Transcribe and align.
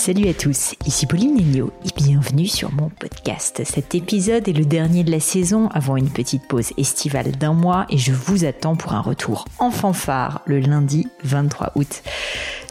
Salut 0.00 0.28
à 0.28 0.32
tous, 0.32 0.74
ici 0.86 1.04
Pauline 1.04 1.34
Negno 1.34 1.70
et 1.84 1.90
bienvenue 1.94 2.46
sur 2.46 2.72
mon 2.72 2.88
podcast. 2.88 3.60
Cet 3.66 3.94
épisode 3.94 4.48
est 4.48 4.54
le 4.54 4.64
dernier 4.64 5.04
de 5.04 5.10
la 5.10 5.20
saison 5.20 5.68
avant 5.74 5.98
une 5.98 6.08
petite 6.08 6.48
pause 6.48 6.72
estivale 6.78 7.32
d'un 7.32 7.52
mois 7.52 7.84
et 7.90 7.98
je 7.98 8.10
vous 8.10 8.46
attends 8.46 8.76
pour 8.76 8.94
un 8.94 9.02
retour 9.02 9.44
en 9.58 9.70
fanfare 9.70 10.40
le 10.46 10.60
lundi 10.60 11.06
23 11.24 11.72
août. 11.74 12.02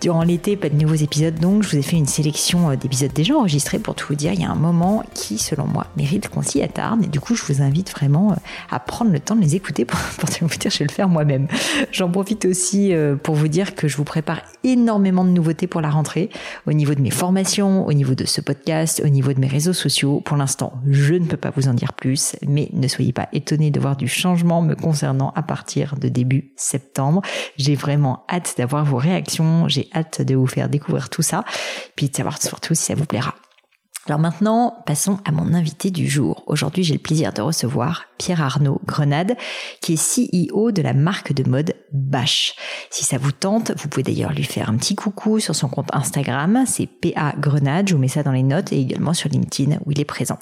Durant 0.02 0.24
l'été, 0.24 0.56
pas 0.56 0.70
de 0.70 0.76
nouveaux 0.76 0.96
épisodes 0.96 1.36
donc, 1.40 1.64
je 1.64 1.70
vous 1.70 1.78
ai 1.78 1.82
fait 1.82 1.98
une 1.98 2.06
sélection 2.06 2.70
euh, 2.70 2.76
d'épisodes 2.78 3.12
déjà 3.12 3.36
enregistrés 3.36 3.80
pour 3.80 3.96
tout 3.96 4.08
vous 4.10 4.16
dire. 4.16 4.32
Il 4.32 4.40
y 4.40 4.46
a 4.46 4.50
un 4.50 4.56
moment 4.56 5.04
qui, 5.14 5.38
selon 5.38 5.66
moi, 5.66 5.88
mérite 5.98 6.30
qu'on 6.30 6.42
s'y 6.42 6.62
attarde 6.62 7.04
et 7.04 7.08
du 7.08 7.20
coup, 7.20 7.36
je 7.36 7.44
vous 7.44 7.62
invite 7.62 7.92
vraiment 7.92 8.32
euh, 8.32 8.36
à 8.72 8.80
prendre 8.80 9.12
le 9.12 9.20
temps 9.20 9.36
de 9.36 9.42
les 9.42 9.56
écouter 9.56 9.84
pour, 9.86 10.00
vous 10.42 10.58
dire, 10.58 10.72
je 10.72 10.80
vais 10.80 10.86
le 10.86 10.92
faire 10.92 11.10
moi-même. 11.10 11.48
J'en 11.92 12.10
profite 12.10 12.46
aussi 12.46 12.94
euh, 12.94 13.18
pour 13.18 13.36
vous 13.36 13.50
dire 13.50 13.76
que 13.76 13.90
je 13.90 13.98
vous 13.98 14.06
prépare 14.06 14.42
énormément 14.64 15.26
de 15.26 15.32
nouveautés 15.32 15.68
pour 15.68 15.82
la 15.82 15.90
rentrée 15.90 16.30
au 16.66 16.72
niveau 16.72 16.94
de 16.94 17.02
mes 17.02 17.12
formations, 17.12 17.86
au 17.86 17.92
niveau 17.92 18.16
de 18.16 18.26
ce 18.26 18.40
podcast, 18.40 19.02
au 19.04 19.10
niveau 19.10 19.34
de 19.34 19.40
mes 19.42 19.48
réseaux 19.48 19.74
sociaux. 19.74 20.22
Pour 20.24 20.38
l'instant, 20.38 20.74
je 20.90 21.16
ne 21.16 21.26
peux 21.26 21.38
pas 21.38 21.52
vous 21.54 21.68
en 21.68 21.74
dire 21.74 21.92
plus, 21.92 22.38
mais 22.48 22.70
ne 22.72 22.88
soyez 22.88 23.12
pas 23.12 23.28
étonnés 23.34 23.70
de 23.70 23.80
voir 23.82 23.98
du 23.98 24.08
changement 24.08 24.62
me 24.62 24.76
concernant 24.76 25.34
à 25.36 25.42
partir 25.42 25.96
de 25.98 26.08
début 26.08 26.54
septembre. 26.56 27.22
J'ai 27.58 27.76
vraiment 27.76 28.24
hâte 28.30 28.56
d'avoir 28.58 28.86
vos 28.86 28.98
réactions. 28.98 29.68
J'ai 29.68 29.89
hâte 29.94 30.22
de 30.22 30.36
vous 30.36 30.48
faire 30.48 30.70
découvrir 30.70 31.10
tout 31.10 31.22
ça, 31.22 31.44
puis 31.96 32.10
de 32.10 32.16
savoir 32.16 32.42
surtout 32.42 32.74
si 32.76 32.84
ça 32.84 32.96
vous 32.96 33.06
plaira. 33.06 33.36
Alors 34.10 34.20
maintenant, 34.20 34.82
passons 34.88 35.20
à 35.24 35.32
mon 35.32 35.54
invité 35.54 35.92
du 35.92 36.10
jour. 36.10 36.44
Aujourd'hui, 36.48 36.84
j'ai 36.84 36.94
le 36.94 37.00
plaisir 37.00 37.32
de 37.32 37.44
recevoir 37.44 38.06
Pierre 38.18 38.42
Arnaud 38.42 38.82
Grenade, 38.86 39.36
qui 39.82 39.94
est 39.94 40.50
CEO 40.50 40.72
de 40.72 40.82
la 40.82 40.94
marque 40.94 41.32
de 41.32 41.48
mode 41.48 41.76
Bash. 41.92 42.56
Si 42.90 43.06
ça 43.06 43.20
vous 43.20 43.32
tente, 43.32 43.72
vous 43.78 43.88
pouvez 43.88 44.02
d'ailleurs 44.02 44.34
lui 44.34 44.46
faire 44.46 44.70
un 44.70 44.78
petit 44.78 44.96
coucou 44.96 45.40
sur 45.40 45.54
son 45.54 45.70
compte 45.70 45.94
Instagram, 45.94 46.64
c'est 46.66 46.88
PA 46.88 47.36
Grenade, 47.38 47.90
je 47.90 47.94
vous 47.94 48.00
mets 48.00 48.08
ça 48.08 48.24
dans 48.24 48.32
les 48.32 48.42
notes, 48.42 48.74
et 48.74 48.80
également 48.80 49.14
sur 49.14 49.30
LinkedIn 49.30 49.78
où 49.86 49.92
il 49.92 50.00
est 50.00 50.06
présent. 50.06 50.40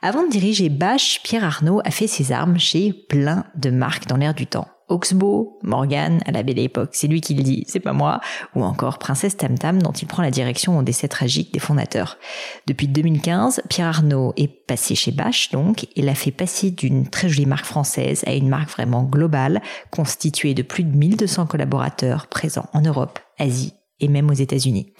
Avant 0.00 0.22
de 0.22 0.30
diriger 0.30 0.70
Bash, 0.70 1.20
Pierre 1.22 1.44
Arnaud 1.44 1.82
a 1.84 1.90
fait 1.90 2.06
ses 2.06 2.32
armes 2.32 2.58
chez 2.58 2.92
plein 2.92 3.44
de 3.54 3.68
marques 3.68 4.06
dans 4.06 4.16
l'air 4.16 4.32
du 4.32 4.46
temps. 4.46 4.68
Oxbow, 4.88 5.58
Morgan, 5.62 6.20
à 6.26 6.32
la 6.32 6.42
belle 6.42 6.58
époque, 6.58 6.90
c'est 6.92 7.06
lui 7.06 7.20
qui 7.20 7.34
le 7.34 7.42
dit, 7.42 7.64
c'est 7.66 7.80
pas 7.80 7.92
moi, 7.92 8.20
ou 8.54 8.62
encore 8.62 8.98
Princesse 8.98 9.36
Tam 9.36 9.58
Tam 9.58 9.82
dont 9.82 9.92
il 9.92 10.06
prend 10.06 10.22
la 10.22 10.30
direction 10.30 10.78
au 10.78 10.82
décès 10.82 11.08
tragique 11.08 11.52
des 11.52 11.58
fondateurs. 11.58 12.18
Depuis 12.66 12.88
2015, 12.88 13.62
Pierre 13.68 13.88
Arnaud 13.88 14.32
est 14.36 14.48
passé 14.66 14.94
chez 14.94 15.12
Bache 15.12 15.50
donc, 15.50 15.86
et 15.96 16.02
l'a 16.02 16.14
fait 16.14 16.30
passer 16.30 16.70
d'une 16.70 17.08
très 17.08 17.28
jolie 17.28 17.46
marque 17.46 17.66
française 17.66 18.22
à 18.26 18.34
une 18.34 18.48
marque 18.48 18.70
vraiment 18.70 19.04
globale, 19.04 19.62
constituée 19.90 20.54
de 20.54 20.62
plus 20.62 20.84
de 20.84 20.96
1200 20.96 21.46
collaborateurs 21.46 22.26
présents 22.26 22.68
en 22.72 22.80
Europe, 22.80 23.18
Asie 23.38 23.74
et 24.00 24.08
même 24.08 24.30
aux 24.30 24.34
États-Unis. 24.34 24.92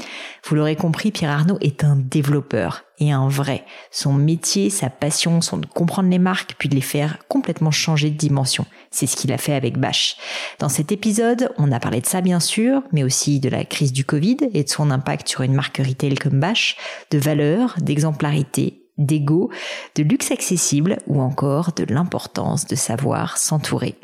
Vous 0.46 0.54
l'aurez 0.54 0.76
compris, 0.76 1.10
Pierre 1.10 1.30
Arnaud 1.30 1.58
est 1.60 1.84
un 1.84 1.96
développeur 1.96 2.84
et 2.98 3.10
un 3.10 3.28
vrai. 3.28 3.64
Son 3.90 4.12
métier, 4.12 4.70
sa 4.70 4.90
passion 4.90 5.40
sont 5.40 5.56
de 5.56 5.66
comprendre 5.66 6.10
les 6.10 6.18
marques 6.18 6.54
puis 6.58 6.68
de 6.68 6.74
les 6.74 6.80
faire 6.80 7.18
complètement 7.28 7.70
changer 7.70 8.10
de 8.10 8.16
dimension. 8.16 8.66
C'est 8.90 9.06
ce 9.06 9.16
qu'il 9.16 9.32
a 9.32 9.38
fait 9.38 9.54
avec 9.54 9.78
Bash. 9.78 10.16
Dans 10.60 10.68
cet 10.68 10.92
épisode, 10.92 11.50
on 11.58 11.72
a 11.72 11.80
parlé 11.80 12.00
de 12.00 12.06
ça 12.06 12.20
bien 12.20 12.40
sûr, 12.40 12.82
mais 12.92 13.02
aussi 13.02 13.40
de 13.40 13.48
la 13.48 13.64
crise 13.64 13.92
du 13.92 14.04
Covid 14.04 14.38
et 14.52 14.62
de 14.62 14.68
son 14.68 14.90
impact 14.90 15.28
sur 15.28 15.42
une 15.42 15.54
marque 15.54 15.78
retail 15.78 16.14
comme 16.14 16.38
Bash, 16.38 16.76
de 17.10 17.18
valeurs, 17.18 17.74
d'exemplarité 17.80 18.83
d'ego, 18.98 19.50
de 19.96 20.02
luxe 20.02 20.30
accessible 20.30 20.98
ou 21.06 21.20
encore 21.20 21.72
de 21.72 21.84
l'importance 21.92 22.66
de 22.66 22.76
savoir 22.76 23.38
s'entourer. 23.38 23.96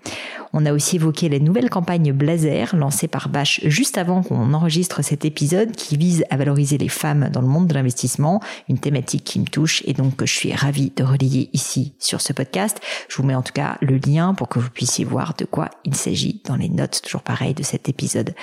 On 0.52 0.66
a 0.66 0.72
aussi 0.72 0.96
évoqué 0.96 1.28
la 1.28 1.38
nouvelle 1.38 1.70
campagne 1.70 2.12
Blazer 2.12 2.74
lancée 2.74 3.06
par 3.06 3.28
Bash 3.28 3.60
juste 3.64 3.98
avant 3.98 4.22
qu'on 4.22 4.52
enregistre 4.52 5.02
cet 5.02 5.24
épisode 5.24 5.70
qui 5.72 5.96
vise 5.96 6.24
à 6.30 6.36
valoriser 6.36 6.76
les 6.76 6.88
femmes 6.88 7.28
dans 7.32 7.40
le 7.40 7.46
monde 7.46 7.68
de 7.68 7.74
l'investissement, 7.74 8.40
une 8.68 8.78
thématique 8.78 9.24
qui 9.24 9.38
me 9.38 9.46
touche 9.46 9.82
et 9.86 9.92
donc 9.92 10.16
que 10.16 10.26
je 10.26 10.34
suis 10.34 10.52
ravie 10.52 10.92
de 10.96 11.04
relayer 11.04 11.50
ici 11.52 11.94
sur 12.00 12.20
ce 12.20 12.32
podcast. 12.32 12.80
Je 13.08 13.16
vous 13.16 13.22
mets 13.22 13.34
en 13.34 13.42
tout 13.42 13.52
cas 13.52 13.78
le 13.80 13.98
lien 13.98 14.34
pour 14.34 14.48
que 14.48 14.58
vous 14.58 14.70
puissiez 14.70 15.04
voir 15.04 15.34
de 15.38 15.44
quoi 15.44 15.70
il 15.84 15.94
s'agit 15.94 16.42
dans 16.44 16.56
les 16.56 16.68
notes 16.68 17.00
toujours 17.02 17.22
pareil 17.22 17.54
de 17.54 17.62
cet 17.62 17.88
épisode. 17.88 18.34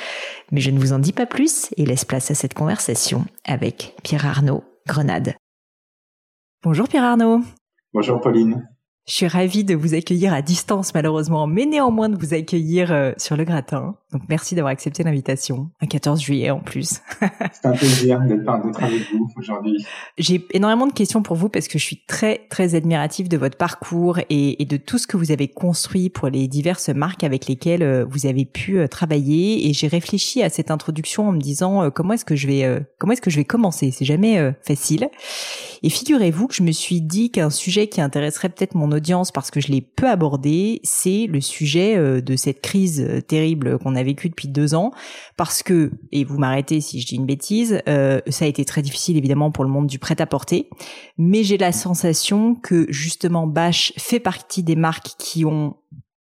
Mais 0.52 0.62
je 0.62 0.72
ne 0.72 0.79
vous 0.79 0.94
en 0.94 1.00
dis 1.00 1.14
pas 1.14 1.25
plus 1.25 1.68
et 1.75 1.85
laisse 1.85 2.06
place 2.06 2.31
à 2.31 2.35
cette 2.35 2.53
conversation 2.53 3.25
avec 3.44 3.96
Pierre 4.03 4.25
Arnaud 4.25 4.64
Grenade. 4.88 5.37
Bonjour 6.67 6.89
Pierre 6.89 7.05
Arnaud. 7.05 7.44
Bonjour 7.94 8.19
Pauline. 8.19 8.67
Je 9.07 9.13
suis 9.13 9.28
ravie 9.28 9.63
de 9.63 9.73
vous 9.73 9.94
accueillir 9.94 10.34
à 10.34 10.41
distance 10.41 10.94
malheureusement, 10.94 11.47
mais 11.47 11.66
néanmoins 11.66 12.09
de 12.09 12.18
vous 12.18 12.34
accueillir 12.34 12.91
euh, 12.91 13.13
sur 13.16 13.38
le 13.38 13.45
gratin. 13.45 13.95
Donc 14.12 14.23
merci 14.28 14.53
d'avoir 14.53 14.73
accepté 14.73 15.01
l'invitation, 15.03 15.69
un 15.81 15.88
14 15.88 16.19
juillet 16.19 16.50
en 16.50 16.59
plus. 16.59 17.00
C'est 17.53 17.66
un 17.66 17.72
plaisir 17.72 18.19
d'être 18.19 18.50
avec 18.50 19.01
vous 19.13 19.31
aujourd'hui. 19.38 19.85
J'ai 20.17 20.46
énormément 20.51 20.88
de 20.88 20.91
questions 20.91 21.23
pour 21.23 21.38
vous 21.38 21.47
parce 21.47 21.69
que 21.69 21.79
je 21.79 21.85
suis 21.85 22.03
très 22.06 22.47
très 22.50 22.75
admirative 22.75 23.29
de 23.29 23.38
votre 23.38 23.57
parcours 23.57 24.19
et, 24.29 24.62
et, 24.62 24.66
de 24.66 24.75
tout 24.75 24.97
ce 24.97 25.07
que 25.07 25.16
vous 25.16 25.31
avez 25.31 25.47
construit 25.47 26.09
pour 26.09 26.28
les 26.28 26.50
diverses 26.50 26.90
marques 26.90 27.23
avec 27.23 27.47
lesquelles 27.47 27.84
euh, 27.84 28.06
vous 28.09 28.25
avez 28.25 28.44
pu 28.44 28.78
euh, 28.78 28.88
travailler. 28.88 29.69
Et 29.69 29.73
j'ai 29.73 29.88
réfléchi 29.88 30.44
à 30.44 30.50
cette 30.50 30.69
introduction 30.69 31.29
en 31.29 31.31
me 31.31 31.40
disant 31.40 31.90
comment 31.91 32.13
est-ce 32.13 32.25
que 32.25 32.35
je 32.35 32.47
vais 32.47 32.85
comment 32.97 33.13
est-ce 33.13 33.22
que 33.22 33.29
je 33.29 33.38
vais 33.38 33.46
commencer? 33.46 33.91
C'est 33.91 34.06
jamais 34.06 34.53
facile. 34.62 35.09
Et 35.81 35.90
figurez-vous 35.90 36.47
que 36.47 36.56
je 36.56 36.63
me 36.63 36.72
suis 36.72 37.00
dit 37.00 37.31
qu'un 37.31 37.50
sujet 37.50 37.88
qui 37.88 38.01
intéresserait 38.01 38.50
peut-être 38.50 38.75
mon 38.75 38.91
parce 39.34 39.52
que 39.52 39.59
je 39.59 39.72
l'ai 39.72 39.81
peu 39.81 40.09
abordé, 40.09 40.80
c'est 40.84 41.28
le 41.28 41.41
sujet 41.41 41.96
euh, 41.97 42.22
de 42.22 42.35
cette 42.35 42.62
crise 42.62 43.02
euh, 43.02 43.22
terrible 43.22 43.78
qu'on 43.80 43.96
a 43.96 44.03
vécue 44.03 44.30
depuis 44.30 44.47
deux 44.47 44.75
ans. 44.75 44.91
Parce 45.35 45.63
que, 45.63 45.91
et 46.12 46.24
vous 46.24 46.38
m'arrêtez 46.38 46.81
si 46.81 47.00
je 47.00 47.08
dis 47.08 47.16
une 47.16 47.25
bêtise, 47.25 47.81
euh, 47.88 48.22
ça 48.28 48.46
a 48.46 48.47
été 48.47 48.66
très 48.66 48.81
difficile 48.81 49.18
évidemment 49.18 49.52
pour 49.52 49.63
le 49.63 49.69
monde 49.69 49.88
du 49.88 50.00
prêt-à-porter. 50.00 50.69
Mais 51.18 51.44
j'ai 51.44 51.58
la 51.58 51.72
sensation 51.72 52.56
que 52.56 52.85
justement 52.90 53.47
Bash 53.47 53.94
fait 53.97 54.19
partie 54.19 54.63
des 54.63 54.75
marques 54.75 55.12
qui 55.18 55.46
ont 55.46 55.75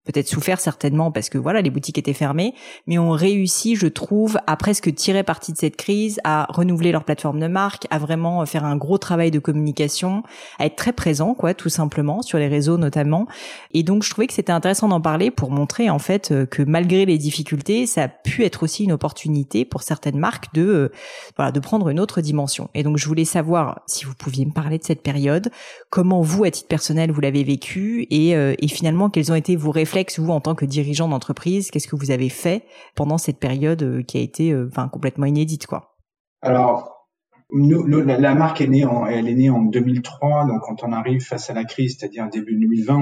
peut-être 0.07 0.29
souffert 0.29 0.61
certainement 0.61 1.11
parce 1.11 1.29
que 1.29 1.39
voilà 1.39 1.61
les 1.61 1.71
boutiques 1.71 1.99
étaient 1.99 2.13
fermées, 2.13 2.55
mais 2.87 2.99
ont 2.99 3.11
réussi, 3.11 3.77
je 3.77 3.87
trouve, 3.87 4.39
à 4.47 4.57
presque 4.57 4.95
tirer 4.95 5.23
parti 5.23 5.53
de 5.53 5.59
cette 5.59 5.77
crise, 5.77 6.21
à 6.25 6.47
renouveler 6.49 6.93
leur 6.93 7.05
plateforme 7.05 7.41
de 7.41 7.49
marque, 7.49 7.87
à 7.91 7.99
vraiment 7.99 8.45
faire 8.47 8.65
un 8.65 8.77
gros 8.77 8.99
travail 8.99 9.31
de 9.31 9.39
communication, 9.39 10.23
à 10.59 10.67
être 10.67 10.77
très 10.77 10.93
présent 10.93 11.35
quoi, 11.35 11.53
tout 11.53 11.69
simplement 11.69 12.23
sur 12.23 12.39
les 12.39 12.49
réseaux 12.49 12.79
notamment. 12.79 13.27
Et 13.75 13.83
donc 13.83 14.03
je 14.03 14.11
trouvais 14.11 14.27
que 14.27 14.33
c'était 14.33 14.53
intéressant 14.53 14.89
d'en 14.89 15.01
parler 15.01 15.31
pour 15.31 15.51
montrer 15.51 15.91
en 15.91 15.99
fait 15.99 16.31
euh, 16.31 16.47
que 16.47 16.63
malgré 16.63 17.05
les 17.05 17.19
difficultés, 17.19 17.87
ça 17.87 18.05
a 18.05 18.09
pu 18.09 18.45
être 18.45 18.63
aussi 18.63 18.85
une 18.85 18.93
opportunité 18.93 19.65
pour 19.65 19.83
certaines 19.83 20.19
marques 20.19 20.55
de 20.55 20.63
euh, 20.63 20.93
voilà 21.37 21.53
de 21.53 21.61
prendre 21.61 21.89
une 21.89 22.01
autre 22.01 22.21
dimension. 22.21 22.71
Et 22.75 22.83
donc 22.83 22.97
je 22.97 23.07
voulais 23.07 23.25
savoir 23.25 23.83
si 23.87 24.05
vous 24.05 24.15
pouviez 24.15 24.47
me 24.47 24.53
parler 24.53 24.79
de 24.79 24.85
cette 24.85 25.03
période, 25.03 25.51
comment 25.91 26.23
vous 26.23 26.45
à 26.45 26.51
titre 26.51 26.69
personnel 26.69 27.11
vous 27.11 27.21
l'avez 27.21 27.45
vécu 27.45 28.07
et, 28.11 28.37
euh, 28.37 28.55
et 28.59 28.69
finalement 28.69 29.11
quels 29.11 29.33
ont 29.33 29.35
été 29.35 29.57
vos 29.57 29.71
vous, 30.19 30.31
en 30.31 30.41
tant 30.41 30.55
que 30.55 30.65
dirigeant 30.65 31.09
d'entreprise, 31.09 31.71
qu'est-ce 31.71 31.89
que 31.89 31.97
vous 31.97 32.11
avez 32.11 32.29
fait 32.29 32.65
pendant 32.95 33.19
cette 33.19 33.39
période 33.39 33.83
euh, 33.83 34.03
qui 34.03 34.19
a 34.19 34.21
été 34.21 34.53
euh, 34.53 34.69
enfin, 34.71 34.89
complètement 34.89 35.27
inédite 35.27 35.67
quoi? 35.67 35.97
Alors, 36.43 37.09
la, 37.51 38.35
marque 38.35 38.61
est 38.61 38.67
née 38.67 38.85
en, 38.85 39.07
elle 39.07 39.29
est 39.29 39.35
née 39.35 39.51
en 39.51 39.63
2003, 39.63 40.47
donc 40.47 40.63
quand 40.63 40.85
on 40.85 40.93
arrive 40.93 41.23
face 41.23 41.49
à 41.49 41.55
la 41.55 41.65
crise, 41.65 41.97
c'est-à-dire 41.99 42.29
début 42.29 42.59
2020, 42.59 42.95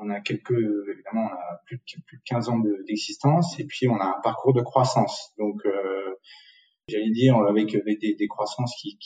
on 0.00 0.10
a, 0.10 0.20
quelques, 0.20 0.52
évidemment, 0.52 1.28
on 1.30 1.34
a 1.34 1.60
plus 1.66 1.76
de, 1.76 1.82
plus 2.06 2.18
de 2.18 2.22
15 2.24 2.48
ans 2.50 2.60
d'existence, 2.86 3.58
et 3.58 3.64
puis 3.64 3.88
on 3.88 3.96
a 3.96 4.04
un 4.04 4.20
parcours 4.22 4.54
de 4.54 4.62
croissance. 4.62 5.32
Donc, 5.38 5.60
euh, 5.66 6.14
j'allais 6.88 7.10
dire, 7.10 7.36
avec, 7.36 7.74
avec 7.74 8.00
des, 8.00 8.14
des, 8.14 8.28
croissances 8.28 8.74
qui 8.80 8.98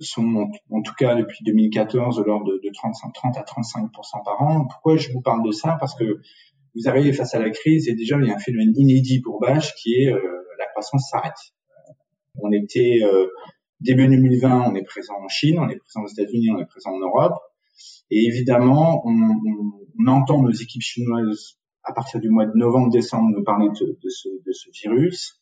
sont 0.00 0.50
en, 0.70 0.82
tout 0.82 0.94
cas 0.98 1.14
depuis 1.14 1.44
2014 1.44 2.16
de 2.16 2.22
l'ordre 2.22 2.52
de, 2.52 2.60
de 2.62 2.70
30, 2.72 2.94
30 3.14 3.36
à 3.36 3.42
35% 3.42 4.24
par 4.24 4.42
an. 4.42 4.66
Pourquoi 4.66 4.96
je 4.96 5.10
vous 5.12 5.20
parle 5.20 5.44
de 5.44 5.52
ça? 5.52 5.76
Parce 5.80 5.94
que 5.94 6.20
vous 6.74 6.88
arrivez 6.88 7.12
face 7.12 7.34
à 7.34 7.38
la 7.38 7.50
crise 7.50 7.88
et 7.88 7.94
déjà 7.94 8.16
il 8.20 8.28
y 8.28 8.30
a 8.30 8.36
un 8.36 8.38
phénomène 8.38 8.72
inédit 8.76 9.20
pour 9.20 9.40
Bash 9.40 9.74
qui 9.74 9.94
est 9.94 10.12
euh, 10.12 10.20
la 10.58 10.66
croissance 10.66 11.08
s'arrête. 11.10 11.38
On 12.40 12.50
était 12.52 13.00
euh, 13.02 13.26
début 13.80 14.08
2020, 14.08 14.70
on 14.70 14.74
est 14.74 14.84
présent 14.84 15.14
en 15.22 15.28
Chine, 15.28 15.58
on 15.58 15.68
est 15.68 15.76
présent 15.76 16.02
aux 16.02 16.08
États-Unis, 16.08 16.50
on 16.50 16.60
est 16.60 16.66
présent 16.66 16.92
en 16.92 17.00
Europe, 17.00 17.38
et 18.10 18.24
évidemment 18.24 19.02
on, 19.04 19.10
on, 19.10 19.72
on, 19.98 20.06
entend 20.06 20.42
nos 20.42 20.52
équipes 20.52 20.82
chinoises 20.82 21.58
à 21.84 21.92
partir 21.92 22.20
du 22.20 22.30
mois 22.30 22.46
de 22.46 22.52
novembre-décembre 22.54 23.28
nous 23.36 23.44
parler 23.44 23.68
de, 23.68 23.98
de, 24.02 24.08
ce, 24.08 24.28
de 24.28 24.52
ce 24.52 24.70
virus. 24.82 25.40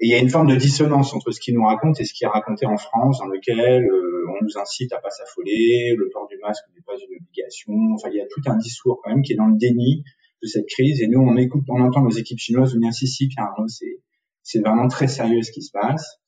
Et 0.00 0.06
il 0.06 0.10
y 0.10 0.14
a 0.14 0.18
une 0.18 0.30
forme 0.30 0.46
de 0.46 0.56
dissonance 0.56 1.12
entre 1.12 1.30
ce 1.30 1.40
qu'ils 1.40 1.54
nous 1.54 1.64
racontent 1.64 2.00
et 2.00 2.04
ce 2.04 2.14
qui 2.14 2.24
est 2.24 2.28
raconté 2.28 2.64
en 2.64 2.78
France, 2.78 3.18
dans 3.18 3.26
lequel 3.26 3.84
euh, 3.84 4.24
on 4.30 4.42
nous 4.42 4.58
incite 4.58 4.92
à 4.94 4.98
pas 4.98 5.10
s'affoler, 5.10 5.94
le 5.94 6.08
port 6.10 6.26
du 6.26 6.38
masque 6.38 6.64
n'est 6.74 6.80
pas 6.80 6.94
une 6.94 7.16
obligation. 7.16 7.74
Enfin, 7.94 8.08
il 8.10 8.16
y 8.16 8.20
a 8.20 8.26
tout 8.30 8.40
un 8.46 8.56
discours 8.56 9.00
quand 9.02 9.10
même 9.10 9.22
qui 9.22 9.34
est 9.34 9.36
dans 9.36 9.48
le 9.48 9.58
déni 9.58 10.02
de 10.42 10.48
cette 10.48 10.66
crise. 10.68 11.02
Et 11.02 11.06
nous, 11.06 11.20
on 11.20 11.36
écoute, 11.36 11.64
on 11.68 11.82
entend 11.82 12.00
nos 12.00 12.10
équipes 12.10 12.38
chinoises 12.38 12.72
venir 12.72 12.94
si 12.94 13.06
si, 13.06 13.28
car 13.28 13.54
c'est 13.68 14.00
c'est 14.42 14.60
vraiment 14.60 14.88
très 14.88 15.06
sérieux 15.06 15.42
ce 15.42 15.52
qui 15.52 15.60
se 15.60 15.70
passe. 15.70 16.18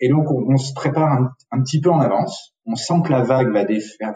Et 0.00 0.08
donc, 0.08 0.30
on, 0.30 0.52
on 0.52 0.56
se 0.56 0.72
prépare 0.72 1.34
un, 1.50 1.62
petit 1.62 1.82
peu 1.82 1.90
en 1.90 2.00
avance. 2.00 2.54
On 2.64 2.74
sent 2.74 3.02
que 3.04 3.10
la 3.10 3.22
vague 3.22 3.52
va, 3.52 3.64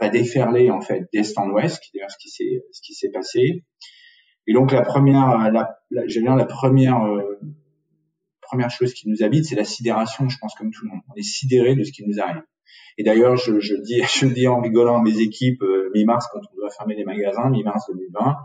déferler 0.08 0.70
en 0.70 0.80
fait 0.80 1.08
d'est 1.12 1.38
en 1.38 1.50
ouest, 1.50 1.78
qui 1.82 1.98
est 1.98 2.08
ce 2.08 2.16
qui 2.18 2.30
s'est 2.30 2.64
ce 2.72 2.80
qui 2.80 2.94
s'est 2.94 3.10
passé. 3.10 3.64
Et 4.46 4.54
donc 4.54 4.72
la 4.72 4.80
première, 4.80 5.50
la, 5.52 5.78
la, 5.90 6.36
la 6.36 6.44
première 6.46 7.04
euh, 7.04 7.38
première 8.48 8.70
chose 8.70 8.94
qui 8.94 9.08
nous 9.08 9.22
habite, 9.22 9.44
c'est 9.44 9.54
la 9.54 9.64
sidération, 9.64 10.28
je 10.28 10.38
pense 10.38 10.54
comme 10.54 10.70
tout 10.70 10.84
le 10.84 10.90
monde. 10.90 11.00
On 11.10 11.14
est 11.14 11.22
sidéré 11.22 11.76
de 11.76 11.84
ce 11.84 11.92
qui 11.92 12.04
nous 12.06 12.18
arrive. 12.18 12.42
Et 12.96 13.04
d'ailleurs, 13.04 13.36
je, 13.36 13.60
je, 13.60 13.74
dis, 13.74 14.02
je 14.20 14.26
dis 14.26 14.48
en 14.48 14.60
rigolant 14.60 15.00
à 15.00 15.02
mes 15.02 15.20
équipes, 15.20 15.62
euh, 15.62 15.90
mi-mars, 15.94 16.26
quand 16.32 16.40
on 16.40 16.56
doit 16.56 16.70
fermer 16.70 16.96
les 16.96 17.04
magasins, 17.04 17.50
mi-mars 17.50 17.84
2020, 17.92 18.36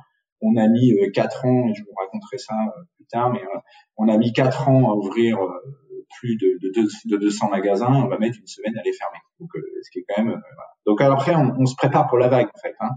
on 0.41 0.57
a 0.57 0.67
mis 0.67 0.91
euh, 0.91 1.09
quatre 1.11 1.45
ans, 1.45 1.67
et 1.69 1.73
je 1.73 1.83
vous 1.83 1.93
raconterai 1.97 2.37
ça 2.37 2.53
euh, 2.53 2.81
plus 2.97 3.05
tard, 3.05 3.31
mais 3.31 3.41
on 3.97 4.09
a 4.09 4.17
mis 4.17 4.33
quatre 4.33 4.67
ans 4.67 4.91
à 4.91 4.93
ouvrir 4.93 5.39
plus 6.19 6.35
de, 6.35 6.59
de, 6.61 6.87
de, 7.05 7.17
200 7.17 7.49
magasins, 7.49 7.91
on 7.91 8.07
va 8.07 8.17
mettre 8.19 8.37
une 8.37 8.47
semaine 8.47 8.77
à 8.77 8.83
les 8.83 8.93
fermer. 8.93 9.17
Donc, 9.39 9.49
ce 9.55 9.89
qui 9.89 9.99
est 9.99 10.05
quand 10.07 10.23
même. 10.23 10.39
Donc 10.85 11.01
après, 11.01 11.33
on, 11.33 11.55
on, 11.57 11.65
se 11.65 11.75
prépare 11.75 12.07
pour 12.07 12.17
la 12.17 12.27
vague, 12.27 12.47
en 12.53 12.59
fait. 12.59 12.75
Hein. 12.81 12.89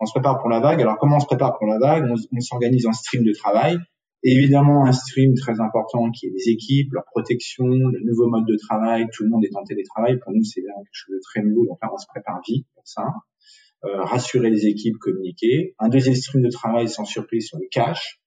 On 0.00 0.06
se 0.06 0.12
prépare 0.12 0.38
pour 0.38 0.48
la 0.48 0.60
vague. 0.60 0.80
Alors 0.80 0.96
comment 0.98 1.16
on 1.16 1.20
se 1.20 1.26
prépare 1.26 1.58
pour 1.58 1.66
la 1.66 1.78
vague? 1.78 2.10
On 2.32 2.40
s'organise 2.40 2.86
en 2.86 2.92
stream 2.92 3.24
de 3.24 3.32
travail 3.32 3.78
évidemment 4.24 4.86
un 4.86 4.92
stream 4.92 5.34
très 5.34 5.60
important 5.60 6.10
qui 6.10 6.26
est 6.26 6.30
les 6.30 6.48
équipes, 6.48 6.92
leur 6.92 7.04
protection, 7.04 7.66
le 7.66 8.00
nouveau 8.04 8.28
mode 8.28 8.46
de 8.46 8.56
travail, 8.56 9.06
tout 9.12 9.22
le 9.22 9.30
monde 9.30 9.44
est 9.44 9.54
en 9.54 9.64
télétravail. 9.64 10.18
Pour 10.18 10.32
nous, 10.32 10.42
c'est 10.42 10.62
quelque 10.62 10.88
chose 10.92 11.14
de 11.14 11.20
très 11.22 11.42
nouveau, 11.42 11.66
donc 11.66 11.78
on 11.82 11.98
se 11.98 12.06
prépare 12.06 12.40
vite 12.46 12.66
pour 12.74 12.86
ça. 12.86 13.04
Euh, 13.84 14.02
rassurer 14.02 14.48
les 14.48 14.66
équipes, 14.66 14.96
communiquer. 14.96 15.74
Un 15.78 15.90
deuxième 15.90 16.14
stream 16.14 16.42
de 16.42 16.48
travail 16.48 16.88
sans 16.88 17.04
surprise 17.04 17.48
sur 17.48 17.58
le 17.58 17.66
cash, 17.70 18.18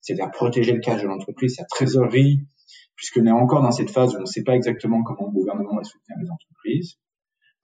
c'est-à-dire 0.00 0.30
protéger 0.30 0.72
le 0.72 0.80
cash 0.80 1.02
de 1.02 1.06
l'entreprise, 1.06 1.56
sa 1.56 1.64
trésorerie, 1.64 2.40
puisqu'on 2.96 3.26
est 3.26 3.30
encore 3.30 3.60
dans 3.60 3.72
cette 3.72 3.90
phase 3.90 4.14
où 4.14 4.18
on 4.18 4.20
ne 4.22 4.26
sait 4.26 4.42
pas 4.42 4.54
exactement 4.54 5.02
comment 5.02 5.26
le 5.26 5.32
gouvernement 5.34 5.76
va 5.76 5.84
soutenir 5.84 6.16
les 6.18 6.30
entreprises. 6.30 6.94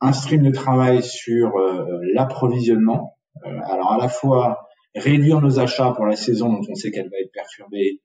Un 0.03 0.13
stream 0.13 0.43
de 0.43 0.51
travail 0.51 1.03
sur 1.03 1.57
euh, 1.57 1.87
l'approvisionnement, 2.13 3.17
euh, 3.47 3.61
alors 3.65 3.93
à 3.93 3.99
la 3.99 4.09
fois 4.09 4.68
réduire 4.99 5.41
nos 5.41 5.59
achats 5.59 5.93
pour 5.95 6.07
la 6.07 6.17
saison 6.17 6.53
dont 6.53 6.67
on 6.69 6.75
sait 6.75 6.91
qu'elle 6.91 7.11
va 7.11 7.19
être 7.19 7.33
perturbée 7.33 8.01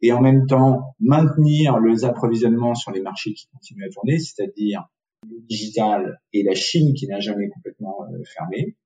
et 0.00 0.12
en 0.12 0.20
même 0.20 0.46
temps 0.46 0.94
maintenir 1.00 1.78
les 1.80 2.04
approvisionnements 2.04 2.74
sur 2.74 2.92
les 2.92 3.00
marchés 3.00 3.32
qui 3.32 3.48
continuent 3.48 3.86
à 3.86 3.90
tourner, 3.90 4.18
c'est-à-dire 4.18 4.84
le 5.28 5.36
digital 5.48 6.20
et 6.32 6.42
la 6.42 6.54
Chine 6.54 6.94
qui 6.94 7.06
n'a 7.08 7.20
jamais 7.20 7.48
complètement 7.48 8.04
euh, 8.04 8.22
fermé. 8.24 8.76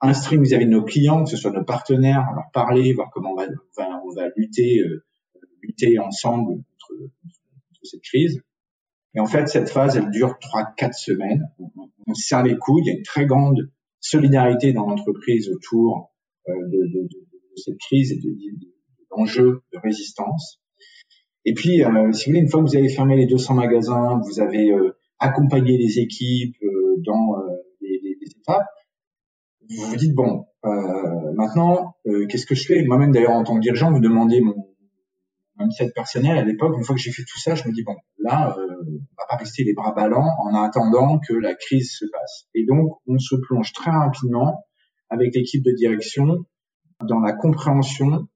Un 0.00 0.14
stream 0.14 0.42
vis-à-vis 0.42 0.66
de 0.66 0.70
nos 0.70 0.84
clients, 0.84 1.24
que 1.24 1.30
ce 1.30 1.36
soit 1.36 1.52
nos 1.52 1.64
partenaires, 1.64 2.24
leur 2.34 2.50
parler, 2.52 2.92
voir 2.92 3.10
comment 3.12 3.32
on 3.32 3.36
va, 3.36 3.46
on 4.04 4.14
va 4.14 4.28
lutter, 4.36 4.80
euh, 4.80 5.04
lutter 5.62 5.98
ensemble 5.98 6.54
contre, 6.54 7.10
contre, 7.22 7.80
cette 7.82 8.02
crise. 8.02 8.40
Et 9.14 9.20
en 9.20 9.26
fait, 9.26 9.46
cette 9.48 9.68
phase, 9.68 9.96
elle 9.96 10.10
dure 10.10 10.38
trois, 10.40 10.72
quatre 10.76 10.94
semaines. 10.94 11.48
On, 11.58 11.70
on 12.06 12.14
serre 12.14 12.42
les 12.44 12.56
coudes. 12.56 12.84
Il 12.86 12.88
y 12.88 12.94
a 12.94 12.96
une 12.96 13.04
très 13.04 13.26
grande 13.26 13.70
solidarité 14.00 14.72
dans 14.72 14.86
l'entreprise 14.86 15.48
autour 15.48 16.11
de, 16.48 16.92
de, 16.92 17.02
de, 17.02 17.26
cette 17.56 17.78
crise 17.78 18.12
et 18.12 18.16
de, 18.16 18.30
d'enjeux 19.10 19.62
de 19.72 19.78
résistance. 19.82 20.60
Et 21.44 21.54
puis, 21.54 21.84
euh, 21.84 22.12
si 22.12 22.24
vous 22.24 22.30
voulez, 22.30 22.40
une 22.40 22.48
fois 22.48 22.62
que 22.62 22.68
vous 22.68 22.76
avez 22.76 22.88
fermé 22.88 23.16
les 23.16 23.26
200 23.26 23.54
magasins, 23.54 24.20
vous 24.24 24.40
avez 24.40 24.70
euh, 24.70 24.96
accompagné 25.18 25.76
les 25.76 25.98
équipes 25.98 26.56
dans 27.04 27.36
les, 27.80 28.00
les, 28.02 28.16
les, 28.20 28.30
étapes, 28.40 28.66
vous 29.68 29.86
vous 29.86 29.96
dites, 29.96 30.14
bon, 30.14 30.44
maintenant, 31.34 31.94
qu'est-ce 32.28 32.46
que 32.46 32.54
je 32.54 32.66
fais? 32.66 32.82
Moi-même, 32.84 33.12
d'ailleurs, 33.12 33.32
en 33.32 33.44
tant 33.44 33.56
que 33.56 33.60
dirigeant, 33.60 33.92
vous 33.92 34.00
demandez 34.00 34.40
mon, 34.40 34.54
mindset 35.62 35.92
personnel 35.94 36.38
à 36.38 36.44
l'époque. 36.44 36.74
Une 36.76 36.84
fois 36.84 36.94
que 36.94 37.00
j'ai 37.00 37.12
fait 37.12 37.22
tout 37.22 37.38
ça, 37.38 37.54
je 37.54 37.66
me 37.68 37.72
dis, 37.72 37.82
bon, 37.82 37.96
là, 38.18 38.54
euh, 38.58 38.76
on 38.84 39.22
va 39.22 39.26
pas 39.28 39.36
rester 39.36 39.64
les 39.64 39.74
bras 39.74 39.92
ballants 39.92 40.30
en 40.40 40.54
attendant 40.62 41.18
que 41.18 41.34
la 41.34 41.54
crise 41.54 41.92
se 41.98 42.04
passe. 42.10 42.46
Et 42.54 42.64
donc, 42.64 42.98
on 43.06 43.18
se 43.18 43.36
plonge 43.36 43.72
très 43.72 43.90
rapidement 43.90 44.64
avec 45.12 45.34
l'équipe 45.34 45.62
de 45.62 45.72
direction 45.72 46.44
dans 47.06 47.20
la 47.20 47.32
compréhension 47.32 48.26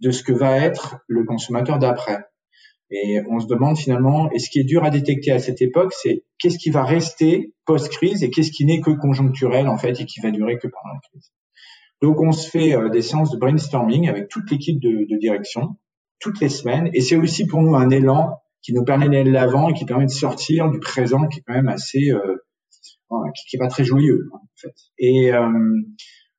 de 0.00 0.10
ce 0.10 0.22
que 0.22 0.32
va 0.32 0.58
être 0.58 0.98
le 1.06 1.24
consommateur 1.24 1.78
d'après. 1.78 2.18
Et 2.90 3.20
on 3.28 3.40
se 3.40 3.46
demande 3.46 3.76
finalement, 3.76 4.30
et 4.30 4.38
ce 4.38 4.50
qui 4.50 4.60
est 4.60 4.64
dur 4.64 4.84
à 4.84 4.90
détecter 4.90 5.32
à 5.32 5.38
cette 5.38 5.62
époque, 5.62 5.92
c'est 5.92 6.24
qu'est-ce 6.38 6.58
qui 6.58 6.70
va 6.70 6.84
rester 6.84 7.52
post-crise 7.64 8.22
et 8.22 8.30
qu'est-ce 8.30 8.50
qui 8.50 8.64
n'est 8.64 8.80
que 8.80 8.90
conjoncturel 8.90 9.68
en 9.68 9.78
fait 9.78 10.00
et 10.00 10.04
qui 10.04 10.20
va 10.20 10.30
durer 10.30 10.58
que 10.58 10.68
pendant 10.68 10.94
la 10.94 11.00
crise. 11.10 11.32
Donc 12.02 12.20
on 12.20 12.32
se 12.32 12.48
fait 12.48 12.76
euh, 12.76 12.88
des 12.88 13.02
séances 13.02 13.30
de 13.30 13.38
brainstorming 13.38 14.08
avec 14.08 14.28
toute 14.28 14.50
l'équipe 14.50 14.80
de, 14.80 15.18
direction 15.18 15.76
toutes 16.20 16.40
les 16.40 16.48
semaines 16.48 16.90
et 16.94 17.00
c'est 17.00 17.16
aussi 17.16 17.46
pour 17.46 17.62
nous 17.62 17.74
un 17.74 17.90
élan 17.90 18.38
qui 18.62 18.72
nous 18.72 18.84
permet 18.84 19.06
d'aller 19.06 19.24
de 19.24 19.30
l'avant 19.30 19.68
et 19.68 19.74
qui 19.74 19.84
permet 19.84 20.06
de 20.06 20.10
sortir 20.10 20.70
du 20.70 20.78
présent 20.78 21.26
qui 21.26 21.40
est 21.40 21.42
quand 21.46 21.54
même 21.54 21.68
assez 21.68 22.10
euh, 22.10 22.36
qui, 23.34 23.44
qui 23.48 23.56
est 23.56 23.58
pas 23.58 23.68
très 23.68 23.84
joyeux 23.84 24.28
en 24.32 24.40
fait. 24.56 24.74
Et 24.98 25.32
euh, 25.32 25.48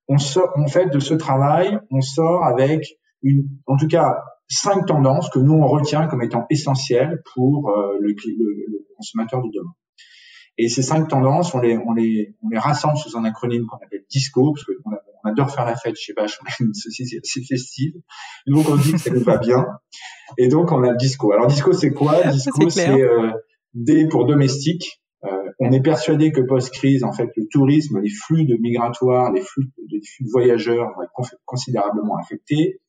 on 0.07 0.17
sort, 0.17 0.51
en 0.55 0.67
fait, 0.67 0.87
de 0.87 0.99
ce 0.99 1.13
travail, 1.13 1.79
on 1.91 2.01
sort 2.01 2.43
avec 2.45 2.85
une, 3.21 3.47
en 3.65 3.77
tout 3.77 3.87
cas, 3.87 4.17
cinq 4.47 4.85
tendances 4.85 5.29
que 5.29 5.39
nous 5.39 5.53
on 5.53 5.67
retient 5.67 6.07
comme 6.07 6.21
étant 6.21 6.45
essentielles 6.49 7.21
pour 7.33 7.69
euh, 7.69 7.97
le, 7.99 8.09
le, 8.09 8.85
consommateur 8.95 9.41
de 9.41 9.49
demain. 9.53 9.73
Et 10.57 10.69
ces 10.69 10.81
cinq 10.81 11.07
tendances, 11.07 11.53
on 11.53 11.59
les, 11.59 11.77
on 11.77 11.93
les, 11.93 12.35
on 12.41 12.49
les 12.49 12.57
rassemble 12.57 12.97
sous 12.97 13.15
un 13.15 13.25
acronyme 13.25 13.65
qu'on 13.67 13.77
appelle 13.77 14.05
DISCO, 14.09 14.53
parce 14.53 14.63
qu'on 14.63 14.91
on 15.23 15.29
adore 15.29 15.51
faire 15.51 15.65
la 15.65 15.75
fête 15.75 15.95
chez 15.97 16.13
Bache, 16.13 16.39
on 16.41 16.47
a 16.47 16.67
une 16.67 16.73
société 16.73 17.19
assez 17.23 17.43
festive. 17.43 17.93
donc 18.47 18.67
on 18.69 18.75
dit 18.77 18.93
que 18.93 18.97
ça 18.97 19.11
nous 19.11 19.23
va 19.23 19.37
bien. 19.37 19.65
Et 20.37 20.47
donc 20.47 20.71
on 20.71 20.83
a 20.83 20.91
le 20.91 20.97
DISCO. 20.97 21.31
Alors 21.33 21.47
DISCO 21.47 21.73
c'est 21.73 21.91
quoi? 21.91 22.23
DISCO 22.31 22.69
c'est 22.69 22.89
euh, 22.89 23.31
D 23.73 24.07
pour 24.07 24.25
domestique, 24.25 25.01
on 25.59 25.71
est 25.71 25.81
persuadé 25.81 26.31
que 26.31 26.42
post-crise, 26.42 27.04
en 27.04 27.12
fait, 27.12 27.30
le 27.36 27.48
tourisme, 27.48 28.00
les 28.00 28.09
flux 28.09 28.45
de 28.45 28.56
migratoires, 28.57 29.31
les 29.31 29.42
flux, 29.42 29.65
de 29.77 30.30
voyageurs 30.31 30.94
vont 30.95 31.04
être 31.04 31.36
considérablement 31.45 32.18
affectés, 32.18 32.80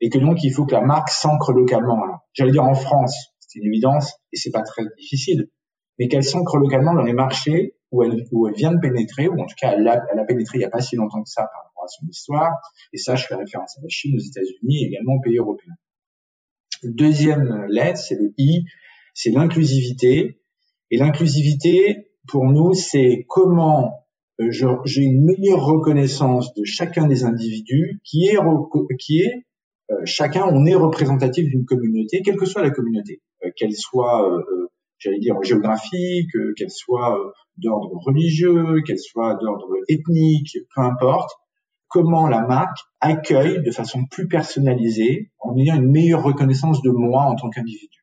et 0.00 0.08
que 0.08 0.18
donc 0.18 0.42
il 0.44 0.52
faut 0.52 0.64
que 0.64 0.72
la 0.72 0.82
marque 0.82 1.10
s'ancre 1.10 1.52
localement. 1.52 2.00
J'allais 2.32 2.52
dire 2.52 2.64
en 2.64 2.74
France, 2.74 3.34
c'est 3.40 3.58
une 3.58 3.66
évidence, 3.66 4.14
et 4.32 4.36
c'est 4.36 4.50
pas 4.50 4.62
très 4.62 4.82
difficile, 4.98 5.48
mais 5.98 6.08
qu'elle 6.08 6.24
s'ancre 6.24 6.58
localement 6.58 6.94
dans 6.94 7.02
les 7.02 7.12
marchés 7.12 7.76
où 7.90 8.02
elle, 8.02 8.24
vient 8.56 8.72
de 8.72 8.80
pénétrer, 8.80 9.28
ou 9.28 9.40
en 9.40 9.46
tout 9.46 9.54
cas 9.60 9.72
elle 9.72 9.86
a, 9.86 10.24
pénétré 10.24 10.58
il 10.58 10.60
n'y 10.60 10.64
a 10.64 10.70
pas 10.70 10.80
si 10.80 10.96
longtemps 10.96 11.22
que 11.22 11.28
ça 11.28 11.42
par 11.42 11.64
rapport 11.64 11.84
à 11.84 11.88
son 11.88 12.06
histoire, 12.06 12.52
et 12.92 12.98
ça 12.98 13.16
je 13.16 13.26
fais 13.26 13.34
référence 13.34 13.76
à 13.78 13.82
la 13.82 13.88
Chine, 13.88 14.16
aux 14.16 14.22
États-Unis 14.22 14.84
et 14.84 14.86
également 14.86 15.14
aux 15.14 15.20
pays 15.20 15.36
européens. 15.36 15.74
Deuxième 16.84 17.66
lettre, 17.68 17.98
c'est 17.98 18.14
le 18.14 18.32
I, 18.38 18.64
c'est 19.12 19.30
l'inclusivité, 19.30 20.40
et 20.90 20.96
l'inclusivité, 20.96 22.11
pour 22.28 22.44
nous, 22.44 22.74
c'est 22.74 23.24
comment 23.28 24.06
euh, 24.40 24.50
j'ai 24.84 25.02
une 25.02 25.24
meilleure 25.24 25.64
reconnaissance 25.64 26.54
de 26.54 26.64
chacun 26.64 27.06
des 27.06 27.24
individus 27.24 28.00
qui 28.04 28.26
est, 28.26 28.38
qui 28.98 29.20
est 29.20 29.44
euh, 29.90 29.96
chacun, 30.04 30.46
on 30.48 30.64
est 30.64 30.74
représentatif 30.74 31.48
d'une 31.48 31.64
communauté, 31.64 32.22
quelle 32.22 32.36
que 32.36 32.46
soit 32.46 32.62
la 32.62 32.70
communauté, 32.70 33.20
euh, 33.44 33.50
qu'elle 33.56 33.74
soit, 33.74 34.26
j'allais 34.98 35.18
dire, 35.18 35.36
géographique, 35.42 36.30
qu'elle 36.56 36.70
soit 36.70 37.18
d'ordre 37.56 37.90
religieux, 38.06 38.82
qu'elle 38.86 38.98
soit 38.98 39.34
d'ordre 39.34 39.68
ethnique, 39.88 40.56
peu 40.74 40.80
importe, 40.80 41.30
comment 41.88 42.26
la 42.26 42.46
marque 42.46 42.78
accueille 43.00 43.62
de 43.62 43.70
façon 43.70 44.06
plus 44.10 44.28
personnalisée 44.28 45.30
en 45.40 45.56
ayant 45.58 45.76
une 45.76 45.90
meilleure 45.90 46.22
reconnaissance 46.22 46.80
de 46.82 46.90
moi 46.90 47.24
en 47.24 47.34
tant 47.34 47.50
qu'individu. 47.50 48.01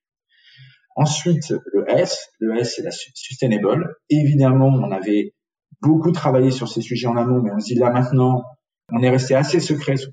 Ensuite, 1.00 1.53
le 1.72 1.89
S, 1.89 2.29
le 2.39 2.58
S 2.58 2.74
c'est 2.75 2.82
la 2.82 2.91
sustainable. 2.91 3.96
Évidemment, 4.10 4.68
on 4.68 4.91
avait 4.91 5.34
beaucoup 5.82 6.12
travaillé 6.12 6.51
sur 6.51 6.68
ces 6.68 6.82
sujets 6.82 7.08
en 7.08 7.15
amont, 7.15 7.41
mais 7.41 7.51
on 7.56 7.60
se 7.60 7.68
dit 7.74 7.75
là 7.75 7.89
maintenant, 7.89 8.44
on 8.91 9.01
est 9.01 9.10
resté 9.10 9.34
assez 9.34 9.62
secret 9.62 9.96
sur 9.96 10.10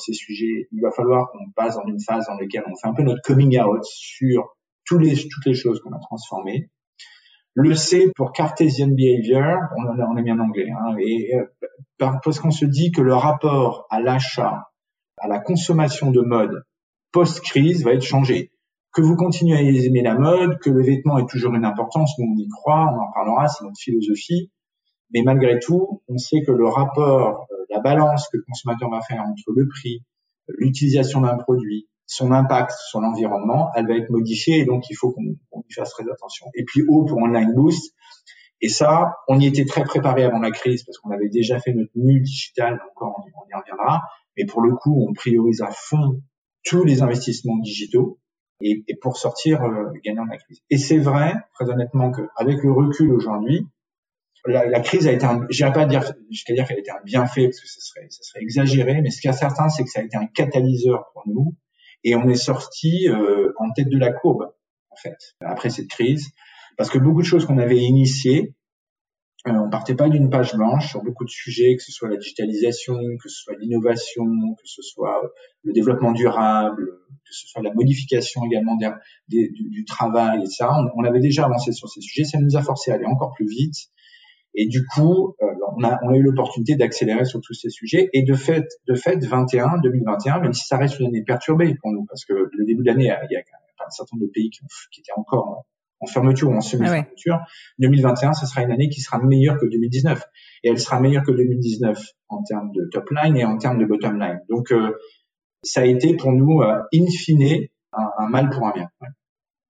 ces, 0.00 0.12
sujets. 0.14 0.68
Il 0.72 0.80
va 0.80 0.90
falloir 0.90 1.30
qu'on 1.30 1.50
passe 1.54 1.74
dans 1.74 1.84
une 1.86 2.00
phase 2.00 2.28
dans 2.28 2.36
laquelle 2.36 2.62
on 2.66 2.74
fait 2.74 2.88
un 2.88 2.94
peu 2.94 3.02
notre 3.02 3.20
coming 3.20 3.60
out 3.60 3.84
sur 3.84 4.56
toutes 4.86 5.02
les 5.02 5.54
choses 5.54 5.80
qu'on 5.80 5.92
a 5.92 5.98
transformées. 5.98 6.70
Le 7.52 7.74
C 7.74 8.10
pour 8.16 8.32
Cartesian 8.32 8.88
Behavior, 8.88 9.58
on, 9.76 10.00
on 10.02 10.16
est 10.16 10.22
bien 10.22 10.40
en 10.40 10.44
anglais, 10.44 10.70
hein, 10.70 10.96
et, 10.98 11.34
euh, 11.34 11.44
parce 12.24 12.40
qu'on 12.40 12.50
se 12.50 12.64
dit 12.64 12.90
que 12.90 13.02
le 13.02 13.14
rapport 13.14 13.86
à 13.90 14.00
l'achat, 14.00 14.70
à 15.18 15.28
la 15.28 15.40
consommation 15.40 16.10
de 16.10 16.22
mode 16.22 16.64
post-crise 17.12 17.84
va 17.84 17.92
être 17.92 18.02
changé 18.02 18.51
que 18.92 19.00
vous 19.00 19.16
continuez 19.16 19.56
à 19.56 19.62
aimer 19.62 20.02
la 20.02 20.14
mode, 20.14 20.58
que 20.58 20.70
le 20.70 20.82
vêtement 20.82 21.18
est 21.18 21.28
toujours 21.28 21.54
une 21.54 21.64
importance, 21.64 22.12
nous 22.18 22.26
on 22.32 22.36
y 22.36 22.48
croit, 22.48 22.90
on 22.92 23.00
en 23.00 23.12
parlera, 23.12 23.48
c'est 23.48 23.64
notre 23.64 23.78
philosophie. 23.80 24.50
Mais 25.14 25.22
malgré 25.22 25.58
tout, 25.58 26.02
on 26.08 26.18
sait 26.18 26.42
que 26.42 26.52
le 26.52 26.66
rapport, 26.66 27.46
euh, 27.50 27.64
la 27.70 27.80
balance 27.80 28.28
que 28.28 28.36
le 28.36 28.44
consommateur 28.46 28.90
va 28.90 29.00
faire 29.00 29.22
entre 29.22 29.52
le 29.54 29.66
prix, 29.68 30.04
l'utilisation 30.48 31.22
d'un 31.22 31.36
produit, 31.36 31.88
son 32.06 32.32
impact 32.32 32.72
sur 32.90 33.00
l'environnement, 33.00 33.70
elle 33.74 33.86
va 33.86 33.94
être 33.94 34.10
modifiée 34.10 34.58
et 34.58 34.64
donc 34.64 34.90
il 34.90 34.94
faut 34.94 35.10
qu'on 35.10 35.22
y 35.22 35.72
fasse 35.72 35.90
très 35.90 36.04
attention. 36.10 36.46
Et 36.54 36.64
puis 36.64 36.82
haut 36.88 37.04
pour 37.04 37.18
Online 37.18 37.54
Boost, 37.54 37.94
et 38.60 38.68
ça, 38.68 39.16
on 39.26 39.40
y 39.40 39.46
était 39.46 39.64
très 39.64 39.84
préparé 39.84 40.22
avant 40.22 40.38
la 40.38 40.50
crise 40.50 40.84
parce 40.84 40.98
qu'on 40.98 41.10
avait 41.10 41.28
déjà 41.28 41.58
fait 41.58 41.72
notre 41.72 41.90
mue 41.94 42.20
digital, 42.20 42.78
encore 42.90 43.24
on 43.24 43.48
y 43.48 43.54
reviendra, 43.54 44.02
mais 44.36 44.44
pour 44.44 44.60
le 44.60 44.74
coup, 44.74 45.04
on 45.08 45.12
priorise 45.14 45.62
à 45.62 45.70
fond 45.70 46.20
tous 46.64 46.84
les 46.84 47.02
investissements 47.02 47.58
digitaux 47.58 48.18
et, 48.62 48.84
et 48.88 48.96
pour 48.96 49.16
sortir 49.16 49.62
euh, 49.62 49.90
gagnant 50.04 50.24
de 50.24 50.30
la 50.30 50.38
crise. 50.38 50.60
Et 50.70 50.78
c'est 50.78 50.98
vrai, 50.98 51.34
très 51.54 51.68
honnêtement, 51.68 52.12
qu'avec 52.12 52.62
le 52.62 52.72
recul 52.72 53.12
aujourd'hui, 53.12 53.66
la, 54.46 54.66
la, 54.66 54.80
crise 54.80 55.06
a 55.06 55.12
été 55.12 55.24
un, 55.24 55.46
j'irai 55.50 55.72
pas 55.72 55.86
dire 55.86 56.02
jusqu'à 56.30 56.54
dire 56.54 56.66
qu'elle 56.66 56.78
a 56.78 56.80
été 56.80 56.90
un 56.90 57.02
bienfait 57.04 57.46
parce 57.46 57.60
que 57.60 57.68
ce 57.68 57.80
serait, 57.80 58.06
ça 58.10 58.22
serait 58.22 58.42
exagéré, 58.42 59.00
mais 59.00 59.10
ce 59.10 59.20
qui 59.20 59.28
est 59.28 59.32
certain, 59.32 59.68
c'est 59.68 59.84
que 59.84 59.90
ça 59.90 60.00
a 60.00 60.02
été 60.02 60.16
un 60.16 60.26
catalyseur 60.26 61.10
pour 61.12 61.22
nous 61.26 61.54
et 62.04 62.16
on 62.16 62.28
est 62.28 62.34
sorti 62.34 63.08
euh, 63.08 63.52
en 63.58 63.70
tête 63.70 63.88
de 63.88 63.98
la 63.98 64.12
courbe 64.12 64.52
en 64.90 64.96
fait, 64.96 65.16
après 65.40 65.70
cette 65.70 65.88
crise, 65.88 66.28
parce 66.76 66.90
que 66.90 66.98
beaucoup 66.98 67.22
de 67.22 67.26
choses 67.26 67.46
qu'on 67.46 67.58
avait 67.58 67.78
initiées, 67.78 68.54
euh, 69.48 69.52
on 69.52 69.70
partait 69.70 69.96
pas 69.96 70.08
d'une 70.08 70.30
page 70.30 70.54
blanche 70.54 70.90
sur 70.90 71.02
beaucoup 71.02 71.24
de 71.24 71.30
sujets, 71.30 71.74
que 71.76 71.82
ce 71.82 71.90
soit 71.90 72.08
la 72.08 72.16
digitalisation, 72.16 72.94
que 73.20 73.28
ce 73.28 73.42
soit 73.42 73.54
l'innovation, 73.58 74.24
que 74.54 74.66
ce 74.66 74.82
soit 74.82 75.20
le 75.64 75.72
développement 75.72 76.12
durable, 76.12 76.86
que 77.24 77.34
ce 77.34 77.48
soit 77.48 77.62
la 77.62 77.72
modification 77.74 78.44
également 78.44 78.76
du, 79.28 79.84
travail, 79.84 80.40
etc. 80.40 80.66
On, 80.70 81.00
on, 81.00 81.04
avait 81.04 81.18
déjà 81.18 81.46
avancé 81.46 81.72
sur 81.72 81.88
ces 81.88 82.00
sujets, 82.00 82.24
ça 82.24 82.38
nous 82.38 82.56
a 82.56 82.62
forcé 82.62 82.92
à 82.92 82.94
aller 82.94 83.06
encore 83.06 83.32
plus 83.32 83.48
vite. 83.48 83.90
Et 84.54 84.66
du 84.66 84.84
coup, 84.86 85.34
euh, 85.42 85.46
on, 85.76 85.82
a, 85.82 85.98
on 86.04 86.12
a 86.12 86.16
eu 86.16 86.22
l'opportunité 86.22 86.76
d'accélérer 86.76 87.24
sur 87.24 87.40
tous 87.40 87.54
ces 87.54 87.70
sujets. 87.70 88.10
Et 88.12 88.22
de 88.22 88.34
fait, 88.34 88.68
de 88.86 88.94
fait, 88.94 89.24
21, 89.24 89.78
2021, 89.82 90.40
même 90.40 90.52
si 90.52 90.66
ça 90.66 90.76
reste 90.76 91.00
une 91.00 91.06
année 91.06 91.24
perturbée 91.24 91.74
pour 91.80 91.90
nous, 91.90 92.04
parce 92.04 92.24
que 92.24 92.34
le 92.34 92.64
début 92.64 92.82
de 92.82 92.88
l'année, 92.88 93.12
il 93.30 93.32
y 93.32 93.36
a 93.36 93.40
un 93.40 93.90
certain 93.90 94.16
nombre 94.16 94.26
de 94.26 94.32
pays 94.32 94.50
qui, 94.50 94.60
qui 94.92 95.00
étaient 95.00 95.12
encore 95.16 95.64
en 96.02 96.06
fermeture 96.06 96.50
ou 96.50 96.54
en 96.54 96.60
semi-fermeture. 96.60 97.38
2021, 97.78 98.34
ce 98.34 98.46
sera 98.46 98.62
une 98.62 98.72
année 98.72 98.88
qui 98.88 99.00
sera 99.00 99.18
meilleure 99.18 99.58
que 99.58 99.66
2019. 99.66 100.22
Et 100.64 100.70
elle 100.70 100.78
sera 100.78 101.00
meilleure 101.00 101.24
que 101.24 101.32
2019 101.32 101.98
en 102.28 102.42
termes 102.42 102.70
de 102.72 102.88
top 102.90 103.08
line 103.10 103.36
et 103.36 103.44
en 103.44 103.56
termes 103.56 103.78
de 103.78 103.86
bottom 103.86 104.18
line. 104.18 104.40
Donc, 104.50 104.72
euh, 104.72 104.92
ça 105.62 105.82
a 105.82 105.84
été 105.84 106.16
pour 106.16 106.32
nous, 106.32 106.60
euh, 106.60 106.82
in 106.92 107.06
fine, 107.06 107.68
un, 107.92 108.10
un, 108.18 108.28
mal 108.28 108.50
pour 108.50 108.66
un 108.66 108.72
bien. 108.72 108.88
Ouais 109.00 109.08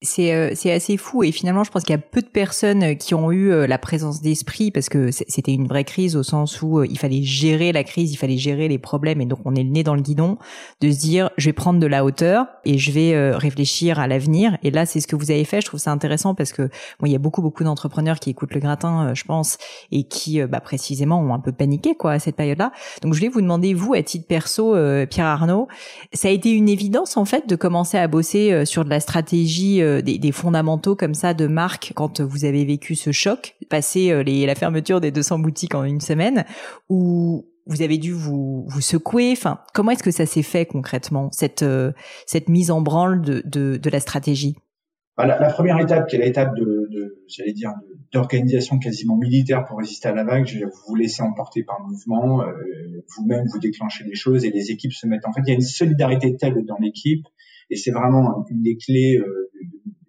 c'est 0.02 0.34
euh, 0.34 0.50
c'est 0.54 0.72
assez 0.72 0.96
fou. 0.96 1.22
Et 1.22 1.32
finalement 1.32 1.64
je 1.64 1.70
pense 1.70 1.82
qu'il 1.84 1.92
y 1.92 1.98
a 1.98 1.98
peu 1.98 2.20
de 2.20 2.26
personnes 2.26 2.82
euh, 2.82 2.94
qui 2.94 3.14
ont 3.14 3.30
eu 3.30 3.50
euh, 3.50 3.66
la 3.66 3.78
présence 3.78 4.20
d'esprit 4.20 4.70
parce 4.70 4.88
que 4.88 5.10
c'était 5.10 5.52
une 5.52 5.66
vraie 5.66 5.84
crise 5.84 6.16
au 6.16 6.22
sens 6.22 6.60
où 6.60 6.82
il 6.82 6.98
fallait 6.98 7.22
gérer 7.22 7.72
la 7.72 7.84
crise, 7.84 8.12
il 8.12 8.16
fallait 8.16 8.36
gérer 8.36 8.68
les 8.68 8.78
problèmes 8.78 9.20
et 9.20 9.26
donc 9.26 9.38
on 9.44 9.54
est 9.54 9.62
le 9.62 9.70
nez 9.70 9.84
dans 9.84 9.94
le 9.94 10.02
guidon 10.02 10.38
de 10.80 10.90
se 10.90 10.98
dire 10.98 11.30
je 11.36 11.48
vais 11.48 11.52
prendre 11.52 11.78
de 11.78 11.86
la 11.86 12.04
hauteur 12.04 12.46
et 12.64 12.78
je 12.78 12.90
vais 12.90 13.32
réfléchir 13.32 13.98
à 13.98 14.06
l'avenir. 14.06 14.58
Et 14.62 14.70
là 14.70 14.86
c'est 14.86 15.00
ce 15.00 15.06
que 15.06 15.16
vous 15.16 15.30
avez 15.30 15.44
fait, 15.44 15.60
je 15.60 15.66
trouve 15.66 15.80
ça 15.80 15.92
intéressant 15.92 16.34
parce 16.34 16.52
que 16.52 16.62
bon 16.98 17.06
il 17.06 17.12
y 17.12 17.16
a 17.16 17.18
beaucoup 17.18 17.42
beaucoup 17.42 17.64
d'entrepreneurs 17.64 18.18
qui 18.18 18.30
écoutent 18.30 18.54
le 18.54 18.60
gratin 18.60 19.14
je 19.14 19.24
pense 19.24 19.58
et 19.92 20.04
qui 20.04 20.42
bah, 20.42 20.60
précisément 20.60 21.20
ont 21.20 21.32
un 21.32 21.40
peu 21.40 21.52
paniqué 21.52 21.94
quoi 21.94 22.12
à 22.12 22.18
cette 22.18 22.36
période-là. 22.36 22.72
Donc 23.02 23.14
je 23.14 23.18
voulais 23.20 23.30
vous 23.30 23.40
demander 23.40 23.74
vous 23.74 23.94
à 23.94 24.02
titre 24.02 24.26
perso 24.26 24.74
Pierre 25.08 25.26
Arnaud, 25.26 25.68
ça 26.12 26.28
a 26.28 26.30
été 26.30 26.50
une 26.50 26.68
évidence 26.68 27.16
en 27.16 27.24
fait 27.24 27.48
de 27.48 27.56
commencer 27.56 27.98
à 27.98 28.08
bosser 28.08 28.64
sur 28.64 28.84
de 28.84 28.90
la 28.90 29.00
stratégie 29.00 29.82
euh, 29.98 30.02
des, 30.02 30.32
fondamentaux 30.32 30.96
comme 30.96 31.14
ça 31.14 31.34
de 31.34 31.46
marque 31.46 31.92
quand 31.94 32.20
vous 32.20 32.44
avez 32.44 32.64
vécu 32.64 32.94
ce 32.94 33.12
choc, 33.12 33.56
passer 33.68 34.10
euh, 34.10 34.22
les, 34.22 34.46
la 34.46 34.54
fermeture 34.54 35.00
des 35.00 35.10
200 35.10 35.38
boutiques 35.38 35.74
en 35.74 35.84
une 35.84 36.00
semaine, 36.00 36.44
ou 36.88 37.46
vous 37.66 37.82
avez 37.82 37.98
dû 37.98 38.12
vous, 38.12 38.64
vous 38.66 38.80
secouer. 38.80 39.32
Enfin, 39.32 39.60
comment 39.74 39.92
est-ce 39.92 40.02
que 40.02 40.10
ça 40.10 40.26
s'est 40.26 40.42
fait 40.42 40.66
concrètement 40.66 41.30
cette 41.32 41.62
euh, 41.62 41.92
cette 42.26 42.48
mise 42.48 42.70
en 42.70 42.80
branle 42.80 43.22
de, 43.22 43.42
de, 43.44 43.90
la 43.90 44.00
stratégie? 44.00 44.56
Bah, 45.16 45.26
la, 45.26 45.52
première 45.52 45.78
étape, 45.78 46.08
qui 46.08 46.16
est 46.16 46.20
l'étape 46.20 46.56
de, 46.56 46.88
de 46.90 47.24
j'allais 47.28 47.52
dire, 47.52 47.70
d'organisation 48.12 48.78
quasiment 48.78 49.16
militaire 49.16 49.64
pour 49.64 49.78
résister 49.78 50.08
à 50.08 50.14
la 50.14 50.24
vague, 50.24 50.46
vous 50.46 50.70
vous 50.88 50.94
laissez 50.94 51.22
emporter 51.22 51.62
par 51.62 51.78
le 51.80 51.92
mouvement, 51.92 52.42
vous-même 53.16 53.44
vous 53.52 53.58
déclenchez 53.58 54.04
les 54.04 54.14
choses 54.14 54.44
et 54.44 54.50
les 54.50 54.70
équipes 54.70 54.92
se 54.92 55.06
mettent. 55.06 55.26
En 55.26 55.32
fait, 55.32 55.42
il 55.46 55.48
y 55.48 55.52
a 55.52 55.54
une 55.54 55.60
solidarité 55.60 56.34
telle 56.36 56.64
dans 56.64 56.78
l'équipe 56.80 57.26
et 57.72 57.76
c'est 57.76 57.90
vraiment 57.90 58.44
une 58.50 58.62
des 58.62 58.76
clés 58.76 59.16
euh, 59.16 59.50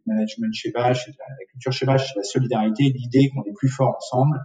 management 0.05 0.53
chez 0.53 0.71
Bash, 0.71 1.07
de 1.07 1.13
la, 1.17 1.45
culture 1.51 1.71
chez 1.71 1.85
Bash, 1.85 2.07
c'est 2.07 2.19
la 2.19 2.23
solidarité, 2.23 2.83
l'idée 2.83 3.29
qu'on 3.29 3.43
est 3.43 3.53
plus 3.53 3.69
fort 3.69 3.95
ensemble. 3.97 4.39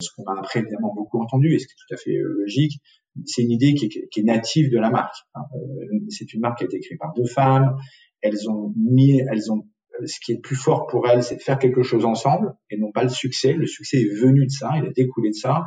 Ce 0.00 0.08
qu'on 0.14 0.24
a 0.24 0.38
après 0.38 0.60
évidemment 0.60 0.92
beaucoup 0.92 1.22
entendu 1.22 1.54
et 1.54 1.58
ce 1.58 1.66
qui 1.66 1.72
est 1.72 1.76
tout 1.86 1.94
à 1.94 1.96
fait 1.96 2.16
euh, 2.16 2.36
logique, 2.40 2.80
c'est 3.26 3.42
une 3.42 3.52
idée 3.52 3.74
qui 3.74 3.86
est, 3.86 4.08
qui 4.08 4.20
est, 4.20 4.24
native 4.24 4.70
de 4.70 4.78
la 4.78 4.90
marque. 4.90 5.14
Hein. 5.34 5.42
Euh, 5.54 5.98
c'est 6.08 6.32
une 6.32 6.40
marque 6.40 6.58
qui 6.58 6.64
a 6.64 6.66
été 6.66 6.80
créée 6.80 6.98
par 6.98 7.12
deux 7.14 7.26
femmes. 7.26 7.76
Elles 8.20 8.50
ont 8.50 8.72
mis, 8.76 9.20
elles 9.20 9.52
ont, 9.52 9.68
ce 10.04 10.18
qui 10.24 10.32
est 10.32 10.40
plus 10.40 10.56
fort 10.56 10.86
pour 10.88 11.08
elles, 11.08 11.22
c'est 11.22 11.36
de 11.36 11.42
faire 11.42 11.58
quelque 11.58 11.82
chose 11.82 12.04
ensemble 12.04 12.54
et 12.70 12.76
non 12.76 12.90
pas 12.90 13.04
le 13.04 13.08
succès. 13.08 13.52
Le 13.52 13.66
succès 13.66 13.98
est 13.98 14.20
venu 14.20 14.46
de 14.46 14.50
ça, 14.50 14.70
il 14.76 14.84
a 14.84 14.90
découlé 14.90 15.30
de 15.30 15.36
ça. 15.36 15.64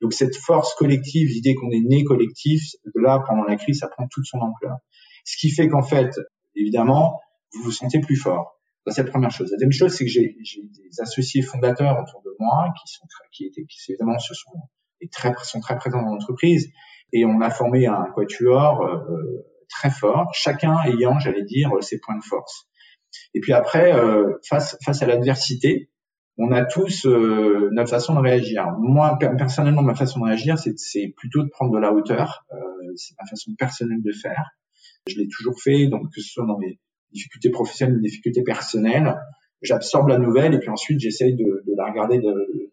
Donc 0.00 0.12
cette 0.12 0.36
force 0.36 0.74
collective, 0.74 1.28
l'idée 1.28 1.54
qu'on 1.54 1.70
est 1.70 1.80
né 1.80 2.04
collectif, 2.04 2.62
là 2.94 3.22
pendant 3.26 3.44
la 3.44 3.56
crise, 3.56 3.78
ça 3.78 3.88
prend 3.88 4.06
toute 4.08 4.26
son 4.26 4.38
ampleur. 4.38 4.76
Ce 5.24 5.36
qui 5.36 5.50
fait 5.50 5.68
qu'en 5.68 5.82
fait, 5.82 6.10
évidemment, 6.54 7.20
vous 7.54 7.62
vous 7.64 7.72
sentez 7.72 8.00
plus 8.00 8.16
fort. 8.16 8.53
C'est 8.86 9.02
la 9.02 9.10
première 9.10 9.30
chose. 9.30 9.50
La 9.50 9.56
deuxième 9.56 9.72
chose, 9.72 9.94
c'est 9.94 10.04
que 10.04 10.10
j'ai 10.10 10.36
des 10.44 11.00
associés 11.00 11.42
fondateurs 11.42 11.98
autour 12.02 12.22
de 12.22 12.34
moi 12.38 12.72
qui 12.80 12.92
sont 12.92 13.06
qui 13.32 13.46
étaient, 13.46 13.64
qui 13.64 13.78
évidemment 13.92 14.18
se 14.18 14.34
sont 14.34 14.52
et 15.00 15.08
très 15.08 15.32
sont 15.42 15.60
très 15.60 15.76
présents 15.76 16.02
dans 16.02 16.12
l'entreprise 16.12 16.70
et 17.12 17.24
on 17.24 17.40
a 17.40 17.50
formé 17.50 17.86
un 17.86 18.06
quatuor 18.14 18.82
euh, 18.82 19.46
très 19.68 19.90
fort, 19.90 20.30
chacun 20.34 20.78
ayant, 20.84 21.18
j'allais 21.18 21.44
dire, 21.44 21.70
ses 21.80 21.98
points 21.98 22.16
de 22.16 22.24
force. 22.24 22.68
Et 23.34 23.40
puis 23.40 23.52
après, 23.52 23.92
euh, 23.94 24.34
face 24.48 24.76
face 24.84 25.02
à 25.02 25.06
l'adversité, 25.06 25.90
on 26.36 26.50
a 26.50 26.64
tous 26.64 27.06
euh, 27.06 27.68
notre 27.72 27.90
façon 27.90 28.14
de 28.14 28.20
réagir. 28.20 28.66
Moi, 28.80 29.16
personnellement, 29.38 29.82
ma 29.82 29.94
façon 29.94 30.20
de 30.20 30.24
réagir, 30.24 30.58
c'est 30.58 31.14
plutôt 31.16 31.42
de 31.44 31.48
prendre 31.48 31.72
de 31.72 31.78
la 31.78 31.92
hauteur. 31.92 32.44
Euh, 32.52 32.56
c'est 32.96 33.14
ma 33.20 33.26
façon 33.28 33.52
personnelle 33.56 34.02
de 34.02 34.12
faire. 34.12 34.50
Je 35.06 35.16
l'ai 35.16 35.28
toujours 35.28 35.60
fait, 35.62 35.86
donc 35.86 36.12
que 36.12 36.20
ce 36.20 36.28
soit 36.28 36.46
dans 36.46 36.58
mes 36.58 36.80
difficultés 37.14 37.50
professionnelles 37.50 37.96
ou 37.96 38.00
difficultés 38.00 38.42
personnelles, 38.42 39.16
j'absorbe 39.62 40.08
la 40.08 40.18
nouvelle 40.18 40.54
et 40.54 40.58
puis 40.58 40.68
ensuite 40.68 41.00
j'essaye 41.00 41.34
de, 41.34 41.44
de, 41.66 41.74
la 41.76 41.86
regarder 41.86 42.20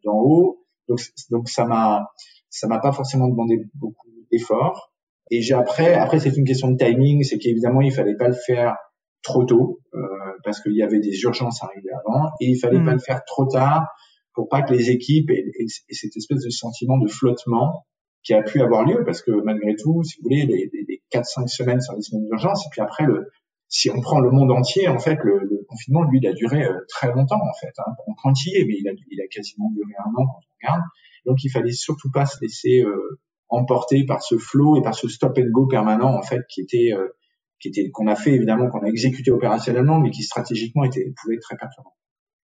d'en 0.04 0.20
haut. 0.20 0.66
Donc, 0.90 1.00
donc 1.30 1.50
ça 1.50 1.66
m'a 1.66 2.12
ça 2.50 2.68
m'a 2.68 2.80
pas 2.80 2.92
forcément 2.92 3.28
demandé 3.28 3.64
beaucoup 3.76 4.10
d'efforts. 4.32 4.92
Et 5.30 5.42
j'ai 5.42 5.54
après 5.54 5.94
après 5.94 6.20
c'est 6.20 6.36
une 6.36 6.46
question 6.46 6.72
de 6.72 6.78
timing, 6.78 7.24
c'est 7.24 7.38
qu'évidemment 7.38 7.82
il 7.82 7.94
fallait 7.94 8.18
pas 8.18 8.28
le 8.28 8.36
faire 8.36 8.76
trop 9.24 9.46
tôt 9.46 9.80
euh, 9.94 10.00
parce 10.44 10.62
qu'il 10.62 10.76
y 10.76 10.84
avait 10.84 11.00
des 11.00 11.22
urgences 11.22 11.64
arrivées 11.64 11.92
avant 12.06 12.32
et 12.42 12.48
il 12.48 12.60
fallait 12.60 12.84
pas 12.84 12.92
mmh. 12.92 12.94
le 12.94 13.00
faire 13.00 13.24
trop 13.26 13.46
tard 13.46 13.88
pour 14.34 14.50
pas 14.50 14.62
que 14.62 14.74
les 14.74 14.90
équipes 14.90 15.30
aient, 15.30 15.46
aient, 15.60 15.66
cette 15.94 16.18
espèce 16.18 16.44
de 16.44 16.50
sentiment 16.50 16.98
de 16.98 17.08
flottement 17.08 17.86
qui 18.24 18.34
a 18.34 18.42
pu 18.42 18.62
avoir 18.62 18.86
lieu 18.86 19.04
parce 19.06 19.22
que 19.22 19.32
malgré 19.44 19.76
tout, 19.76 20.04
si 20.04 20.18
vous 20.18 20.24
voulez, 20.24 20.46
les, 20.46 20.70
les, 20.74 20.86
les 20.88 21.02
4-5 21.12 21.48
semaines 21.48 21.82
sont 21.82 21.96
des 21.96 22.02
semaines 22.02 22.26
d'urgence 22.26 22.66
et 22.66 22.70
puis 22.72 22.82
après 22.82 23.06
le 23.06 23.28
si 23.72 23.90
on 23.90 24.02
prend 24.02 24.20
le 24.20 24.30
monde 24.30 24.52
entier, 24.52 24.90
en 24.90 25.00
fait, 25.00 25.18
le, 25.24 25.40
le 25.40 25.66
confinement, 25.68 26.04
lui, 26.04 26.20
il 26.22 26.28
a 26.28 26.34
duré 26.34 26.66
euh, 26.66 26.86
très 26.90 27.08
longtemps, 27.08 27.40
en 27.42 27.54
fait, 27.60 27.72
hein, 27.80 27.94
pour 28.04 28.16
quantier, 28.22 28.66
mais 28.68 28.76
il 28.78 28.88
a, 28.90 28.92
il 29.10 29.22
a 29.22 29.28
quasiment 29.28 29.72
duré 29.72 29.94
un 29.98 30.10
an 30.10 30.26
quand 30.28 30.40
on 30.40 30.56
regarde. 30.62 30.82
Donc, 31.26 31.44
il 31.46 31.50
fallait 31.50 31.72
surtout 31.72 32.12
pas 32.12 32.26
se 32.26 32.38
laisser 32.42 32.82
euh, 32.82 33.20
emporter 33.48 34.06
par 34.06 34.22
ce 34.24 34.38
flow 34.38 34.76
et 34.78 34.82
par 34.82 34.94
ce 34.94 35.08
stop 35.08 35.38
and 35.38 35.52
go 35.52 35.68
permanent, 35.68 36.14
en 36.14 36.22
fait, 36.22 36.42
qui 36.50 36.60
était, 36.60 36.92
euh, 36.94 37.16
qui 37.62 37.70
était, 37.70 37.90
qu'on 37.92 38.08
a 38.08 38.16
fait 38.16 38.34
évidemment, 38.34 38.70
qu'on 38.70 38.84
a 38.84 38.88
exécuté 38.88 39.32
opérationnellement, 39.32 40.00
mais 40.00 40.12
qui 40.12 40.24
stratégiquement 40.24 40.84
était, 40.84 41.14
pouvait 41.22 41.36
être 41.36 41.42
très 41.42 41.56
perturbant. 41.56 41.94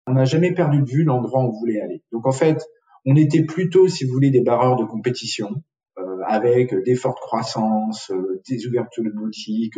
On 0.08 0.14
n'a 0.14 0.24
jamais 0.24 0.54
perdu 0.54 0.80
de 0.80 0.90
vue 0.90 1.04
l'endroit 1.04 1.44
où 1.44 1.50
on 1.50 1.60
voulait 1.60 1.82
aller. 1.82 2.04
Donc, 2.14 2.26
en 2.26 2.32
fait, 2.32 2.64
on 3.06 3.18
était 3.18 3.44
plutôt, 3.44 3.90
si 3.90 4.06
vous 4.06 4.14
voulez, 4.14 4.30
des 4.30 4.42
barreurs 4.42 4.78
de 4.78 4.86
compétition, 4.86 5.50
euh, 5.98 6.20
avec 6.26 6.74
des 6.86 6.96
fortes 6.96 7.20
croissances, 7.20 8.12
euh, 8.12 8.42
des 8.50 8.66
ouvertures 8.66 9.04
de 9.04 9.10
boutiques, 9.10 9.78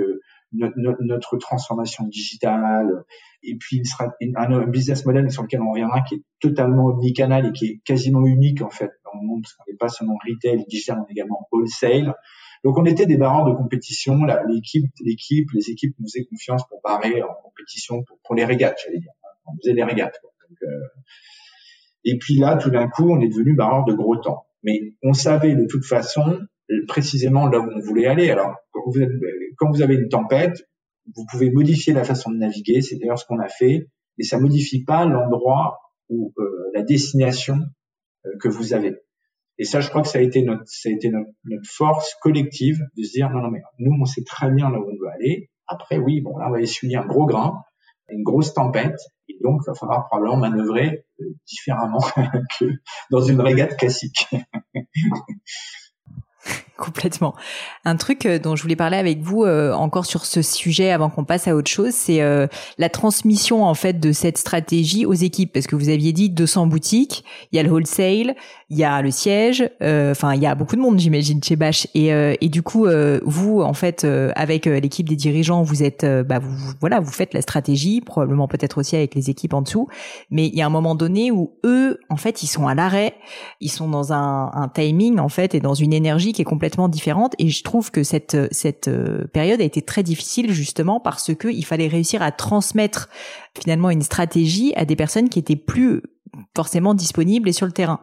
euh, 0.62 0.96
notre, 1.02 1.38
transformation 1.38 2.08
digitale, 2.08 3.04
et 3.44 3.56
puis 3.56 3.84
un, 4.36 4.68
business 4.68 5.06
model 5.06 5.30
sur 5.32 5.44
lequel 5.44 5.62
on 5.62 5.72
reviendra 5.72 6.02
qui 6.02 6.16
est 6.16 6.24
totalement 6.40 6.88
omnicanal 6.88 7.48
et 7.48 7.52
qui 7.52 7.66
est 7.66 7.82
quasiment 7.86 8.26
unique 8.26 8.62
en 8.62 8.70
fait 8.70 8.92
dans 9.06 9.20
le 9.20 9.28
monde, 9.28 9.42
parce 9.44 9.54
qu'on 9.54 9.64
n'est 9.70 9.78
pas 9.78 9.90
seulement 9.90 10.18
retail, 10.28 10.66
digital, 10.68 11.00
on 11.00 11.08
est 11.08 11.12
également 11.12 11.48
wholesale. 11.52 12.16
Donc 12.64 12.78
on 12.78 12.86
était 12.86 13.06
des 13.06 13.18
barreurs 13.18 13.46
de 13.46 13.54
compétition. 13.54 14.20
L'équipe, 14.48 14.92
l'équipe, 15.02 15.50
les 15.54 15.70
équipes 15.70 15.96
nous 16.00 16.08
faisaient 16.08 16.26
confiance 16.26 16.68
pour 16.68 16.82
barrer 16.84 17.22
en 17.22 17.34
compétition 17.44 18.04
pour, 18.24 18.36
les 18.36 18.44
régates, 18.44 18.80
j'allais 18.84 19.00
dire. 19.00 19.12
On 19.46 19.56
faisait 19.58 19.74
les 19.74 19.84
régates. 19.84 20.20
Donc, 20.24 20.70
et 22.04 22.18
puis 22.18 22.36
là, 22.36 22.58
tout 22.58 22.70
d'un 22.70 22.88
coup, 22.88 23.10
on 23.10 23.22
est 23.22 23.30
devenu 23.30 23.56
barreur 23.56 23.86
de 23.86 23.94
gros 23.94 24.18
temps. 24.18 24.46
Mais 24.64 24.94
on 25.04 25.14
savait 25.14 25.56
de 25.56 25.66
toute 25.66 25.86
façon 25.86 26.40
précisément 26.88 27.48
là 27.48 27.60
où 27.60 27.70
on 27.70 27.80
voulait 27.80 28.08
aller. 28.08 28.30
Alors, 28.30 28.56
quand 28.72 29.72
vous, 29.72 29.82
avez 29.82 29.96
une 29.96 30.10
tempête, 30.10 30.68
vous 31.16 31.26
pouvez 31.30 31.50
modifier 31.50 31.94
la 31.94 32.04
façon 32.04 32.32
de 32.32 32.38
naviguer. 32.38 32.82
C'est 32.82 32.98
d'ailleurs 32.98 33.20
ce 33.20 33.26
qu'on 33.26 33.40
a 33.40 33.48
fait. 33.48 33.88
Et 34.18 34.24
ça 34.24 34.40
modifie 34.40 34.84
pas 34.84 35.06
l'endroit 35.06 35.80
ou 36.10 36.34
euh, 36.38 36.72
la 36.74 36.84
destination 36.84 37.58
euh, 38.26 38.30
que 38.40 38.50
vous 38.50 38.74
avez. 38.74 38.96
Et 39.58 39.66
ça, 39.66 39.82
je 39.82 39.90
crois 39.90 40.02
que 40.02 40.08
ça 40.08 40.20
a 40.20 40.22
été 40.22 40.42
notre, 40.42 40.64
ça 40.66 40.90
a 40.90 40.92
été 40.92 41.10
notre, 41.10 41.30
force 41.66 42.16
collective 42.22 42.80
de 42.98 43.04
se 43.04 43.12
dire 43.12 43.30
non, 43.30 43.42
non, 43.42 43.52
mais 43.52 43.62
nous, 43.78 43.96
on 44.00 44.06
sait 44.06 44.24
très 44.24 44.50
bien 44.52 44.70
là 44.70 44.80
où 44.80 44.90
on 44.90 44.98
veut 44.98 45.12
aller. 45.14 45.50
Après, 45.68 45.98
oui, 45.98 46.22
bon, 46.22 46.38
là, 46.38 46.48
on 46.48 46.52
va 46.52 46.62
essuyer 46.62 46.96
un 46.96 47.06
gros 47.06 47.26
grain, 47.26 47.62
une 48.10 48.24
grosse 48.24 48.54
tempête, 48.54 49.00
et 49.28 49.38
donc, 49.44 49.62
il 49.64 49.70
va 49.70 49.76
falloir 49.76 50.08
probablement 50.08 50.38
manœuvrer 50.38 51.06
euh, 51.20 51.26
différemment 51.48 52.00
que 52.60 52.66
dans 53.12 53.22
une 53.22 53.42
régate 53.42 53.78
classique. 53.78 54.28
Complètement. 56.78 57.36
Un 57.84 57.98
truc 57.98 58.26
euh, 58.26 58.40
dont 58.40 58.56
je 58.56 58.62
voulais 58.62 58.78
parler 58.78 58.96
avec 58.96 59.22
vous 59.22 59.44
euh, 59.44 59.74
encore 59.74 60.06
sur 60.06 60.26
ce 60.26 60.42
sujet 60.42 60.92
avant 60.92 61.10
qu'on 61.10 61.26
passe 61.26 61.48
à 61.48 61.56
autre 61.56 61.70
chose, 61.70 61.92
c'est 61.92 62.22
euh, 62.22 62.48
la 62.78 62.90
transmission 62.90 63.66
en 63.66 63.74
fait 63.74 64.00
de 64.00 64.14
cette 64.14 64.38
stratégie 64.38 65.06
aux 65.06 65.14
équipes. 65.14 65.52
Parce 65.52 65.68
que 65.68 65.76
vous 65.76 65.90
aviez 65.90 66.14
dit 66.14 66.30
200 66.30 66.68
boutiques, 66.68 67.26
il 67.52 67.58
y 67.58 67.60
a 67.60 67.64
le 67.64 67.70
wholesale, 67.70 68.36
il 68.70 68.78
y 68.78 68.86
a 68.86 69.02
le 69.02 69.12
siège, 69.12 69.70
enfin 69.82 70.36
il 70.36 70.42
y 70.42 70.46
a 70.46 70.54
beaucoup 70.54 70.76
de 70.76 70.82
monde 70.82 71.00
j'imagine 71.00 71.44
chez 71.44 71.56
Bash. 71.56 71.88
Et, 71.96 72.10
et 72.10 72.50
du 72.50 72.62
coup 72.62 72.88
vous 73.24 73.62
en 73.62 73.74
fait 73.74 74.06
avec 74.36 74.66
l'équipe 74.66 75.10
des 75.10 75.16
dirigeants 75.16 75.64
vous 75.64 75.82
êtes 75.82 76.06
bah 76.06 76.38
vous, 76.38 76.74
voilà 76.80 77.00
vous 77.00 77.12
faites 77.12 77.34
la 77.34 77.42
stratégie 77.42 78.02
probablement 78.02 78.48
peut-être 78.48 78.78
aussi 78.78 78.96
avec 78.96 79.16
les 79.16 79.32
équipes 79.32 79.56
en 79.56 79.64
dessous. 79.64 79.88
Mais 80.30 80.46
il 80.46 80.56
y 80.56 80.62
a 80.62 80.68
un 80.68 80.70
moment 80.70 80.94
donné 80.94 81.32
où 81.32 81.54
eux 81.66 82.00
en 82.10 82.18
fait 82.18 82.44
ils 82.44 82.48
sont 82.48 82.68
à 82.68 82.76
l'arrêt, 82.76 83.16
ils 83.60 83.72
sont 83.72 83.90
dans 83.90 84.14
un, 84.14 84.52
un 84.54 84.68
timing 84.68 85.18
en 85.18 85.30
fait 85.30 85.56
et 85.56 85.60
dans 85.60 85.74
une 85.74 85.94
énergie 85.94 86.29
qui 86.34 86.42
est 86.42 86.46
complètement 86.46 86.88
différente 86.88 87.34
et 87.40 87.50
je 87.50 87.64
trouve 87.64 87.92
que 87.92 88.04
cette 88.04 88.38
cette 88.52 88.88
euh, 88.88 89.28
période 89.28 89.62
a 89.62 89.64
été 89.64 89.82
très 89.82 90.04
difficile 90.04 90.52
justement 90.52 91.00
parce 91.00 91.34
que 91.34 91.48
il 91.48 91.66
fallait 91.66 91.88
réussir 91.88 92.22
à 92.22 92.32
transmettre 92.32 93.10
finalement 93.60 93.90
une 93.90 94.02
stratégie 94.02 94.74
à 94.76 94.86
des 94.86 94.96
personnes 94.96 95.30
qui 95.30 95.40
étaient 95.40 95.56
plus 95.56 96.02
forcément 96.56 96.94
disponibles 96.94 97.50
et 97.50 97.54
sur 97.54 97.66
le 97.66 97.72
terrain. 97.72 98.02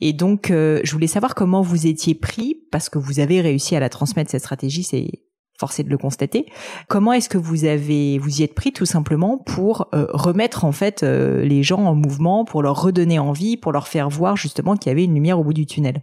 Et 0.00 0.12
donc 0.12 0.50
euh, 0.50 0.80
je 0.84 0.92
voulais 0.92 1.06
savoir 1.06 1.34
comment 1.34 1.62
vous 1.62 1.86
étiez 1.86 2.14
pris 2.14 2.56
parce 2.70 2.88
que 2.88 2.98
vous 2.98 3.20
avez 3.20 3.40
réussi 3.40 3.76
à 3.76 3.80
la 3.80 3.88
transmettre 3.88 4.30
cette 4.30 4.42
stratégie, 4.42 4.82
c'est 4.82 5.10
forcé 5.58 5.82
de 5.82 5.90
le 5.90 5.98
constater. 5.98 6.46
Comment 6.88 7.12
est-ce 7.12 7.28
que 7.28 7.36
vous 7.36 7.64
avez 7.64 8.18
vous 8.18 8.40
y 8.40 8.42
êtes 8.42 8.54
pris 8.54 8.72
tout 8.72 8.86
simplement 8.86 9.38
pour 9.38 9.88
euh, 9.94 10.06
remettre 10.10 10.64
en 10.64 10.72
fait 10.72 11.02
les 11.02 11.62
gens 11.62 11.84
en 11.84 11.94
mouvement, 11.94 12.44
pour 12.44 12.62
leur 12.62 12.80
redonner 12.80 13.18
envie, 13.18 13.56
pour 13.56 13.72
leur 13.72 13.86
faire 13.86 14.08
voir 14.08 14.36
justement 14.36 14.76
qu'il 14.76 14.90
y 14.90 14.92
avait 14.92 15.04
une 15.04 15.14
lumière 15.14 15.38
au 15.38 15.44
bout 15.44 15.52
du 15.52 15.66
tunnel? 15.66 16.02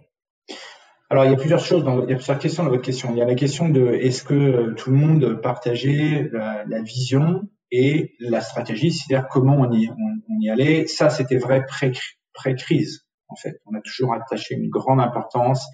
Alors, 1.09 1.23
il 1.23 1.31
y 1.31 1.33
a 1.33 1.37
plusieurs 1.37 1.63
choses, 1.63 1.85
dans, 1.85 2.03
il 2.03 2.09
y 2.09 2.13
a 2.13 2.17
plusieurs 2.17 2.37
questions 2.37 2.63
dans 2.63 2.69
votre 2.69 2.83
question. 2.83 3.11
Il 3.11 3.17
y 3.17 3.21
a 3.21 3.25
la 3.25 3.35
question 3.35 3.69
de 3.69 3.93
est-ce 3.93 4.23
que 4.23 4.33
euh, 4.33 4.73
tout 4.73 4.91
le 4.91 4.97
monde 4.97 5.41
partageait 5.41 6.29
la, 6.33 6.81
vision 6.81 7.49
et 7.71 8.15
la 8.19 8.41
stratégie, 8.41 8.91
c'est-à-dire 8.91 9.27
comment 9.29 9.55
on 9.55 9.71
y, 9.71 9.89
on, 9.89 10.39
y 10.41 10.49
allait? 10.49 10.85
Ça, 10.85 11.09
c'était 11.09 11.37
vrai 11.37 11.63
pré-crise, 12.33 13.05
en 13.29 13.35
fait. 13.35 13.61
On 13.65 13.73
a 13.73 13.81
toujours 13.81 14.13
attaché 14.13 14.55
une 14.55 14.69
grande 14.69 14.99
importance 14.99 15.65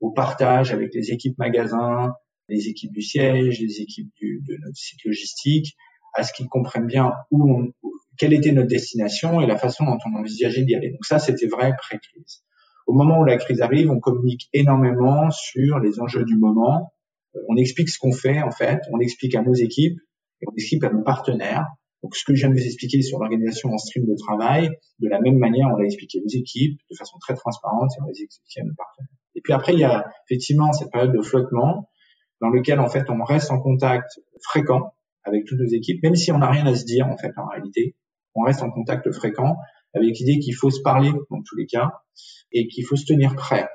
au 0.00 0.10
partage 0.10 0.72
avec 0.72 0.92
les 0.94 1.12
équipes 1.12 1.38
magasins, 1.38 2.14
les 2.48 2.66
équipes 2.68 2.92
du 2.92 3.02
siège, 3.02 3.60
les 3.60 3.80
équipes 3.82 4.10
du, 4.16 4.42
de 4.48 4.56
notre 4.64 4.76
site 4.76 5.04
logistique, 5.04 5.76
à 6.14 6.24
ce 6.24 6.32
qu'ils 6.32 6.48
comprennent 6.48 6.88
bien 6.88 7.12
où 7.30 7.48
on, 7.52 7.72
quelle 8.18 8.32
était 8.32 8.50
notre 8.50 8.68
destination 8.68 9.40
et 9.40 9.46
la 9.46 9.56
façon 9.56 9.84
dont 9.84 9.98
on 10.06 10.18
envisageait 10.18 10.64
d'y 10.64 10.74
aller. 10.74 10.90
Donc 10.90 11.04
ça, 11.04 11.20
c'était 11.20 11.46
vrai 11.46 11.72
pré-crise. 11.78 12.42
Au 12.86 12.92
moment 12.92 13.20
où 13.20 13.24
la 13.24 13.36
crise 13.36 13.60
arrive, 13.60 13.90
on 13.90 14.00
communique 14.00 14.48
énormément 14.52 15.30
sur 15.30 15.78
les 15.78 16.00
enjeux 16.00 16.24
du 16.24 16.36
moment. 16.36 16.92
Euh, 17.36 17.40
on 17.48 17.56
explique 17.56 17.88
ce 17.88 17.98
qu'on 17.98 18.12
fait 18.12 18.42
en 18.42 18.50
fait, 18.50 18.80
on 18.92 18.98
explique 18.98 19.34
à 19.34 19.42
nos 19.42 19.54
équipes 19.54 19.98
et 20.40 20.46
on 20.48 20.54
explique 20.54 20.84
à 20.84 20.90
nos 20.90 21.02
partenaires. 21.02 21.66
Donc 22.02 22.16
ce 22.16 22.24
que 22.24 22.32
de 22.32 22.52
vous 22.52 22.66
expliquer 22.66 23.00
sur 23.00 23.20
l'organisation 23.20 23.70
en 23.70 23.78
stream 23.78 24.06
de 24.06 24.16
travail, 24.16 24.70
de 24.98 25.08
la 25.08 25.20
même 25.20 25.38
manière, 25.38 25.68
on 25.72 25.76
l'a 25.76 25.84
expliqué 25.84 26.20
aux 26.24 26.28
équipes 26.28 26.78
de 26.90 26.96
façon 26.96 27.16
très 27.18 27.34
transparente 27.34 27.90
et 27.96 28.02
on 28.02 28.06
l'a 28.06 28.10
expliqué 28.10 28.60
à 28.60 28.64
nos 28.64 28.74
partenaires. 28.74 29.08
Et 29.36 29.40
puis 29.40 29.52
après, 29.52 29.72
il 29.72 29.78
y 29.78 29.84
a 29.84 30.10
effectivement 30.28 30.72
cette 30.72 30.90
période 30.90 31.12
de 31.12 31.22
flottement 31.22 31.88
dans 32.40 32.48
lequel 32.48 32.80
en 32.80 32.88
fait 32.88 33.08
on 33.08 33.22
reste 33.22 33.52
en 33.52 33.60
contact 33.60 34.20
fréquent 34.42 34.94
avec 35.22 35.44
toutes 35.44 35.60
nos 35.60 35.68
équipes, 35.68 36.02
même 36.02 36.16
si 36.16 36.32
on 36.32 36.38
n'a 36.38 36.50
rien 36.50 36.66
à 36.66 36.74
se 36.74 36.84
dire 36.84 37.06
en 37.06 37.16
fait 37.16 37.30
en 37.36 37.46
réalité, 37.46 37.94
on 38.34 38.42
reste 38.42 38.62
en 38.62 38.70
contact 38.70 39.10
fréquent 39.12 39.56
avec 39.94 40.18
l'idée 40.18 40.38
qu'il 40.38 40.54
faut 40.54 40.70
se 40.70 40.80
parler 40.80 41.10
dans 41.30 41.42
tous 41.42 41.56
les 41.56 41.66
cas 41.66 41.90
et 42.52 42.68
qu'il 42.68 42.84
faut 42.84 42.96
se 42.96 43.04
tenir 43.04 43.34
prêt. 43.34 43.68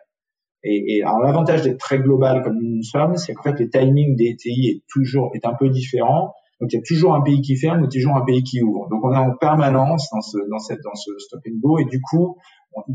Et, 0.64 0.98
et 0.98 1.04
alors 1.04 1.20
l'avantage 1.20 1.62
d'être 1.62 1.80
très 1.80 2.00
global 2.00 2.44
comme 2.44 2.60
nous 2.60 2.84
sommes, 2.84 3.16
c'est 3.18 3.34
qu'en 3.34 3.44
fait 3.44 3.60
le 3.60 3.70
timing 3.70 4.16
des 4.16 4.36
TI 4.36 4.70
est 4.70 4.84
toujours 4.90 5.32
est 5.36 5.46
un 5.46 5.54
peu 5.54 5.70
différent. 5.70 6.34
Donc 6.60 6.74
il 6.74 6.78
y 6.78 6.80
a 6.80 6.84
toujours 6.84 7.14
un 7.14 7.22
pays 7.22 7.42
qui 7.42 7.56
ferme 7.56 7.84
ou 7.84 7.88
toujours 7.88 8.16
un 8.16 8.26
pays 8.26 8.44
qui 8.44 8.62
ouvre. 8.64 8.90
Donc 8.90 9.04
on 9.04 9.14
est 9.14 9.18
en 9.18 9.36
permanence 9.36 10.10
dans 10.12 10.22
ce 10.22 10.38
dans 10.50 10.60
cette 10.60 10.82
dans 10.84 10.96
ce 10.96 11.12
stop 11.20 11.42
and 11.48 11.60
go 11.60 11.80
et 11.80 11.86
du 11.86 12.02
coup 12.02 12.38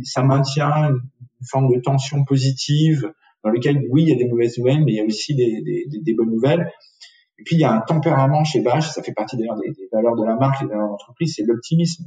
ça 0.02 0.22
maintient 0.22 0.90
une 0.90 1.00
forme 1.48 1.72
de 1.72 1.80
tension 1.80 2.24
positive 2.24 3.12
dans 3.44 3.50
lequel 3.50 3.84
oui 3.90 4.02
il 4.02 4.08
y 4.08 4.12
a 4.12 4.16
des 4.16 4.28
mauvaises 4.28 4.58
nouvelles 4.58 4.84
mais 4.84 4.92
il 4.92 4.96
y 4.96 5.00
a 5.00 5.04
aussi 5.04 5.34
des, 5.34 5.62
des, 5.62 5.86
des 5.88 6.14
bonnes 6.14 6.30
nouvelles. 6.30 6.70
Et 7.38 7.44
puis 7.44 7.56
il 7.56 7.60
y 7.60 7.64
a 7.64 7.72
un 7.72 7.80
tempérament 7.80 8.44
chez 8.44 8.60
Bash, 8.60 8.90
ça 8.90 9.02
fait 9.02 9.12
partie 9.12 9.36
d'ailleurs 9.36 9.56
des, 9.56 9.72
valeurs 9.90 10.14
de 10.14 10.24
la 10.24 10.36
marque 10.36 10.62
et 10.62 10.66
de 10.66 10.70
l'entreprise, 10.70 11.34
c'est 11.36 11.42
l'optimisme. 11.42 12.04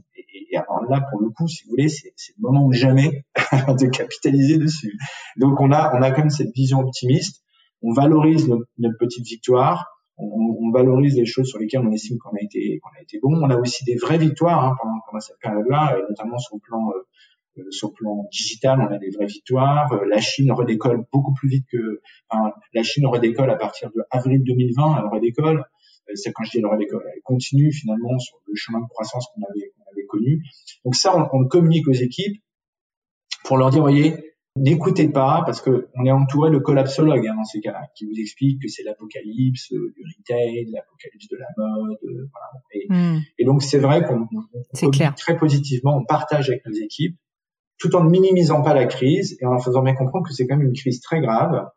Alors 0.57 0.83
là, 0.89 1.01
pour 1.11 1.21
le 1.21 1.29
coup, 1.29 1.47
si 1.47 1.63
vous 1.63 1.71
voulez, 1.71 1.89
c'est 1.89 2.11
le 2.37 2.41
moment 2.41 2.65
ou 2.65 2.73
jamais 2.73 3.25
de 3.79 3.87
capitaliser 3.87 4.57
dessus. 4.57 4.97
Donc 5.37 5.59
on 5.59 5.71
a, 5.71 5.95
on 5.97 6.01
a 6.01 6.11
quand 6.11 6.21
même 6.21 6.29
cette 6.29 6.53
vision 6.53 6.79
optimiste. 6.79 7.43
On 7.81 7.93
valorise 7.93 8.47
notre, 8.47 8.97
petite 8.97 9.25
victoire. 9.25 9.85
On, 10.17 10.71
valorise 10.71 11.15
les 11.15 11.25
choses 11.25 11.47
sur 11.47 11.59
lesquelles 11.59 11.81
on 11.85 11.91
estime 11.91 12.17
qu'on 12.17 12.35
a 12.35 12.41
été, 12.41 12.79
qu'on 12.79 12.89
a 12.97 13.01
été 13.01 13.19
bon. 13.21 13.35
On 13.35 13.49
a 13.49 13.57
aussi 13.57 13.83
des 13.85 13.95
vraies 13.95 14.17
victoires 14.17 14.65
hein, 14.65 14.75
pendant, 14.81 15.19
cette 15.19 15.39
période-là, 15.39 15.97
notamment 16.09 16.37
sur 16.37 16.55
le 16.55 16.61
plan 16.61 16.89
euh, 16.89 17.01
euh, 17.57 17.71
sur 17.71 17.89
le 17.89 17.93
plan 17.93 18.27
digital, 18.31 18.79
on 18.81 18.93
a 18.93 18.97
des 18.97 19.09
vraies 19.11 19.27
victoires. 19.27 19.91
Euh, 19.93 20.05
la 20.09 20.19
Chine 20.19 20.51
redécolle 20.51 21.05
beaucoup 21.11 21.33
plus 21.33 21.49
vite 21.49 21.65
que 21.71 22.01
la 22.73 22.83
Chine 22.83 23.05
redécolle 23.07 23.49
à 23.49 23.55
partir 23.55 23.89
de 23.91 24.03
avril 24.11 24.43
2020. 24.43 24.97
Elle 24.99 25.07
redécolle. 25.07 25.63
C'est 26.13 26.31
quand 26.33 26.43
je 26.43 26.51
dis 26.51 26.57
elle 26.59 26.67
redécolle, 26.67 27.03
elle 27.13 27.21
continue 27.23 27.71
finalement 27.71 28.19
sur 28.19 28.37
le 28.47 28.53
chemin 28.55 28.79
de 28.79 28.87
croissance 28.87 29.27
qu'on 29.33 29.41
avait 29.43 29.71
connu. 30.05 30.43
Donc 30.83 30.95
ça, 30.95 31.15
on, 31.31 31.39
le 31.39 31.47
communique 31.47 31.87
aux 31.87 31.93
équipes 31.93 32.41
pour 33.43 33.57
leur 33.57 33.69
dire, 33.69 33.81
voyez, 33.81 34.35
n'écoutez 34.55 35.09
pas 35.09 35.43
parce 35.45 35.61
que 35.61 35.89
on 35.95 36.05
est 36.05 36.11
entouré 36.11 36.49
de 36.49 36.57
collapsologues 36.57 37.27
hein, 37.27 37.35
dans 37.35 37.43
ces 37.43 37.59
cas-là 37.59 37.87
qui 37.95 38.05
vous 38.05 38.17
expliquent 38.17 38.61
que 38.61 38.67
c'est 38.67 38.83
l'apocalypse 38.83 39.71
euh, 39.73 39.93
du 39.95 40.03
retail, 40.03 40.65
l'apocalypse 40.71 41.27
de 41.29 41.37
la 41.37 41.47
mode, 41.57 41.97
euh, 42.03 42.89
hmm. 42.89 43.19
et, 43.37 43.45
donc 43.45 43.61
c'est 43.61 43.79
vrai 43.79 44.03
qu'on 44.05 44.27
très 45.15 45.37
positivement, 45.37 45.97
on 45.97 46.05
partage 46.05 46.49
avec 46.49 46.65
nos 46.65 46.73
équipes, 46.73 47.17
tout 47.77 47.95
en 47.95 48.03
ne 48.03 48.09
minimisant 48.09 48.61
pas 48.61 48.73
la 48.73 48.85
crise 48.85 49.37
et 49.41 49.45
en 49.45 49.59
faisant 49.59 49.81
bien 49.81 49.95
comprendre 49.95 50.25
que 50.25 50.33
c'est 50.33 50.47
quand 50.47 50.57
même 50.57 50.67
une 50.67 50.75
crise 50.75 51.01
très 51.01 51.19
grave 51.19 51.67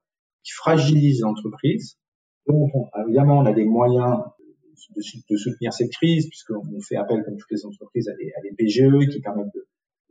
qui 0.45 0.53
fragilise 0.53 1.23
l'entreprise. 1.23 1.99
Donc 2.47 2.71
évidemment 3.05 3.39
on 3.39 3.47
a 3.47 3.53
des 3.53 3.65
moyens 3.65 4.21
de, 4.97 5.03
de, 5.31 5.37
soutenir 5.37 5.73
cette 5.73 5.93
crise, 5.93 6.29
puisqu'on 6.29 6.81
fait 6.81 6.97
appel, 6.97 7.23
comme 7.25 7.37
toutes 7.37 7.51
les 7.51 7.65
entreprises, 7.65 8.09
à 8.09 8.15
des, 8.15 8.33
à 8.37 8.41
des 8.43 8.55
PGE 8.57 9.11
qui 9.11 9.21
permettent 9.21 9.55
de, 9.55 9.67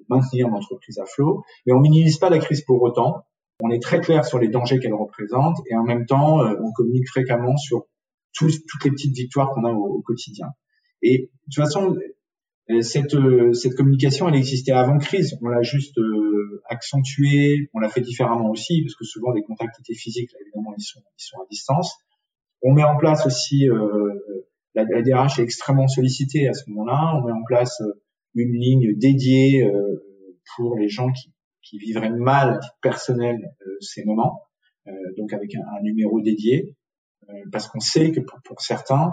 maintenir 0.10 0.48
l'entreprise 0.50 1.00
à 1.00 1.06
flot. 1.06 1.44
Mais 1.66 1.74
on 1.74 1.80
minimise 1.80 2.18
pas 2.18 2.30
la 2.30 2.40
crise 2.40 2.62
pour 2.62 2.82
autant. 2.82 3.24
On 3.60 3.72
est 3.72 3.82
très 3.82 4.00
clair 4.00 4.26
sur 4.26 4.40
les 4.40 4.50
dangers 4.50 4.80
qu'elle 4.80 4.94
représente 4.94 5.58
et 5.70 5.76
en 5.76 5.84
même 5.84 6.06
temps, 6.06 6.42
euh, 6.42 6.56
on 6.62 6.72
communique 6.72 7.10
fréquemment 7.10 7.58
sur 7.58 7.86
toutes 8.34 8.54
les 8.84 8.92
petites 8.92 9.16
victoires 9.16 9.50
qu'on 9.52 9.66
a 9.66 9.72
au, 9.72 10.02
quotidien. 10.02 10.48
Et 11.02 11.18
de 11.18 11.26
toute 11.46 11.63
façon, 11.63 11.96
euh, 12.70 12.82
cette, 12.82 13.16
euh, 13.16 13.54
cette 13.54 13.74
communication, 13.74 14.30
elle 14.30 14.36
existait 14.36 14.74
avant 14.74 15.00
crise. 15.00 15.36
On 15.42 15.48
l'a 15.48 15.63
juste 15.63 16.00
accentuée, 16.70 17.70
on 17.74 17.80
l'a 17.80 17.90
fait 17.90 18.02
différemment 18.02 18.52
aussi, 18.52 18.84
parce 18.84 18.96
que 18.96 19.06
souvent 19.06 19.32
les 19.32 19.42
contacts 19.42 19.80
étaient 19.80 19.98
physiques, 19.98 20.32
là, 20.34 20.40
évidemment, 20.42 20.76
ils 20.78 20.84
sont, 20.84 21.00
ils 21.18 21.24
sont 21.24 21.38
à 21.38 21.46
distance. 21.50 21.96
On 22.62 22.74
met 22.74 22.84
en 22.84 22.98
place 22.98 23.26
aussi 23.26 23.68
la, 24.75 24.84
la, 24.84 25.01
DRH 25.01 25.39
est 25.39 25.43
extrêmement 25.43 25.88
sollicitée 25.88 26.47
à 26.47 26.53
ce 26.53 26.69
moment-là. 26.69 27.15
On 27.15 27.25
met 27.25 27.32
en 27.32 27.43
place 27.43 27.82
euh, 27.82 28.01
une 28.36 28.53
ligne 28.53 28.97
dédiée 28.97 29.63
euh, 29.63 30.03
pour 30.56 30.77
les 30.77 30.89
gens 30.89 31.12
qui, 31.12 31.34
qui 31.62 31.77
vivraient 31.80 32.12
mal 32.12 32.60
personnel 32.82 33.38
euh, 33.65 33.77
ces 33.82 34.03
moments, 34.06 34.43
donc 35.17 35.34
avec 35.34 35.53
un, 35.56 35.62
un, 35.77 35.82
numéro 35.82 36.21
dédié, 36.21 36.77
parce 37.51 37.67
qu'on 37.67 37.82
sait 37.82 38.12
que 38.12 38.21
pour, 38.21 38.39
pour, 38.45 38.62
certains, 38.62 39.12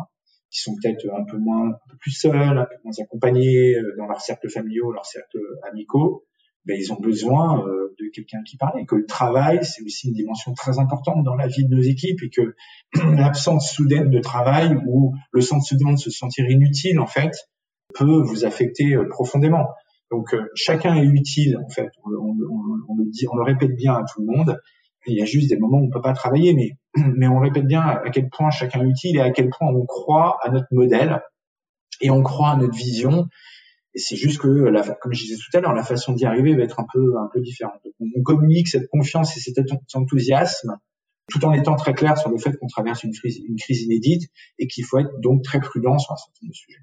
qui 0.51 0.61
sont 0.61 0.77
peut-être 0.77 1.05
un 1.13 1.25
peu 1.25 1.37
moins, 1.37 1.71
un 1.71 1.91
peu 1.91 1.97
plus 1.99 2.13
seuls, 2.13 2.37
un 2.37 2.65
peu 2.65 2.77
moins 2.85 2.93
accompagnés 3.01 3.75
dans 3.99 4.07
leur 4.07 4.21
cercle 4.21 4.49
familial, 4.49 4.93
leur 4.95 5.05
cercle 5.05 5.39
amicaux, 5.69 6.25
ben, 6.67 6.77
ils 6.79 6.93
ont 6.93 7.01
besoin 7.01 7.67
euh, 7.67 7.95
de 7.99 8.09
quelqu'un 8.09 8.43
qui 8.43 8.57
parle 8.57 8.81
et 8.81 8.87
que 8.87 8.95
le 8.95 9.07
travail, 9.07 9.61
c'est 9.63 9.83
aussi 9.83 10.09
une 10.09 10.15
dimension 10.15 10.55
très 10.55 10.79
importante 10.79 11.23
dans 11.25 11.35
la 11.35 11.47
vie 11.47 11.65
de 11.65 11.75
nos 11.75 11.83
équipes 11.83 12.23
et 12.23 12.31
que 12.31 12.55
l'absence 13.17 13.73
soudaine 13.73 14.11
de 14.11 14.19
travail 14.21 14.77
ou 14.87 15.15
le 15.33 15.41
sentiment 15.41 15.93
de 15.93 15.99
se 15.99 16.11
sentir 16.11 16.49
inutile, 16.49 16.99
en 17.01 17.07
fait, 17.07 17.33
peut 17.95 18.23
vous 18.23 18.45
affecter 18.45 18.95
euh, 18.95 19.09
profondément. 19.09 19.69
Donc 20.11 20.33
euh, 20.33 20.47
chacun 20.55 20.95
est 20.97 21.05
utile, 21.05 21.59
en 21.59 21.69
fait. 21.69 21.91
On, 22.05 22.95
le 22.97 23.11
dit, 23.11 23.27
on 23.31 23.37
le 23.37 23.45
répète 23.45 23.75
bien 23.77 23.95
à 23.95 24.05
tout 24.05 24.23
le 24.23 24.27
monde. 24.27 24.59
il 25.07 25.19
y 25.19 25.23
a 25.23 25.27
juste 25.27 25.51
des 25.51 25.59
moments 25.59 25.79
où 25.79 25.87
on 25.87 25.91
peut 25.91 26.01
pas 26.01 26.15
travailler, 26.15 26.55
mais 26.97 27.29
on 27.29 27.41
répète 27.41 27.67
bien 27.67 27.83
à 27.83 28.11
quel 28.11 28.31
point 28.31 28.51
chacun 28.51 28.81
est 28.81 28.89
utile 28.89 29.17
et 29.17 29.21
à 29.21 29.31
quel 29.31 29.51
point 29.51 29.69
on 29.69 29.85
croit 29.85 30.39
à 30.43 30.51
notre 30.51 30.69
modèle 30.73 31.21
et 32.01 32.11
on 32.11 32.23
croit 32.23 32.51
à 32.51 32.57
notre 32.57 32.75
vision 32.75 33.29
et 33.95 33.99
c'est 33.99 34.17
juste 34.17 34.41
que, 34.41 34.49
comme 35.01 35.13
je 35.15 35.23
disais 35.23 35.37
tout 35.37 35.57
à 35.57 35.61
l'heure, 35.61 35.73
la 35.73 35.85
façon 35.85 36.13
d'y 36.13 36.25
arriver 36.25 36.57
va 36.57 36.65
être 36.65 36.81
un 36.81 36.87
peu, 36.93 37.17
un 37.17 37.29
peu 37.33 37.41
différente. 37.41 37.81
on 38.01 38.23
communique 38.23 38.69
cette 38.69 38.89
confiance 38.89 39.37
et 39.37 39.41
cet 39.41 39.59
enthousiasme 39.95 40.77
tout 41.31 41.45
en 41.45 41.53
étant 41.53 41.77
très 41.77 41.95
clair 41.95 42.19
sur 42.19 42.31
le 42.31 42.39
fait 42.39 42.57
qu'on 42.59 42.67
traverse 42.67 43.03
une 43.03 43.13
crise, 43.13 43.41
une 43.49 43.57
crise 43.57 43.83
inédite 43.83 44.31
et 44.59 44.67
qu'il 44.67 44.85
faut 44.85 44.99
être 44.99 45.19
donc 45.21 45.43
très 45.43 45.61
prudent 45.61 45.99
sur 45.99 46.13
un 46.13 46.17
certain 46.17 46.33
nombre 46.43 46.51
de 46.51 46.55
sujets. 46.55 46.81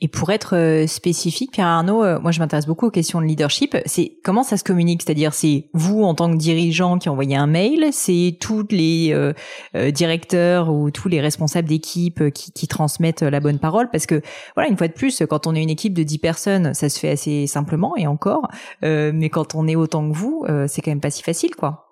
Et 0.00 0.08
pour 0.08 0.30
être 0.30 0.56
euh, 0.56 0.86
spécifique, 0.86 1.52
Pierre 1.52 1.66
Arnaud, 1.66 2.02
euh, 2.02 2.18
moi 2.20 2.30
je 2.30 2.40
m'intéresse 2.40 2.66
beaucoup 2.66 2.86
aux 2.86 2.90
questions 2.90 3.20
de 3.20 3.26
leadership. 3.26 3.76
C'est 3.84 4.16
comment 4.24 4.42
ça 4.42 4.56
se 4.56 4.64
communique? 4.64 5.02
C'est-à-dire, 5.02 5.34
c'est 5.34 5.68
vous 5.74 6.02
en 6.02 6.14
tant 6.14 6.30
que 6.30 6.36
dirigeant 6.36 6.98
qui 6.98 7.08
envoyez 7.08 7.36
un 7.36 7.46
mail, 7.46 7.88
c'est 7.92 8.36
tous 8.40 8.66
les 8.70 9.10
euh, 9.12 9.90
directeurs 9.90 10.72
ou 10.72 10.90
tous 10.90 11.08
les 11.08 11.20
responsables 11.20 11.68
d'équipe 11.68 12.30
qui, 12.30 12.68
transmettent 12.68 13.22
la 13.22 13.40
bonne 13.40 13.58
parole? 13.58 13.90
Parce 13.90 14.06
que 14.06 14.22
voilà, 14.54 14.70
une 14.70 14.76
fois 14.76 14.88
de 14.88 14.92
plus, 14.92 15.22
quand 15.28 15.46
on 15.46 15.54
est 15.54 15.62
une 15.62 15.70
équipe 15.70 15.92
de 15.92 16.02
10 16.02 16.18
personnes, 16.18 16.74
ça 16.74 16.88
se 16.88 16.98
fait 16.98 17.10
assez 17.10 17.46
simplement 17.46 17.96
et 17.96 18.06
encore. 18.06 18.48
mais 18.82 19.28
quand 19.28 19.54
on 19.54 19.66
est 19.66 19.76
autant 19.76 20.08
que 20.08 20.16
vous, 20.16 20.46
c'est 20.68 20.82
quand 20.82 20.90
même 20.90 21.00
pas 21.00 21.10
si 21.10 21.22
facile, 21.22 21.54
quoi. 21.56 21.86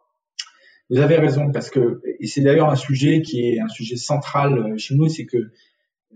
Vous 0.90 1.00
avez 1.00 1.16
raison 1.16 1.50
parce 1.52 1.68
que 1.68 2.00
et 2.20 2.26
c'est 2.26 2.40
d'ailleurs 2.40 2.70
un 2.70 2.76
sujet 2.76 3.20
qui 3.22 3.40
est 3.40 3.60
un 3.60 3.68
sujet 3.68 3.96
central 3.96 4.78
chez 4.78 4.94
nous, 4.94 5.08
c'est 5.08 5.26
que 5.26 5.50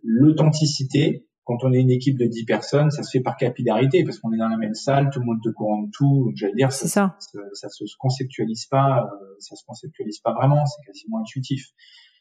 l'authenticité 0.03 1.27
quand 1.45 1.65
on 1.65 1.73
est 1.73 1.81
une 1.81 1.91
équipe 1.91 2.19
de 2.19 2.27
10 2.27 2.45
personnes, 2.45 2.91
ça 2.91 3.03
se 3.03 3.11
fait 3.11 3.23
par 3.23 3.37
capillarité 3.37 4.05
parce 4.05 4.19
qu'on 4.19 4.33
est 4.33 4.39
dans 4.39 4.49
la 4.49 4.57
même 4.57 4.75
salle, 4.75 5.11
tout 5.13 5.21
le 5.21 5.27
monde 5.27 5.39
te 5.43 5.49
courant 5.49 5.83
de 5.83 5.91
tout. 5.93 6.25
Donc 6.27 6.37
j'allais 6.37 6.55
dire, 6.55 6.73
ça, 6.73 6.87
ça. 6.87 7.17
ça, 7.53 7.69
se 7.69 7.85
conceptualise 7.99 8.67
pas, 8.67 9.05
euh, 9.05 9.27
ça 9.41 9.57
se 9.57 9.65
conceptualise 9.67 10.21
pas 10.21 10.33
vraiment, 10.33 10.65
c'est 10.67 10.85
quasiment 10.87 11.19
intuitif. 11.21 11.67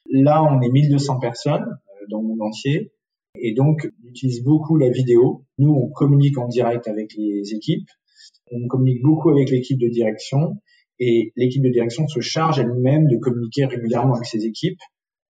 Là, 0.10 0.44
on 0.44 0.60
est 0.62 0.70
1200 0.70 1.20
personnes 1.20 1.64
euh, 1.64 2.06
dans 2.10 2.22
le 2.22 2.28
monde 2.28 2.42
entier 2.42 2.94
et 3.36 3.54
donc 3.54 3.90
on 4.04 4.10
utilise 4.10 4.44
beaucoup 4.44 4.78
la 4.78 4.90
vidéo. 4.90 5.46
Nous, 5.60 5.72
on 5.72 5.90
communique 5.90 6.38
en 6.38 6.48
direct 6.48 6.88
avec 6.88 7.14
les 7.16 7.54
équipes, 7.54 7.90
on 8.52 8.68
communique 8.68 9.04
beaucoup 9.04 9.30
avec 9.30 9.52
l'équipe 9.52 9.80
de 9.80 9.88
direction 9.88 10.58
et 11.00 11.32
l'équipe 11.36 11.64
de 11.64 11.70
direction 11.70 12.08
se 12.08 12.20
charge 12.22 12.60
elle-même 12.60 13.08
de 13.08 13.18
communiquer 13.18 13.66
régulièrement 13.66 14.16
avec 14.16 14.26
ses 14.26 14.46
équipes 14.46 14.80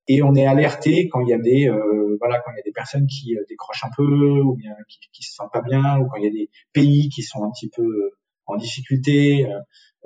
et 0.08 0.24
on 0.24 0.36
est 0.36 0.46
alerté 0.46 1.08
quand 1.10 1.22
il 1.22 1.30
y 1.30 1.34
a 1.34 1.38
des 1.38 1.70
euh, 1.70 2.18
voilà 2.20 2.40
quand 2.40 2.52
il 2.52 2.58
y 2.58 2.60
a 2.60 2.64
des 2.64 2.72
personnes 2.72 3.08
qui 3.08 3.36
euh, 3.36 3.44
décrochent 3.48 3.84
un 3.84 3.92
peu 3.96 4.42
ou 4.42 4.56
bien 4.56 4.74
qui, 4.90 5.00
qui 5.14 5.24
se 5.24 5.34
sentent 5.34 5.52
pas 5.52 5.62
bien 5.62 6.00
ou 6.00 6.08
quand 6.08 6.18
il 6.18 6.24
y 6.24 6.28
a 6.28 6.32
des 6.32 6.50
pays 6.74 7.10
qui 7.10 7.22
sont 7.22 7.44
un 7.44 7.52
petit 7.52 7.70
peu 7.70 7.84
euh, 7.84 8.18
en 8.48 8.58
difficulté 8.58 9.48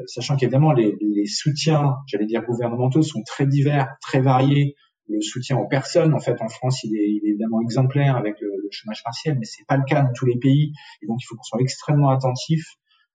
sachant 0.07 0.35
qu'évidemment 0.35 0.73
les, 0.73 0.95
les 0.99 1.25
soutiens 1.25 1.95
j'allais 2.05 2.25
dire 2.25 2.43
gouvernementaux 2.43 3.01
sont 3.01 3.23
très 3.23 3.47
divers 3.47 3.87
très 4.01 4.21
variés. 4.21 4.75
Le 5.07 5.21
soutien 5.21 5.57
aux 5.57 5.67
personnes 5.67 6.13
en 6.13 6.19
fait 6.19 6.41
en 6.41 6.49
France 6.49 6.83
il 6.83 6.95
est, 6.95 7.09
il 7.09 7.21
est 7.25 7.29
évidemment 7.29 7.61
exemplaire 7.61 8.17
avec 8.17 8.39
le, 8.41 8.47
le 8.47 8.69
chômage 8.71 9.03
partiel 9.03 9.37
mais 9.39 9.45
c'est 9.45 9.65
pas 9.65 9.77
le 9.77 9.83
cas 9.83 10.01
dans 10.01 10.11
tous 10.13 10.25
les 10.25 10.37
pays. 10.37 10.73
Et 11.01 11.07
donc 11.07 11.19
il 11.21 11.25
faut 11.25 11.35
qu'on 11.35 11.43
soit 11.43 11.61
extrêmement 11.61 12.09
attentif 12.09 12.65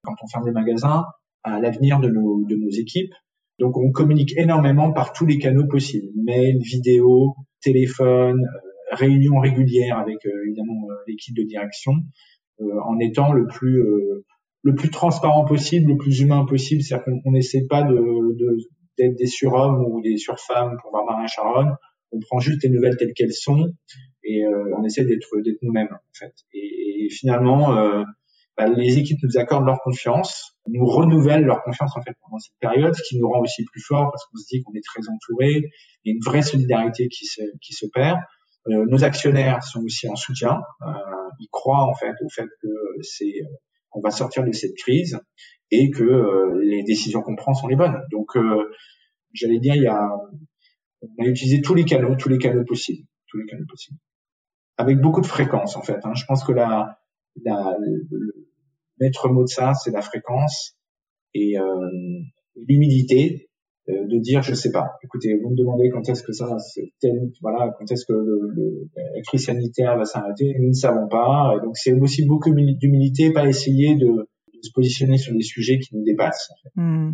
quand 0.03 0.15
on 0.23 0.27
ferme 0.27 0.45
des 0.45 0.53
magasins 0.53 1.05
à 1.43 1.61
l'avenir 1.61 2.01
de 2.01 2.09
nos, 2.09 2.45
de 2.47 2.57
nos 2.57 2.71
équipes 2.71 3.13
donc 3.61 3.77
on 3.77 3.93
communique 3.93 4.37
énormément 4.37 4.91
par 4.93 5.13
tous 5.13 5.27
les 5.27 5.39
canaux 5.39 5.67
possibles, 5.67 6.09
mail, 6.17 6.59
vidéo, 6.63 7.35
téléphone, 7.61 8.41
euh, 8.43 8.97
réunions 8.97 9.39
régulières 9.39 9.99
avec 9.99 10.25
euh, 10.27 10.47
évidemment 10.47 10.89
euh, 10.91 10.95
l'équipe 11.07 11.37
de 11.37 11.43
direction, 11.43 11.93
en 12.63 12.99
étant 12.99 13.33
le 13.33 13.47
plus 13.47 13.83
le 14.63 14.75
plus 14.75 14.91
transparent 14.91 15.47
possible, 15.47 15.93
le 15.93 15.97
plus 15.97 16.21
humain 16.21 16.45
possible. 16.45 16.83
C'est-à-dire 16.83 17.07
qu'on 17.23 17.33
n'essaie 17.33 17.67
pas 17.67 17.83
de, 17.83 17.97
d'être 18.99 19.17
des 19.17 19.27
surhommes 19.27 19.83
ou 19.87 20.03
des 20.03 20.19
surfemmes 20.19 20.77
pour 20.83 20.91
voir 20.91 21.07
Marin 21.07 21.27
Charonne. 21.27 21.75
On 22.13 22.21
prend 22.21 22.39
juste 22.39 22.63
les 22.63 22.69
nouvelles 22.69 22.99
telles 22.99 23.15
qu'elles 23.15 23.33
sont 23.33 23.73
et 24.25 24.45
on 24.77 24.85
essaie 24.85 25.07
d'être 25.07 25.41
d'être 25.43 25.57
nous-mêmes 25.63 25.89
en 25.91 26.13
fait. 26.13 26.35
Et, 26.53 27.09
finalement, 27.09 28.05
bah, 28.61 28.69
les 28.69 28.99
équipes 28.99 29.19
nous 29.23 29.39
accordent 29.39 29.65
leur 29.65 29.81
confiance, 29.81 30.55
nous 30.67 30.85
renouvellent 30.85 31.45
leur 31.45 31.63
confiance 31.63 31.97
en 31.97 32.03
fait 32.03 32.13
pendant 32.23 32.39
cette 32.39 32.59
période, 32.61 32.95
ce 32.95 33.03
qui 33.09 33.19
nous 33.19 33.27
rend 33.27 33.41
aussi 33.41 33.65
plus 33.65 33.81
forts 33.81 34.11
parce 34.11 34.27
qu'on 34.27 34.37
se 34.37 34.47
dit 34.51 34.63
qu'on 34.63 34.75
est 34.75 34.85
très 34.85 35.01
entouré, 35.09 35.63
il 36.05 36.11
y 36.11 36.13
a 36.13 36.15
une 36.15 36.23
vraie 36.23 36.43
solidarité 36.43 37.09
qui 37.09 37.25
se, 37.25 37.41
qui 37.63 37.73
se 37.73 37.87
perd. 37.87 38.19
Euh, 38.69 38.85
nos 38.87 39.03
actionnaires 39.03 39.63
sont 39.63 39.83
aussi 39.83 40.09
en 40.09 40.17
soutien, 40.17 40.61
euh, 40.83 40.93
ils 41.39 41.49
croient 41.51 41.87
en 41.87 41.95
fait 41.95 42.13
au 42.23 42.29
fait 42.29 42.49
que 42.61 42.69
c'est 43.01 43.33
qu'on 43.89 44.03
va 44.03 44.11
sortir 44.11 44.45
de 44.45 44.53
cette 44.53 44.77
crise 44.77 45.19
et 45.71 45.91
que 45.91 46.05
euh, 46.05 46.61
les 46.63 46.83
décisions 46.83 47.23
qu'on 47.23 47.37
prend 47.37 47.55
sont 47.55 47.67
les 47.67 47.77
bonnes. 47.77 47.99
Donc 48.11 48.37
euh, 48.37 48.71
j'allais 49.33 49.59
dire 49.59 49.75
il 49.75 49.85
y 49.85 49.89
a 49.89 50.07
on 51.01 51.25
a 51.25 51.27
utilisé 51.27 51.63
tous 51.63 51.75
les 51.75 51.87
canaux, 51.87 52.15
tous 52.15 52.29
les 52.29 52.37
canaux 52.37 52.65
possibles, 52.65 53.07
tous 53.29 53.39
les 53.39 53.47
canaux 53.47 53.65
possibles, 53.67 53.99
avec 54.77 55.01
beaucoup 55.01 55.23
de 55.23 55.27
fréquence 55.27 55.77
en 55.77 55.83
fait. 55.83 56.05
Hein. 56.05 56.13
Je 56.13 56.27
pense 56.27 56.45
que 56.45 56.53
la, 56.53 56.99
la 57.43 57.75
le, 57.81 58.50
maître 59.01 59.29
mot 59.29 59.45
de 59.45 59.49
ça, 59.49 59.73
c'est 59.75 59.91
la 59.91 60.03
fréquence 60.03 60.77
et 61.35 61.59
euh, 61.59 61.65
l'humilité 62.57 63.49
euh, 63.89 64.07
de 64.07 64.19
dire 64.19 64.43
je 64.43 64.55
sais 64.55 64.71
pas. 64.71 64.87
Écoutez, 65.03 65.37
vous 65.43 65.51
me 65.51 65.57
demandez 65.57 65.91
quand 65.91 66.09
est-ce 66.09 66.23
que 66.23 66.33
ça, 66.33 66.57
voilà, 67.41 67.73
quand 67.79 67.91
est-ce 67.91 68.05
que 68.05 68.13
le, 68.13 68.89
la 68.97 69.23
crise 69.23 69.47
sanitaire 69.47 69.97
va 69.97 70.05
s'arrêter, 70.05 70.55
nous 70.59 70.69
ne 70.69 70.75
savons 70.75 71.09
pas. 71.09 71.55
Et 71.57 71.65
donc 71.65 71.77
c'est 71.77 71.93
aussi 71.93 72.27
beaucoup 72.27 72.55
d'humilité, 72.55 73.33
pas 73.33 73.49
essayer 73.49 73.97
de, 73.97 74.29
se 74.63 74.73
positionner 74.75 75.17
sur 75.17 75.33
des 75.33 75.43
sujets 75.43 75.79
qui 75.79 75.97
nous 75.97 76.05
dépassent. 76.05 76.51
Hmm. 76.77 77.13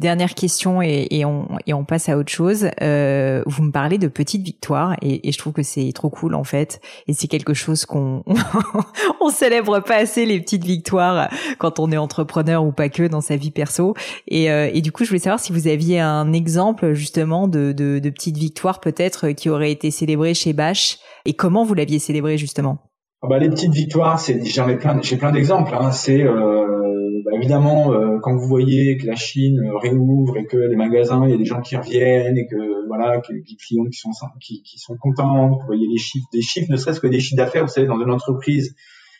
Dernière 0.00 0.34
question 0.34 0.80
et, 0.80 1.08
et, 1.10 1.26
on, 1.26 1.46
et 1.66 1.74
on 1.74 1.84
passe 1.84 2.08
à 2.08 2.16
autre 2.16 2.32
chose. 2.32 2.68
Euh, 2.80 3.42
vous 3.44 3.62
me 3.62 3.70
parlez 3.70 3.98
de 3.98 4.08
petites 4.08 4.40
victoires 4.42 4.96
et, 5.02 5.28
et 5.28 5.30
je 5.30 5.36
trouve 5.36 5.52
que 5.52 5.62
c'est 5.62 5.92
trop 5.92 6.08
cool 6.08 6.34
en 6.34 6.42
fait. 6.42 6.80
Et 7.06 7.12
c'est 7.12 7.26
quelque 7.26 7.52
chose 7.52 7.84
qu'on 7.84 8.24
on 9.20 9.28
célèbre 9.28 9.80
pas 9.80 9.96
assez 9.96 10.24
les 10.24 10.40
petites 10.40 10.64
victoires 10.64 11.28
quand 11.58 11.78
on 11.78 11.92
est 11.92 11.98
entrepreneur 11.98 12.64
ou 12.64 12.72
pas 12.72 12.88
que 12.88 13.08
dans 13.08 13.20
sa 13.20 13.36
vie 13.36 13.50
perso. 13.50 13.92
Et, 14.26 14.50
euh, 14.50 14.70
et 14.72 14.80
du 14.80 14.90
coup, 14.90 15.04
je 15.04 15.10
voulais 15.10 15.20
savoir 15.20 15.38
si 15.38 15.52
vous 15.52 15.68
aviez 15.68 16.00
un 16.00 16.32
exemple 16.32 16.94
justement 16.94 17.46
de, 17.46 17.72
de, 17.72 17.98
de 17.98 18.08
petites 18.08 18.38
victoires 18.38 18.80
peut-être 18.80 19.32
qui 19.32 19.50
auraient 19.50 19.70
été 19.70 19.90
célébrées 19.90 20.32
chez 20.32 20.54
Bash 20.54 20.96
et 21.26 21.34
comment 21.34 21.62
vous 21.62 21.74
l'aviez 21.74 21.98
célébré 21.98 22.38
justement? 22.38 22.78
Ah 23.22 23.26
bah, 23.28 23.38
les 23.38 23.50
petites 23.50 23.74
victoires, 23.74 24.18
c'est 24.18 24.42
j'en 24.46 24.66
ai 24.66 24.76
plein, 24.76 24.98
j'ai 25.02 25.18
plein 25.18 25.30
d'exemples. 25.30 25.76
Hein. 25.78 25.90
C'est 25.90 26.22
euh 26.22 26.89
bah, 27.24 27.32
évidemment, 27.34 27.92
euh, 27.92 28.18
quand 28.22 28.36
vous 28.36 28.46
voyez 28.46 28.96
que 28.96 29.06
la 29.06 29.16
Chine 29.16 29.60
réouvre 29.82 30.36
et 30.38 30.46
que 30.46 30.56
les 30.56 30.76
magasins, 30.76 31.24
il 31.26 31.30
y 31.30 31.34
a 31.34 31.36
des 31.36 31.44
gens 31.44 31.60
qui 31.60 31.76
reviennent 31.76 32.36
et 32.36 32.46
que 32.46 32.86
voilà, 32.86 33.20
que 33.20 33.32
les 33.32 33.42
clients 33.42 33.84
qui 33.84 33.98
sont 33.98 34.10
qui, 34.40 34.62
qui 34.62 34.78
sont 34.78 34.96
contents, 34.96 35.48
vous 35.48 35.66
voyez 35.66 35.86
les 35.86 35.98
chiffres, 35.98 36.26
des 36.32 36.42
chiffres, 36.42 36.70
ne 36.70 36.76
serait-ce 36.76 37.00
que 37.00 37.06
des 37.06 37.20
chiffres 37.20 37.36
d'affaires, 37.36 37.64
vous 37.64 37.70
savez, 37.70 37.86
dans 37.86 38.00
une 38.00 38.10
entreprise 38.10 38.74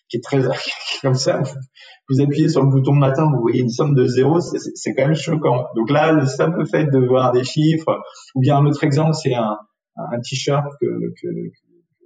qui 0.09 0.17
est 0.17 0.21
très 0.21 0.41
comme 1.03 1.15
ça, 1.15 1.43
vous 2.09 2.21
appuyez 2.21 2.49
sur 2.49 2.63
le 2.63 2.69
bouton 2.69 2.93
matin, 2.93 3.31
vous 3.33 3.41
voyez 3.41 3.61
une 3.61 3.71
somme 3.71 3.95
de 3.95 4.07
zéro, 4.07 4.41
c'est 4.41 4.95
quand 4.95 5.07
même 5.07 5.15
choquant. 5.15 5.67
Donc 5.77 5.91
là, 5.91 6.13
le 6.13 6.27
simple 6.27 6.67
fait 6.67 6.87
de 6.87 6.99
voir 6.99 7.33
des 7.33 7.45
chiffres, 7.45 8.01
ou 8.35 8.41
bien 8.41 8.57
un 8.57 8.67
autre 8.67 8.83
exemple, 8.85 9.15
c'est 9.15 9.35
un, 9.35 9.57
un 9.97 10.21
t-shirt 10.21 10.67
que, 10.81 10.87
que, 10.87 11.29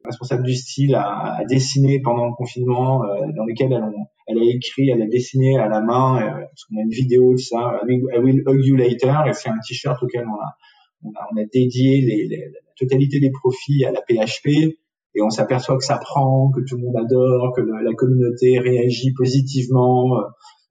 responsable 0.05 0.45
du 0.45 0.55
style 0.55 0.95
a, 0.95 1.37
a 1.39 1.45
dessiné 1.45 2.01
pendant 2.01 2.27
le 2.27 2.33
confinement, 2.33 3.05
euh, 3.05 3.27
dans 3.35 3.45
lequel 3.45 3.73
elle, 3.73 3.93
elle, 4.27 4.39
a 4.39 4.45
écrit, 4.45 4.91
elle 4.91 5.03
a 5.03 5.07
dessiné 5.07 5.59
à 5.59 5.69
la 5.69 5.81
main, 5.81 6.17
euh, 6.17 6.41
parce 6.41 6.65
qu'on 6.65 6.77
a 6.79 6.83
une 6.83 6.91
vidéo 6.91 7.33
de 7.33 7.39
ça, 7.39 7.81
I 7.89 8.19
will, 8.19 8.43
hug 8.47 8.65
you 8.65 8.77
later, 8.77 9.27
et 9.27 9.33
c'est 9.33 9.49
un 9.49 9.59
t-shirt 9.67 10.03
auquel 10.03 10.27
on 10.27 10.35
a, 10.35 10.57
on 11.05 11.11
a, 11.11 11.29
on 11.33 11.43
a 11.43 11.45
dédié 11.53 12.01
les, 12.03 12.27
les, 12.29 12.39
la 12.39 12.61
totalité 12.79 13.21
des 13.21 13.31
profits 13.31 13.85
à 13.85 13.93
la 13.93 14.01
PHP, 14.03 14.77
et 15.15 15.23
on 15.23 15.31
s'aperçoit 15.31 15.79
que 15.79 15.85
ça 15.85 15.99
prend, 15.99 16.51
que 16.51 16.61
tout 16.61 16.77
le 16.77 16.83
monde 16.83 16.97
adore, 16.97 17.53
que 17.55 17.61
la, 17.61 17.95
communauté 17.95 18.59
réagit 18.59 19.13
positivement. 19.13 20.19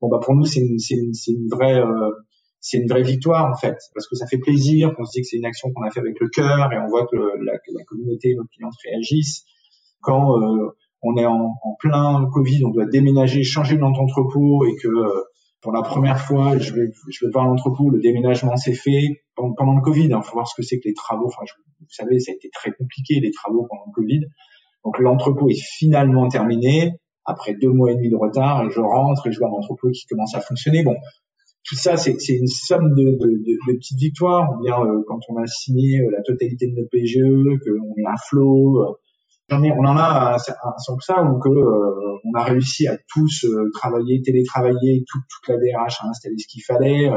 Bon 0.01 0.09
bah 0.09 0.19
pour 0.21 0.35
nous 0.35 0.43
c'est 0.43 0.59
une, 0.59 0.77
une, 0.91 1.13
une, 1.27 1.47
vraie 1.47 1.79
euh, 1.79 2.11
c'est 2.63 2.77
une 2.77 2.87
vraie 2.87 3.03
victoire 3.03 3.51
en 3.51 3.57
fait, 3.57 3.77
parce 3.93 4.07
que 4.07 4.15
ça 4.15 4.25
fait 4.25 4.37
plaisir, 4.37 4.95
qu'on 4.95 5.03
se 5.03 5.11
dit 5.11 5.21
que 5.21 5.27
c'est 5.27 5.35
une 5.35 5.45
action 5.45 5.69
qu'on 5.73 5.83
a 5.83 5.91
fait 5.91 5.99
avec 5.99 6.17
le 6.17 6.29
cœur 6.29 6.71
et 6.71 6.79
on 6.79 6.87
voit 6.87 7.05
que 7.05 7.17
la, 7.17 7.57
que 7.57 7.71
la 7.77 7.83
communauté, 7.83 8.33
nos 8.35 8.45
clients 8.45 8.69
réagissent. 8.85 9.43
Quand 10.01 10.39
euh, 10.39 10.69
on 11.01 11.17
est 11.17 11.25
en, 11.25 11.53
plein 11.79 12.25
Covid, 12.31 12.63
on 12.63 12.69
doit 12.69 12.85
déménager, 12.85 13.43
changer 13.43 13.75
notre 13.77 13.99
entrepôt 13.99 14.65
et 14.65 14.77
que 14.81 14.87
euh, 14.87 15.23
pour 15.61 15.73
la 15.73 15.81
première 15.81 16.19
fois, 16.19 16.57
je 16.57 16.73
vais, 16.73 16.87
je 17.09 17.25
vais 17.25 17.31
voir 17.33 17.45
l'entrepôt, 17.45 17.89
le 17.89 17.99
déménagement 17.99 18.55
s'est 18.55 18.73
fait 18.73 19.23
pendant, 19.35 19.53
pendant, 19.55 19.75
le 19.75 19.81
Covid. 19.81 20.05
Il 20.05 20.13
hein, 20.13 20.21
faut 20.21 20.35
voir 20.35 20.47
ce 20.47 20.55
que 20.55 20.61
c'est 20.61 20.79
que 20.79 20.87
les 20.87 20.93
travaux. 20.93 21.27
Enfin, 21.27 21.43
vous 21.81 21.85
savez, 21.89 22.19
ça 22.19 22.31
a 22.31 22.35
été 22.35 22.49
très 22.49 22.71
compliqué 22.71 23.19
les 23.19 23.31
travaux 23.31 23.67
pendant 23.69 23.83
le 23.87 23.93
Covid. 23.93 24.21
Donc 24.85 24.99
l'entrepôt 24.99 25.49
est 25.49 25.61
finalement 25.61 26.29
terminé 26.29 26.93
après 27.25 27.55
deux 27.55 27.71
mois 27.71 27.91
et 27.91 27.95
demi 27.95 28.09
de 28.09 28.15
retard 28.15 28.63
et 28.63 28.69
je 28.69 28.79
rentre 28.79 29.27
et 29.27 29.33
je 29.33 29.39
vois 29.39 29.49
l'entrepôt 29.49 29.89
qui 29.91 30.05
commence 30.07 30.33
à 30.33 30.39
fonctionner. 30.39 30.83
Bon, 30.83 30.95
tout 31.63 31.75
ça, 31.75 31.95
c'est 31.95 32.17
une 32.27 32.47
somme 32.47 32.93
de, 32.93 33.03
de, 33.03 33.29
de, 33.43 33.77
petites 33.77 33.97
victoires. 33.97 34.51
Ou 34.53 34.63
bien 34.63 34.79
euh, 34.81 35.01
quand 35.07 35.19
on 35.29 35.37
a 35.37 35.47
signé 35.47 35.99
euh, 35.99 36.11
la 36.11 36.21
totalité 36.21 36.67
de 36.67 36.75
nos 36.75 36.87
PGE, 36.87 37.59
qu'on 37.63 38.01
est 38.01 38.05
à 38.05 38.15
flot. 38.27 38.81
Euh, 38.81 38.93
on 39.49 39.85
en 39.85 39.97
a 39.97 40.37
sans 40.77 40.97
que 40.97 41.03
ça, 41.03 41.21
ou 41.21 41.37
que 41.39 41.49
on 41.49 42.33
a 42.33 42.43
réussi 42.43 42.87
à 42.87 42.97
tous 43.13 43.45
travailler, 43.73 44.21
télétravailler, 44.21 45.03
toute, 45.07 45.21
toute 45.29 45.47
la 45.47 45.57
DRH 45.57 46.01
a 46.01 46.07
installé 46.07 46.37
ce 46.39 46.47
qu'il 46.47 46.63
fallait. 46.63 47.11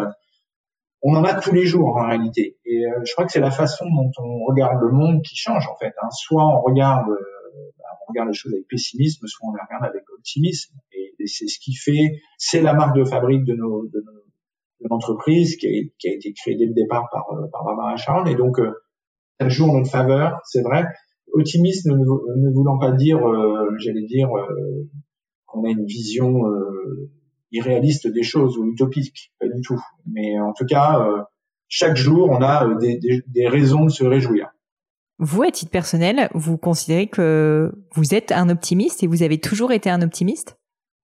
on 1.03 1.15
en 1.15 1.25
a 1.25 1.35
tous 1.35 1.55
les 1.55 1.65
jours 1.65 1.97
en 1.97 2.09
réalité. 2.09 2.59
Et 2.67 2.83
je 3.05 3.13
crois 3.13 3.25
que 3.25 3.33
c'est 3.33 3.41
la 3.41 3.53
façon 3.53 3.87
dont 3.87 4.11
on 4.19 4.45
regarde 4.45 4.83
le 4.83 4.91
monde 4.91 5.23
qui 5.23 5.35
change 5.37 5.67
en 5.67 5.77
fait. 5.77 5.95
Hein. 6.03 6.09
Soit 6.11 6.45
on 6.45 6.61
regarde, 6.61 7.07
bah, 7.09 7.85
on 8.03 8.13
regarde 8.13 8.29
les 8.29 8.35
choses 8.35 8.53
avec 8.53 8.69
pessimisme, 8.69 9.27
soit 9.27 9.49
on 9.49 9.55
les 9.55 9.63
regarde 9.67 9.87
avec 9.87 10.03
optimisme. 10.11 10.75
Et, 10.93 11.15
c'est 11.27 11.47
ce 11.47 11.59
qui 11.59 11.75
fait, 11.75 12.21
c'est 12.37 12.61
la 12.61 12.75
marque 12.75 12.97
de 12.97 13.05
fabrique 13.05 13.45
de 13.45 13.55
nos, 13.55 13.87
de 13.87 14.03
nos 14.05 14.26
de 14.81 14.89
l'entreprise 14.91 15.57
qui 15.57 15.67
a, 15.67 16.11
été 16.13 16.33
créée 16.33 16.57
dès 16.57 16.67
le 16.67 16.75
départ 16.75 17.09
par, 17.11 17.25
euh, 17.33 17.47
par 17.53 17.65
Barbara 17.65 17.97
Sharon. 17.97 18.27
Et 18.27 18.35
donc, 18.35 18.59
euh, 18.59 18.73
ça 19.41 19.49
joue 19.49 19.65
en 19.65 19.79
notre 19.79 19.91
faveur, 19.91 20.41
c'est 20.45 20.63
vrai. 20.63 20.87
optimiste 21.33 21.87
ne, 21.87 22.53
voulant 22.55 22.79
pas 22.79 22.93
dire, 22.93 23.21
j'allais 23.79 24.07
dire, 24.07 24.31
qu'on 25.45 25.65
a 25.65 25.69
une 25.69 25.85
vision 25.85 26.43
irréaliste 27.53 28.07
des 28.07 28.23
choses 28.23 28.57
ou 28.57 28.65
utopique, 28.65 29.35
pas 29.39 29.47
du 29.47 29.61
tout. 29.61 29.79
Mais 30.11 30.41
en 30.41 30.55
tout 30.55 30.65
cas, 30.65 31.27
chaque 31.69 31.97
jour, 31.97 32.31
on 32.31 32.41
a 32.41 32.75
des, 32.81 32.97
des, 32.97 33.23
des 33.27 33.47
raisons 33.47 33.85
de 33.85 33.91
se 33.91 34.05
réjouir. 34.05 34.49
Vous, 35.19 35.43
à 35.43 35.51
titre 35.51 35.71
personnel, 35.71 36.29
vous 36.35 36.59
considérez 36.59 37.07
que 37.07 37.73
vous 37.95 38.15
êtes 38.15 38.33
un 38.33 38.51
optimiste 38.51 39.03
et 39.03 39.07
vous 39.07 39.23
avez 39.23 39.39
toujours 39.39 39.73
été 39.73 39.89
un 39.89 40.03
optimiste? 40.03 40.59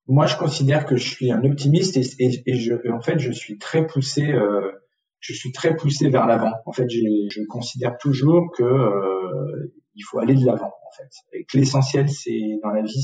Moi, 0.09 0.27
je 0.27 0.37
considère 0.37 0.85
que 0.85 0.97
je 0.97 1.09
suis 1.09 1.31
un 1.31 1.45
optimiste 1.45 1.97
et, 1.97 2.55
je, 2.55 2.91
en 2.93 3.01
fait, 3.01 3.19
je 3.19 3.31
suis 3.31 3.59
très 3.59 3.87
poussé. 3.87 4.33
Euh, 4.33 4.73
je 5.21 5.33
suis 5.33 5.53
très 5.53 5.77
poussé 5.77 6.11
vers 6.11 6.27
l'avant. 6.27 6.53
En 6.67 6.73
fait, 6.73 6.89
je 6.91 7.47
considère 7.47 7.97
toujours 7.99 8.51
que 8.57 8.65
euh, 8.65 9.73
il 9.95 10.03
faut 10.03 10.19
aller 10.19 10.35
de 10.35 10.45
l'avant. 10.45 10.73
En 10.87 10.91
fait, 10.97 11.39
et 11.39 11.45
que 11.45 11.57
l'essentiel, 11.57 12.09
c'est 12.09 12.59
dans 12.63 12.71
la 12.71 12.83
vie, 12.83 13.03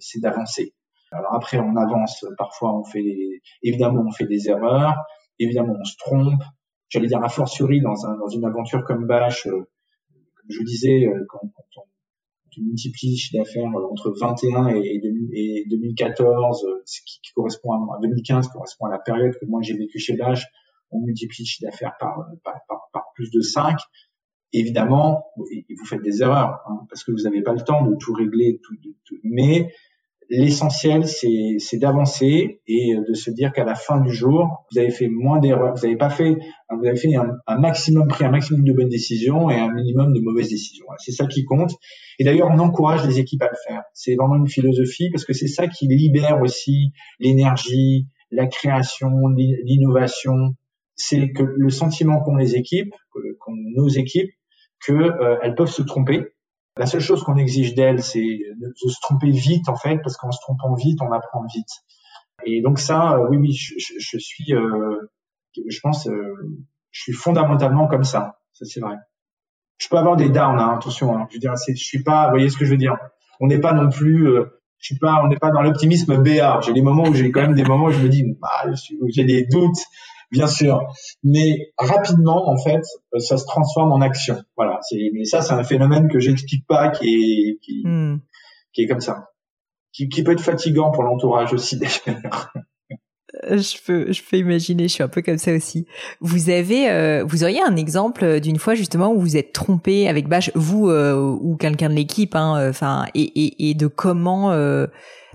c'est 0.00 0.20
d'avancer. 0.20 0.74
Alors 1.12 1.34
après, 1.34 1.58
on 1.58 1.76
avance. 1.76 2.24
Parfois, 2.36 2.76
on 2.76 2.84
fait 2.84 3.04
évidemment, 3.62 4.04
on 4.06 4.10
fait 4.10 4.26
des 4.26 4.48
erreurs. 4.48 4.96
Évidemment, 5.38 5.76
on 5.78 5.84
se 5.84 5.96
trompe. 5.98 6.42
J'allais 6.88 7.08
dire 7.08 7.22
a 7.22 7.28
fortiori 7.28 7.80
dans, 7.80 8.06
un, 8.06 8.16
dans 8.16 8.28
une 8.28 8.44
aventure 8.44 8.84
comme 8.84 9.06
Bash. 9.06 9.46
Euh, 9.46 9.68
je 10.48 10.62
disais, 10.62 11.06
euh, 11.06 11.24
quand, 11.28 11.40
on, 11.76 11.82
multiplie 12.62 13.10
le 13.10 13.16
chiffre 13.16 13.38
d'affaires 13.38 13.64
euh, 13.64 13.90
entre 13.90 14.14
21 14.18 14.68
et, 14.68 15.00
2014, 15.68 16.64
euh, 16.64 16.82
ce 16.84 17.00
qui, 17.04 17.32
correspond 17.34 17.72
à, 17.72 17.98
2015, 18.00 18.48
correspond 18.48 18.86
à 18.86 18.90
la 18.90 18.98
période 18.98 19.34
que 19.38 19.46
moi 19.46 19.60
j'ai 19.62 19.74
vécu 19.74 19.98
chez 19.98 20.16
Dash, 20.16 20.46
on 20.90 21.00
multiplie 21.00 21.42
le 21.42 21.46
chiffre 21.46 21.70
d'affaires 21.70 21.94
par, 21.98 22.26
par, 22.92 23.12
plus 23.14 23.30
de 23.30 23.40
5. 23.40 23.76
Évidemment, 24.52 25.24
vous 25.36 25.84
faites 25.84 26.02
des 26.02 26.22
erreurs 26.22 26.60
hein, 26.66 26.86
parce 26.88 27.02
que 27.04 27.12
vous 27.12 27.22
n'avez 27.24 27.42
pas 27.42 27.52
le 27.52 27.60
temps 27.60 27.84
de 27.84 27.94
tout 27.96 28.12
régler, 28.12 28.60
tout, 28.62 28.74
tout, 29.04 29.16
mais 29.24 29.72
L'essentiel, 30.28 31.06
c'est 31.06 31.78
d'avancer 31.78 32.60
et 32.66 32.96
de 32.96 33.14
se 33.14 33.30
dire 33.30 33.52
qu'à 33.52 33.64
la 33.64 33.76
fin 33.76 34.00
du 34.00 34.12
jour, 34.12 34.66
vous 34.72 34.78
avez 34.78 34.90
fait 34.90 35.06
moins 35.06 35.38
d'erreurs, 35.38 35.74
vous 35.76 35.82
n'avez 35.82 35.96
pas 35.96 36.10
fait, 36.10 36.36
vous 36.68 36.84
avez 36.84 36.96
fait 36.96 37.14
un, 37.14 37.58
maximum, 37.58 38.08
pris 38.08 38.24
un 38.24 38.30
maximum 38.30 38.64
de 38.64 38.72
bonnes 38.72 38.88
décisions 38.88 39.50
et 39.50 39.54
un 39.54 39.72
minimum 39.72 40.12
de 40.12 40.20
mauvaises 40.20 40.50
décisions. 40.50 40.86
C'est 40.98 41.12
ça 41.12 41.26
qui 41.26 41.44
compte. 41.44 41.72
Et 42.18 42.24
d'ailleurs, 42.24 42.48
on 42.50 42.58
encourage 42.58 43.06
les 43.06 43.20
équipes 43.20 43.42
à 43.42 43.48
le 43.50 43.56
faire. 43.68 43.82
C'est 43.94 44.16
vraiment 44.16 44.34
une 44.34 44.48
philosophie 44.48 45.10
parce 45.10 45.24
que 45.24 45.32
c'est 45.32 45.46
ça 45.46 45.68
qui 45.68 45.86
libère 45.86 46.40
aussi 46.42 46.92
l'énergie, 47.20 48.08
la 48.32 48.46
création, 48.46 49.28
l'innovation. 49.28 50.56
C'est 50.96 51.30
que 51.30 51.44
le 51.44 51.70
sentiment 51.70 52.20
qu'ont 52.20 52.36
les 52.36 52.56
équipes, 52.56 52.94
qu'ont 53.12 53.54
nos 53.76 53.88
équipes, 53.88 54.30
qu'elles 54.84 54.96
euh, 54.96 55.52
peuvent 55.56 55.70
se 55.70 55.82
tromper 55.82 56.24
la 56.76 56.86
seule 56.86 57.00
chose 57.00 57.22
qu'on 57.22 57.36
exige 57.36 57.74
d'elle, 57.74 58.02
c'est 58.02 58.20
de, 58.20 58.72
se 58.76 59.00
tromper 59.00 59.30
vite, 59.30 59.68
en 59.68 59.76
fait, 59.76 59.98
parce 59.98 60.16
qu'en 60.16 60.30
se 60.30 60.40
trompant 60.40 60.74
vite, 60.74 61.00
on 61.00 61.10
apprend 61.12 61.44
vite. 61.46 61.70
Et 62.44 62.60
donc 62.60 62.78
ça, 62.78 63.14
euh, 63.14 63.26
oui, 63.30 63.38
oui, 63.38 63.52
je, 63.52 64.18
suis, 64.18 64.54
euh, 64.54 65.10
je 65.68 65.80
pense, 65.80 66.06
euh, 66.06 66.34
je 66.90 67.02
suis 67.02 67.12
fondamentalement 67.12 67.86
comme 67.86 68.04
ça. 68.04 68.40
Ça, 68.52 68.66
c'est 68.66 68.80
vrai. 68.80 68.96
Je 69.78 69.88
peux 69.88 69.96
avoir 69.96 70.16
des 70.16 70.28
downs, 70.28 70.58
hein, 70.58 70.74
attention. 70.76 71.16
Hein, 71.16 71.26
je 71.30 71.34
veux 71.34 71.40
dire, 71.40 71.54
je 71.68 71.74
suis 71.74 72.02
pas, 72.02 72.26
vous 72.26 72.30
voyez 72.32 72.50
ce 72.50 72.58
que 72.58 72.64
je 72.64 72.70
veux 72.70 72.76
dire. 72.76 72.96
On 73.40 73.46
n'est 73.46 73.60
pas 73.60 73.72
non 73.72 73.90
plus, 73.90 74.26
je 74.78 74.86
suis 74.86 74.98
pas, 74.98 75.20
on 75.22 75.28
n'est 75.28 75.38
pas 75.38 75.50
dans 75.50 75.62
l'optimisme 75.62 76.22
BA. 76.22 76.60
J'ai 76.62 76.72
des 76.72 76.82
moments 76.82 77.04
où 77.04 77.14
j'ai 77.14 77.30
quand 77.30 77.42
même 77.42 77.54
des 77.54 77.64
moments 77.64 77.86
où 77.86 77.90
je 77.90 78.02
me 78.02 78.08
dis, 78.08 78.24
bah, 78.40 78.70
j'ai 79.08 79.24
des 79.24 79.44
doutes 79.46 79.78
bien 80.30 80.46
sûr. 80.46 80.86
Mais 81.22 81.72
rapidement, 81.78 82.48
en 82.48 82.56
fait, 82.56 82.82
ça 83.18 83.38
se 83.38 83.44
transforme 83.46 83.92
en 83.92 84.00
action. 84.00 84.42
Voilà. 84.56 84.80
Mais 85.12 85.24
ça, 85.24 85.42
c'est 85.42 85.52
un 85.52 85.64
phénomène 85.64 86.08
que 86.08 86.20
j'explique 86.20 86.66
pas, 86.66 86.90
qui 86.90 87.08
est, 87.08 87.58
qui, 87.62 87.82
hmm. 87.84 88.20
qui 88.72 88.82
est 88.82 88.86
comme 88.86 89.00
ça, 89.00 89.28
qui, 89.92 90.08
qui 90.08 90.22
peut 90.22 90.32
être 90.32 90.40
fatigant 90.40 90.90
pour 90.90 91.02
l'entourage 91.02 91.52
aussi 91.52 91.78
d'ailleurs. 91.78 92.52
Euh, 93.44 93.58
je 93.58 93.76
peux, 93.84 94.12
je 94.12 94.22
peux 94.22 94.36
imaginer. 94.36 94.84
Je 94.88 94.94
suis 94.94 95.02
un 95.02 95.08
peu 95.08 95.20
comme 95.20 95.38
ça 95.38 95.52
aussi. 95.52 95.86
Vous 96.20 96.48
avez, 96.48 96.88
euh, 96.90 97.24
vous 97.24 97.44
auriez 97.44 97.60
un 97.62 97.76
exemple 97.76 98.40
d'une 98.40 98.58
fois 98.58 98.74
justement 98.74 99.12
où 99.12 99.20
vous 99.20 99.36
êtes 99.36 99.52
trompé 99.52 100.08
avec 100.08 100.28
Bash, 100.28 100.50
vous 100.54 100.88
euh, 100.88 101.14
ou 101.14 101.56
quelqu'un 101.56 101.90
de 101.90 101.94
l'équipe, 101.94 102.34
hein, 102.34 102.68
enfin, 102.70 103.06
et, 103.14 103.22
et, 103.22 103.70
et, 103.70 103.74
de 103.74 103.88
comment 103.88 104.52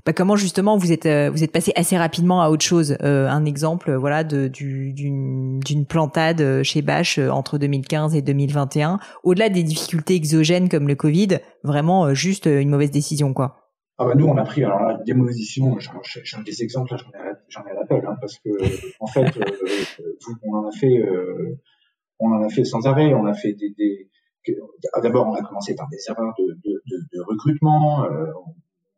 bah, 0.06 0.14
comment 0.14 0.36
justement 0.36 0.78
vous 0.78 0.92
êtes 0.92 1.06
euh, 1.06 1.30
vous 1.30 1.44
êtes 1.44 1.52
passé 1.52 1.72
assez 1.76 1.98
rapidement 1.98 2.42
à 2.42 2.50
autre 2.50 2.64
chose. 2.64 2.98
Euh, 3.02 3.28
un 3.28 3.46
exemple, 3.46 3.94
voilà, 3.94 4.24
de 4.24 4.48
d'une 4.48 5.60
d'une 5.60 5.86
plantade 5.86 6.64
chez 6.64 6.82
Bash 6.82 7.20
euh, 7.20 7.30
entre 7.30 7.58
2015 7.58 8.16
et 8.16 8.22
2021. 8.22 9.00
Au-delà 9.24 9.50
des 9.50 9.64
difficultés 9.64 10.16
exogènes 10.16 10.70
comme 10.70 10.88
le 10.88 10.96
Covid, 10.96 11.40
vraiment 11.64 12.14
juste 12.14 12.46
une 12.46 12.70
mauvaise 12.70 12.92
décision, 12.92 13.34
quoi? 13.34 13.58
Ah 13.98 14.06
bah 14.06 14.16
nous 14.16 14.26
on 14.26 14.38
a 14.38 14.44
pris 14.44 14.64
alors 14.64 14.80
là, 14.80 15.00
des 15.06 15.14
mauvaises 15.14 15.38
décisions. 15.38 15.78
J'en 15.80 16.42
ai 16.42 16.44
des 16.44 16.64
exemples, 16.64 16.96
j'en 16.98 17.10
ai 17.10 17.34
j'en 17.50 17.62
ai 17.66 17.72
à 17.72 17.74
l'appel, 17.76 18.04
hein, 18.08 18.16
parce 18.20 18.38
que 18.40 18.50
en 19.00 19.08
fait, 19.08 19.26
on 20.44 20.56
en 20.56 20.68
a 20.68 20.72
fait 20.72 21.04
on 22.20 22.32
en 22.32 22.44
a 22.44 22.50
fait 22.50 22.64
sans 22.64 22.88
arrêt. 22.88 23.14
On 23.14 23.26
a 23.26 23.34
fait 23.34 23.54
des, 23.54 23.70
des 23.78 24.10
D'abord, 25.04 25.28
on 25.28 25.36
a 25.36 25.42
commencé 25.42 25.76
par 25.76 25.88
des 25.90 25.98
erreurs 26.10 26.34
de, 26.40 26.46
de, 26.46 26.82
de, 26.88 26.98
de 27.14 27.22
recrutement. 27.22 28.06
Euh, 28.06 28.26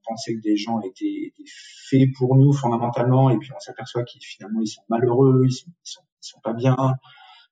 pensait 0.06 0.36
que 0.36 0.42
des 0.42 0.58
gens 0.58 0.80
étaient, 0.82 1.28
étaient, 1.28 1.50
faits 1.90 2.10
pour 2.18 2.36
nous 2.36 2.54
fondamentalement, 2.54 3.30
et 3.30 3.38
puis 3.38 3.50
on 3.56 3.60
s'aperçoit 3.60 4.04
qu'ils 4.04 4.22
finalement 4.24 4.62
ils 4.62 4.68
sont 4.68 4.84
malheureux, 4.90 5.44
ils 5.46 5.52
sont, 5.52 5.70
ils 5.70 5.90
sont, 5.90 6.02
ils 6.02 6.28
sont 6.28 6.40
pas 6.44 6.54
bien. 6.54 6.76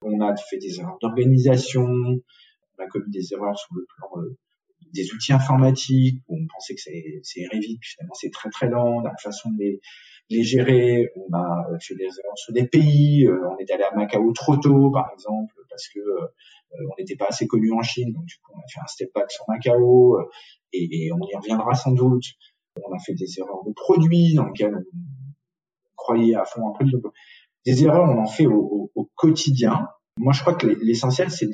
On 0.01 0.19
a 0.21 0.35
fait 0.35 0.57
des 0.57 0.79
erreurs 0.79 0.97
d'organisation, 1.01 1.83
on 1.83 2.83
a 2.83 2.87
commis 2.87 3.11
des 3.11 3.33
erreurs 3.33 3.57
sur 3.57 3.75
le 3.75 3.85
plan 3.85 4.21
euh, 4.21 4.37
des 4.93 5.13
outils 5.13 5.33
informatiques 5.33 6.21
où 6.27 6.37
on 6.37 6.47
pensait 6.47 6.75
que 6.75 6.81
c'est 6.81 7.39
irait 7.39 7.59
vite, 7.59 7.79
puis 7.79 7.91
finalement 7.91 8.13
c'est 8.13 8.31
très 8.31 8.49
très 8.49 8.67
lent, 8.67 9.01
la 9.01 9.15
façon 9.17 9.51
de 9.51 9.57
les, 9.59 9.81
les 10.29 10.43
gérer. 10.43 11.11
On 11.15 11.33
a 11.33 11.65
fait 11.79 11.95
des 11.95 12.05
erreurs 12.05 12.37
sur 12.37 12.53
des 12.53 12.67
pays, 12.67 13.25
euh, 13.25 13.49
on 13.49 13.57
est 13.57 13.69
allé 13.71 13.83
à 13.83 13.95
Macao 13.95 14.31
trop 14.33 14.57
tôt 14.57 14.91
par 14.91 15.09
exemple 15.13 15.53
parce 15.69 15.87
que 15.87 15.99
euh, 15.99 16.27
on 16.79 16.93
n'était 16.97 17.15
pas 17.15 17.27
assez 17.29 17.47
connu 17.47 17.71
en 17.73 17.81
Chine, 17.81 18.13
donc 18.13 18.25
du 18.25 18.35
coup 18.35 18.53
on 18.55 18.59
a 18.59 18.67
fait 18.73 18.79
un 18.81 18.87
step 18.87 19.09
back 19.13 19.31
sur 19.31 19.43
Macao 19.47 20.17
et, 20.73 21.11
on 21.11 21.17
y 21.27 21.35
reviendra 21.35 21.73
sans 21.73 21.91
doute. 21.91 22.23
On 22.77 22.95
a 22.95 22.99
fait 22.99 23.13
des 23.13 23.39
erreurs 23.39 23.63
de 23.65 23.73
produits 23.73 24.33
dans 24.35 24.45
lesquels 24.45 24.75
on 24.75 25.95
croyait 25.95 26.35
à 26.35 26.45
fond 26.45 26.69
un 26.69 26.71
produit. 26.71 26.95
Des 27.65 27.83
erreurs, 27.83 28.09
on 28.09 28.21
en 28.21 28.27
fait 28.27 28.47
au, 28.47 28.91
quotidien. 29.15 29.87
Moi, 30.17 30.33
je 30.33 30.41
crois 30.41 30.55
que 30.55 30.65
l'essentiel, 30.65 31.29
c'est 31.29 31.47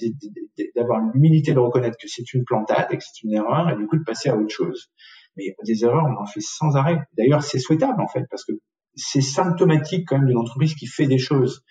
d'avoir 0.75 1.01
l'humilité 1.13 1.53
de 1.53 1.60
reconnaître 1.60 1.97
que 1.97 2.08
c'est 2.08 2.34
une 2.34 2.45
plantade 2.45 2.88
et 2.91 2.97
que 2.97 3.03
c'est 3.03 3.23
une 3.23 3.34
erreur, 3.34 3.69
et 3.69 3.75
du 3.75 3.88
coup 3.88 3.97
de 3.97 4.03
passer 4.03 4.30
à 4.30 4.38
autre 4.38 4.53
chose. 4.53 4.89
Mais 5.36 5.56
des 5.65 5.84
erreurs, 5.84 6.06
on 6.06 6.21
en 6.21 6.25
fait 6.25 6.41
sans 6.41 6.75
arrêt. 6.75 6.99
D'ailleurs, 7.17 7.43
c'est 7.43 7.60
souhaitable 7.60 8.01
en 8.01 8.08
fait, 8.08 8.23
parce 8.30 8.45
que 8.45 8.53
c'est 8.95 9.21
symptomatique 9.21 10.08
quand 10.08 10.17
même 10.17 10.27
d'une 10.27 10.38
entreprise 10.38 10.75
qui 10.75 10.88
fait 10.88 11.08
des 11.08 11.19
choses. 11.19 11.63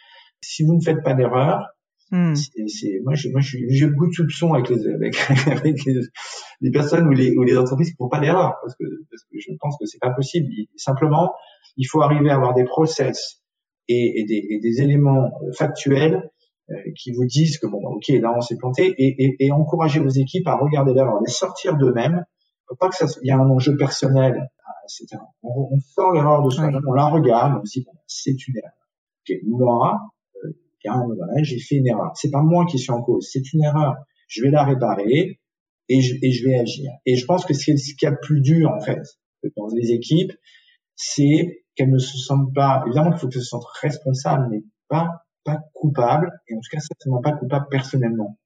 Si 0.42 0.64
vous 0.64 0.74
ne 0.74 0.80
faites 0.80 1.02
pas 1.02 1.14
d'erreur, 1.14 1.66
Hmm. 2.12 2.34
C'est, 2.34 3.00
moi, 3.04 3.14
je, 3.14 3.28
moi, 3.30 3.40
j'ai 3.40 3.86
beaucoup 3.88 4.06
de 4.06 4.12
soupçons 4.12 4.54
avec 4.54 4.68
les, 4.68 4.86
avec, 4.88 5.16
avec 5.50 5.76
les, 6.60 6.70
personnes 6.70 7.08
ou 7.08 7.10
les, 7.10 7.36
ou 7.36 7.42
les 7.42 7.58
entreprises 7.58 7.90
qui 7.90 7.96
font 7.96 8.08
pas 8.08 8.20
d'erreur, 8.20 8.54
parce 8.62 8.76
que, 8.76 8.84
parce 9.10 9.24
que 9.24 9.38
je 9.38 9.52
pense 9.58 9.76
que 9.78 9.86
c'est 9.86 9.98
pas 10.00 10.10
possible. 10.10 10.48
simplement, 10.76 11.32
il 11.76 11.84
faut 11.84 12.02
arriver 12.02 12.30
à 12.30 12.36
avoir 12.36 12.54
des 12.54 12.64
process 12.64 13.42
et, 13.88 14.20
et, 14.20 14.24
des, 14.24 14.46
et 14.50 14.60
des, 14.60 14.82
éléments 14.82 15.32
factuels 15.56 16.30
euh, 16.70 16.74
qui 16.96 17.10
vous 17.12 17.24
disent 17.24 17.58
que 17.58 17.66
bon, 17.66 17.80
ok, 17.84 18.08
là, 18.08 18.32
on 18.36 18.40
s'est 18.40 18.56
planté, 18.56 18.94
et, 18.98 19.36
et, 19.40 19.50
encourager 19.50 19.98
vos 19.98 20.08
équipes 20.08 20.46
à 20.46 20.56
regarder 20.56 20.94
l'erreur, 20.94 21.20
les 21.24 21.32
sortir 21.32 21.76
d'eux-mêmes. 21.76 22.24
Faut 22.68 22.76
pas 22.76 22.88
que 22.88 22.96
ça, 22.96 23.06
il 23.22 23.28
y 23.28 23.30
a 23.32 23.36
un 23.36 23.48
enjeu 23.50 23.76
personnel, 23.76 24.48
etc. 24.84 25.20
On, 25.42 25.68
on 25.72 25.80
sort 25.80 26.12
l'erreur 26.12 26.42
de 26.42 26.50
soi-même, 26.50 26.80
on 26.86 26.92
la 26.92 27.06
regarde, 27.06 27.60
on 27.60 27.64
se 27.64 27.80
dit 27.80 27.84
bon, 27.84 27.98
c'est 28.06 28.46
une 28.46 28.58
erreur. 28.58 28.72
Okay, 29.22 29.40
moi, 29.44 29.98
voilà, 30.94 31.42
j'ai 31.42 31.58
fait 31.58 31.76
une 31.76 31.86
erreur. 31.86 32.12
C'est 32.14 32.30
pas 32.30 32.42
moi 32.42 32.66
qui 32.66 32.78
suis 32.78 32.92
en 32.92 33.02
cause, 33.02 33.28
c'est 33.30 33.52
une 33.52 33.62
erreur. 33.62 33.94
Je 34.28 34.42
vais 34.42 34.50
la 34.50 34.64
réparer 34.64 35.40
et 35.88 36.00
je, 36.00 36.44
vais 36.44 36.58
agir. 36.58 36.90
Et 37.04 37.16
je 37.16 37.24
pense 37.26 37.44
que 37.44 37.54
ce 37.54 37.64
qui 37.64 38.04
est 38.04 38.08
a 38.08 38.12
plus 38.12 38.40
dur 38.40 38.70
en 38.70 38.80
fait 38.80 39.02
dans 39.56 39.68
les 39.68 39.92
équipes, 39.92 40.32
c'est 40.96 41.64
qu'elles 41.76 41.90
ne 41.90 41.98
se 41.98 42.16
sentent 42.18 42.52
pas. 42.54 42.82
Évidemment 42.86 43.10
qu'il 43.10 43.20
faut 43.20 43.28
qu'elles 43.28 43.42
se 43.42 43.48
sentent 43.48 43.66
responsables, 43.80 44.48
mais 44.50 44.62
pas 44.88 45.26
pas 45.46 45.60
coupables 45.72 46.30
et 46.48 46.54
en 46.54 46.58
tout 46.58 46.68
cas 46.70 46.80
certainement 46.80 47.22
pas 47.22 47.32
coupables 47.32 47.68
personnellement. 47.70 48.36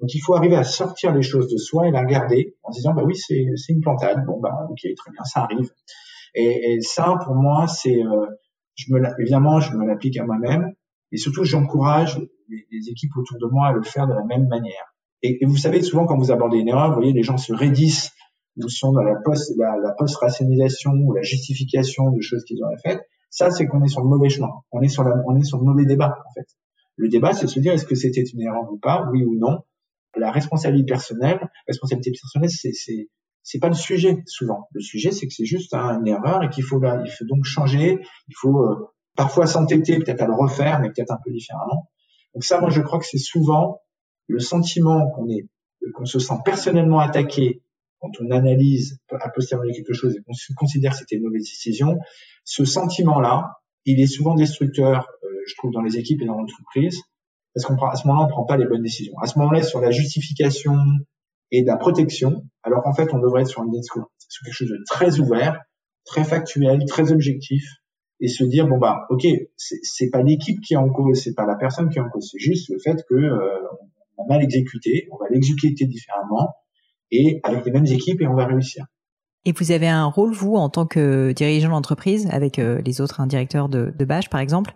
Donc 0.00 0.14
il 0.14 0.20
faut 0.20 0.34
arriver 0.34 0.56
à 0.56 0.64
sortir 0.64 1.14
les 1.14 1.22
choses 1.22 1.52
de 1.52 1.58
soi 1.58 1.86
et 1.86 1.90
la 1.90 2.00
regarder 2.00 2.56
en 2.62 2.70
disant 2.70 2.94
bah 2.94 3.02
oui 3.04 3.14
c'est 3.16 3.46
c'est 3.56 3.72
une 3.72 3.80
plantade 3.80 4.24
bon 4.24 4.40
bah 4.40 4.66
ok 4.70 4.80
très 4.96 5.10
bien 5.12 5.24
ça 5.24 5.42
arrive 5.42 5.70
et, 6.34 6.72
et 6.72 6.80
ça 6.80 7.16
pour 7.24 7.34
moi 7.34 7.66
c'est 7.68 8.02
euh, 8.02 8.26
je 8.76 8.92
me 8.92 9.00
évidemment 9.20 9.60
je 9.60 9.76
me 9.76 9.86
l'applique 9.86 10.16
à 10.16 10.24
moi-même 10.24 10.72
et 11.12 11.16
surtout, 11.16 11.44
j'encourage 11.44 12.20
les, 12.48 12.88
équipes 12.88 13.16
autour 13.16 13.38
de 13.38 13.46
moi 13.46 13.68
à 13.68 13.72
le 13.72 13.82
faire 13.82 14.06
de 14.06 14.12
la 14.12 14.24
même 14.24 14.48
manière. 14.48 14.94
Et, 15.22 15.38
vous 15.44 15.56
savez, 15.56 15.82
souvent, 15.82 16.06
quand 16.06 16.16
vous 16.16 16.30
abordez 16.30 16.58
une 16.58 16.68
erreur, 16.68 16.90
vous 16.90 16.96
voyez, 16.96 17.12
les 17.12 17.22
gens 17.22 17.36
se 17.36 17.52
raidissent 17.52 18.12
ou 18.56 18.68
sont 18.68 18.92
dans 18.92 19.02
la 19.02 19.16
post, 19.24 19.52
la, 19.56 19.76
la 19.76 19.92
post-rationalisation 19.92 20.92
ou 20.92 21.12
la 21.12 21.22
justification 21.22 22.10
de 22.10 22.20
choses 22.20 22.44
qu'ils 22.44 22.62
auraient 22.62 22.80
faites. 22.82 23.00
Ça, 23.30 23.50
c'est 23.50 23.66
qu'on 23.66 23.82
est 23.82 23.88
sur 23.88 24.02
le 24.02 24.08
mauvais 24.08 24.28
chemin. 24.28 24.50
On 24.72 24.80
est 24.80 24.88
sur 24.88 25.02
le 25.04 25.64
mauvais 25.64 25.84
débat, 25.84 26.16
en 26.28 26.32
fait. 26.32 26.46
Le 26.96 27.08
débat, 27.08 27.32
c'est 27.32 27.46
se 27.46 27.60
dire, 27.60 27.72
est-ce 27.72 27.86
que 27.86 27.94
c'était 27.94 28.22
une 28.22 28.40
erreur 28.40 28.72
ou 28.72 28.78
pas, 28.78 29.08
oui 29.12 29.24
ou 29.24 29.38
non. 29.38 29.60
la 30.16 30.32
responsabilité 30.32 30.92
personnelle, 30.92 31.38
responsabilité 31.66 32.10
personnelle, 32.10 32.50
c'est 32.50 32.72
c'est 32.72 33.08
c'est 33.44 33.60
pas 33.60 33.68
le 33.68 33.74
sujet 33.74 34.22
souvent. 34.26 34.68
Le 34.72 34.80
sujet, 34.80 35.12
c'est 35.12 35.26
que 35.26 35.32
c'est 35.32 35.46
juste 35.46 35.72
une 35.72 36.06
erreur 36.08 36.42
et 36.42 36.50
qu'il 36.50 36.64
faut 36.64 36.82
il 36.82 37.10
faut 37.10 37.24
donc 37.24 37.44
changer. 37.44 38.00
Il 38.28 38.34
faut 38.36 38.64
euh, 38.64 38.90
parfois 39.18 39.48
s'entêter 39.48 39.98
peut-être 39.98 40.22
à 40.22 40.26
le 40.26 40.34
refaire, 40.34 40.78
mais 40.80 40.90
peut-être 40.90 41.10
un 41.10 41.18
peu 41.22 41.32
différemment. 41.32 41.90
Donc 42.34 42.44
ça, 42.44 42.60
moi, 42.60 42.70
je 42.70 42.80
crois 42.80 43.00
que 43.00 43.04
c'est 43.04 43.18
souvent 43.18 43.80
le 44.28 44.38
sentiment 44.38 45.10
qu'on 45.10 45.28
est 45.28 45.48
qu'on 45.94 46.04
se 46.04 46.20
sent 46.20 46.34
personnellement 46.44 47.00
attaqué 47.00 47.62
quand 48.00 48.10
on 48.20 48.30
analyse 48.30 49.00
à 49.10 49.28
posteriori 49.28 49.72
quelque 49.72 49.92
chose 49.92 50.14
et 50.16 50.22
qu'on 50.22 50.34
considère 50.56 50.92
que 50.92 50.98
c'était 50.98 51.16
une 51.16 51.24
mauvaise 51.24 51.42
décision, 51.42 51.98
ce 52.44 52.64
sentiment-là, 52.64 53.54
il 53.86 54.00
est 54.00 54.06
souvent 54.06 54.34
destructeur, 54.34 55.08
euh, 55.24 55.28
je 55.46 55.54
trouve, 55.56 55.72
dans 55.72 55.82
les 55.82 55.96
équipes 55.96 56.22
et 56.22 56.26
dans 56.26 56.36
l'entreprise, 56.36 57.00
parce 57.54 57.66
qu'à 57.66 57.96
ce 57.96 58.06
moment-là, 58.06 58.24
on 58.24 58.28
ne 58.28 58.30
prend 58.30 58.44
pas 58.44 58.56
les 58.56 58.66
bonnes 58.66 58.82
décisions. 58.82 59.18
À 59.20 59.26
ce 59.26 59.38
moment-là, 59.40 59.62
sur 59.62 59.80
la 59.80 59.90
justification 59.90 60.76
et 61.50 61.64
la 61.64 61.76
protection, 61.76 62.44
alors 62.62 62.82
qu'en 62.84 62.92
fait, 62.92 63.12
on 63.12 63.18
devrait 63.18 63.42
être 63.42 63.48
sur 63.48 63.62
un 63.62 63.68
discours, 63.68 64.12
sur 64.28 64.44
quelque 64.44 64.54
chose 64.54 64.68
de 64.68 64.78
très 64.86 65.18
ouvert, 65.18 65.60
très 66.04 66.22
factuel, 66.22 66.84
très 66.86 67.10
objectif, 67.10 67.64
et 68.20 68.28
se 68.28 68.44
dire 68.44 68.66
bon 68.66 68.78
bah 68.78 69.06
ok, 69.10 69.26
c'est 69.56 70.10
pas 70.10 70.22
l'équipe 70.22 70.60
qui 70.60 70.74
est 70.74 70.76
en 70.76 70.88
cause, 70.90 71.22
c'est 71.22 71.34
pas 71.34 71.46
la 71.46 71.56
personne 71.56 71.88
qui 71.88 71.98
est 71.98 72.02
en 72.02 72.08
cause, 72.08 72.28
c'est 72.32 72.38
juste 72.38 72.68
le 72.70 72.78
fait 72.78 73.04
que 73.08 73.14
euh, 73.14 73.60
on 74.16 74.24
a 74.24 74.26
mal 74.28 74.42
exécuté, 74.42 75.08
on 75.12 75.16
va 75.16 75.26
l'exécuter 75.30 75.86
différemment 75.86 76.54
et 77.10 77.40
avec 77.44 77.64
les 77.64 77.70
mêmes 77.70 77.86
équipes 77.86 78.20
et 78.20 78.26
on 78.26 78.34
va 78.34 78.46
réussir. 78.46 78.86
Et 79.44 79.52
vous 79.52 79.70
avez 79.70 79.88
un 79.88 80.04
rôle, 80.04 80.32
vous, 80.32 80.56
en 80.56 80.68
tant 80.68 80.84
que 80.84 81.32
dirigeant 81.32 81.70
d'entreprise, 81.70 82.28
avec 82.32 82.58
euh, 82.58 82.80
les 82.84 83.00
autres 83.00 83.24
directeurs 83.26 83.68
de, 83.68 83.94
de 83.96 84.04
Bash, 84.04 84.28
par 84.28 84.40
exemple, 84.40 84.74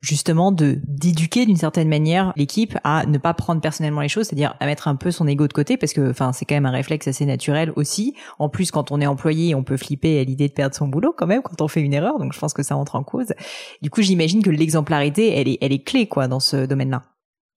justement 0.00 0.52
de 0.52 0.78
d'éduquer 0.86 1.46
d'une 1.46 1.56
certaine 1.56 1.88
manière 1.88 2.32
l'équipe 2.36 2.78
à 2.84 3.06
ne 3.06 3.18
pas 3.18 3.34
prendre 3.34 3.60
personnellement 3.60 4.00
les 4.00 4.08
choses, 4.08 4.26
c'est-à-dire 4.28 4.54
à 4.60 4.66
mettre 4.66 4.88
un 4.88 4.96
peu 4.96 5.10
son 5.10 5.26
ego 5.26 5.48
de 5.48 5.52
côté, 5.52 5.76
parce 5.76 5.92
que, 5.92 6.10
enfin, 6.10 6.32
c'est 6.32 6.44
quand 6.44 6.54
même 6.54 6.66
un 6.66 6.70
réflexe 6.70 7.08
assez 7.08 7.26
naturel 7.26 7.72
aussi. 7.76 8.14
En 8.38 8.48
plus, 8.48 8.70
quand 8.70 8.92
on 8.92 9.00
est 9.00 9.06
employé, 9.06 9.54
on 9.54 9.64
peut 9.64 9.76
flipper 9.76 10.20
à 10.20 10.24
l'idée 10.24 10.48
de 10.48 10.54
perdre 10.54 10.74
son 10.74 10.88
boulot 10.88 11.12
quand 11.16 11.26
même 11.26 11.42
quand 11.42 11.60
on 11.60 11.68
fait 11.68 11.82
une 11.82 11.92
erreur. 11.92 12.18
Donc, 12.18 12.32
je 12.32 12.38
pense 12.38 12.54
que 12.54 12.62
ça 12.62 12.76
entre 12.76 12.96
en 12.96 13.02
cause. 13.02 13.34
Du 13.82 13.90
coup, 13.90 14.00
j'imagine 14.00 14.42
que 14.42 14.50
l'exemplarité, 14.50 15.38
elle 15.38 15.48
est, 15.48 15.58
elle 15.60 15.72
est 15.72 15.84
clé, 15.84 16.06
quoi, 16.06 16.28
dans 16.28 16.40
ce 16.40 16.66
domaine-là. 16.66 17.02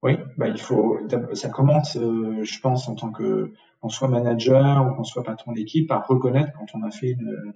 Oui, 0.03 0.13
bah 0.37 0.47
il 0.47 0.59
faut. 0.59 0.99
Ça 1.33 1.49
commence, 1.49 1.97
euh, 1.97 2.43
je 2.43 2.59
pense, 2.59 2.87
en 2.87 2.95
tant 2.95 3.11
que 3.11 3.51
qu'on 3.79 3.89
soit 3.89 4.07
manager 4.07 4.87
ou 4.87 4.95
qu'on 4.95 5.03
soit 5.03 5.23
patron 5.23 5.53
d'équipe, 5.53 5.91
à 5.91 5.99
reconnaître 5.99 6.51
quand 6.57 6.67
on 6.73 6.83
a 6.83 6.91
fait 6.91 7.11
une, 7.11 7.53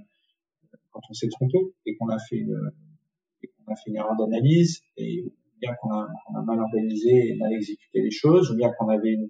quand 0.91 1.01
on 1.10 1.13
s'est 1.13 1.29
trompé 1.29 1.57
et 1.86 1.95
qu'on 1.95 2.10
a 2.10 2.19
fait 2.19 2.38
une, 2.38 2.71
qu'on 3.41 3.73
a 3.73 3.75
fait 3.75 3.89
une 3.89 3.95
erreur 3.95 4.15
d'analyse 4.17 4.81
et 4.97 5.25
bien 5.62 5.73
qu'on 5.79 5.91
a, 5.91 6.07
mal 6.43 6.60
organisé 6.60 7.29
et 7.29 7.36
mal 7.36 7.53
exécuté 7.53 8.01
les 8.01 8.12
choses, 8.12 8.51
ou 8.51 8.55
bien 8.55 8.71
qu'on 8.77 8.89
avait 8.89 9.13
une 9.13 9.29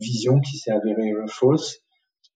vision 0.00 0.40
qui 0.40 0.56
s'est 0.56 0.70
avérée 0.70 1.12
euh, 1.12 1.26
fausse. 1.28 1.80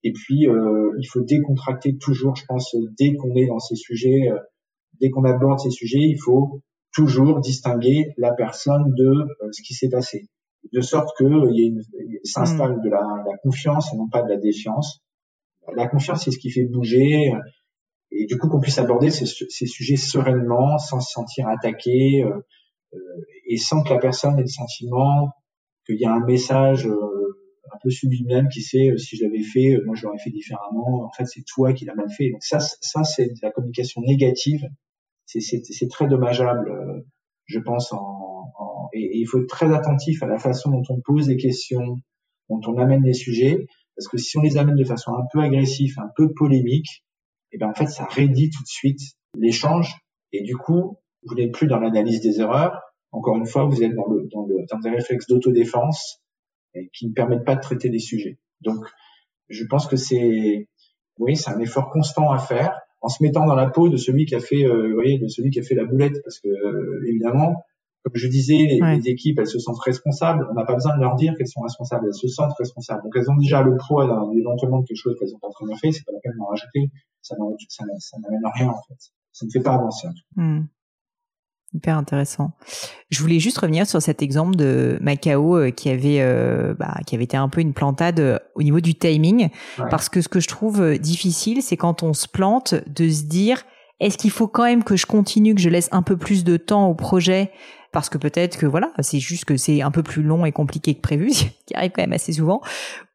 Et 0.02 0.12
puis, 0.12 0.46
euh, 0.46 0.92
il 0.98 1.06
faut 1.06 1.20
décontracter 1.20 1.96
toujours, 1.98 2.36
je 2.36 2.44
pense, 2.46 2.76
dès 2.98 3.14
qu'on 3.16 3.34
est 3.34 3.46
dans 3.46 3.58
ces 3.58 3.76
sujets, 3.76 4.30
euh, 4.30 4.38
dès 5.00 5.10
qu'on 5.10 5.24
aborde 5.24 5.60
ces 5.60 5.70
sujets, 5.70 6.00
il 6.00 6.18
faut 6.18 6.62
toujours 6.92 7.40
distinguer 7.40 8.12
la 8.16 8.32
personne 8.32 8.92
de 8.94 9.26
ce 9.52 9.62
qui 9.62 9.74
s'est 9.74 9.88
passé 9.88 10.28
de 10.72 10.80
sorte 10.80 11.16
que 11.16 11.24
euh, 11.24 11.50
il 11.52 11.82
s'installe 12.24 12.78
mm. 12.78 12.82
de 12.82 12.90
la, 12.90 13.00
la, 13.26 13.36
confiance 13.38 13.92
et 13.92 13.96
non 13.96 14.08
pas 14.08 14.22
de 14.22 14.28
la 14.28 14.36
défiance. 14.36 15.02
La 15.74 15.86
confiance, 15.86 16.24
c'est 16.24 16.30
ce 16.30 16.38
qui 16.38 16.50
fait 16.50 16.64
bouger, 16.64 17.32
euh, 17.32 17.38
et 18.10 18.26
du 18.26 18.38
coup 18.38 18.48
qu'on 18.48 18.60
puisse 18.60 18.78
aborder 18.78 19.10
ces, 19.10 19.26
ces, 19.26 19.66
sujets 19.66 19.96
sereinement, 19.96 20.78
sans 20.78 21.00
se 21.00 21.12
sentir 21.12 21.48
attaqué, 21.48 22.24
euh, 22.24 22.40
euh, 22.94 22.98
et 23.46 23.56
sans 23.56 23.82
que 23.82 23.92
la 23.92 24.00
personne 24.00 24.38
ait 24.38 24.42
le 24.42 24.48
sentiment 24.48 25.30
qu'il 25.86 25.98
y 25.98 26.04
a 26.04 26.12
un 26.12 26.24
message 26.24 26.86
un 26.86 27.78
peu 27.82 27.90
subliminal 27.90 28.48
qui 28.48 28.62
sait 28.62 28.92
si 28.98 29.16
je 29.16 29.24
l'avais 29.24 29.42
fait, 29.42 29.78
moi 29.86 29.94
je 29.94 30.04
l'aurais 30.04 30.18
fait 30.18 30.30
différemment. 30.30 31.04
En 31.04 31.12
fait, 31.12 31.24
c'est 31.24 31.44
toi 31.46 31.72
qui 31.72 31.84
l'as 31.84 31.94
mal 31.94 32.10
fait. 32.10 32.30
Donc 32.30 32.42
ça, 32.42 32.58
ça 32.58 33.04
c'est 33.04 33.30
la 33.42 33.50
communication 33.50 34.02
négative. 34.02 34.68
C'est 35.24 35.88
très 35.88 36.08
dommageable, 36.08 37.04
je 37.46 37.60
pense, 37.60 37.92
en, 37.92 38.19
et, 38.92 39.18
il 39.18 39.26
faut 39.26 39.40
être 39.40 39.48
très 39.48 39.72
attentif 39.74 40.22
à 40.22 40.26
la 40.26 40.38
façon 40.38 40.70
dont 40.70 40.82
on 40.88 41.00
pose 41.00 41.28
les 41.28 41.36
questions, 41.36 41.96
dont 42.48 42.60
on 42.66 42.78
amène 42.78 43.02
les 43.02 43.14
sujets, 43.14 43.66
parce 43.96 44.08
que 44.08 44.18
si 44.18 44.38
on 44.38 44.42
les 44.42 44.56
amène 44.56 44.76
de 44.76 44.84
façon 44.84 45.12
un 45.14 45.24
peu 45.32 45.40
agressive, 45.40 45.94
un 45.98 46.10
peu 46.16 46.32
polémique, 46.32 47.04
et 47.52 47.56
eh 47.56 47.58
ben 47.58 47.68
en 47.68 47.74
fait 47.74 47.86
ça 47.86 48.04
rédit 48.04 48.50
tout 48.50 48.62
de 48.62 48.68
suite 48.68 49.00
l'échange 49.36 49.92
et 50.32 50.42
du 50.42 50.56
coup 50.56 50.96
vous 51.24 51.34
n'êtes 51.34 51.52
plus 51.52 51.66
dans 51.66 51.78
l'analyse 51.78 52.20
des 52.20 52.40
erreurs. 52.40 52.80
Encore 53.12 53.36
une 53.36 53.46
fois, 53.46 53.64
vous 53.64 53.82
êtes 53.82 53.94
dans 53.94 54.06
le 54.06 54.28
dans, 54.32 54.46
le, 54.46 54.64
dans 54.70 54.78
des 54.78 54.90
réflexes 54.90 55.26
d'autodéfense 55.26 56.20
qui 56.94 57.08
ne 57.08 57.12
permettent 57.12 57.44
pas 57.44 57.56
de 57.56 57.60
traiter 57.60 57.88
des 57.88 57.98
sujets. 57.98 58.38
Donc 58.60 58.84
je 59.48 59.64
pense 59.64 59.86
que 59.86 59.96
c'est 59.96 60.68
oui 61.18 61.36
c'est 61.36 61.50
un 61.50 61.58
effort 61.58 61.90
constant 61.90 62.30
à 62.30 62.38
faire 62.38 62.78
en 63.00 63.08
se 63.08 63.22
mettant 63.22 63.46
dans 63.46 63.54
la 63.54 63.68
peau 63.68 63.88
de 63.88 63.96
celui 63.96 64.26
qui 64.26 64.34
a 64.34 64.40
fait 64.40 64.64
euh, 64.64 64.88
vous 64.88 64.94
voyez 64.94 65.18
de 65.18 65.26
celui 65.26 65.50
qui 65.50 65.58
a 65.58 65.62
fait 65.62 65.74
la 65.74 65.84
boulette 65.84 66.22
parce 66.22 66.38
que 66.38 66.48
euh, 66.48 67.04
évidemment 67.08 67.64
comme 68.02 68.12
je 68.14 68.28
disais, 68.28 68.56
les, 68.56 69.08
équipes, 69.08 69.38
elles 69.38 69.46
se 69.46 69.58
sentent 69.58 69.80
responsables. 69.80 70.46
On 70.50 70.54
n'a 70.54 70.64
pas 70.64 70.74
besoin 70.74 70.96
de 70.96 71.00
leur 71.00 71.16
dire 71.16 71.34
qu'elles 71.36 71.48
sont 71.48 71.60
responsables. 71.60 72.06
Elles 72.06 72.14
se 72.14 72.28
sentent 72.28 72.54
responsables. 72.58 73.02
Donc, 73.02 73.12
elles 73.16 73.30
ont 73.30 73.36
déjà 73.36 73.62
le 73.62 73.76
poids 73.76 74.04
éventuellement 74.34 74.80
de 74.80 74.86
quelque 74.86 74.96
chose 74.96 75.16
qu'elles 75.18 75.34
ont 75.34 75.38
pas 75.38 75.50
très 75.50 75.66
bien 75.66 75.76
fait. 75.76 75.92
C'est 75.92 76.04
pas 76.04 76.12
la 76.12 76.20
peine 76.20 76.32
d'en 76.38 76.46
rajouter. 76.46 76.90
Ça 77.20 77.36
n'amène 77.36 78.40
rien, 78.54 78.68
en 78.68 78.82
fait. 78.88 79.12
Ça 79.32 79.46
ne 79.46 79.50
fait 79.50 79.60
pas 79.60 79.74
avancer. 79.74 80.08
Hmm. 80.36 80.62
Hyper 81.72 81.96
intéressant. 81.96 82.50
Je 83.10 83.20
voulais 83.20 83.38
juste 83.38 83.58
revenir 83.58 83.86
sur 83.86 84.02
cet 84.02 84.22
exemple 84.22 84.56
de 84.56 84.98
Macao 85.00 85.56
euh, 85.56 85.70
qui 85.70 85.88
avait 85.88 86.20
euh, 86.20 86.74
bah, 86.76 86.96
qui 87.06 87.14
avait 87.14 87.22
été 87.22 87.36
un 87.36 87.48
peu 87.48 87.60
une 87.60 87.74
plantade 87.74 88.18
euh, 88.18 88.38
au 88.56 88.64
niveau 88.64 88.80
du 88.80 88.96
timing, 88.96 89.50
parce 89.88 90.08
que 90.08 90.20
ce 90.20 90.28
que 90.28 90.40
je 90.40 90.48
trouve 90.48 90.98
difficile, 90.98 91.62
c'est 91.62 91.76
quand 91.76 92.02
on 92.02 92.12
se 92.12 92.26
plante 92.26 92.74
de 92.88 93.08
se 93.08 93.22
dire 93.22 93.62
est-ce 94.00 94.18
qu'il 94.18 94.30
faut 94.30 94.48
quand 94.48 94.64
même 94.64 94.82
que 94.82 94.96
je 94.96 95.06
continue, 95.06 95.54
que 95.54 95.60
je 95.60 95.68
laisse 95.68 95.88
un 95.92 96.02
peu 96.02 96.16
plus 96.16 96.44
de 96.44 96.56
temps 96.56 96.88
au 96.88 96.94
projet? 96.94 97.52
Parce 97.92 98.08
que 98.08 98.18
peut-être 98.18 98.56
que 98.56 98.66
voilà, 98.66 98.92
c'est 99.00 99.18
juste 99.18 99.44
que 99.44 99.56
c'est 99.56 99.82
un 99.82 99.90
peu 99.90 100.02
plus 100.02 100.22
long 100.22 100.44
et 100.44 100.52
compliqué 100.52 100.94
que 100.94 101.00
prévu, 101.00 101.30
qui 101.66 101.74
arrive 101.74 101.92
quand 101.94 102.02
même 102.02 102.12
assez 102.12 102.32
souvent. 102.32 102.60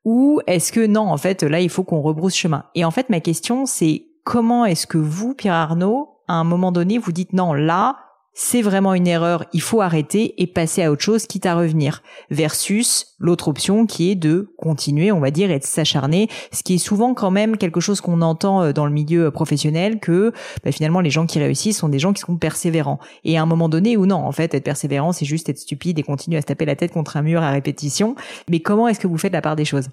Ou 0.03 0.41
est-ce 0.47 0.71
que 0.71 0.85
non, 0.85 1.09
en 1.09 1.17
fait, 1.17 1.43
là, 1.43 1.59
il 1.59 1.69
faut 1.69 1.83
qu'on 1.83 2.01
rebrousse 2.01 2.35
chemin? 2.35 2.65
Et 2.75 2.85
en 2.85 2.91
fait, 2.91 3.09
ma 3.09 3.19
question, 3.19 3.65
c'est 3.65 4.05
comment 4.23 4.65
est-ce 4.65 4.85
que 4.85 4.97
vous, 4.97 5.33
Pierre 5.33 5.55
Arnaud, 5.55 6.09
à 6.27 6.33
un 6.33 6.43
moment 6.43 6.71
donné, 6.71 6.97
vous 6.97 7.11
dites 7.11 7.33
non, 7.33 7.53
là, 7.53 7.97
c'est 8.37 8.61
vraiment 8.61 8.93
une 8.93 9.07
erreur, 9.07 9.45
il 9.53 9.61
faut 9.61 9.79
arrêter 9.79 10.41
et 10.41 10.45
passer 10.45 10.83
à 10.83 10.91
autre 10.91 11.01
chose, 11.01 11.25
quitte 11.25 11.45
à 11.45 11.55
revenir, 11.55 12.03
versus 12.29 13.15
l'autre 13.17 13.47
option 13.47 13.85
qui 13.85 14.11
est 14.11 14.15
de 14.15 14.53
continuer, 14.57 15.13
on 15.13 15.21
va 15.21 15.31
dire, 15.31 15.51
et 15.51 15.59
de 15.59 15.63
s'acharner, 15.63 16.27
ce 16.51 16.61
qui 16.61 16.75
est 16.75 16.79
souvent 16.79 17.13
quand 17.13 17.31
même 17.31 17.55
quelque 17.55 17.79
chose 17.79 18.01
qu'on 18.01 18.21
entend 18.21 18.61
euh, 18.61 18.73
dans 18.73 18.85
le 18.85 18.91
milieu 18.91 19.27
euh, 19.27 19.31
professionnel, 19.31 20.01
que 20.01 20.33
bah, 20.65 20.73
finalement 20.73 20.99
les 20.99 21.09
gens 21.09 21.25
qui 21.25 21.39
réussissent 21.39 21.77
sont 21.77 21.87
des 21.87 21.97
gens 21.97 22.11
qui 22.11 22.21
sont 22.21 22.35
persévérants. 22.35 22.99
Et 23.23 23.37
à 23.37 23.41
un 23.41 23.45
moment 23.45 23.69
donné, 23.69 23.95
ou 23.95 24.05
non, 24.05 24.17
en 24.17 24.33
fait, 24.33 24.53
être 24.53 24.65
persévérant, 24.65 25.13
c'est 25.13 25.25
juste 25.25 25.47
être 25.47 25.57
stupide 25.57 25.97
et 25.97 26.03
continuer 26.03 26.37
à 26.37 26.41
se 26.41 26.47
taper 26.47 26.65
la 26.65 26.75
tête 26.75 26.91
contre 26.91 27.15
un 27.15 27.21
mur 27.21 27.41
à 27.41 27.51
répétition. 27.51 28.15
Mais 28.49 28.59
comment 28.59 28.89
est-ce 28.89 28.99
que 28.99 29.07
vous 29.07 29.17
faites 29.17 29.33
la 29.33 29.41
part 29.41 29.55
des 29.55 29.65
choses? 29.65 29.87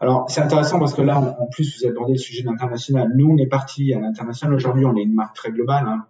Alors, 0.00 0.24
c'est 0.28 0.40
intéressant 0.40 0.78
parce 0.78 0.94
que 0.94 1.02
là, 1.02 1.18
en 1.18 1.46
plus, 1.52 1.78
vous 1.78 1.88
abordez 1.88 2.14
le 2.14 2.18
sujet 2.18 2.42
de 2.42 2.48
l'international. 2.48 3.12
Nous, 3.14 3.28
on 3.28 3.36
est 3.36 3.48
parti 3.48 3.92
à 3.92 4.00
l'international. 4.00 4.56
Aujourd'hui, 4.56 4.86
on 4.86 4.96
est 4.96 5.02
une 5.02 5.14
marque 5.14 5.36
très 5.36 5.52
globale. 5.52 5.84
Hein. 5.86 6.06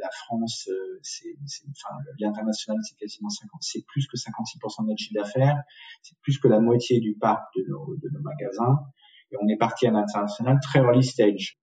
La 0.00 0.10
France, 0.10 0.68
euh, 0.70 0.98
c'est, 1.02 1.34
enfin, 1.70 1.94
l'international, 2.18 2.78
c'est 2.82 2.96
quasiment 2.96 3.28
50, 3.28 3.60
c'est 3.62 3.84
plus 3.86 4.06
que 4.06 4.16
56% 4.16 4.82
de 4.84 4.88
notre 4.88 4.98
chiffre 4.98 5.14
d'affaires. 5.14 5.62
C'est 6.02 6.16
plus 6.20 6.38
que 6.38 6.48
la 6.48 6.60
moitié 6.60 7.00
du 7.00 7.14
parc 7.14 7.42
de 7.56 7.64
nos, 7.68 7.96
de 7.96 8.08
nos 8.10 8.20
magasins. 8.20 8.80
Et 9.32 9.36
on 9.40 9.48
est 9.48 9.56
parti 9.56 9.86
à 9.86 9.90
l'international 9.90 10.58
très 10.62 10.80
early 10.80 11.04
stage. 11.04 11.58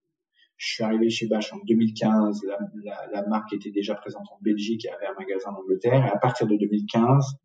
Je 0.56 0.74
suis 0.74 0.84
arrivé 0.84 1.08
chez 1.10 1.28
Bache 1.28 1.52
en 1.52 1.58
2015. 1.66 2.42
La, 2.44 2.58
la, 2.84 3.06
la, 3.12 3.26
marque 3.28 3.52
était 3.52 3.70
déjà 3.70 3.94
présente 3.94 4.26
en 4.32 4.38
Belgique 4.40 4.84
et 4.86 4.90
avait 4.90 5.06
un 5.06 5.14
magasin 5.14 5.50
en 5.50 5.60
Angleterre. 5.60 6.04
Et 6.06 6.10
à 6.10 6.18
partir 6.18 6.46
de 6.46 6.56
2015, 6.56 7.36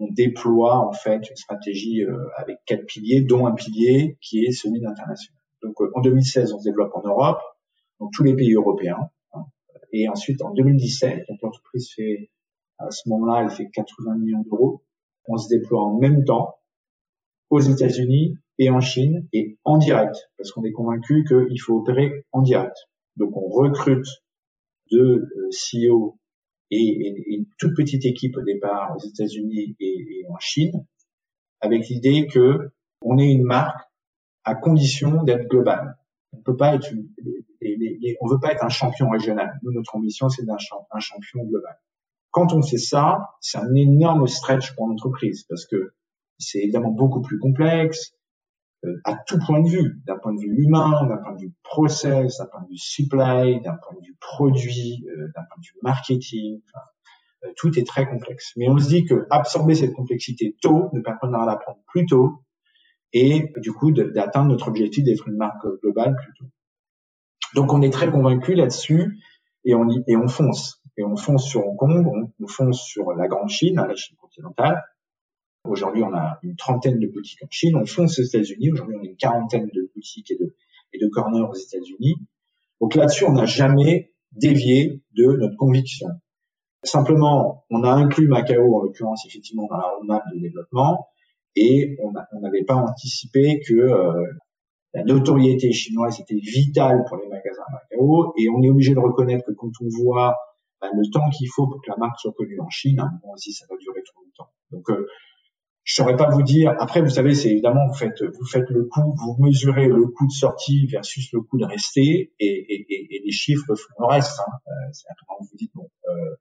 on 0.00 0.08
déploie 0.10 0.78
en 0.78 0.92
fait 0.92 1.28
une 1.28 1.36
stratégie 1.36 2.02
euh, 2.02 2.16
avec 2.36 2.58
quatre 2.64 2.86
piliers, 2.86 3.20
dont 3.20 3.46
un 3.46 3.52
pilier 3.52 4.16
qui 4.20 4.44
est 4.44 4.52
celui 4.52 4.80
d'international. 4.80 5.38
Donc 5.62 5.80
euh, 5.80 5.90
en 5.94 6.00
2016, 6.00 6.52
on 6.54 6.58
se 6.58 6.64
développe 6.64 6.92
en 6.94 7.06
Europe, 7.06 7.40
dans 8.00 8.08
tous 8.08 8.24
les 8.24 8.34
pays 8.34 8.54
européens. 8.54 9.10
Et 9.92 10.08
ensuite, 10.08 10.42
en 10.42 10.52
2017, 10.52 11.26
l'entreprise 11.42 11.90
fait, 11.94 12.30
à 12.78 12.90
ce 12.90 13.08
moment-là, 13.08 13.42
elle 13.44 13.50
fait 13.50 13.68
80 13.70 14.16
millions 14.16 14.42
d'euros. 14.42 14.82
On 15.26 15.36
se 15.36 15.48
déploie 15.48 15.82
en 15.84 15.98
même 15.98 16.24
temps 16.24 16.56
aux 17.50 17.60
États-Unis 17.60 18.36
et 18.58 18.70
en 18.70 18.80
Chine 18.80 19.26
et 19.32 19.58
en 19.64 19.78
direct, 19.78 20.16
parce 20.36 20.52
qu'on 20.52 20.64
est 20.64 20.72
convaincu 20.72 21.24
qu'il 21.24 21.60
faut 21.60 21.78
opérer 21.78 22.24
en 22.32 22.42
direct. 22.42 22.76
Donc 23.16 23.36
on 23.36 23.48
recrute 23.48 24.06
deux 24.90 25.28
euh, 25.36 25.48
CEO 25.50 26.18
et, 26.70 27.34
une 27.34 27.46
toute 27.58 27.74
petite 27.74 28.04
équipe 28.04 28.36
au 28.36 28.42
départ 28.42 28.96
aux 28.96 29.00
États-Unis 29.00 29.76
et, 29.80 30.24
en 30.28 30.38
Chine, 30.38 30.86
avec 31.60 31.88
l'idée 31.88 32.26
que 32.26 32.70
on 33.02 33.18
est 33.18 33.30
une 33.30 33.44
marque 33.44 33.80
à 34.44 34.54
condition 34.54 35.22
d'être 35.22 35.48
globale. 35.48 35.96
On 36.32 36.42
peut 36.42 36.56
pas 36.56 36.74
être, 36.74 36.92
on 38.20 38.28
veut 38.28 38.40
pas 38.40 38.52
être 38.52 38.64
un 38.64 38.68
champion 38.68 39.08
régional. 39.10 39.58
Nous, 39.62 39.72
notre 39.72 39.96
ambition, 39.96 40.28
c'est 40.28 40.44
d'être 40.44 40.86
un 40.90 41.00
champion 41.00 41.42
global. 41.44 41.76
Quand 42.30 42.52
on 42.52 42.62
fait 42.62 42.78
ça, 42.78 43.30
c'est 43.40 43.58
un 43.58 43.74
énorme 43.74 44.26
stretch 44.26 44.74
pour 44.74 44.86
l'entreprise 44.86 45.44
parce 45.48 45.66
que 45.66 45.94
c'est 46.38 46.60
évidemment 46.60 46.92
beaucoup 46.92 47.20
plus 47.20 47.38
complexe 47.38 48.14
euh, 48.84 48.96
à 49.04 49.14
tout 49.26 49.38
point 49.38 49.60
de 49.60 49.68
vue, 49.68 50.00
d'un 50.06 50.16
point 50.18 50.32
de 50.32 50.40
vue 50.40 50.54
humain, 50.56 51.06
d'un 51.06 51.18
point 51.18 51.34
de 51.34 51.40
vue 51.40 51.52
process, 51.62 52.38
d'un 52.38 52.46
point 52.46 52.62
de 52.62 52.68
vue 52.68 52.78
supply, 52.78 53.60
d'un 53.60 53.74
point 53.74 53.94
de 54.00 54.06
vue 54.06 54.16
produit, 54.20 55.04
euh, 55.08 55.26
d'un 55.34 55.42
point 55.42 55.58
de 55.58 55.66
vue 55.66 55.78
marketing. 55.82 56.62
Euh, 57.44 57.48
tout 57.56 57.78
est 57.78 57.86
très 57.86 58.08
complexe. 58.08 58.52
Mais 58.56 58.68
on 58.70 58.78
se 58.78 58.88
dit 58.88 59.04
que 59.04 59.26
absorber 59.30 59.74
cette 59.74 59.92
complexité 59.92 60.56
tôt, 60.62 60.88
ne 60.92 61.00
permettra 61.00 61.46
d'apprendre 61.46 61.80
plus 61.88 62.06
tôt, 62.06 62.42
et 63.12 63.52
du 63.56 63.72
coup 63.72 63.90
d'atteindre 63.90 64.50
notre 64.50 64.68
objectif 64.68 65.04
d'être 65.04 65.28
une 65.28 65.36
marque 65.36 65.66
globale 65.82 66.16
plus 66.16 66.32
tôt. 66.38 66.50
Donc 67.54 67.72
on 67.72 67.82
est 67.82 67.90
très 67.90 68.10
convaincu 68.10 68.54
là-dessus 68.54 69.18
et 69.64 69.74
on 69.74 69.88
y, 69.88 70.02
et 70.06 70.16
on 70.16 70.28
fonce. 70.28 70.80
Et 70.96 71.04
on 71.04 71.16
fonce 71.16 71.48
sur 71.48 71.66
Hong 71.66 71.76
Kong, 71.76 72.06
on, 72.40 72.46
fonce 72.46 72.82
sur 72.82 73.12
la 73.12 73.26
grande 73.26 73.48
Chine, 73.48 73.76
la 73.76 73.94
Chine 73.94 74.16
continentale. 74.20 74.82
Aujourd'hui, 75.64 76.02
on 76.02 76.12
a 76.14 76.38
une 76.42 76.56
trentaine 76.56 76.98
de 76.98 77.06
boutiques 77.06 77.42
en 77.42 77.50
Chine. 77.50 77.76
On 77.76 77.86
fonce 77.86 78.18
aux 78.18 78.22
États-Unis. 78.22 78.70
Aujourd'hui, 78.72 78.96
on 78.98 79.02
a 79.02 79.06
une 79.06 79.16
quarantaine 79.16 79.68
de 79.72 79.90
boutiques 79.94 80.30
et 80.30 80.36
de, 80.36 80.54
et 80.92 80.98
de 80.98 81.08
corners 81.08 81.46
aux 81.48 81.54
États-Unis. 81.54 82.16
Donc 82.80 82.94
là-dessus, 82.94 83.24
on 83.24 83.32
n'a 83.32 83.46
jamais 83.46 84.12
dévié 84.32 85.02
de 85.12 85.24
notre 85.24 85.56
conviction. 85.56 86.08
Simplement, 86.82 87.64
on 87.70 87.84
a 87.84 87.90
inclus 87.90 88.26
Macao, 88.26 88.74
en 88.76 88.82
l'occurrence, 88.82 89.26
effectivement, 89.26 89.66
dans 89.68 89.76
la 89.76 89.88
roadmap 89.88 90.22
de 90.34 90.40
développement, 90.40 91.08
et 91.56 91.96
on 92.02 92.40
n'avait 92.40 92.64
pas 92.64 92.76
anticipé 92.76 93.60
que 93.60 93.74
euh, 93.74 94.24
la 94.94 95.04
notoriété 95.04 95.72
chinoise 95.72 96.20
était 96.20 96.36
vitale 96.36 97.04
pour 97.08 97.16
les 97.18 97.28
magasins 97.28 97.62
Macao, 97.70 98.32
et 98.36 98.48
on 98.48 98.62
est 98.62 98.70
obligé 98.70 98.92
de 98.94 98.98
reconnaître 98.98 99.46
que 99.46 99.52
quand 99.52 99.70
on 99.80 99.88
voit 100.02 100.36
bah, 100.80 100.88
le 100.92 101.08
temps 101.10 101.28
qu'il 101.30 101.48
faut 101.48 101.66
pour 101.66 101.80
que 101.80 101.90
la 101.90 101.96
marque 101.96 102.18
soit 102.18 102.32
connue 102.32 102.60
en 102.60 102.70
Chine, 102.70 102.98
à 103.00 103.04
un 103.04 103.10
moment 103.22 103.34
aussi, 103.34 103.52
ça 103.52 103.66
va 103.70 103.76
durer 103.76 104.02
trop 104.02 104.22
longtemps. 104.22 104.50
Donc, 104.72 104.90
euh, 104.90 105.06
je 105.84 105.94
saurais 105.94 106.16
pas 106.16 106.28
vous 106.30 106.42
dire. 106.42 106.74
Après, 106.78 107.00
vous 107.02 107.10
savez, 107.10 107.34
c'est 107.34 107.50
évidemment 107.50 107.86
vous 107.88 107.94
faites 107.94 108.22
vous 108.22 108.46
faites 108.46 108.68
le 108.68 108.84
coût, 108.84 109.14
vous 109.16 109.36
mesurez 109.38 109.88
le 109.88 110.06
coût 110.06 110.26
de 110.26 110.32
sortie 110.32 110.86
versus 110.86 111.32
le 111.32 111.40
coût 111.40 111.58
de 111.58 111.64
rester, 111.64 112.32
et, 112.38 112.46
et, 112.46 113.16
et 113.16 113.22
les 113.24 113.32
chiffres 113.32 113.74
font 113.74 113.94
le 113.98 114.06
reste. 114.06 114.40
Hein. 114.40 114.52
Euh, 114.68 114.90
c'est 114.92 115.06
vous 115.40 115.56
dites 115.56 115.72
bon, 115.74 115.88
euh, 116.08 116.34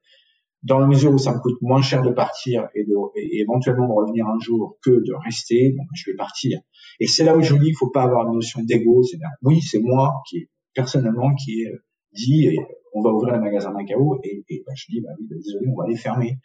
dans 0.64 0.80
la 0.80 0.88
mesure 0.88 1.14
où 1.14 1.18
ça 1.18 1.34
me 1.34 1.40
coûte 1.40 1.58
moins 1.62 1.82
cher 1.82 2.02
de 2.02 2.10
partir 2.10 2.68
et, 2.76 2.84
de, 2.84 2.94
et 3.16 3.42
éventuellement 3.42 3.88
de 3.88 3.94
revenir 3.94 4.28
un 4.28 4.40
jour 4.40 4.78
que 4.84 4.92
de 4.92 5.14
rester, 5.24 5.74
bon, 5.78 5.84
je 5.94 6.12
vais 6.12 6.18
partir. 6.18 6.60
Et 7.00 7.08
c'est 7.08 7.24
là 7.24 7.38
où 7.38 7.42
je 7.42 7.56
dis 7.56 7.66
qu'il 7.66 7.78
faut 7.78 7.90
pas 7.90 8.04
avoir 8.04 8.28
une 8.28 8.36
notion 8.36 8.62
d'ego. 8.64 9.04
C'est 9.04 9.18
oui, 9.42 9.62
c'est 9.62 9.80
moi 9.80 10.22
qui 10.30 10.50
personnellement 10.74 11.34
qui 11.36 11.62
ai 11.62 11.72
dit 12.14 12.58
on 12.94 13.02
va 13.02 13.12
ouvrir 13.12 13.36
un 13.36 13.40
magasin 13.40 13.72
Macao 13.72 14.20
et, 14.24 14.44
et 14.50 14.64
bah, 14.66 14.74
je 14.76 14.86
dis 14.90 15.02
bah 15.02 15.10
oui, 15.20 15.28
bah, 15.30 15.36
désolé, 15.38 15.68
on 15.72 15.80
va 15.80 15.88
les 15.88 15.96
fermer. 15.96 16.40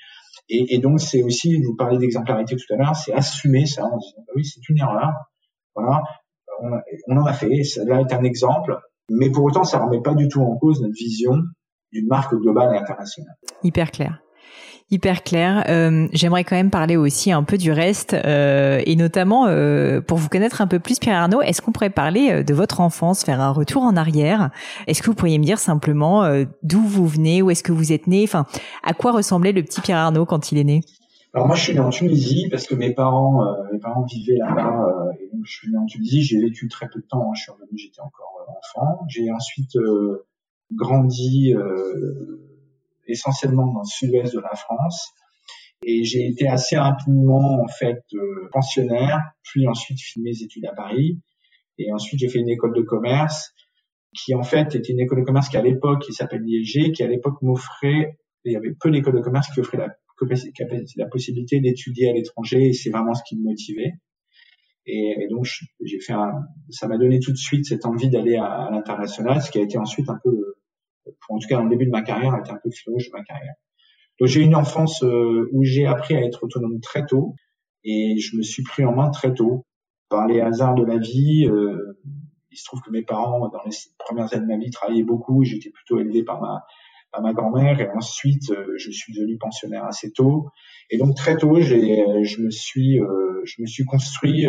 Et, 0.48 0.74
et 0.74 0.78
donc 0.78 1.00
c'est 1.00 1.22
aussi, 1.22 1.60
vous 1.62 1.74
parlez 1.74 1.98
d'exemplarité 1.98 2.56
tout 2.56 2.72
à 2.74 2.76
l'heure, 2.76 2.96
c'est 2.96 3.12
assumer 3.12 3.66
ça 3.66 3.84
en 3.84 3.98
disant 3.98 4.24
bah 4.26 4.32
oui, 4.36 4.44
c'est 4.44 4.68
une 4.68 4.78
erreur. 4.78 5.12
Voilà, 5.74 6.02
on, 6.60 7.16
en 7.16 7.24
a 7.24 7.32
fait. 7.32 7.64
Ça 7.64 7.84
là 7.84 8.00
est 8.00 8.12
un 8.12 8.22
exemple, 8.22 8.78
mais 9.10 9.30
pour 9.30 9.44
autant 9.44 9.64
ça 9.64 9.84
remet 9.84 10.02
pas 10.02 10.14
du 10.14 10.28
tout 10.28 10.40
en 10.40 10.56
cause 10.56 10.82
notre 10.82 10.94
vision 10.94 11.34
d'une 11.94 12.08
marque 12.08 12.34
globale 12.34 12.74
et 12.74 12.78
internationale. 12.78 13.36
Hyper 13.62 13.90
clair 13.90 14.20
hyper 14.90 15.22
clair. 15.22 15.64
Euh, 15.68 16.06
J'aimerais 16.12 16.44
quand 16.44 16.56
même 16.56 16.70
parler 16.70 16.96
aussi 16.96 17.32
un 17.32 17.42
peu 17.42 17.58
du 17.58 17.72
reste 17.72 18.14
euh, 18.14 18.80
et 18.86 18.96
notamment 18.96 19.46
euh, 19.46 20.00
pour 20.00 20.18
vous 20.18 20.28
connaître 20.28 20.60
un 20.60 20.66
peu 20.66 20.78
plus, 20.78 20.98
Pierre 20.98 21.16
Arnaud. 21.16 21.42
Est-ce 21.42 21.62
qu'on 21.62 21.72
pourrait 21.72 21.90
parler 21.90 22.44
de 22.44 22.54
votre 22.54 22.80
enfance, 22.80 23.24
faire 23.24 23.40
un 23.40 23.50
retour 23.50 23.82
en 23.82 23.96
arrière? 23.96 24.50
Est-ce 24.86 25.02
que 25.02 25.06
vous 25.06 25.14
pourriez 25.14 25.38
me 25.38 25.44
dire 25.44 25.58
simplement 25.58 26.24
d'où 26.62 26.80
vous 26.80 27.06
venez, 27.06 27.42
où 27.42 27.50
est-ce 27.50 27.62
que 27.62 27.72
vous 27.72 27.92
êtes 27.92 28.06
né, 28.06 28.22
enfin 28.24 28.46
à 28.82 28.94
quoi 28.94 29.12
ressemblait 29.12 29.52
le 29.52 29.62
petit 29.62 29.80
Pierre 29.80 29.98
Arnaud 29.98 30.26
quand 30.26 30.52
il 30.52 30.58
est 30.58 30.64
né? 30.64 30.80
Alors 31.32 31.48
moi 31.48 31.56
je 31.56 31.62
suis 31.62 31.74
né 31.74 31.80
en 31.80 31.90
Tunisie 31.90 32.48
parce 32.48 32.66
que 32.66 32.76
mes 32.76 32.94
parents 32.94 33.42
mes 33.72 33.80
parents 33.80 34.04
vivaient 34.04 34.38
là-bas 34.38 34.86
et 35.18 35.28
donc 35.34 35.44
je 35.44 35.52
suis 35.52 35.70
né 35.70 35.76
en 35.76 35.86
Tunisie. 35.86 36.22
J'ai 36.22 36.40
vécu 36.40 36.68
très 36.68 36.86
peu 36.86 37.00
de 37.00 37.06
temps. 37.06 37.22
Hein. 37.22 37.34
Je 37.34 37.42
suis 37.42 37.52
revenu, 37.52 37.76
j'étais 37.76 38.00
encore 38.00 38.46
enfant. 38.48 39.00
J'ai 39.08 39.30
ensuite 39.32 39.76
grandi 40.72 41.54
euh, 41.54 42.40
essentiellement 43.06 43.72
dans 43.72 43.80
le 43.80 43.86
sud-ouest 43.86 44.34
de 44.34 44.40
la 44.40 44.54
France. 44.54 45.12
Et 45.86 46.04
j'ai 46.04 46.26
été 46.26 46.48
assez 46.48 46.76
rapidement 46.76 47.60
en 47.62 47.68
fait 47.68 48.02
euh, 48.14 48.48
pensionnaire, 48.52 49.20
puis 49.42 49.66
ensuite 49.68 49.98
fait 50.00 50.20
mes 50.20 50.42
études 50.42 50.66
à 50.66 50.72
Paris. 50.72 51.20
Et 51.78 51.92
ensuite 51.92 52.20
j'ai 52.20 52.28
fait 52.28 52.38
une 52.38 52.48
école 52.48 52.74
de 52.74 52.82
commerce 52.82 53.52
qui 54.14 54.34
en 54.34 54.42
fait 54.42 54.74
était 54.74 54.92
une 54.92 55.00
école 55.00 55.20
de 55.20 55.24
commerce 55.24 55.48
qui 55.48 55.56
à 55.56 55.62
l'époque 55.62 56.02
qui 56.02 56.12
s'appelle 56.12 56.42
l'IEG, 56.42 56.92
qui 56.92 57.02
à 57.02 57.08
l'époque 57.08 57.42
m'offrait, 57.42 58.16
il 58.44 58.52
y 58.52 58.56
avait 58.56 58.72
peu 58.78 58.90
d'écoles 58.90 59.16
de 59.16 59.20
commerce 59.20 59.50
qui 59.52 59.60
offraient 59.60 59.78
la, 59.78 59.88
possibilité 61.10 61.60
d'étudier 61.60 62.10
à 62.10 62.12
l'étranger 62.12 62.68
et 62.68 62.72
c'est 62.72 62.90
vraiment 62.90 63.14
ce 63.14 63.22
qui 63.26 63.36
me 63.36 63.44
motivait. 63.44 63.92
Et, 64.86 65.26
donc 65.30 65.46
j'ai 65.82 66.00
fait 66.00 66.12
un, 66.12 66.32
ça 66.70 66.86
m'a 66.86 66.98
donné 66.98 67.18
tout 67.18 67.32
de 67.32 67.36
suite 67.36 67.64
cette 67.64 67.86
envie 67.86 68.10
d'aller 68.10 68.36
à 68.36 68.68
l'international, 68.70 69.42
ce 69.42 69.50
qui 69.50 69.58
a 69.58 69.62
été 69.62 69.78
ensuite 69.78 70.08
un 70.08 70.18
peu 70.22 70.53
en 71.28 71.38
tout 71.38 71.48
cas 71.48 71.56
dans 71.56 71.64
le 71.64 71.70
début 71.70 71.86
de 71.86 71.90
ma 71.90 72.02
carrière, 72.02 72.34
a 72.34 72.40
été 72.40 72.50
un 72.50 72.58
peu 72.62 72.70
rouge 72.86 73.06
de 73.06 73.12
ma 73.12 73.22
carrière. 73.22 73.54
Donc 74.20 74.28
j'ai 74.28 74.42
une 74.42 74.54
enfance 74.54 75.02
euh, 75.02 75.48
où 75.52 75.64
j'ai 75.64 75.86
appris 75.86 76.14
à 76.14 76.22
être 76.22 76.44
autonome 76.44 76.80
très 76.80 77.04
tôt 77.04 77.34
et 77.82 78.18
je 78.18 78.36
me 78.36 78.42
suis 78.42 78.62
pris 78.62 78.84
en 78.84 78.94
main 78.94 79.10
très 79.10 79.34
tôt 79.34 79.66
par 80.08 80.26
les 80.26 80.40
hasards 80.40 80.74
de 80.74 80.84
la 80.84 80.98
vie. 80.98 81.46
Euh, 81.48 81.98
il 82.50 82.56
se 82.56 82.64
trouve 82.64 82.80
que 82.82 82.90
mes 82.90 83.02
parents, 83.02 83.48
dans 83.48 83.62
les 83.64 83.72
premières 83.98 84.32
années 84.32 84.46
de 84.46 84.48
ma 84.48 84.56
vie, 84.56 84.70
travaillaient 84.70 85.02
beaucoup. 85.02 85.42
J'étais 85.42 85.70
plutôt 85.70 85.98
élevé 85.98 86.22
par 86.22 86.40
ma 87.20 87.32
grand-mère 87.32 87.80
et 87.80 87.90
ensuite 87.90 88.50
euh, 88.50 88.74
je 88.76 88.90
suis 88.92 89.12
devenu 89.12 89.36
pensionnaire 89.38 89.84
assez 89.84 90.12
tôt. 90.12 90.48
Et 90.90 90.98
donc 90.98 91.16
très 91.16 91.36
tôt, 91.36 91.60
je 91.60 92.40
me 92.40 92.50
suis 92.50 93.00
je 93.44 93.62
me 93.62 93.66
suis 93.66 93.84
construit 93.84 94.46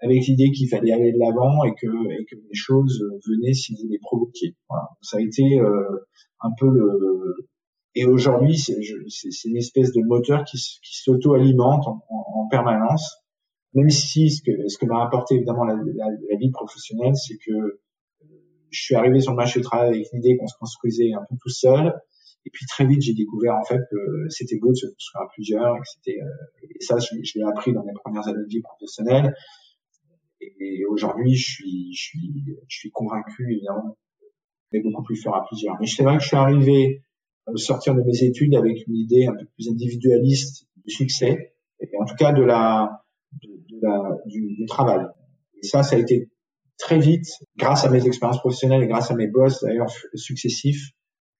avec 0.00 0.26
l'idée 0.26 0.50
qu'il 0.50 0.68
fallait 0.68 0.92
aller 0.92 1.12
de 1.12 1.18
l'avant 1.18 1.64
et 1.64 1.72
que, 1.74 1.86
et 1.86 2.24
que 2.24 2.36
les 2.36 2.54
choses 2.54 3.02
venaient 3.26 3.54
si 3.54 3.74
vous 3.74 3.88
les 3.88 3.98
provoquiez. 3.98 4.54
Voilà. 4.68 4.88
Ça 5.02 5.18
a 5.18 5.20
été 5.20 5.60
euh, 5.60 6.06
un 6.40 6.50
peu 6.58 6.68
le... 6.68 7.48
Et 7.94 8.04
aujourd'hui, 8.04 8.56
c'est 8.56 8.78
une 9.44 9.56
espèce 9.56 9.92
de 9.92 10.02
moteur 10.06 10.44
qui, 10.44 10.56
s'auto-alimente 10.82 11.88
en, 11.88 12.04
en, 12.10 12.42
en, 12.42 12.48
permanence, 12.48 13.24
même 13.74 13.90
si 13.90 14.30
ce 14.30 14.42
que, 14.42 14.68
ce 14.68 14.78
que 14.78 14.86
m'a 14.86 15.04
apporté 15.04 15.34
évidemment 15.34 15.64
la, 15.64 15.74
la, 15.74 16.06
la 16.30 16.36
vie 16.38 16.50
professionnelle, 16.52 17.16
c'est 17.16 17.36
que 17.44 17.52
euh, 17.52 17.82
je 18.70 18.80
suis 18.80 18.94
arrivé 18.94 19.20
sur 19.20 19.32
le 19.32 19.36
marché 19.36 19.58
du 19.58 19.64
travail 19.64 19.88
avec 19.88 20.06
l'idée 20.12 20.36
qu'on 20.36 20.46
se 20.46 20.56
construisait 20.60 21.12
un 21.12 21.24
peu 21.28 21.36
tout 21.42 21.48
seul. 21.48 21.92
Et 22.46 22.50
puis 22.50 22.66
très 22.66 22.86
vite, 22.86 23.02
j'ai 23.02 23.14
découvert 23.14 23.56
en 23.56 23.64
fait 23.64 23.80
que 23.90 24.28
c'était 24.28 24.58
beau 24.58 24.70
de 24.70 24.76
se 24.76 24.86
construire 24.86 25.22
à 25.24 25.28
plusieurs 25.34 25.76
et 25.76 25.80
que 25.80 25.86
c'était 25.86 26.20
euh, 26.22 26.68
et 26.78 26.84
ça, 26.84 26.98
je 26.98 27.38
l'ai 27.38 27.44
appris 27.44 27.72
dans 27.72 27.84
mes 27.84 27.94
premières 27.94 28.28
années 28.28 28.44
de 28.44 28.48
vie 28.48 28.62
professionnelle. 28.62 29.34
Et 30.40 30.84
aujourd'hui, 30.88 31.34
je 31.34 31.50
suis, 31.52 31.94
je 31.94 32.00
suis, 32.00 32.44
je 32.68 32.78
suis 32.78 32.90
convaincu, 32.90 33.52
évidemment, 33.52 33.96
mais 34.72 34.80
beaucoup 34.80 35.02
plus 35.02 35.16
faire 35.16 35.34
à 35.34 35.44
plusieurs. 35.46 35.76
Mais 35.80 35.86
c'est 35.86 36.02
vrai 36.02 36.16
que 36.16 36.22
je 36.22 36.28
suis 36.28 36.36
arrivé 36.36 37.02
au 37.46 37.56
sortir 37.56 37.94
de 37.94 38.02
mes 38.02 38.22
études 38.22 38.54
avec 38.54 38.86
une 38.86 38.96
idée 38.96 39.26
un 39.26 39.34
peu 39.34 39.46
plus 39.46 39.68
individualiste 39.68 40.66
du 40.84 40.94
succès, 40.94 41.54
et 41.80 41.88
en 42.00 42.04
tout 42.04 42.14
cas 42.14 42.32
de 42.32 42.42
la, 42.42 43.02
de, 43.42 43.78
la 43.82 44.16
du, 44.26 44.54
du, 44.54 44.66
travail. 44.66 45.06
Et 45.62 45.66
ça, 45.66 45.82
ça 45.82 45.96
a 45.96 45.98
été 45.98 46.30
très 46.78 46.98
vite, 46.98 47.26
grâce 47.56 47.84
à 47.84 47.90
mes 47.90 48.06
expériences 48.06 48.38
professionnelles 48.38 48.82
et 48.82 48.86
grâce 48.86 49.10
à 49.10 49.14
mes 49.14 49.26
boss 49.26 49.62
d'ailleurs 49.62 49.90
successifs, 50.14 50.92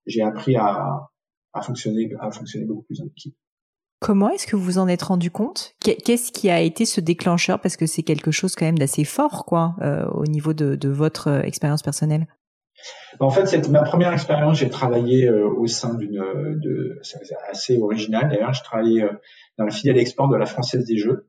j'ai 0.07 0.22
appris 0.22 0.57
à, 0.57 1.09
à 1.53 1.62
fonctionner, 1.62 2.11
à 2.18 2.30
fonctionner 2.30 2.66
beaucoup 2.66 2.82
plus 2.84 3.01
en 3.01 3.07
équipe. 3.07 3.36
Comment 4.01 4.30
est-ce 4.30 4.46
que 4.46 4.55
vous 4.55 4.78
en 4.78 4.86
êtes 4.86 5.03
rendu 5.03 5.30
compte? 5.30 5.74
Qu'est-ce 5.80 6.30
qui 6.30 6.51
a 6.51 6.61
été 6.61 6.84
ce 6.84 7.01
déclencheur? 7.01 7.61
Parce 7.61 7.76
que 7.76 7.86
c'est 7.86 8.05
quelque 8.05 8.30
chose 8.30 8.55
quand 8.55 8.64
même 8.64 8.78
d'assez 8.78 9.05
fort, 9.05 9.44
quoi, 9.44 9.74
euh, 9.82 10.07
au 10.11 10.24
niveau 10.24 10.53
de, 10.53 10.88
votre 10.88 11.28
euh, 11.28 11.42
expérience 11.42 11.82
personnelle. 11.82 12.26
En 13.18 13.30
fait, 13.30 13.46
c'est 13.46 13.68
ma 13.68 13.82
première 13.82 14.12
expérience. 14.12 14.59
J'ai 14.59 14.68
travaillé 14.68 15.28
euh, 15.28 15.49
au 15.49 15.66
sein 15.66 15.94
d'une, 15.94 16.22
de, 16.62 17.01
assez 17.51 17.76
original 17.78 18.28
d'ailleurs. 18.28 18.53
Je 18.53 18.62
travaillais 18.62 19.03
euh, 19.03 19.12
dans 19.59 19.64
la 19.64 19.72
filiale 19.72 19.99
export 19.99 20.28
de 20.28 20.36
la 20.36 20.46
Française 20.46 20.84
des 20.84 20.96
Jeux. 20.96 21.26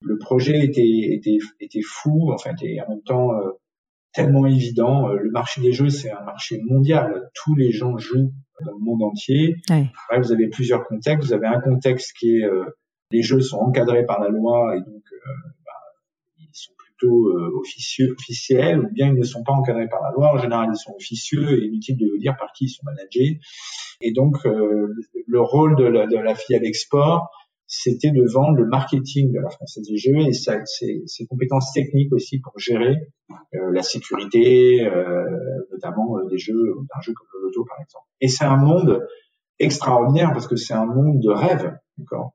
Le 0.00 0.16
projet 0.18 0.64
était 0.64 1.16
était 1.16 1.38
était 1.60 1.82
fou, 1.82 2.30
enfin, 2.32 2.50
et 2.62 2.80
en 2.82 2.88
même 2.90 3.02
temps 3.02 3.30
tellement 4.14 4.46
évident. 4.46 5.08
Le 5.08 5.30
marché 5.30 5.60
des 5.60 5.72
jeux, 5.72 5.90
c'est 5.90 6.10
un 6.10 6.22
marché 6.22 6.60
mondial. 6.64 7.30
Tous 7.34 7.54
les 7.54 7.72
gens 7.72 7.98
jouent 7.98 8.32
dans 8.62 8.72
le 8.72 8.78
monde 8.78 9.02
entier. 9.02 9.56
vous 10.16 10.32
avez 10.32 10.48
plusieurs 10.48 10.84
contextes. 10.86 11.26
Vous 11.26 11.34
avez 11.34 11.46
un 11.46 11.60
contexte 11.60 12.12
qui 12.18 12.38
est 12.38 12.44
euh, 12.44 12.64
les 13.10 13.22
jeux 13.22 13.40
sont 13.40 13.58
encadrés 13.58 14.04
par 14.06 14.20
la 14.20 14.28
loi 14.28 14.76
et 14.76 14.80
donc 14.80 15.02
euh, 15.12 15.32
bah, 15.64 15.72
ils 16.38 16.48
sont 16.52 16.72
plutôt 16.76 17.28
euh, 17.28 17.52
officieux, 17.58 18.14
officiels 18.18 18.80
ou 18.80 18.88
bien 18.92 19.08
ils 19.08 19.18
ne 19.18 19.22
sont 19.22 19.42
pas 19.42 19.52
encadrés 19.52 19.88
par 19.88 20.02
la 20.02 20.10
loi. 20.12 20.34
En 20.34 20.38
général, 20.38 20.70
ils 20.72 20.78
sont 20.78 20.94
officieux 20.94 21.62
et 21.62 21.66
inutile 21.66 21.96
de 21.98 22.08
vous 22.08 22.18
dire 22.18 22.36
par 22.38 22.52
qui 22.52 22.64
ils 22.64 22.70
sont 22.70 22.84
managés. 22.84 23.40
Et 24.00 24.12
donc 24.12 24.36
le 24.44 25.40
rôle 25.40 25.76
de 25.76 25.84
la, 25.84 26.06
de 26.06 26.16
la 26.16 26.34
filiale 26.34 26.64
export, 26.64 27.30
c'était 27.82 28.10
de 28.10 28.24
vendre 28.32 28.56
le 28.56 28.66
marketing 28.66 29.32
de 29.32 29.40
la 29.40 29.50
Française 29.50 29.86
des 29.88 29.96
Jeux 29.96 30.18
et 30.18 30.32
ses, 30.32 31.26
compétences 31.28 31.72
techniques 31.72 32.12
aussi 32.12 32.38
pour 32.38 32.52
gérer 32.58 32.96
euh, 33.54 33.72
la 33.72 33.82
sécurité, 33.82 34.86
euh, 34.86 35.24
notamment 35.72 36.18
euh, 36.18 36.28
des 36.30 36.38
jeux, 36.38 36.54
d'un 36.54 37.00
jeu 37.00 37.12
comme 37.12 37.26
le 37.34 37.46
loto 37.46 37.64
par 37.64 37.78
exemple. 37.80 38.06
Et 38.20 38.28
c'est 38.28 38.44
un 38.44 38.56
monde 38.56 39.06
extraordinaire 39.58 40.32
parce 40.32 40.46
que 40.46 40.56
c'est 40.56 40.74
un 40.74 40.86
monde 40.86 41.20
de 41.20 41.30
rêve. 41.30 41.76
D'accord 41.98 42.32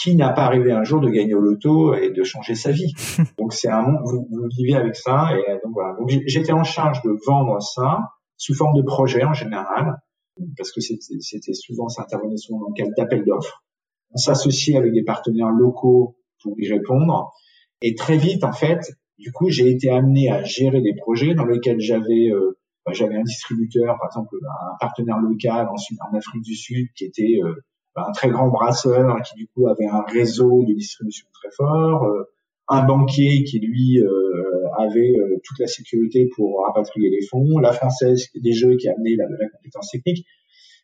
qui 0.00 0.14
n'a 0.14 0.30
pas 0.30 0.44
arrivé 0.44 0.70
un 0.70 0.84
jour 0.84 1.00
de 1.00 1.10
gagner 1.10 1.34
au 1.34 1.40
loto 1.40 1.94
et 1.94 2.10
de 2.10 2.22
changer 2.22 2.54
sa 2.54 2.70
vie 2.70 2.94
Donc 3.38 3.52
c'est 3.52 3.68
un 3.68 3.82
monde, 3.82 4.00
vous, 4.04 4.26
vous, 4.30 4.48
vivez 4.56 4.74
avec 4.74 4.94
ça. 4.94 5.30
Et 5.36 5.58
donc 5.64 5.74
voilà. 5.74 5.96
Donc 5.98 6.08
j'étais 6.26 6.52
en 6.52 6.62
charge 6.62 7.02
de 7.02 7.10
vendre 7.26 7.60
ça 7.60 7.98
sous 8.36 8.54
forme 8.54 8.76
de 8.76 8.82
projet 8.82 9.24
en 9.24 9.34
général, 9.34 9.96
parce 10.56 10.72
que 10.72 10.80
c'était 10.80 11.52
souvent, 11.52 11.88
ça 11.88 12.02
intervenait 12.02 12.38
souvent 12.38 12.60
dans 12.60 12.68
le 12.68 12.74
cadre 12.74 12.92
d'appel 12.96 13.24
d'offres. 13.24 13.62
On 14.12 14.16
s'associe 14.16 14.76
avec 14.76 14.92
des 14.92 15.02
partenaires 15.02 15.50
locaux 15.50 16.16
pour 16.42 16.54
y 16.58 16.68
répondre. 16.70 17.32
Et 17.82 17.94
très 17.94 18.16
vite, 18.16 18.44
en 18.44 18.52
fait, 18.52 18.80
du 19.18 19.32
coup, 19.32 19.50
j'ai 19.50 19.70
été 19.70 19.90
amené 19.90 20.30
à 20.30 20.42
gérer 20.42 20.80
des 20.80 20.94
projets 20.94 21.34
dans 21.34 21.44
lesquels 21.44 21.80
j'avais 21.80 22.30
euh, 22.30 22.58
bah, 22.86 22.92
j'avais 22.92 23.16
un 23.16 23.22
distributeur, 23.22 23.98
par 23.98 24.08
exemple 24.08 24.36
un 24.42 24.76
partenaire 24.80 25.18
local 25.18 25.68
en, 25.68 25.74
en 25.74 26.16
Afrique 26.16 26.42
du 26.42 26.54
Sud 26.54 26.88
qui 26.96 27.04
était 27.04 27.38
euh, 27.44 27.54
bah, 27.94 28.06
un 28.08 28.12
très 28.12 28.30
grand 28.30 28.48
brasseur 28.48 29.20
qui 29.22 29.34
du 29.36 29.46
coup 29.48 29.68
avait 29.68 29.86
un 29.86 30.02
réseau 30.02 30.64
de 30.66 30.72
distribution 30.72 31.26
très 31.34 31.50
fort, 31.50 32.04
euh, 32.04 32.24
un 32.68 32.84
banquier 32.84 33.44
qui 33.44 33.58
lui 33.58 34.00
avait 34.78 35.12
toute 35.42 35.58
la 35.58 35.66
sécurité 35.66 36.30
pour 36.36 36.64
rapatrier 36.64 37.10
les 37.10 37.26
fonds, 37.26 37.58
la 37.58 37.72
française 37.72 38.28
des 38.34 38.52
jeux 38.52 38.76
qui 38.76 38.88
amenait 38.88 39.16
la, 39.16 39.24
la 39.28 39.48
compétence 39.48 39.90
technique. 39.90 40.24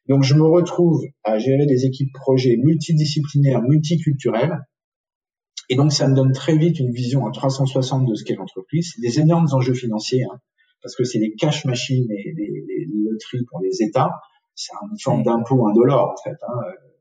Donc 0.08 0.22
je 0.22 0.34
me 0.34 0.44
retrouve 0.44 1.04
à 1.24 1.38
gérer 1.38 1.66
des 1.66 1.84
équipes 1.84 2.12
projets 2.12 2.56
multidisciplinaires, 2.56 3.62
multiculturelles, 3.62 4.60
et 5.68 5.76
donc, 5.76 5.92
ça 5.92 6.06
me 6.08 6.14
donne 6.14 6.32
très 6.32 6.56
vite 6.56 6.78
une 6.78 6.92
vision 6.92 7.26
à 7.26 7.32
360 7.32 8.08
de 8.08 8.14
ce 8.14 8.24
qu'est 8.24 8.36
l'entreprise. 8.36 8.94
Des 9.00 9.18
énormes 9.18 9.48
enjeux 9.52 9.74
financiers, 9.74 10.24
hein, 10.24 10.38
parce 10.82 10.94
que 10.94 11.04
c'est 11.04 11.18
des 11.18 11.34
cash 11.34 11.64
machines 11.64 12.06
et 12.10 12.32
des, 12.32 12.86
loteries 13.10 13.44
pour 13.50 13.60
les 13.60 13.82
États. 13.82 14.20
C'est 14.54 14.72
une 14.90 14.98
forme 14.98 15.22
d'impôt 15.22 15.66
indolore, 15.66 16.14
en 16.16 16.22
fait, 16.22 16.36
hein, 16.48 16.60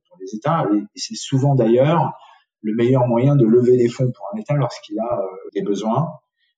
pour 0.09 0.17
les 0.19 0.35
États. 0.35 0.65
Et, 0.73 0.81
c'est 0.95 1.15
souvent 1.15 1.55
d'ailleurs 1.55 2.13
le 2.61 2.73
meilleur 2.73 3.05
moyen 3.07 3.35
de 3.35 3.45
lever 3.45 3.77
des 3.77 3.87
fonds 3.87 4.11
pour 4.11 4.27
un 4.33 4.39
État 4.39 4.55
lorsqu'il 4.55 4.99
a 4.99 5.19
euh, 5.19 5.25
des 5.53 5.61
besoins. 5.61 6.07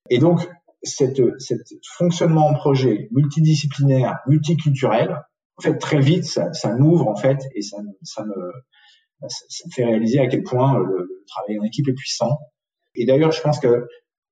Et 0.08 0.18
donc, 0.18 0.48
cette, 0.82 1.20
cette 1.38 1.68
fonctionnement 1.82 2.46
en 2.46 2.54
projet 2.54 3.08
multidisciplinaire, 3.10 4.20
multiculturel, 4.26 5.20
en 5.58 5.62
fait, 5.62 5.76
très 5.78 6.00
vite, 6.00 6.24
ça, 6.24 6.52
ça 6.52 6.74
m'ouvre, 6.74 7.08
en 7.08 7.16
fait, 7.16 7.38
et 7.54 7.62
ça, 7.62 7.78
ça 8.02 8.24
me 8.24 8.52
ça, 9.26 9.66
me 9.66 9.72
fait 9.72 9.84
réaliser 9.84 10.20
à 10.20 10.28
quel 10.28 10.42
point 10.42 10.78
euh, 10.78 10.84
le, 10.84 11.24
travail 11.26 11.58
en 11.58 11.64
équipe 11.64 11.88
est 11.88 11.94
puissant. 11.94 12.38
Et 12.94 13.04
d'ailleurs, 13.04 13.32
je 13.32 13.42
pense 13.42 13.58
que 13.60 13.86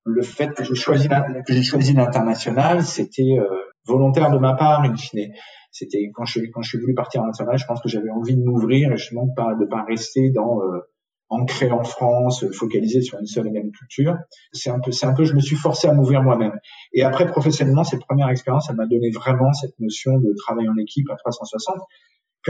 le 0.05 0.23
fait 0.23 0.55
que 0.55 0.65
j'ai 0.65 0.75
choisi 0.75 1.93
l'international, 1.93 2.85
c'était 2.85 3.37
euh, 3.39 3.45
volontaire 3.85 4.31
de 4.31 4.39
ma 4.39 4.55
part, 4.55 4.83
in 4.83 4.97
fine. 4.97 5.33
C'était 5.73 6.11
quand 6.15 6.25
je 6.25 6.41
quand 6.53 6.63
je 6.63 6.71
suis 6.71 6.79
voulu 6.79 6.95
partir 6.95 7.21
en 7.21 7.25
international, 7.25 7.59
je 7.59 7.67
pense 7.67 7.83
que 7.83 7.89
j'avais 7.89 8.11
envie 8.11 8.35
de 8.35 8.43
m'ouvrir 8.43 8.93
et 8.93 8.97
justement 8.97 9.27
de 9.27 9.35
pas 9.37 9.55
de 9.55 9.67
pas 9.67 9.83
rester 9.83 10.31
dans 10.31 10.63
euh, 10.63 10.81
ancré 11.29 11.71
en 11.71 11.83
France, 11.83 12.45
focalisé 12.53 13.03
sur 13.03 13.19
une 13.19 13.27
seule 13.27 13.49
et 13.49 13.51
même 13.51 13.73
culture. 13.73 14.17
C'est 14.53 14.71
un 14.71 14.81
peu 14.81 14.93
c'est 14.93 15.07
un 15.07 15.15
peu 15.15 15.25
je 15.25 15.35
me 15.35 15.41
suis 15.41 15.57
forcé 15.57 15.89
à 15.89 15.93
m'ouvrir 15.93 16.23
moi-même. 16.23 16.59
Et 16.93 17.03
après 17.03 17.27
professionnellement, 17.27 17.85
cette 17.85 18.05
première 18.07 18.29
expérience, 18.29 18.69
elle 18.71 18.77
m'a 18.77 18.87
donné 18.87 19.11
vraiment 19.11 19.53
cette 19.53 19.79
notion 19.81 20.19
de 20.19 20.33
travail 20.37 20.69
en 20.69 20.77
équipe 20.77 21.11
à 21.11 21.17
360 21.17 21.77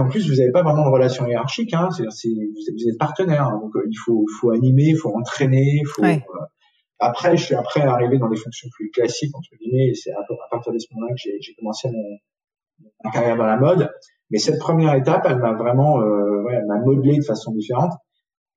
en 0.00 0.08
plus, 0.08 0.28
vous 0.28 0.36
n'avez 0.36 0.52
pas 0.52 0.62
vraiment 0.62 0.84
de 0.84 0.90
relation 0.90 1.26
hiérarchique. 1.26 1.72
Hein, 1.74 1.88
c'est, 1.90 2.28
vous 2.28 2.88
êtes 2.88 2.98
partenaire, 2.98 3.48
hein. 3.48 3.58
donc 3.60 3.74
euh, 3.76 3.86
il 3.88 3.96
faut, 3.96 4.24
faut 4.40 4.50
animer, 4.50 4.84
il 4.88 4.96
faut 4.96 5.14
entraîner. 5.14 5.82
Faut, 5.86 6.04
euh, 6.04 6.16
après, 6.98 7.36
je 7.36 7.44
suis 7.44 7.54
après 7.54 7.82
arrivé 7.82 8.18
dans 8.18 8.28
des 8.28 8.36
fonctions 8.36 8.68
plus 8.72 8.90
classiques 8.90 9.34
entre 9.34 9.50
guillemets. 9.58 9.88
Et 9.88 9.94
c'est 9.94 10.12
à, 10.12 10.24
partir 10.50 10.72
de 10.72 10.78
ce 10.78 10.86
moment-là 10.94 11.14
que 11.14 11.30
j'ai, 11.40 11.54
commencé 11.54 11.88
mon, 11.90 12.18
ma 13.04 13.10
carrière 13.10 13.36
dans 13.36 13.46
la 13.46 13.56
mode. 13.56 13.90
Mais 14.30 14.38
cette 14.38 14.58
première 14.58 14.94
étape, 14.94 15.26
elle 15.28 15.38
m'a 15.38 15.52
vraiment, 15.52 16.00
euh, 16.00 16.42
ouais, 16.42 16.54
elle 16.54 16.66
m'a 16.66 16.78
modelé 16.80 17.18
de 17.18 17.24
façon 17.24 17.52
différente. 17.52 17.92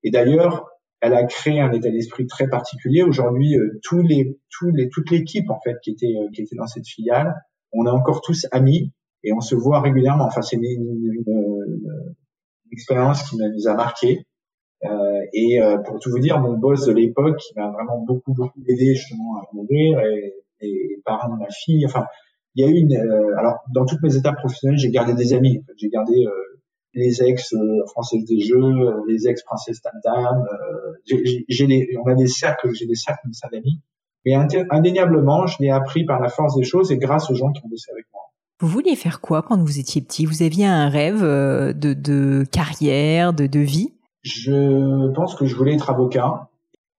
Et 0.04 0.12
d'ailleurs, 0.12 0.70
elle 1.02 1.14
a 1.14 1.24
créé 1.24 1.60
un 1.62 1.72
état 1.72 1.90
d'esprit 1.90 2.28
très 2.28 2.48
particulier. 2.48 3.04
Aujourd'hui, 3.04 3.58
euh, 3.58 3.80
tous 3.84 4.02
les, 4.02 4.38
tous 4.50 4.70
les, 4.72 4.90
toute 4.90 5.10
l'équipe 5.12 5.50
en 5.50 5.60
fait 5.62 5.76
qui 5.82 5.92
était, 5.92 6.16
qui 6.34 6.42
était 6.42 6.56
dans 6.56 6.68
cette 6.68 6.88
filiale, 6.88 7.36
on 7.72 7.86
est 7.86 7.92
encore 7.92 8.22
tous 8.22 8.48
amis 8.52 8.92
et 9.24 9.34
on 9.34 9.42
se 9.42 9.56
voit 9.56 9.82
régulièrement. 9.82 10.26
Enfin, 10.26 10.42
c'est 10.42 10.56
une, 10.56 10.64
une, 10.66 11.24
une, 11.28 12.14
expérience 12.72 13.28
qui 13.30 13.38
nous 13.38 13.68
a 13.68 13.74
marqué. 13.74 14.26
Euh, 14.86 15.22
et 15.34 15.62
euh, 15.62 15.78
pour 15.80 16.00
tout 16.00 16.12
vous 16.12 16.20
dire, 16.20 16.40
mon 16.40 16.58
boss 16.58 16.86
de 16.86 16.94
l'époque, 16.94 17.38
qui 17.38 17.54
m'a 17.56 17.70
vraiment 17.70 18.00
beaucoup 18.06 18.34
beaucoup 18.34 18.62
aidé 18.68 18.96
justement 18.96 19.38
à 19.38 19.48
mourir 19.54 20.00
et, 20.00 20.34
et 20.62 21.02
parents 21.04 21.34
de 21.34 21.40
ma 21.40 21.50
fille. 21.50 21.86
Enfin, 21.86 22.06
il 22.56 22.66
y 22.66 22.68
a 22.68 22.72
eu 22.72 22.80
une. 22.80 22.96
Euh, 22.96 23.38
alors, 23.38 23.60
dans 23.74 23.86
toutes 23.86 24.02
mes 24.02 24.16
étapes 24.16 24.38
professionnelles, 24.38 24.78
j'ai 24.78 24.90
gardé 24.90 25.14
des 25.14 25.34
amis. 25.34 25.64
J'ai 25.78 25.90
gardé 25.90 26.26
euh, 26.26 26.32
les 26.94 27.24
ex 27.24 27.54
françaises 27.88 28.26
des 28.26 28.40
jeux, 28.40 29.04
les 29.08 29.28
ex 29.28 29.44
princesses 29.44 29.82
Tam 29.82 29.94
Tam. 30.04 30.44
j'ai 31.06 31.68
des, 31.68 31.90
on 32.04 32.10
a 32.10 32.16
des 32.16 32.28
cercles, 32.28 32.74
j'ai 32.74 32.86
des 32.86 32.96
cercles 32.96 33.22
comme 33.24 33.34
ça 33.34 33.48
d'amis. 33.52 33.82
Mais 34.26 34.34
indéniablement, 34.70 35.48
je 35.48 35.58
l'ai 35.62 35.70
appris 35.70 36.04
par 36.04 36.20
la 36.20 36.30
force 36.30 36.56
des 36.56 36.64
choses 36.64 36.92
et 36.92 36.98
grâce 36.98 37.30
aux 37.30 37.36
gens 37.36 37.52
qui 37.52 37.62
ont 37.66 37.70
bossé 37.70 37.92
avec 37.92 38.06
moi. 38.14 38.22
Vous 38.62 38.68
vouliez 38.68 38.96
faire 38.98 39.22
quoi 39.22 39.42
quand 39.42 39.58
vous 39.58 39.80
étiez 39.80 40.02
petit? 40.02 40.26
Vous 40.26 40.44
aviez 40.44 40.66
un 40.66 40.90
rêve 40.90 41.24
euh, 41.24 41.72
de, 41.72 41.94
de 41.94 42.44
carrière, 42.52 43.32
de, 43.32 43.48
de 43.48 43.60
vie? 43.60 43.94
Je 44.22 45.14
pense 45.14 45.36
que 45.36 45.46
je 45.46 45.56
voulais 45.56 45.76
être 45.76 45.90
avocat. 45.90 46.50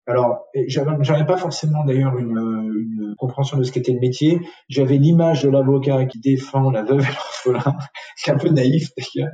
Alors, 0.06 0.46
j'avais 0.66 1.26
pas 1.26 1.36
forcément 1.36 1.84
d'ailleurs 1.84 2.16
une, 2.16 2.38
une, 2.38 3.14
compréhension 3.18 3.58
de 3.58 3.62
ce 3.62 3.70
qu'était 3.70 3.92
le 3.92 4.00
métier. 4.00 4.40
J'avais 4.68 4.96
l'image 4.96 5.42
de 5.42 5.50
l'avocat 5.50 6.06
qui 6.06 6.18
défend 6.18 6.70
la 6.70 6.82
veuve 6.82 7.02
et 7.02 7.12
l'orphelin. 7.12 7.76
C'est 8.16 8.30
un 8.30 8.38
peu 8.38 8.48
naïf 8.48 8.88
d'ailleurs, 8.96 9.30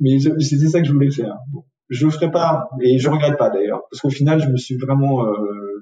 mais 0.00 0.18
c'était 0.18 0.68
ça 0.68 0.80
que 0.80 0.86
je 0.86 0.92
voulais 0.92 1.10
faire. 1.10 1.36
Je 1.88 2.04
le 2.04 2.10
ferai 2.10 2.30
pas, 2.30 2.68
et 2.82 2.98
je 2.98 3.08
regrette 3.08 3.38
pas 3.38 3.50
d'ailleurs, 3.50 3.82
parce 3.90 4.00
qu'au 4.00 4.10
final, 4.10 4.40
je 4.40 4.48
me 4.48 4.56
suis 4.56 4.76
vraiment 4.76 5.24
euh, 5.24 5.76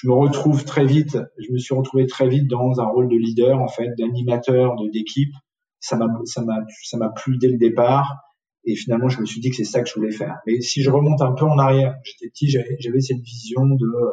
je 0.00 0.06
me 0.06 0.12
retrouve 0.12 0.64
très 0.64 0.84
vite, 0.84 1.18
je 1.38 1.52
me 1.52 1.58
suis 1.58 1.74
retrouvé 1.74 2.06
très 2.06 2.28
vite 2.28 2.46
dans 2.46 2.80
un 2.80 2.86
rôle 2.86 3.08
de 3.08 3.16
leader, 3.16 3.60
en 3.60 3.66
fait, 3.66 3.88
d'animateur, 3.98 4.76
d'équipe. 4.92 5.34
Ça 5.80 5.96
m'a, 5.96 6.06
ça 6.24 6.42
m'a, 6.42 6.58
ça 6.84 6.98
m'a 6.98 7.08
plu 7.08 7.36
dès 7.38 7.48
le 7.48 7.58
départ. 7.58 8.18
Et 8.64 8.76
finalement, 8.76 9.08
je 9.08 9.20
me 9.20 9.26
suis 9.26 9.40
dit 9.40 9.50
que 9.50 9.56
c'est 9.56 9.64
ça 9.64 9.80
que 9.80 9.88
je 9.88 9.94
voulais 9.94 10.12
faire. 10.12 10.36
Mais 10.46 10.60
si 10.60 10.82
je 10.82 10.90
remonte 10.90 11.20
un 11.20 11.32
peu 11.32 11.46
en 11.46 11.58
arrière, 11.58 11.96
j'étais 12.04 12.28
petit, 12.28 12.48
j'avais 12.48 13.00
cette 13.00 13.20
vision 13.20 13.66
de 13.66 13.86
euh, 13.86 14.10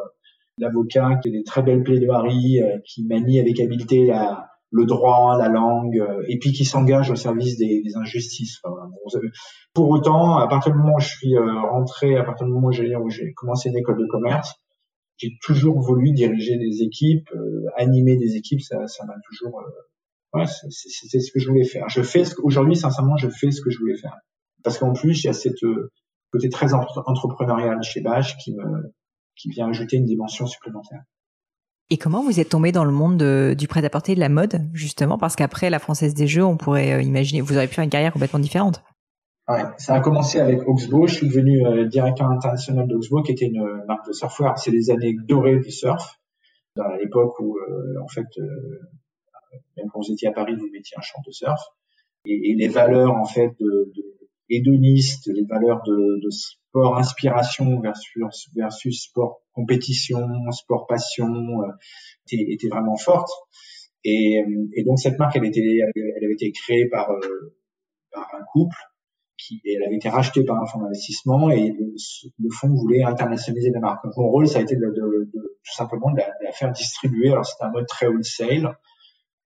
l'avocat 0.58 1.20
qui 1.22 1.28
a 1.28 1.32
des 1.32 1.44
très 1.44 1.62
belles 1.62 1.84
plaidoiries, 1.84 2.62
euh, 2.62 2.78
qui 2.84 3.04
manie 3.04 3.38
avec 3.38 3.60
habileté 3.60 4.06
la, 4.06 4.48
le 4.70 4.84
droit, 4.84 5.38
la 5.38 5.48
langue, 5.48 5.98
euh, 5.98 6.22
et 6.28 6.38
puis 6.38 6.52
qui 6.52 6.64
s'engage 6.64 7.10
au 7.10 7.16
service 7.16 7.56
des, 7.56 7.82
des 7.82 7.96
injustices. 7.96 8.60
pour 9.72 9.90
autant, 9.90 10.38
à 10.38 10.48
partir 10.48 10.72
du 10.72 10.78
moment 10.78 10.96
où 10.96 11.00
je 11.00 11.08
suis 11.08 11.38
rentré, 11.38 12.16
à 12.16 12.24
partir 12.24 12.46
du 12.46 12.52
moment 12.52 12.68
où 12.68 12.72
j'ai 12.72 13.32
commencé 13.34 13.68
une 13.68 13.76
école 13.76 13.98
de 13.98 14.06
commerce, 14.06 14.54
j'ai 15.18 15.38
toujours 15.42 15.80
voulu 15.80 16.12
diriger 16.12 16.56
des 16.58 16.82
équipes, 16.82 17.28
euh, 17.34 17.64
animer 17.76 18.16
des 18.16 18.36
équipes, 18.36 18.60
ça, 18.60 18.86
ça 18.86 19.04
m'a 19.06 19.14
toujours, 19.26 19.60
euh, 19.60 20.38
ouais, 20.38 20.46
c'était 20.70 21.20
ce 21.20 21.32
que 21.32 21.38
je 21.38 21.48
voulais 21.48 21.64
faire. 21.64 21.88
Je 21.88 22.02
fais 22.02 22.24
ce 22.24 22.34
aujourd'hui, 22.42 22.76
sincèrement, 22.76 23.16
je 23.16 23.28
fais 23.28 23.50
ce 23.50 23.62
que 23.62 23.70
je 23.70 23.78
voulais 23.78 23.96
faire. 23.96 24.16
Parce 24.62 24.78
qu'en 24.78 24.92
plus, 24.92 25.22
il 25.22 25.26
y 25.26 25.30
a 25.30 25.32
cette 25.32 25.62
euh, 25.62 25.90
côté 26.32 26.48
très 26.48 26.74
entrepreneurial 26.74 27.82
chez 27.82 28.00
Bash 28.00 28.36
qui 28.38 28.54
me, 28.54 28.92
qui 29.36 29.48
vient 29.48 29.68
ajouter 29.68 29.96
une 29.96 30.04
dimension 30.04 30.46
supplémentaire. 30.46 31.02
Et 31.90 31.98
comment 31.98 32.22
vous 32.22 32.40
êtes 32.40 32.48
tombé 32.48 32.72
dans 32.72 32.84
le 32.84 32.90
monde 32.90 33.22
du 33.54 33.68
prêt-à-porter 33.68 34.14
de 34.14 34.20
la 34.20 34.28
mode, 34.28 34.60
justement? 34.72 35.18
Parce 35.18 35.36
qu'après 35.36 35.70
la 35.70 35.78
Française 35.78 36.14
des 36.14 36.26
Jeux, 36.26 36.44
on 36.44 36.56
pourrait 36.56 37.04
imaginer, 37.04 37.40
vous 37.40 37.54
auriez 37.54 37.68
pu 37.68 37.74
faire 37.74 37.84
une 37.84 37.90
carrière 37.90 38.12
complètement 38.12 38.40
différente. 38.40 38.82
Ça 39.78 39.94
a 39.94 40.00
commencé 40.00 40.40
avec 40.40 40.66
Oxbow. 40.66 41.06
Je 41.06 41.14
suis 41.14 41.28
devenu 41.28 41.64
euh, 41.64 41.84
directeur 41.84 42.28
international 42.28 42.88
d'Oxbow, 42.88 43.22
qui 43.22 43.30
était 43.30 43.46
une 43.46 43.64
marque 43.86 44.08
de 44.08 44.12
surfwear. 44.12 44.58
C'est 44.58 44.72
les 44.72 44.90
années 44.90 45.14
dorées 45.28 45.60
du 45.60 45.70
surf, 45.70 46.18
à 46.76 46.96
l'époque 46.96 47.38
où, 47.38 47.56
euh, 47.56 48.02
en 48.02 48.08
fait, 48.08 48.26
euh, 48.38 48.80
même 49.76 49.86
quand 49.92 50.00
vous 50.00 50.12
étiez 50.12 50.26
à 50.26 50.32
Paris, 50.32 50.56
vous 50.56 50.68
mettiez 50.72 50.96
un 50.98 51.02
champ 51.02 51.20
de 51.24 51.30
surf. 51.30 51.60
Et, 52.24 52.50
et 52.50 52.54
les 52.56 52.66
valeurs, 52.66 53.14
en 53.14 53.24
fait, 53.24 53.54
de 53.60 53.92
hédonistes, 54.50 55.28
les 55.32 55.44
valeurs 55.44 55.82
de, 55.86 56.20
de, 56.20 56.28
inspiration 56.76 57.80
versus, 57.80 58.48
versus 58.54 59.04
sport 59.04 59.40
compétition, 59.52 60.50
sport 60.52 60.86
passion, 60.86 61.62
étaient, 62.26 62.44
étaient 62.52 62.68
vraiment 62.68 62.96
fortes. 62.96 63.30
Et, 64.04 64.42
et, 64.74 64.84
donc 64.84 64.98
cette 64.98 65.18
marque, 65.18 65.36
elle, 65.36 65.46
était, 65.46 65.78
elle 65.96 66.24
avait 66.24 66.34
été 66.34 66.52
créée 66.52 66.88
par, 66.88 67.08
par 68.12 68.28
un 68.34 68.44
couple 68.52 68.76
qui 69.36 69.60
elle 69.64 69.84
avait 69.86 69.96
été 69.96 70.08
rachetée 70.08 70.44
par 70.44 70.60
un 70.62 70.66
fonds 70.66 70.80
d'investissement 70.80 71.50
et 71.50 71.70
le, 71.70 72.50
fonds 72.50 72.72
voulait 72.74 73.02
internationaliser 73.02 73.70
la 73.70 73.80
marque. 73.80 74.04
Donc 74.04 74.16
mon 74.16 74.28
rôle, 74.28 74.48
ça 74.48 74.58
a 74.58 74.62
été 74.62 74.76
de, 74.76 75.30
tout 75.32 75.74
simplement 75.74 76.10
de 76.10 76.18
la, 76.18 76.52
faire 76.52 76.72
distribuer. 76.72 77.30
Alors 77.30 77.44
c'était 77.44 77.64
un 77.64 77.70
mode 77.70 77.86
très 77.86 78.06
wholesale 78.06 78.76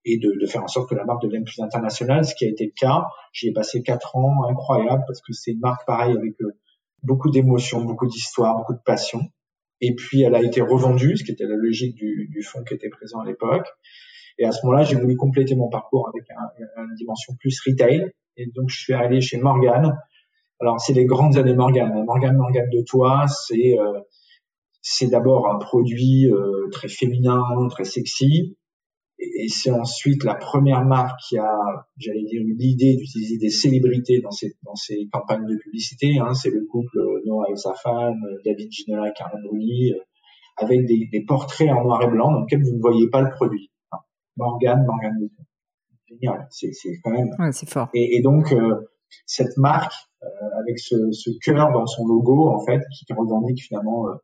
et 0.05 0.19
de, 0.19 0.47
faire 0.47 0.63
en 0.63 0.69
sorte 0.69 0.89
que 0.89 0.95
la 0.95 1.05
marque 1.05 1.23
devienne 1.23 1.45
plus 1.45 1.61
internationale, 1.61 2.25
ce 2.25 2.35
qui 2.35 2.47
a 2.47 2.49
été 2.49 2.67
le 2.67 2.73
cas. 2.77 3.07
J'y 3.33 3.49
ai 3.49 3.53
passé 3.53 3.83
quatre 3.83 4.17
ans 4.17 4.49
incroyable 4.49 5.03
parce 5.07 5.21
que 5.21 5.33
c'est 5.33 5.53
une 5.53 5.61
marque 5.61 5.87
pareille 5.87 6.17
avec 6.17 6.41
euh, 6.41 6.57
beaucoup 7.03 7.31
d'émotions, 7.31 7.83
beaucoup 7.83 8.07
d'histoire, 8.07 8.57
beaucoup 8.57 8.75
de 8.75 8.83
passion. 8.85 9.21
Et 9.81 9.95
puis 9.95 10.23
elle 10.23 10.35
a 10.35 10.43
été 10.43 10.61
revendue, 10.61 11.17
ce 11.17 11.25
qui 11.25 11.33
était 11.33 11.47
la 11.47 11.57
logique 11.57 11.95
du, 11.95 12.29
du 12.31 12.43
fonds 12.43 12.63
qui 12.65 12.75
était 12.75 12.91
présent 12.91 13.21
à 13.21 13.27
l'époque. 13.27 13.67
Et 14.39 14.45
à 14.45 14.53
ce 14.53 14.65
moment-là, 14.65 14.85
j'ai 14.85 14.97
voulu 14.97 15.17
compléter 15.17 15.55
mon 15.55 15.69
parcours 15.69 16.09
avec 16.09 16.25
un, 16.31 16.85
une 16.85 16.95
dimension 16.95 17.35
plus 17.39 17.61
retail 17.67 18.11
et 18.41 18.47
donc, 18.55 18.71
je 18.71 18.79
suis 18.79 18.95
allé 18.95 19.21
chez 19.21 19.37
Morgan, 19.37 19.99
Alors, 20.61 20.81
c'est 20.81 20.95
les 20.95 21.05
grandes 21.05 21.37
années 21.37 21.55
Morgane. 21.55 22.05
Morgane 22.05 22.37
Morgane 22.37 22.71
de 22.71 22.83
toi, 22.83 23.27
c'est 23.29 23.79
euh, 23.79 24.01
c'est 24.83 25.09
d'abord 25.09 25.53
un 25.53 25.59
produit 25.59 26.31
euh, 26.33 26.69
très 26.73 26.89
féminin, 26.89 27.43
très 27.69 27.85
sexy, 27.85 28.57
et, 29.21 29.49
c'est 29.49 29.71
ensuite 29.71 30.25
la 30.25 30.35
première 30.35 30.85
marque 30.85 31.19
qui 31.29 31.39
a, 31.39 31.59
j'allais 31.97 32.25
dire, 32.25 32.43
eu 32.43 32.55
l'idée 32.57 32.97
d'utiliser 32.97 33.39
des 33.39 33.51
célébrités 33.51 34.21
dans 34.21 34.31
ses 34.31 34.55
dans 34.63 34.75
ses 34.75 35.09
campagnes 35.13 35.47
de 35.47 35.57
publicité. 35.57 36.19
Hein. 36.19 36.35
C'est 36.35 36.51
le 36.51 36.67
couple 36.67 36.99
Noah 37.27 37.47
et 37.51 37.57
sa 37.57 37.75
femme, 37.75 38.21
David 38.45 38.71
Ginola 38.71 39.09
et 39.09 39.13
Carla 39.13 39.39
Bruni, 39.45 39.93
avec 40.57 40.87
des, 40.87 41.09
des, 41.11 41.25
portraits 41.25 41.71
en 41.71 41.85
noir 41.85 42.03
et 42.03 42.09
blanc 42.09 42.33
dans 42.33 42.41
lesquels 42.41 42.63
vous 42.63 42.77
ne 42.77 42.81
voyez 42.81 43.09
pas 43.09 43.23
le 43.23 43.31
produit. 43.31 43.71
Morgane, 44.37 44.85
Morgane 44.87 45.19
toi 45.19 45.45
génial. 46.11 46.47
C'est 46.51 46.73
quand 47.03 47.11
même. 47.11 47.31
Ouais, 47.39 47.53
c'est 47.53 47.69
fort. 47.69 47.89
Et, 47.95 48.17
et 48.17 48.23
donc 48.23 48.53
euh, 48.53 48.91
cette 49.27 49.57
marque 49.57 49.93
euh, 50.23 50.27
avec 50.61 50.79
ce, 50.79 51.11
ce 51.13 51.31
cœur 51.43 51.73
dans 51.73 51.87
son 51.87 52.07
logo 52.07 52.49
en 52.49 52.61
fait 52.65 52.81
qui 52.93 53.13
revendique 53.13 53.63
finalement 53.63 54.09
euh, 54.09 54.15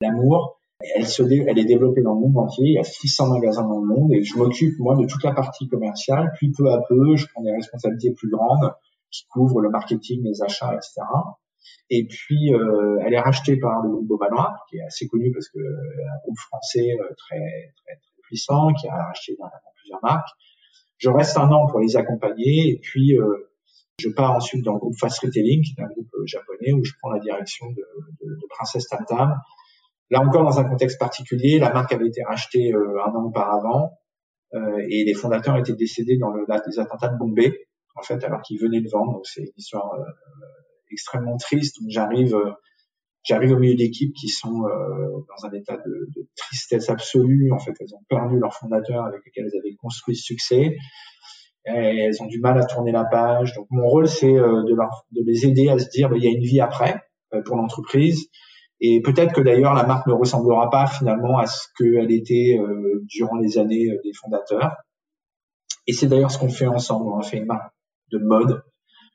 l'amour. 0.00 0.58
Elle 0.94 1.06
se 1.06 1.22
elle 1.22 1.58
est 1.58 1.64
développée 1.64 2.02
dans 2.02 2.14
le 2.14 2.20
monde 2.20 2.36
entier. 2.38 2.66
Il 2.66 2.74
y 2.74 2.78
a 2.78 2.84
600 2.84 3.30
magasins 3.30 3.66
dans 3.66 3.80
le 3.80 3.86
monde 3.86 4.12
et 4.12 4.22
je 4.22 4.36
m'occupe 4.36 4.78
moi 4.78 4.94
de 4.96 5.06
toute 5.06 5.24
la 5.24 5.32
partie 5.32 5.68
commerciale. 5.68 6.32
Puis 6.36 6.52
peu 6.52 6.70
à 6.70 6.80
peu, 6.88 7.16
je 7.16 7.26
prends 7.32 7.42
des 7.42 7.52
responsabilités 7.52 8.12
plus 8.12 8.28
grandes 8.28 8.72
qui 9.10 9.26
couvrent 9.28 9.60
le 9.60 9.70
marketing, 9.70 10.22
les 10.24 10.42
achats, 10.42 10.74
etc. 10.74 11.00
Et 11.88 12.06
puis, 12.06 12.52
euh, 12.52 12.98
elle 13.04 13.14
est 13.14 13.20
rachetée 13.20 13.56
par 13.56 13.82
le 13.82 13.90
groupe 13.90 14.06
Beauvanois, 14.06 14.56
qui 14.68 14.76
est 14.76 14.82
assez 14.82 15.06
connu 15.08 15.32
parce 15.32 15.48
que 15.48 15.58
un 15.58 16.18
groupe 16.24 16.38
français 16.38 16.96
très, 17.16 17.38
très, 17.38 17.94
très 17.94 18.22
puissant, 18.22 18.72
qui 18.74 18.88
a 18.88 19.04
racheté 19.04 19.36
plusieurs 19.76 20.02
marques. 20.02 20.28
Je 20.98 21.10
reste 21.10 21.36
un 21.36 21.50
an 21.50 21.66
pour 21.66 21.80
les 21.80 21.96
accompagner 21.96 22.70
et 22.70 22.78
puis 22.78 23.18
euh, 23.18 23.50
je 23.98 24.08
pars 24.08 24.32
ensuite 24.32 24.64
dans 24.64 24.74
le 24.74 24.78
groupe 24.78 24.98
Fast 24.98 25.18
Retailing, 25.20 25.62
qui 25.62 25.74
est 25.78 25.82
un 25.82 25.88
groupe 25.88 26.08
euh, 26.14 26.26
japonais 26.26 26.72
où 26.72 26.84
je 26.84 26.92
prends 27.00 27.10
la 27.10 27.20
direction 27.20 27.66
de, 27.70 27.84
de, 28.22 28.34
de 28.34 28.46
Princesse 28.48 28.86
Tam 28.88 29.04
Tam. 29.06 29.34
Là 30.10 30.20
encore 30.20 30.44
dans 30.44 30.60
un 30.60 30.64
contexte 30.64 30.98
particulier, 30.98 31.58
la 31.58 31.72
marque 31.72 31.92
avait 31.92 32.06
été 32.06 32.22
rachetée 32.22 32.72
euh, 32.72 33.02
un 33.04 33.10
an 33.10 33.24
auparavant 33.24 33.92
euh, 34.54 34.78
et 34.88 35.04
les 35.04 35.14
fondateurs 35.14 35.56
étaient 35.56 35.74
décédés 35.74 36.16
dans 36.18 36.30
le, 36.30 36.44
les 36.46 36.78
attentats 36.78 37.08
de 37.08 37.18
Bombay, 37.18 37.66
en 37.96 38.02
fait, 38.02 38.22
alors 38.24 38.42
qu'ils 38.42 38.60
venaient 38.60 38.80
de 38.80 38.88
vendre. 38.88 39.14
Donc 39.14 39.26
c'est 39.26 39.42
une 39.42 39.52
histoire 39.56 39.92
euh, 39.94 40.04
extrêmement 40.90 41.36
triste. 41.36 41.78
J'arrive 41.88 42.36
j'arrive 43.26 43.52
au 43.52 43.58
milieu 43.58 43.74
d'équipes 43.74 44.14
qui 44.14 44.28
sont 44.28 44.64
euh, 44.64 45.24
dans 45.28 45.48
un 45.48 45.52
état 45.52 45.76
de, 45.76 46.08
de, 46.14 46.28
tristesse 46.36 46.88
absolue. 46.88 47.50
En 47.52 47.58
fait, 47.58 47.72
elles 47.80 47.94
ont 47.94 48.02
perdu 48.08 48.38
leur 48.38 48.54
fondateur 48.54 49.04
avec 49.04 49.20
lequel 49.26 49.46
elles 49.46 49.58
avaient 49.58 49.74
construit 49.76 50.16
ce 50.16 50.22
succès. 50.22 50.76
Elles 51.64 52.22
ont 52.22 52.26
du 52.26 52.38
mal 52.38 52.56
à 52.58 52.64
tourner 52.64 52.92
la 52.92 53.04
page. 53.04 53.54
Donc 53.54 53.66
mon 53.70 53.86
rôle, 53.88 54.06
c'est 54.06 54.32
euh, 54.32 54.62
de, 54.62 54.72
de 54.72 55.26
les 55.26 55.46
aider 55.46 55.68
à 55.68 55.78
se 55.78 55.88
dire, 55.88 56.08
bah, 56.08 56.16
il 56.16 56.24
y 56.24 56.28
a 56.28 56.30
une 56.30 56.44
vie 56.44 56.60
après 56.60 57.02
euh, 57.34 57.42
pour 57.42 57.56
l'entreprise. 57.56 58.28
Et 58.80 59.00
peut-être 59.02 59.32
que 59.32 59.40
d'ailleurs 59.40 59.74
la 59.74 59.86
marque 59.86 60.06
ne 60.06 60.12
ressemblera 60.12 60.68
pas 60.70 60.86
finalement 60.86 61.38
à 61.38 61.46
ce 61.46 61.66
qu'elle 61.78 62.12
était 62.12 62.58
euh, 62.60 63.02
durant 63.04 63.36
les 63.36 63.58
années 63.58 63.88
des 64.04 64.12
fondateurs. 64.12 64.76
Et 65.86 65.92
c'est 65.92 66.08
d'ailleurs 66.08 66.30
ce 66.30 66.38
qu'on 66.38 66.48
fait 66.48 66.66
ensemble. 66.66 67.08
On 67.08 67.18
a 67.18 67.22
fait 67.22 67.38
une 67.38 67.46
marque 67.46 67.72
de 68.12 68.18
mode. 68.18 68.62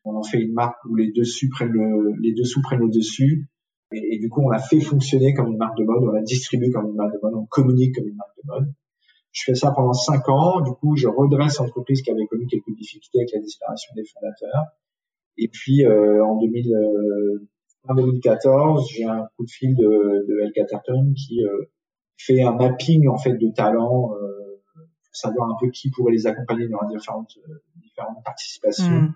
On 0.04 0.16
en 0.16 0.24
fait 0.24 0.40
une 0.40 0.54
marque 0.54 0.84
où 0.86 0.96
les 0.96 1.12
dessus 1.12 1.50
prennent 1.50 1.72
le, 1.72 2.16
les 2.20 2.34
dessous 2.34 2.62
prennent 2.62 2.80
le 2.80 2.90
dessus 2.90 3.48
et, 3.94 4.20
du 4.20 4.30
coup, 4.30 4.42
on 4.42 4.50
l'a 4.50 4.60
fait 4.60 4.80
fonctionner 4.80 5.34
comme 5.34 5.48
une 5.48 5.58
marque 5.58 5.78
de 5.78 5.84
mode, 5.84 6.04
on 6.04 6.12
l'a 6.12 6.22
distribué 6.22 6.72
comme 6.72 6.88
une 6.88 6.96
marque 6.96 7.14
de 7.14 7.20
mode, 7.22 7.34
on 7.36 7.46
communique 7.46 7.96
comme 7.96 8.08
une 8.08 8.16
marque 8.16 8.36
de 8.42 8.48
mode. 8.48 8.74
Je 9.34 9.44
fais 9.46 9.56
ça 9.56 9.72
pendant 9.72 9.94
cinq 9.94 10.28
ans. 10.30 10.62
Du 10.62 10.72
coup, 10.72 10.96
je 10.96 11.08
redresse 11.08 11.60
l'entreprise 11.60 12.02
qui 12.02 12.12
avait 12.12 12.26
connu 12.28 12.48
quelques 12.48 12.74
difficultés 12.76 13.20
avec 13.20 13.32
la 13.34 13.40
disparition 13.40 13.94
des 13.96 14.04
fondateurs. 14.06 14.66
Et 15.38 15.50
puis, 15.50 15.86
euh, 15.86 16.24
en 16.24 16.38
2000, 16.38 16.74
euh, 17.90 17.94
2014, 17.96 18.90
j'ai 18.90 19.06
un 19.06 19.28
coup 19.36 19.46
de 19.46 19.50
fil 19.50 19.76
de, 19.76 19.84
de 20.28 20.40
El 20.44 20.52
Caterton 20.54 21.14
qui 21.16 21.44
euh, 21.44 21.70
fait 22.18 22.42
un 22.42 22.54
mapping 22.54 23.08
en 23.08 23.18
fait 23.18 23.34
de 23.34 23.50
talents 23.50 24.14
euh, 24.14 24.62
pour 24.76 25.16
savoir 25.16 25.50
un 25.50 25.56
peu 25.60 25.70
qui 25.70 25.90
pourrait 25.90 26.14
les 26.14 26.28
accompagner 26.28 26.68
dans 26.68 26.80
les 26.88 26.96
différentes, 26.96 27.38
euh, 27.50 27.54
différentes 27.82 28.24
participations. 28.24 29.10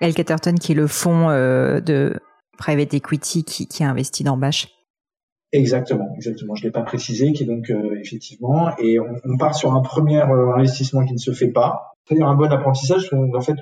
El 0.00 0.14
Caterton 0.14 0.54
qui 0.54 0.72
est 0.72 0.76
le 0.76 0.86
fonds 0.86 1.28
euh, 1.30 1.80
de 1.80 2.14
private 2.56 2.94
equity 2.94 3.44
qui, 3.44 3.66
qui 3.66 3.82
a 3.82 3.90
investi 3.90 4.24
dans 4.24 4.36
Bash. 4.36 4.68
Exactement, 5.52 6.12
exactement. 6.14 6.54
Je 6.54 6.64
l'ai 6.64 6.70
pas 6.70 6.82
précisé, 6.82 7.32
qui 7.32 7.44
est 7.44 7.46
donc 7.46 7.70
euh, 7.70 7.98
effectivement, 8.00 8.76
et 8.76 9.00
on, 9.00 9.16
on, 9.24 9.36
part 9.38 9.54
sur 9.54 9.72
un 9.72 9.80
premier 9.80 10.20
euh, 10.20 10.52
investissement 10.54 11.04
qui 11.06 11.14
ne 11.14 11.18
se 11.18 11.32
fait 11.32 11.48
pas. 11.48 11.94
C'est 12.06 12.20
un 12.20 12.34
bon 12.34 12.50
apprentissage. 12.52 13.12
En 13.12 13.40
fait, 13.40 13.56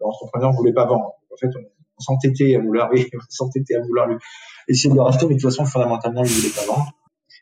l'entrepreneur 0.00 0.50
ne 0.50 0.56
voulait 0.56 0.72
pas 0.72 0.86
vendre. 0.86 1.14
En 1.32 1.36
fait, 1.36 1.48
on, 1.56 1.64
s'entêtait 2.00 2.56
à 2.56 2.60
vouloir, 2.60 2.90
oui, 2.92 3.08
s'entêtait 3.28 3.76
à 3.76 3.80
vouloir 3.80 4.08
lui, 4.08 4.16
essayer 4.68 4.90
de 4.90 4.96
le 4.96 5.02
racheter, 5.02 5.26
mais 5.26 5.34
de 5.34 5.40
toute 5.40 5.50
façon, 5.50 5.64
fondamentalement, 5.64 6.24
il 6.24 6.30
voulait 6.30 6.54
pas 6.54 6.66
vendre. 6.66 6.90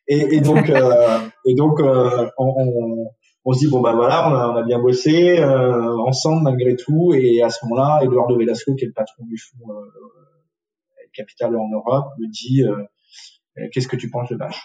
Et, 0.08 0.36
et 0.36 0.40
donc, 0.40 0.68
euh, 0.70 1.20
et 1.44 1.54
donc, 1.54 1.80
euh, 1.80 2.28
on, 2.38 3.10
on, 3.44 3.52
se 3.52 3.60
dit 3.60 3.70
bon 3.70 3.80
bah 3.80 3.94
voilà, 3.94 4.28
on 4.28 4.34
a, 4.34 4.48
on 4.50 4.56
a 4.56 4.62
bien 4.62 4.78
bossé 4.78 5.42
ensemble 5.42 6.42
malgré 6.42 6.76
tout. 6.76 7.14
Et 7.14 7.42
à 7.42 7.48
ce 7.48 7.64
moment-là, 7.64 8.00
Eduardo 8.02 8.36
Velasco, 8.36 8.74
qui 8.74 8.84
est 8.84 8.88
le 8.88 8.92
patron 8.92 9.24
du 9.24 9.38
fonds 9.38 9.72
capital 11.18 11.56
en 11.56 11.68
Europe, 11.68 12.14
me 12.18 12.28
dit 12.28 12.62
euh, 12.62 12.84
euh, 13.58 13.68
qu'est-ce 13.72 13.88
que 13.88 13.96
tu 13.96 14.10
penses 14.10 14.28
de 14.30 14.36
Bash? 14.36 14.62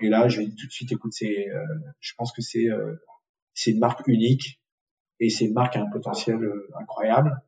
Et 0.00 0.08
là, 0.08 0.28
je 0.28 0.40
vais 0.40 0.46
tout 0.46 0.66
de 0.66 0.72
suite 0.72 0.92
écoute, 0.92 1.12
c'est, 1.12 1.48
euh, 1.48 1.64
je 2.00 2.12
pense 2.16 2.32
que 2.32 2.42
c'est 2.42 2.66
c'est 3.54 3.72
une 3.72 3.78
marque 3.78 4.06
unique 4.06 4.60
et 5.20 5.28
c'est 5.28 5.44
une 5.46 5.52
marque 5.52 5.76
à 5.76 5.82
un 5.82 5.90
potentiel 5.90 6.38
incroyable. 6.80 7.42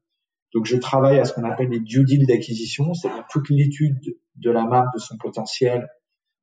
Donc 0.54 0.66
je 0.66 0.76
travaille 0.76 1.18
à 1.18 1.24
ce 1.24 1.32
qu'on 1.32 1.44
appelle 1.44 1.68
les 1.68 1.80
due 1.80 2.04
deals 2.04 2.26
d'acquisition, 2.26 2.94
c'est-à-dire 2.94 3.26
toute 3.28 3.50
l'étude 3.50 3.98
de 4.36 4.50
la 4.50 4.64
marque, 4.64 4.94
de 4.94 5.00
son 5.00 5.16
potentiel 5.16 5.88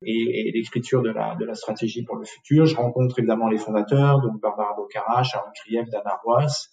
et, 0.06 0.50
et 0.50 0.52
l'écriture 0.52 1.02
de 1.02 1.10
la, 1.10 1.36
de 1.36 1.46
la 1.46 1.56
stratégie 1.56 2.04
pour 2.04 2.18
le 2.18 2.26
futur. 2.26 2.66
Je 2.66 2.76
rencontre 2.76 3.20
évidemment 3.20 3.48
les 3.48 3.58
fondateurs, 3.58 4.22
donc 4.22 4.42
Barbara 4.42 4.76
Bocara, 4.76 5.24
Sharon 5.24 5.52
Krief, 5.56 5.90
Dana 5.90 6.20
Roas, 6.24 6.68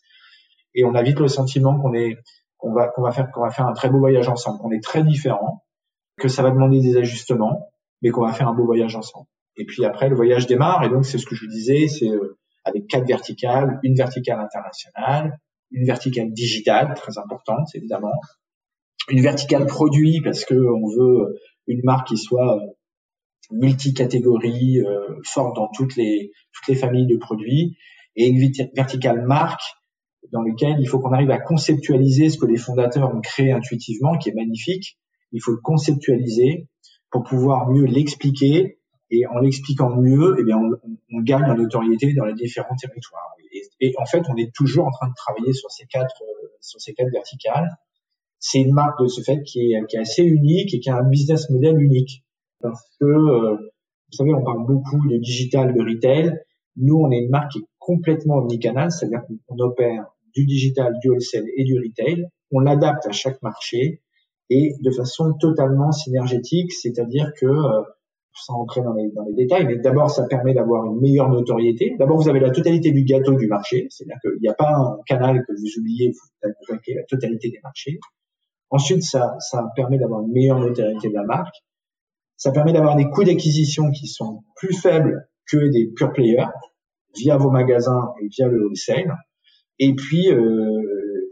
et 0.75 0.85
on 0.85 0.95
a 0.95 1.03
vite 1.03 1.21
le 1.21 1.29
sentiment 1.29 1.79
qu'on 1.79 1.95
est 1.95 2.19
qu'on 2.57 2.73
va 2.73 2.89
qu'on 2.89 3.03
va 3.03 3.13
faire 3.13 3.31
qu'on 3.31 3.43
va 3.43 3.51
faire 3.51 3.67
un 3.67 3.73
très 3.73 3.89
beau 3.89 3.99
voyage 3.99 4.29
ensemble, 4.29 4.59
qu'on 4.59 4.73
est 4.73 4.83
très 4.83 5.05
différents, 5.05 5.65
que 6.19 6.27
ça 6.29 6.43
va 6.43 6.51
demander 6.51 6.81
des 6.81 6.97
ajustements, 6.97 7.71
mais 8.03 8.11
qu'on 8.11 8.27
va 8.27 8.33
faire 8.33 8.49
un 8.49 8.55
beau 8.55 8.65
voyage 8.65 8.97
ensemble. 8.97 9.27
Et 9.57 9.65
puis 9.65 9.85
après 9.85 10.09
le 10.09 10.17
voyage 10.17 10.47
démarre 10.47 10.83
et 10.83 10.89
donc 10.89 11.05
c'est 11.05 11.19
ce 11.19 11.27
que 11.27 11.37
je 11.37 11.45
vous 11.45 11.51
disais, 11.51 11.87
c'est 11.87 12.11
euh, 12.11 12.37
avec 12.65 12.89
quatre 12.89 13.07
verticales, 13.07 13.79
une 13.85 13.95
verticale 13.95 14.41
internationale, 14.41 15.39
une 15.71 15.87
verticale 15.87 16.33
digitale 16.33 16.95
très 16.95 17.19
importante 17.19 17.69
évidemment, 17.75 18.15
une 19.11 19.21
verticale 19.21 19.67
produit 19.67 20.21
parce 20.23 20.45
que 20.45 20.55
on 20.55 20.89
veut 20.89 21.39
une 21.67 21.81
marque 21.85 22.09
qui 22.09 22.17
soit 22.17 22.57
euh, 22.57 22.67
multicatégorie, 23.51 24.81
euh, 24.81 25.21
forte 25.25 25.57
dans 25.57 25.69
toutes 25.69 25.97
les 25.97 26.33
toutes 26.53 26.69
les 26.69 26.75
familles 26.75 27.07
de 27.07 27.17
produits 27.17 27.77
et 28.17 28.29
une 28.29 28.53
verticale 28.75 29.25
marque 29.27 29.63
dans 30.33 30.43
lequel 30.43 30.77
il 30.81 30.89
faut 30.89 30.99
qu'on 30.99 31.13
arrive 31.13 31.31
à 31.31 31.39
conceptualiser 31.39 32.29
ce 32.29 32.39
que 32.39 32.47
les 32.47 32.57
fondateurs 32.57 33.15
ont 33.15 33.21
créé 33.21 33.53
intuitivement, 33.53 34.19
qui 34.19 34.31
est 34.31 34.35
magnifique. 34.35 34.99
Il 35.33 35.41
faut 35.43 35.53
le 35.53 35.61
conceptualiser 35.63 36.69
pour 37.11 37.23
pouvoir 37.23 37.71
mieux 37.71 37.85
l'expliquer 37.85 38.79
et 39.11 39.27
en 39.27 39.39
l'expliquant 39.39 39.97
mieux, 39.97 40.37
eh 40.39 40.45
bien, 40.45 40.59
on, 40.59 40.73
on, 41.13 41.23
gagne 41.23 41.45
en 41.45 41.55
notoriété 41.55 42.13
dans 42.13 42.27
les 42.27 42.35
différents 42.35 42.77
territoires. 42.77 43.35
Et, 43.81 43.93
en 43.99 44.07
fait, 44.07 44.23
on 44.29 44.37
est 44.37 44.53
toujours 44.55 44.87
en 44.87 44.91
train 44.91 45.09
de 45.09 45.15
travailler 45.15 45.53
sur 45.53 45.71
ces 45.71 45.87
quatre, 45.87 46.23
euh, 46.23 46.49
sur 46.61 46.81
ces 46.81 46.95
quatre 46.95 47.11
verticales. 47.11 47.69
C'est 48.39 48.61
une 48.61 48.73
marque 48.73 49.03
de 49.03 49.09
ce 49.09 49.21
fait 49.21 49.43
qui 49.43 49.73
est, 49.73 49.87
qui 49.87 49.97
est 49.97 50.01
assez 50.01 50.23
unique 50.23 50.75
et 50.75 50.81
qui 50.81 50.91
a 50.91 50.97
un 50.97 51.09
business 51.09 51.51
model 51.51 51.81
unique. 51.81 52.25
Parce 52.61 52.83
que, 53.01 53.07
euh, 53.07 53.57
vous 53.57 54.17
savez, 54.17 54.35
on 54.35 54.43
parle 54.43 54.67
beaucoup 54.67 55.07
de 55.09 55.17
digital, 55.19 55.75
de 55.75 55.81
retail. 55.81 56.39
Nous, 56.77 56.97
on 56.97 57.11
est 57.11 57.19
une 57.19 57.31
marque 57.31 57.53
qui 57.53 57.59
est 57.59 57.67
complètement 57.79 58.37
omnicanal, 58.37 58.91
c'est-à-dire 58.91 59.23
qu'on 59.47 59.59
opère 59.59 60.07
du 60.35 60.47
digital, 60.47 60.95
du 61.03 61.11
wholesale 61.11 61.47
et 61.57 61.65
du 61.65 61.79
retail. 61.79 62.29
On 62.51 62.61
l'adapte 62.61 63.07
à 63.07 63.13
chaque 63.13 63.43
marché 63.43 64.03
et 64.51 64.75
de 64.81 64.91
façon 64.91 65.35
totalement 65.35 65.93
synergétique, 65.93 66.73
c'est-à-dire 66.73 67.33
que 67.39 67.47
euh, 67.47 67.83
sans 68.33 68.55
entrer 68.55 68.83
dans 68.83 68.93
les, 68.95 69.11
détails, 69.35 69.67
mais 69.67 69.79
d'abord 69.79 70.11
ça 70.11 70.27
permet 70.27 70.55
d'avoir 70.55 70.85
une 70.87 71.01
meilleure 71.01 71.29
notoriété. 71.29 71.97
D'abord 71.99 72.19
vous 72.19 72.29
avez 72.29 72.41
la 72.41 72.51
totalité 72.51 72.93
du 72.93 73.05
gâteau 73.05 73.35
du 73.35 73.49
marché, 73.49 73.87
c'est-à-dire 73.91 74.19
qu'il 74.23 74.41
n'y 74.41 74.49
a 74.49 74.55
pas 74.55 74.71
un 74.71 74.99
canal 75.07 75.45
que 75.47 75.53
vous 75.53 75.81
oubliez, 75.81 76.11
vous 76.11 76.49
attaquez 76.49 76.95
la 76.95 77.05
totalité 77.05 77.51
des 77.51 77.61
marchés. 77.63 77.99
Ensuite 78.71 79.03
ça, 79.03 79.35
ça 79.41 79.67
permet 79.75 79.99
d'avoir 79.99 80.23
une 80.23 80.33
meilleure 80.33 80.61
notoriété 80.61 81.09
de 81.09 81.15
la 81.15 81.25
marque. 81.25 81.55
Ça 82.37 82.53
permet 82.53 82.73
d'avoir 82.73 82.95
des 82.95 83.09
coûts 83.11 83.25
d'acquisition 83.25 83.91
qui 83.91 84.07
sont 84.07 84.45
plus 84.57 84.73
faibles 84.73 85.29
que 85.51 85.57
des 85.73 85.91
pure 85.97 86.13
players 86.13 86.47
via 87.17 87.37
vos 87.37 87.51
magasins 87.51 88.13
et 88.23 88.29
via 88.29 88.47
le 88.47 88.65
wholesale. 88.65 89.17
Et 89.79 89.95
puis, 89.95 90.31
euh, 90.31 91.29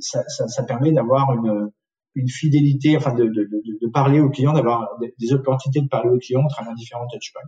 ça, 0.00 0.24
ça, 0.28 0.48
ça, 0.48 0.62
permet 0.64 0.92
d'avoir 0.92 1.32
une, 1.34 1.70
une 2.14 2.28
fidélité, 2.28 2.96
enfin 2.96 3.14
de, 3.14 3.24
de 3.24 3.59
parler 3.90 4.20
aux 4.20 4.30
clients, 4.30 4.52
d'avoir 4.52 4.88
des 5.18 5.32
opportunités 5.32 5.80
de 5.80 5.88
parler 5.88 6.10
aux 6.10 6.18
clients 6.18 6.44
à 6.44 6.48
travers 6.48 6.74
différents 6.74 7.06
touchpoints. 7.06 7.42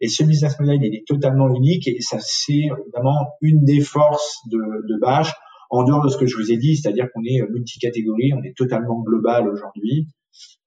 Et 0.00 0.08
ce 0.08 0.24
business 0.24 0.58
model, 0.60 0.80
il 0.82 0.94
est 0.94 1.06
totalement 1.06 1.48
unique 1.54 1.88
et 1.88 2.00
ça 2.00 2.18
c'est 2.20 2.68
évidemment 2.82 3.34
une 3.40 3.64
des 3.64 3.80
forces 3.80 4.40
de, 4.50 4.58
de 4.58 5.00
Bash, 5.00 5.32
en 5.70 5.84
dehors 5.84 6.02
de 6.02 6.08
ce 6.08 6.16
que 6.16 6.26
je 6.26 6.36
vous 6.36 6.52
ai 6.52 6.56
dit, 6.56 6.76
c'est-à-dire 6.76 7.08
qu'on 7.12 7.22
est 7.24 7.40
multicatégorie, 7.50 8.32
on 8.34 8.42
est 8.42 8.56
totalement 8.56 9.00
global 9.02 9.48
aujourd'hui. 9.48 10.08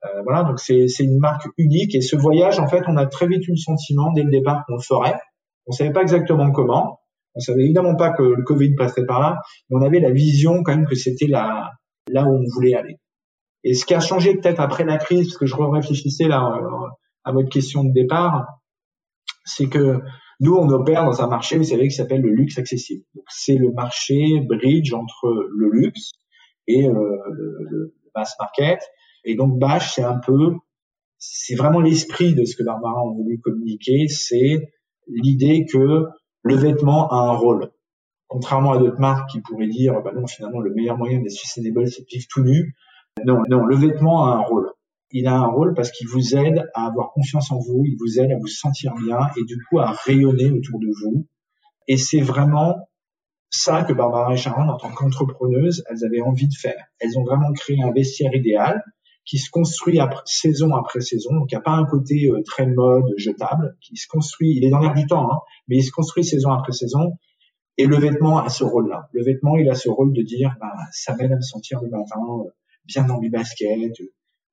Euh, 0.05 0.21
voilà, 0.23 0.43
donc 0.43 0.59
c'est 0.59 0.86
une 0.99 1.19
marque 1.19 1.47
unique 1.57 1.95
et 1.95 2.01
ce 2.01 2.15
voyage, 2.15 2.59
en 2.59 2.67
fait, 2.67 2.84
on 2.88 2.97
a 2.97 3.05
très 3.05 3.28
vite 3.28 3.47
eu 3.47 3.51
le 3.51 3.57
sentiment 3.57 4.11
dès 4.13 4.23
le 4.23 4.32
départ 4.32 4.63
qu'on 4.65 4.75
le 4.75 4.82
ferait. 4.82 5.19
On 5.65 5.71
savait 5.71 5.91
pas 5.91 6.01
exactement 6.01 6.51
comment. 6.51 6.99
On 7.36 7.39
savait 7.39 7.63
évidemment 7.63 7.95
pas 7.95 8.11
que 8.11 8.23
le 8.23 8.43
Covid 8.43 8.75
passerait 8.75 9.05
par 9.05 9.19
là, 9.19 9.38
mais 9.69 9.78
on 9.78 9.82
avait 9.82 9.99
la 9.99 10.11
vision 10.11 10.63
quand 10.63 10.75
même 10.75 10.88
que 10.88 10.95
c'était 10.95 11.28
là, 11.28 11.71
là 12.09 12.25
où 12.25 12.34
on 12.34 12.43
voulait 12.53 12.73
aller. 12.73 12.97
Et 13.68 13.74
ce 13.74 13.86
qui 13.86 13.93
a 13.93 13.99
changé 13.99 14.34
peut-être 14.34 14.61
après 14.61 14.86
la 14.86 14.97
crise, 14.97 15.28
parce 15.28 15.38
que 15.38 15.45
je 15.45 15.53
réfléchissais 15.55 16.30
là 16.30 16.55
euh, 16.55 16.88
à 17.26 17.34
votre 17.34 17.49
question 17.49 17.84
de 17.84 17.91
départ, 17.91 18.45
c'est 19.43 19.68
que 19.68 19.99
nous, 20.39 20.55
on 20.55 20.70
opère 20.70 21.03
dans 21.03 21.22
un 21.22 21.28
marché, 21.28 21.57
vous 21.57 21.65
savez, 21.65 21.89
qui 21.89 21.95
s'appelle 21.95 22.22
le 22.22 22.30
luxe 22.30 22.57
accessible. 22.57 23.03
C'est 23.28 23.55
le 23.55 23.74
marché 23.74 24.39
bridge 24.39 24.93
entre 24.93 25.49
le 25.53 25.70
luxe 25.70 26.11
et 26.68 26.88
euh, 26.88 26.93
le, 26.93 27.57
le, 27.70 27.95
mass 28.15 28.36
market. 28.39 28.80
Et 29.26 29.36
donc, 29.36 29.59
Bash, 29.59 29.95
c'est 29.95 30.03
un 30.03 30.18
peu, 30.18 30.53
c'est 31.18 31.55
vraiment 31.55 31.82
l'esprit 31.82 32.36
de 32.36 32.45
ce 32.45 32.55
que 32.55 32.63
Barbara 32.63 33.01
a 33.01 33.13
voulu 33.13 33.41
communiquer, 33.41 34.07
c'est 34.07 34.72
l'idée 35.07 35.65
que 35.70 36.05
le 36.41 36.55
vêtement 36.55 37.09
a 37.09 37.18
un 37.18 37.34
rôle. 37.34 37.70
Contrairement 38.28 38.72
à 38.72 38.78
d'autres 38.78 38.99
marques 38.99 39.30
qui 39.30 39.41
pourraient 39.41 39.68
dire, 39.68 40.01
bah 40.03 40.13
non, 40.15 40.26
finalement, 40.26 40.61
le 40.61 40.74
meilleur 40.74 40.97
moyen 40.97 41.20
d'être 41.20 41.32
sustainable, 41.32 41.86
c'est 41.89 42.03
de 42.03 42.07
vivre 42.09 42.28
tout 42.30 42.43
nu. 42.43 42.74
Non, 43.26 43.43
non, 43.49 43.65
le 43.65 43.76
vêtement 43.76 44.26
a 44.26 44.38
un 44.38 44.41
rôle. 44.41 44.72
Il 45.11 45.28
a 45.28 45.36
un 45.36 45.47
rôle 45.47 45.74
parce 45.74 45.91
qu'il 45.91 46.07
vous 46.07 46.36
aide 46.36 46.70
à 46.74 46.88
avoir 46.88 47.11
confiance 47.11 47.51
en 47.51 47.59
vous, 47.59 47.84
il 47.86 47.95
vous 47.97 48.20
aide 48.20 48.32
à 48.32 48.38
vous 48.38 48.47
sentir 48.47 48.93
bien 48.95 49.20
et 49.38 49.43
du 49.45 49.57
coup 49.63 49.80
à 49.80 49.91
rayonner 49.91 50.51
autour 50.51 50.80
de 50.80 50.88
vous. 51.01 51.26
Et 51.88 51.97
c'est 51.97 52.20
vraiment 52.20 52.89
ça 53.49 53.84
que 53.84 53.93
Barbara 53.93 54.34
et 54.34 54.38
Sharon, 54.38 54.68
en 54.68 54.78
tant 54.78 54.89
qu'entrepreneuses, 54.89 55.84
elles 55.89 56.03
avaient 56.03 56.22
envie 56.22 56.47
de 56.47 56.53
faire. 56.53 56.84
Elles 56.99 57.18
ont 57.18 57.24
vraiment 57.24 57.53
créé 57.53 57.82
un 57.82 57.91
vestiaire 57.91 58.34
idéal 58.36 58.84
qui 59.26 59.38
se 59.38 59.49
construit 59.49 59.99
saison 60.26 60.76
après 60.76 61.01
saison. 61.01 61.34
Donc, 61.34 61.51
il 61.51 61.55
n'y 61.55 61.59
a 61.59 61.61
pas 61.61 61.72
un 61.72 61.86
côté 61.86 62.30
euh, 62.30 62.41
très 62.43 62.65
mode, 62.65 63.13
jetable, 63.18 63.76
qui 63.82 63.97
se 63.97 64.07
construit, 64.07 64.55
il 64.55 64.63
est 64.63 64.70
dans 64.70 64.80
l'air 64.80 64.93
du 64.93 65.05
temps, 65.05 65.30
hein, 65.30 65.39
mais 65.68 65.78
il 65.78 65.84
se 65.84 65.91
construit 65.91 66.24
saison 66.24 66.51
après 66.51 66.72
saison. 66.72 67.13
Et 67.78 67.86
le 67.86 67.97
vêtement 67.97 68.39
a 68.39 68.49
ce 68.49 68.63
rôle-là. 68.63 69.09
Le 69.11 69.24
vêtement, 69.24 69.57
il 69.57 69.70
a 69.70 69.76
ce 69.76 69.89
rôle 69.89 70.13
de 70.13 70.22
dire, 70.22 70.55
bah, 70.59 70.74
ça 70.91 71.13
m'aide 71.15 71.34
à 71.34 71.36
me 71.36 71.41
sentir 71.41 71.82
le 71.82 71.89
matin 71.89 72.20
euh, 72.45 72.49
bien 72.88 73.06
dans 73.06 73.20
mes 73.20 73.30
baskets, 73.30 74.02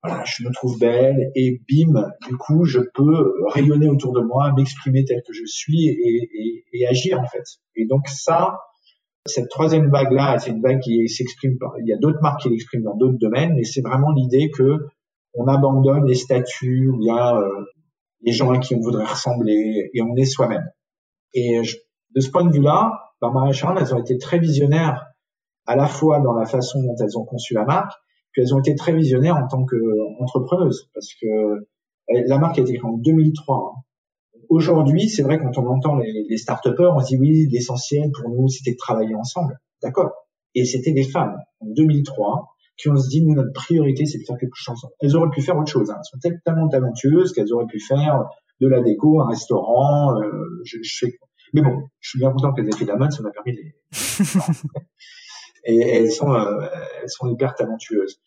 voilà, 0.02 0.22
je 0.26 0.44
me 0.44 0.52
trouve 0.52 0.78
belle 0.78 1.30
et 1.34 1.62
bim, 1.68 2.10
du 2.28 2.36
coup, 2.36 2.66
je 2.66 2.80
peux 2.94 3.34
rayonner 3.48 3.88
autour 3.88 4.12
de 4.12 4.20
moi, 4.20 4.52
m'exprimer 4.54 5.04
tel 5.04 5.22
que 5.26 5.32
je 5.32 5.46
suis 5.46 5.86
et, 5.88 6.28
et, 6.34 6.64
et, 6.74 6.86
agir 6.86 7.18
en 7.18 7.26
fait. 7.26 7.44
Et 7.74 7.86
donc 7.86 8.06
ça, 8.08 8.58
cette 9.24 9.48
troisième 9.48 9.90
vague-là, 9.90 10.38
c'est 10.38 10.50
une 10.50 10.60
vague 10.60 10.80
qui 10.80 11.08
s'exprime. 11.08 11.56
Il 11.80 11.88
y 11.88 11.94
a 11.94 11.96
d'autres 11.96 12.20
marques 12.20 12.42
qui 12.42 12.50
l'expriment 12.50 12.82
dans 12.82 12.96
d'autres 12.96 13.18
domaines, 13.18 13.54
mais 13.54 13.64
c'est 13.64 13.80
vraiment 13.80 14.10
l'idée 14.10 14.50
que 14.50 14.86
on 15.32 15.48
abandonne 15.48 16.06
les 16.06 16.14
statuts 16.14 16.92
il 17.00 17.06
y 17.06 17.10
a 17.10 17.36
euh, 17.36 17.64
les 18.20 18.32
gens 18.32 18.50
à 18.52 18.58
qui 18.58 18.74
on 18.74 18.80
voudrait 18.80 19.06
ressembler 19.06 19.90
et 19.92 20.02
on 20.02 20.14
est 20.16 20.26
soi-même. 20.26 20.68
Et 21.32 21.60
de 22.14 22.20
ce 22.20 22.30
point 22.30 22.44
de 22.44 22.52
vue-là, 22.52 22.92
Barbara 23.20 23.48
et 23.48 23.52
Sharon, 23.52 23.76
elles 23.76 23.94
ont 23.94 24.00
été 24.00 24.18
très 24.18 24.38
visionnaires 24.38 25.06
à 25.66 25.76
la 25.76 25.86
fois 25.86 26.20
dans 26.20 26.34
la 26.34 26.46
façon 26.46 26.82
dont 26.82 26.94
elles 27.00 27.18
ont 27.18 27.24
conçu 27.24 27.54
la 27.54 27.64
marque, 27.64 27.92
puis 28.34 28.42
elles 28.42 28.54
ont 28.54 28.58
été 28.58 28.74
très 28.74 28.92
visionnaires 28.92 29.36
en 29.36 29.46
tant 29.46 29.64
qu'entrepreneuses, 29.64 30.90
parce 30.92 31.14
que 31.14 31.66
la 32.08 32.38
marque 32.38 32.58
a 32.58 32.62
été 32.62 32.74
créée 32.74 32.84
en 32.84 32.98
2003. 32.98 33.76
Aujourd'hui, 34.50 35.08
c'est 35.08 35.22
vrai 35.22 35.38
quand 35.38 35.56
on 35.56 35.66
entend 35.68 35.96
les, 35.96 36.26
les 36.28 36.36
start 36.36 36.66
on 36.78 37.00
se 37.00 37.06
dit 37.06 37.16
oui, 37.16 37.48
l'essentiel 37.50 38.10
pour 38.10 38.28
nous, 38.28 38.48
c'était 38.48 38.72
de 38.72 38.76
travailler 38.76 39.14
ensemble. 39.14 39.58
D'accord. 39.82 40.10
Et 40.54 40.64
c'était 40.64 40.92
des 40.92 41.04
femmes 41.04 41.36
en 41.60 41.66
2003 41.70 42.48
qui 42.76 42.88
ont 42.88 42.96
se 42.96 43.08
dit 43.08 43.24
notre 43.24 43.52
priorité, 43.52 44.04
c'est 44.04 44.18
de 44.18 44.24
faire 44.24 44.36
quelque 44.36 44.56
chose 44.56 44.74
ensemble. 44.74 44.94
Elles 45.00 45.16
auraient 45.16 45.30
pu 45.30 45.40
faire 45.40 45.56
autre 45.56 45.70
chose. 45.70 45.90
Hein. 45.90 45.96
Elles 45.98 46.20
sont 46.20 46.40
tellement 46.44 46.68
talentueuses 46.68 47.32
qu'elles 47.32 47.52
auraient 47.52 47.66
pu 47.66 47.78
faire 47.78 48.24
de 48.60 48.66
la 48.66 48.80
déco, 48.82 49.20
un 49.20 49.28
restaurant. 49.28 50.20
Euh, 50.20 50.60
je, 50.64 50.78
je 50.82 51.06
Mais 51.52 51.62
bon, 51.62 51.84
je 52.00 52.10
suis 52.10 52.18
bien 52.18 52.32
content 52.32 52.52
qu'elles 52.52 52.66
aient 52.66 52.76
fait 52.76 52.84
de 52.84 52.90
la 52.90 52.96
mode, 52.96 53.12
ça 53.12 53.22
m'a 53.22 53.30
permis 53.30 53.54
de. 53.54 53.62
et 55.64 55.78
elles 55.78 56.12
sont, 56.12 56.32
euh, 56.32 56.66
elles 57.02 57.10
sont 57.10 57.28
hyper 57.28 57.54
talentueuses. 57.54 58.20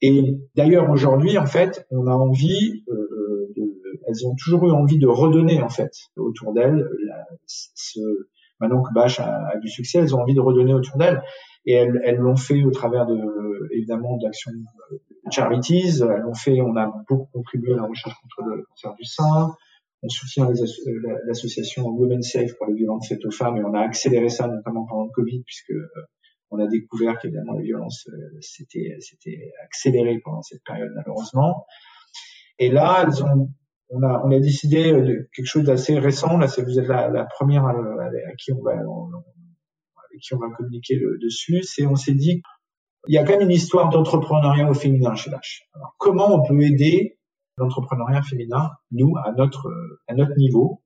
Et 0.00 0.36
d'ailleurs 0.56 0.90
aujourd'hui, 0.90 1.38
en 1.38 1.46
fait, 1.46 1.86
on 1.90 2.06
a 2.06 2.12
envie, 2.12 2.84
euh, 2.88 3.52
de, 3.56 3.62
elles 4.06 4.26
ont 4.26 4.34
toujours 4.34 4.66
eu 4.66 4.72
envie 4.72 4.98
de 4.98 5.06
redonner 5.06 5.62
en 5.62 5.68
fait 5.68 5.92
autour 6.16 6.52
d'elles. 6.52 6.88
Ce, 7.46 8.00
maintenant 8.60 8.82
que 8.82 8.92
Bash 8.92 9.20
a, 9.20 9.48
a, 9.48 9.58
du 9.58 9.68
succès, 9.68 9.98
elles 9.98 10.14
ont 10.14 10.20
envie 10.20 10.34
de 10.34 10.40
redonner 10.40 10.74
autour 10.74 10.96
d'elles. 10.96 11.22
Et 11.64 11.74
elles, 11.74 12.16
l'ont 12.16 12.36
fait 12.36 12.64
au 12.64 12.72
travers 12.72 13.06
de 13.06 13.16
évidemment 13.70 14.16
d'actions 14.16 14.50
euh, 14.90 14.96
charities. 15.30 16.00
Elles 16.00 16.22
l'ont 16.22 16.34
fait. 16.34 16.60
On 16.60 16.76
a 16.76 16.92
beaucoup 17.08 17.28
contribué 17.32 17.74
à 17.74 17.76
la 17.76 17.86
recherche 17.86 18.16
contre 18.20 18.48
le 18.48 18.64
cancer 18.64 18.94
du 18.94 19.04
sein. 19.04 19.54
On 20.02 20.08
soutient 20.08 20.50
l'association 21.26 21.86
Women 21.86 22.22
Safe 22.22 22.56
pour 22.58 22.66
les 22.66 22.74
violences 22.74 23.08
faites 23.08 23.24
aux 23.24 23.30
femmes 23.30 23.56
et 23.58 23.64
on 23.64 23.72
a 23.74 23.80
accéléré 23.80 24.28
ça 24.28 24.48
notamment 24.48 24.84
pendant 24.84 25.04
le 25.04 25.10
Covid 25.10 25.44
puisque 25.44 25.70
euh, 25.70 25.86
on 26.52 26.58
a 26.58 26.66
découvert 26.66 27.18
qu'évidemment 27.18 27.54
les 27.54 27.64
violences 27.64 28.06
euh, 28.08 28.38
s'étaient 28.40 28.96
c'était 29.00 29.52
accéléré 29.64 30.20
pendant 30.24 30.42
cette 30.42 30.62
période 30.64 30.92
malheureusement. 30.94 31.66
Et 32.58 32.70
là, 32.70 33.04
elles 33.04 33.24
ont, 33.24 33.50
on 33.88 34.02
a, 34.02 34.22
on 34.24 34.30
a 34.30 34.38
décidé 34.38 34.92
de 34.92 35.28
quelque 35.34 35.46
chose 35.46 35.64
d'assez 35.64 35.98
récent. 35.98 36.36
Là, 36.38 36.46
c'est 36.46 36.62
vous 36.62 36.78
êtes 36.78 36.86
la, 36.86 37.08
la 37.08 37.24
première 37.24 37.64
à, 37.64 37.74
qui 38.38 38.52
on 38.52 38.62
va, 38.62 38.72
avec 38.72 40.20
qui 40.22 40.34
on 40.34 40.38
va 40.38 40.48
communiquer 40.56 40.96
le, 40.96 41.18
dessus. 41.18 41.62
C'est, 41.62 41.86
on 41.86 41.96
s'est 41.96 42.14
dit, 42.14 42.42
il 43.08 43.14
y 43.14 43.18
a 43.18 43.24
quand 43.24 43.32
même 43.32 43.48
une 43.48 43.50
histoire 43.50 43.88
d'entrepreneuriat 43.88 44.70
au 44.70 44.74
féminin 44.74 45.14
chez 45.14 45.30
Lâche. 45.30 45.62
Alors, 45.74 45.94
comment 45.98 46.32
on 46.34 46.46
peut 46.46 46.60
aider 46.62 47.18
l'entrepreneuriat 47.56 48.22
féminin, 48.22 48.70
nous, 48.92 49.14
à 49.24 49.32
notre, 49.32 49.68
à 50.06 50.14
notre 50.14 50.36
niveau 50.36 50.82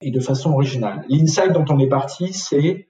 et 0.00 0.10
de 0.10 0.20
façon 0.20 0.52
originale? 0.52 1.04
L'insight 1.08 1.52
dont 1.52 1.64
on 1.68 1.78
est 1.78 1.88
parti, 1.88 2.32
c'est 2.32 2.88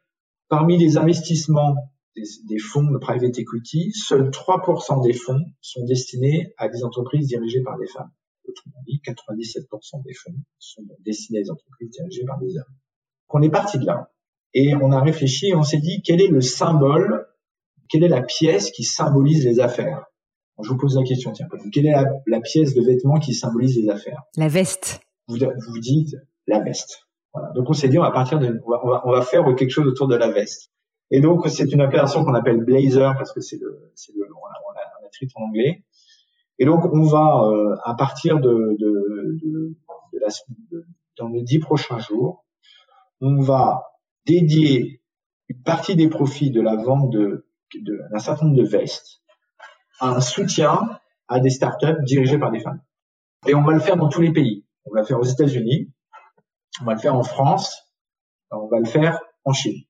parmi 0.48 0.78
les 0.78 0.96
investissements 0.96 1.74
des, 2.16 2.58
fonds 2.58 2.90
de 2.90 2.98
private 2.98 3.38
equity, 3.38 3.92
seuls 3.92 4.30
3% 4.30 5.02
des 5.02 5.12
fonds 5.12 5.44
sont 5.60 5.84
destinés 5.84 6.52
à 6.58 6.68
des 6.68 6.84
entreprises 6.84 7.26
dirigées 7.26 7.62
par 7.62 7.78
des 7.78 7.86
femmes. 7.86 8.10
Autrement 8.48 8.82
dit, 8.86 9.00
97% 9.04 10.04
des 10.04 10.14
fonds 10.14 10.34
sont 10.58 10.82
destinés 11.00 11.40
à 11.40 11.42
des 11.42 11.50
entreprises 11.50 11.90
dirigées 11.90 12.24
par 12.24 12.38
des 12.38 12.56
hommes. 12.56 12.74
On 13.30 13.42
est 13.42 13.50
parti 13.50 13.78
de 13.78 13.86
là 13.86 14.12
et 14.52 14.74
on 14.76 14.92
a 14.92 15.00
réfléchi 15.00 15.48
et 15.48 15.54
on 15.56 15.64
s'est 15.64 15.80
dit 15.80 16.02
quel 16.04 16.20
est 16.20 16.28
le 16.28 16.40
symbole, 16.40 17.26
quelle 17.88 18.04
est 18.04 18.08
la 18.08 18.22
pièce 18.22 18.70
qui 18.70 18.84
symbolise 18.84 19.44
les 19.44 19.60
affaires? 19.60 20.04
je 20.62 20.68
vous 20.68 20.76
pose 20.76 20.96
la 20.96 21.02
question, 21.02 21.32
tiens, 21.32 21.48
quelle 21.72 21.86
est 21.86 21.94
la, 22.26 22.40
pièce 22.40 22.74
de 22.74 22.80
vêtement 22.80 23.18
qui 23.18 23.34
symbolise 23.34 23.76
les 23.76 23.90
affaires? 23.90 24.22
La 24.36 24.46
veste. 24.46 25.00
Vous 25.26 25.36
vous 25.36 25.78
dites 25.80 26.14
la 26.46 26.60
veste. 26.60 27.08
Voilà. 27.32 27.50
Donc 27.56 27.68
on 27.68 27.72
s'est 27.72 27.88
dit 27.88 27.98
on 27.98 28.02
va 28.02 28.12
partir 28.12 28.38
de, 28.38 28.60
on 28.64 28.70
va, 28.70 29.02
on 29.04 29.10
va 29.10 29.22
faire 29.22 29.42
quelque 29.56 29.70
chose 29.70 29.88
autour 29.88 30.06
de 30.06 30.14
la 30.14 30.30
veste. 30.30 30.70
Et 31.10 31.20
donc, 31.20 31.46
c'est 31.48 31.70
une 31.72 31.80
appellation 31.80 32.24
qu'on 32.24 32.34
appelle 32.34 32.64
blazer 32.64 33.14
parce 33.16 33.32
que 33.32 33.40
c'est 33.40 33.58
le, 33.60 33.92
c'est 33.94 34.12
le, 34.14 34.24
on 34.24 34.46
a, 34.46 34.52
on 34.70 35.04
a 35.04 35.06
écrit 35.06 35.28
en 35.36 35.44
anglais. 35.44 35.84
Et 36.58 36.64
donc, 36.64 36.84
on 36.84 37.02
va, 37.02 37.44
euh, 37.44 37.76
à 37.84 37.94
partir 37.94 38.40
de, 38.40 38.76
de, 38.78 39.38
de, 39.42 39.76
de 40.12 40.18
la, 40.18 40.28
dans 41.18 41.28
les 41.28 41.42
dix 41.42 41.58
prochains 41.58 41.98
jours, 41.98 42.44
on 43.20 43.40
va 43.40 43.84
dédier 44.26 45.02
une 45.48 45.62
partie 45.62 45.96
des 45.96 46.08
profits 46.08 46.50
de 46.50 46.60
la 46.60 46.76
vente 46.76 47.10
de, 47.10 47.46
d'un 47.82 48.18
certain 48.18 48.46
nombre 48.46 48.58
de 48.58 48.66
vestes 48.66 49.22
à 50.00 50.10
un 50.10 50.20
soutien 50.20 50.98
à 51.28 51.40
des 51.40 51.50
startups 51.50 52.02
dirigées 52.04 52.38
par 52.38 52.50
des 52.50 52.60
femmes. 52.60 52.80
Et 53.46 53.54
on 53.54 53.62
va 53.62 53.72
le 53.72 53.80
faire 53.80 53.96
dans 53.96 54.08
tous 54.08 54.20
les 54.20 54.32
pays. 54.32 54.64
On 54.86 54.92
va 54.92 55.00
le 55.00 55.06
faire 55.06 55.18
aux 55.18 55.24
États-Unis, 55.24 55.90
on 56.80 56.84
va 56.84 56.94
le 56.94 56.98
faire 56.98 57.14
en 57.14 57.22
France, 57.22 57.90
on 58.50 58.68
va 58.68 58.78
le 58.78 58.84
faire 58.84 59.20
en 59.44 59.52
Chine. 59.52 59.82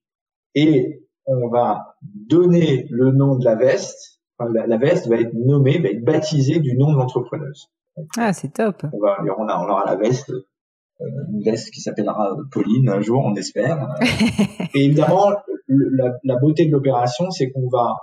Et 0.55 1.04
on 1.27 1.49
va 1.49 1.97
donner 2.03 2.87
le 2.91 3.13
nom 3.13 3.37
de 3.37 3.45
la 3.45 3.55
veste. 3.55 4.21
Enfin, 4.39 4.51
la, 4.53 4.77
veste 4.77 5.09
va 5.09 5.17
être 5.17 5.33
nommée, 5.35 5.79
va 5.79 5.89
être 5.91 6.05
baptisée 6.05 6.59
du 6.59 6.77
nom 6.77 6.93
de 6.93 6.99
l'entrepreneuse. 6.99 7.69
Ah, 8.17 8.33
c'est 8.33 8.53
top. 8.53 8.85
On, 8.93 8.99
va, 8.99 9.19
on, 9.39 9.47
a, 9.47 9.59
on 9.59 9.69
aura 9.69 9.85
la 9.87 9.95
veste, 9.95 10.31
euh, 10.31 11.07
une 11.33 11.43
veste 11.45 11.71
qui 11.71 11.81
s'appellera 11.81 12.37
Pauline 12.51 12.89
un 12.89 13.01
jour, 13.01 13.23
on 13.25 13.35
espère. 13.37 13.95
Et 14.75 14.87
évidemment, 14.87 15.31
la, 15.69 16.13
la 16.25 16.37
beauté 16.37 16.67
de 16.67 16.73
l'opération, 16.73 17.31
c'est 17.31 17.51
qu'on 17.53 17.69
va 17.69 17.95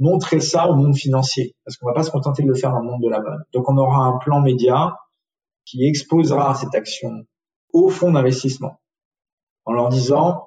montrer 0.00 0.40
ça 0.40 0.68
au 0.68 0.74
monde 0.74 0.96
financier, 0.96 1.54
parce 1.64 1.76
qu'on 1.76 1.86
va 1.86 1.94
pas 1.94 2.02
se 2.02 2.10
contenter 2.10 2.42
de 2.42 2.48
le 2.48 2.54
faire 2.54 2.72
dans 2.72 2.80
le 2.80 2.86
monde 2.86 3.02
de 3.02 3.08
la 3.08 3.20
mode. 3.20 3.42
Donc, 3.52 3.68
on 3.68 3.76
aura 3.76 4.06
un 4.06 4.18
plan 4.18 4.40
média 4.40 4.96
qui 5.64 5.86
exposera 5.86 6.54
cette 6.54 6.74
action 6.74 7.24
au 7.72 7.88
fonds 7.88 8.12
d'investissement, 8.12 8.80
en 9.64 9.72
leur 9.72 9.88
disant 9.88 10.44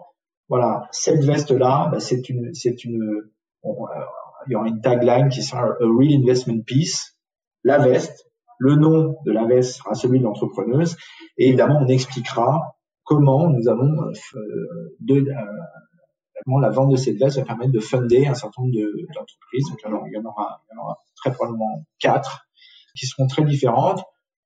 voilà, 0.49 0.87
cette 0.91 1.23
veste-là, 1.23 1.89
bah, 1.91 1.99
c'est 1.99 2.29
une, 2.29 2.53
c'est 2.53 2.83
une, 2.83 3.29
il 3.63 4.51
y 4.51 4.55
aura 4.55 4.67
une 4.67 4.81
tagline 4.81 5.29
qui 5.29 5.43
sera 5.43 5.63
a 5.63 5.75
real 5.81 6.21
investment 6.21 6.61
piece. 6.65 7.17
La 7.63 7.79
veste, 7.79 8.29
le 8.59 8.75
nom 8.75 9.17
de 9.25 9.31
la 9.31 9.45
veste 9.45 9.77
sera 9.77 9.93
celui 9.93 10.19
de 10.19 10.23
l'entrepreneuse, 10.23 10.95
et 11.37 11.47
évidemment, 11.47 11.79
on 11.81 11.87
expliquera 11.87 12.77
comment 13.03 13.49
nous 13.49 13.67
avons 13.67 13.91
euh, 13.91 14.95
de, 14.99 15.15
euh, 15.15 16.61
la 16.61 16.69
vente 16.69 16.91
de 16.91 16.95
cette 16.95 17.17
veste 17.17 17.37
va 17.37 17.45
permettre 17.45 17.71
de 17.71 17.79
funder 17.79 18.27
un 18.27 18.33
certain 18.33 18.61
nombre 18.61 18.73
d'entreprises. 19.13 19.67
Donc 19.69 19.79
il 19.83 19.89
y, 19.89 20.17
en 20.17 20.25
aura, 20.25 20.61
il 20.69 20.75
y 20.75 20.79
en 20.79 20.83
aura 20.83 20.97
très 21.15 21.31
probablement 21.31 21.85
quatre 21.99 22.47
qui 22.95 23.05
seront 23.05 23.27
très 23.27 23.43
différentes. 23.43 24.03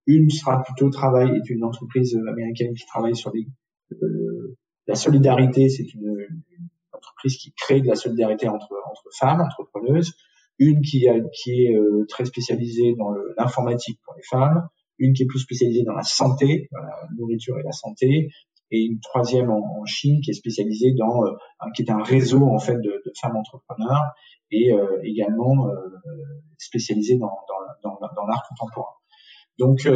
Une 0.08 0.30
sera 0.30 0.64
plutôt 0.64 0.90
travail, 0.90 1.30
est 1.30 1.50
une 1.50 1.64
entreprise 1.64 2.18
américaine 2.28 2.74
qui 2.74 2.86
travaille 2.86 3.16
sur 3.16 3.32
les, 3.34 3.48
euh, 3.92 4.58
la 4.88 4.96
solidarité. 4.96 5.70
C'est 5.70 5.94
une, 5.94 6.28
une, 6.30 6.68
entreprise 6.94 7.38
qui 7.38 7.52
crée 7.54 7.82
de 7.82 7.88
la 7.88 7.96
solidarité 7.96 8.48
entre, 8.48 8.74
entre 8.90 9.04
femmes, 9.18 9.42
entrepreneuses. 9.42 10.14
Une 10.60 10.82
qui, 10.82 11.08
a, 11.10 11.16
qui 11.34 11.66
est 11.66 11.76
euh, 11.76 12.06
très 12.08 12.26
spécialisée 12.26 12.94
dans 12.96 13.12
l'informatique 13.38 14.00
pour 14.04 14.14
les 14.16 14.24
femmes. 14.24 14.68
Une 15.00 15.14
qui 15.14 15.24
est 15.24 15.26
plus 15.26 15.40
spécialisée 15.40 15.84
dans 15.84 15.96
la 15.96 16.04
santé, 16.04 16.70
la 16.72 17.08
nourriture 17.18 17.58
et 17.58 17.64
la 17.64 17.72
santé 17.72 18.30
et 18.72 18.86
une 18.86 19.00
troisième 19.00 19.52
en, 19.52 19.86
Chine 19.86 20.22
qui 20.22 20.32
est 20.32 20.34
spécialisée 20.34 20.94
dans, 20.94 21.26
euh, 21.26 21.32
qui 21.76 21.82
est 21.82 21.92
un 21.92 22.02
réseau 22.02 22.44
en 22.48 22.60
fait 22.60 22.78
de, 22.78 23.02
de 23.06 23.12
femmes 23.20 23.36
entrepreneurs 23.36 24.14
et 24.52 24.72
euh, 24.72 25.02
également 25.04 25.68
euh, 25.68 25.74
spécialisée 26.58 27.18
dans, 27.18 27.38
dans, 27.84 28.00
dans, 28.00 28.14
dans 28.16 28.26
l'art 28.28 28.48
contemporain. 28.48 28.94
Donc 29.60 29.88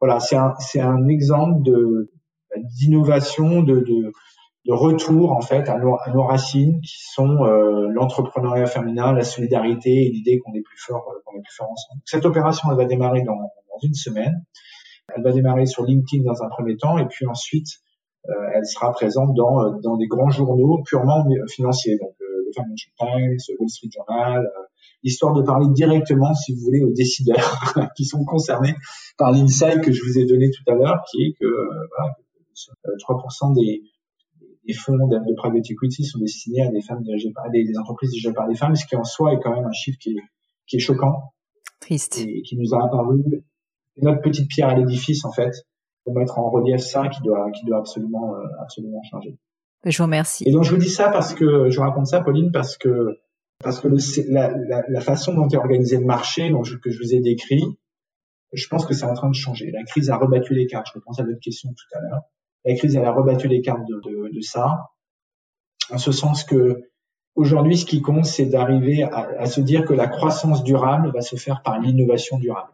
voilà, 0.00 0.20
c'est 0.20 0.36
un, 0.36 0.54
un 0.80 1.08
exemple 1.08 1.62
de 1.62 2.10
d'innovation, 2.56 3.62
de, 3.62 3.80
de, 3.80 4.12
de, 4.66 4.72
retour 4.72 5.32
en 5.32 5.40
fait 5.40 5.68
à 5.68 5.78
nos, 5.78 5.94
à 5.94 6.10
nos 6.12 6.22
racines 6.22 6.80
qui 6.80 6.96
sont 7.12 7.44
l'entrepreneuriat 7.92 8.66
féminin, 8.66 9.12
la 9.12 9.24
solidarité 9.24 10.06
et 10.06 10.10
l'idée 10.10 10.38
qu'on 10.38 10.52
est 10.54 10.62
plus 10.62 10.78
fort, 10.78 11.04
qu'on 11.24 11.38
est 11.38 11.42
plus 11.42 11.56
fort 11.56 11.70
ensemble. 11.70 12.00
Cette 12.04 12.24
opération, 12.24 12.70
elle 12.70 12.76
va 12.76 12.84
démarrer 12.84 13.22
dans, 13.22 13.36
dans 13.36 13.78
une 13.82 13.94
semaine. 13.94 14.44
Elle 15.14 15.22
va 15.22 15.32
démarrer 15.32 15.66
sur 15.66 15.84
LinkedIn 15.84 16.24
dans 16.24 16.42
un 16.42 16.48
premier 16.48 16.76
temps 16.76 16.98
et 16.98 17.06
puis 17.06 17.26
ensuite 17.26 17.68
euh, 18.28 18.32
elle 18.54 18.66
sera 18.66 18.92
présente 18.92 19.34
dans, 19.34 19.62
euh, 19.62 19.70
dans 19.82 19.96
des 19.96 20.06
grands 20.06 20.28
journaux 20.28 20.82
purement 20.84 21.26
financiers, 21.48 21.96
donc 21.98 22.14
euh, 22.20 22.44
le 22.46 22.52
Financial 22.52 22.92
Times, 22.98 23.36
le 23.48 23.56
Wall 23.58 23.70
Street 23.70 23.88
Journal, 23.94 24.50
histoire 25.02 25.32
de 25.32 25.42
parler 25.42 25.66
directement, 25.72 26.34
si 26.34 26.54
vous 26.54 26.60
voulez, 26.60 26.82
aux 26.82 26.92
décideurs 26.92 27.62
qui 27.96 28.04
sont 28.04 28.24
concernés 28.24 28.74
par 29.16 29.32
l'insight 29.32 29.80
que 29.80 29.92
je 29.92 30.02
vous 30.02 30.18
ai 30.18 30.26
donné 30.26 30.50
tout 30.50 30.70
à 30.70 30.74
l'heure, 30.74 31.02
qui 31.10 31.22
est 31.22 31.32
que 31.40 31.46
voilà, 31.46 32.16
3% 32.84 33.54
des, 33.54 33.82
des 34.66 34.74
fonds 34.74 35.06
de, 35.06 35.18
de, 35.18 35.34
private 35.34 35.70
equity 35.70 36.04
sont 36.04 36.18
destinés 36.18 36.62
à 36.62 36.70
des 36.70 36.80
femmes 36.80 37.02
dirigées 37.02 37.32
par 37.32 37.50
des, 37.50 37.64
des, 37.64 37.78
entreprises 37.78 38.10
dirigées 38.10 38.32
par 38.32 38.48
des 38.48 38.54
femmes, 38.54 38.74
ce 38.74 38.86
qui 38.86 38.96
en 38.96 39.04
soi 39.04 39.34
est 39.34 39.40
quand 39.40 39.54
même 39.54 39.66
un 39.66 39.72
chiffre 39.72 39.98
qui 39.98 40.10
est, 40.10 40.22
qui 40.66 40.76
est 40.76 40.80
choquant. 40.80 41.32
Triste. 41.80 42.18
Et 42.18 42.42
qui 42.42 42.56
nous 42.56 42.74
a 42.74 42.84
apparu 42.84 43.22
notre 43.96 44.20
petite 44.20 44.48
pierre 44.48 44.68
à 44.68 44.74
l'édifice 44.74 45.24
en 45.24 45.32
fait 45.32 45.52
pour 46.04 46.14
mettre 46.14 46.38
en 46.38 46.50
relief 46.50 46.80
ça 46.80 47.08
qui 47.08 47.20
doit 47.22 47.50
qui 47.50 47.64
doit 47.66 47.78
absolument 47.78 48.34
euh, 48.34 48.46
absolument 48.60 49.02
changer. 49.10 49.38
Je 49.84 49.96
vous 49.96 50.04
remercie. 50.04 50.44
Et 50.46 50.52
donc 50.52 50.64
je 50.64 50.70
vous 50.70 50.80
dis 50.80 50.90
ça 50.90 51.08
parce 51.08 51.34
que 51.34 51.70
je 51.70 51.76
vous 51.76 51.82
raconte 51.82 52.06
ça 52.06 52.20
Pauline 52.20 52.50
parce 52.52 52.76
que 52.76 53.18
parce 53.62 53.80
que 53.80 53.88
le, 53.88 53.96
la, 54.32 54.50
la, 54.56 54.84
la, 54.88 55.00
façon 55.00 55.34
dont 55.34 55.48
est 55.48 55.56
organisé 55.56 55.96
le 55.96 56.04
marché 56.04 56.50
donc, 56.50 56.66
que 56.80 56.90
je 56.90 56.98
vous 56.98 57.12
ai 57.12 57.20
décrit, 57.20 57.64
je 58.52 58.66
pense 58.68 58.86
que 58.86 58.94
c'est 58.94 59.04
en 59.04 59.14
train 59.14 59.28
de 59.28 59.34
changer. 59.34 59.70
La 59.72 59.82
crise 59.82 60.10
a 60.10 60.16
rebattu 60.16 60.54
les 60.54 60.66
cartes. 60.66 60.86
Je 60.94 61.00
pense 61.00 61.18
à 61.18 61.24
votre 61.24 61.40
question 61.40 61.70
tout 61.70 61.98
à 61.98 62.00
l'heure. 62.00 62.20
La 62.64 62.74
crise 62.74 62.96
elle 62.96 63.04
a 63.04 63.12
rebattu 63.12 63.48
les 63.48 63.60
cartes 63.60 63.86
de, 63.86 64.00
de, 64.04 64.34
de 64.34 64.40
ça, 64.40 64.90
en 65.90 65.98
ce 65.98 66.12
sens 66.12 66.44
que 66.44 66.82
aujourd'hui 67.34 67.76
ce 67.76 67.86
qui 67.86 68.02
compte 68.02 68.26
c'est 68.26 68.46
d'arriver 68.46 69.02
à, 69.02 69.28
à 69.38 69.46
se 69.46 69.60
dire 69.60 69.84
que 69.84 69.94
la 69.94 70.08
croissance 70.08 70.64
durable 70.64 71.12
va 71.12 71.20
se 71.20 71.36
faire 71.36 71.62
par 71.62 71.80
l'innovation 71.80 72.38
durable. 72.38 72.72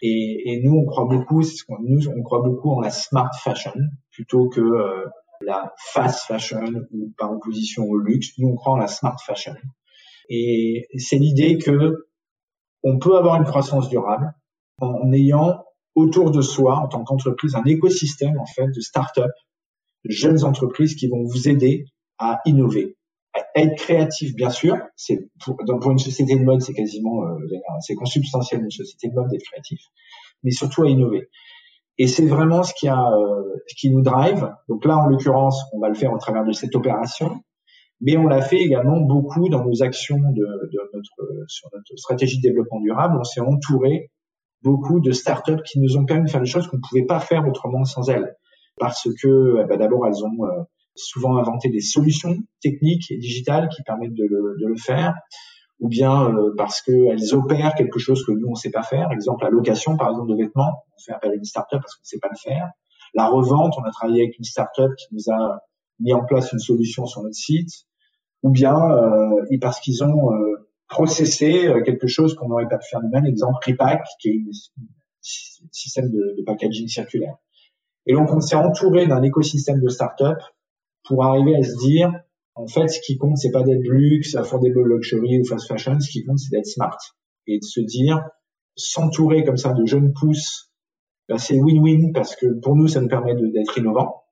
Et, 0.00 0.52
et, 0.52 0.62
nous, 0.62 0.76
on 0.76 0.86
croit 0.86 1.06
beaucoup, 1.06 1.42
nous, 1.80 2.08
on 2.08 2.22
croit 2.22 2.42
beaucoup 2.42 2.70
en 2.70 2.80
la 2.80 2.90
smart 2.90 3.30
fashion 3.42 3.74
plutôt 4.12 4.48
que 4.48 4.60
euh, 4.60 5.06
la 5.40 5.74
fast 5.92 6.26
fashion 6.26 6.62
ou 6.92 7.12
par 7.18 7.32
opposition 7.32 7.84
au 7.84 7.98
luxe. 7.98 8.28
Nous, 8.38 8.48
on 8.48 8.54
croit 8.54 8.74
en 8.74 8.76
la 8.76 8.86
smart 8.86 9.16
fashion. 9.24 9.56
Et 10.28 10.86
c'est 10.98 11.16
l'idée 11.16 11.58
que 11.58 12.06
on 12.84 12.98
peut 12.98 13.16
avoir 13.16 13.36
une 13.36 13.44
croissance 13.44 13.88
durable 13.88 14.32
en 14.80 15.12
ayant 15.12 15.64
autour 15.98 16.30
de 16.30 16.40
soi, 16.40 16.76
en 16.78 16.88
tant 16.88 17.04
qu'entreprise, 17.04 17.54
un 17.54 17.64
écosystème 17.64 18.38
en 18.38 18.46
fait 18.46 18.68
de 18.68 18.80
start-up, 18.80 19.30
de 20.04 20.10
jeunes 20.10 20.44
entreprises 20.44 20.94
qui 20.94 21.08
vont 21.08 21.22
vous 21.24 21.48
aider 21.48 21.84
à 22.18 22.40
innover, 22.46 22.96
être 23.54 23.76
créatif, 23.76 24.34
bien 24.34 24.50
sûr. 24.50 24.76
C'est 24.96 25.28
pour, 25.44 25.56
pour, 25.80 25.90
une 25.90 25.98
société 25.98 26.36
de 26.36 26.44
mode, 26.44 26.60
c'est 26.60 26.74
quasiment, 26.74 27.24
euh, 27.24 27.38
c'est 27.80 27.94
consubstantiel 27.94 28.62
une 28.62 28.70
société 28.70 29.08
de 29.08 29.14
mode 29.14 29.28
d'être 29.28 29.42
créatif, 29.42 29.80
mais 30.42 30.50
surtout 30.50 30.84
à 30.84 30.88
innover. 30.88 31.28
Et 31.98 32.06
c'est 32.06 32.26
vraiment 32.26 32.62
ce 32.62 32.72
qui 32.74 32.86
a, 32.88 33.10
euh, 33.12 33.56
qui 33.76 33.90
nous 33.90 34.02
drive. 34.02 34.48
Donc 34.68 34.84
là, 34.84 34.98
en 34.98 35.06
l'occurrence, 35.06 35.60
on 35.72 35.80
va 35.80 35.88
le 35.88 35.94
faire 35.94 36.12
au 36.12 36.18
travers 36.18 36.44
de 36.44 36.52
cette 36.52 36.76
opération, 36.76 37.42
mais 38.00 38.16
on 38.16 38.28
l'a 38.28 38.40
fait 38.40 38.60
également 38.60 39.00
beaucoup 39.00 39.48
dans 39.48 39.64
nos 39.64 39.82
actions 39.82 40.18
de, 40.18 40.46
notre, 40.94 41.44
sur 41.48 41.68
notre 41.72 41.96
stratégie 41.96 42.38
de 42.38 42.42
développement 42.42 42.80
durable. 42.80 43.16
On 43.18 43.24
s'est 43.24 43.40
entouré 43.40 44.10
beaucoup 44.62 45.00
de 45.00 45.12
startups 45.12 45.62
qui 45.64 45.80
nous 45.80 45.96
ont 45.96 46.04
permis 46.04 46.24
de 46.24 46.30
faire 46.30 46.40
des 46.40 46.46
choses 46.46 46.66
qu'on 46.66 46.78
ne 46.78 46.82
pouvait 46.88 47.06
pas 47.06 47.20
faire 47.20 47.46
autrement 47.46 47.84
sans 47.84 48.08
elles, 48.10 48.36
parce 48.78 49.08
que, 49.20 49.62
eh 49.62 49.64
ben, 49.66 49.78
d'abord, 49.78 50.06
elles 50.06 50.24
ont 50.24 50.44
euh, 50.44 50.62
souvent 50.94 51.36
inventer 51.36 51.68
des 51.68 51.80
solutions 51.80 52.36
techniques 52.60 53.10
et 53.10 53.16
digitales 53.16 53.68
qui 53.68 53.82
permettent 53.82 54.14
de 54.14 54.24
le, 54.24 54.56
de 54.60 54.66
le 54.66 54.76
faire, 54.76 55.14
ou 55.80 55.88
bien 55.88 56.28
euh, 56.28 56.54
parce 56.56 56.80
qu'elles 56.82 57.34
opèrent 57.34 57.74
quelque 57.74 57.98
chose 57.98 58.24
que 58.24 58.32
nous 58.32 58.46
on 58.48 58.52
ne 58.52 58.56
sait 58.56 58.70
pas 58.70 58.82
faire. 58.82 59.12
Exemple 59.12 59.44
la 59.44 59.50
location 59.50 59.96
par 59.96 60.10
exemple 60.10 60.30
de 60.30 60.36
vêtements, 60.36 60.84
on 60.96 61.00
fait 61.00 61.12
appel 61.12 61.30
à 61.30 61.34
une 61.34 61.44
startup 61.44 61.80
parce 61.80 61.94
qu'on 61.94 62.02
ne 62.02 62.08
sait 62.08 62.18
pas 62.18 62.28
le 62.30 62.36
faire. 62.36 62.68
La 63.14 63.28
revente, 63.28 63.74
on 63.78 63.84
a 63.84 63.90
travaillé 63.90 64.22
avec 64.22 64.38
une 64.38 64.44
startup 64.44 64.90
qui 64.96 65.06
nous 65.12 65.32
a 65.32 65.60
mis 66.00 66.12
en 66.12 66.24
place 66.24 66.52
une 66.52 66.58
solution 66.58 67.06
sur 67.06 67.22
notre 67.22 67.34
site, 67.34 67.70
ou 68.42 68.50
bien 68.50 68.74
euh, 68.74 69.58
parce 69.60 69.80
qu'ils 69.80 70.02
ont 70.04 70.30
processé 70.88 71.66
euh, 71.66 71.82
quelque 71.82 72.06
chose 72.06 72.34
qu'on 72.34 72.48
n'aurait 72.48 72.68
pas 72.68 72.78
pu 72.78 72.88
faire 72.88 73.00
nous-mêmes. 73.02 73.26
Exemple 73.26 73.58
Repack, 73.66 74.04
qui 74.20 74.28
est 74.28 74.40
un 74.40 75.68
système 75.72 76.10
de, 76.10 76.36
de 76.38 76.42
packaging 76.44 76.88
circulaire. 76.88 77.36
Et 78.06 78.14
donc 78.14 78.32
on 78.32 78.40
s'est 78.40 78.56
entouré 78.56 79.06
d'un 79.06 79.22
écosystème 79.22 79.80
de 79.80 79.88
startups 79.88 80.44
pour 81.04 81.24
arriver 81.24 81.56
à 81.56 81.62
se 81.62 81.76
dire, 81.76 82.12
en 82.54 82.66
fait, 82.66 82.88
ce 82.88 83.00
qui 83.00 83.16
compte, 83.18 83.36
c'est 83.36 83.50
pas 83.50 83.62
d'être 83.62 83.82
luxe, 83.82 84.34
affordable 84.34 84.82
luxury 84.94 85.40
ou 85.40 85.44
fast 85.44 85.68
fashion, 85.68 86.00
ce 86.00 86.10
qui 86.10 86.24
compte, 86.24 86.38
c'est 86.38 86.50
d'être 86.50 86.66
smart. 86.66 86.98
Et 87.46 87.58
de 87.58 87.64
se 87.64 87.80
dire, 87.80 88.20
s'entourer 88.76 89.44
comme 89.44 89.56
ça 89.56 89.72
de 89.72 89.84
jeunes 89.86 90.12
pousses, 90.12 90.72
bah, 91.28 91.38
c'est 91.38 91.54
win-win 91.54 92.12
parce 92.12 92.34
que 92.36 92.46
pour 92.60 92.76
nous, 92.76 92.88
ça 92.88 93.00
nous 93.00 93.08
permet 93.08 93.34
d'être 93.34 93.78
innovant. 93.78 94.22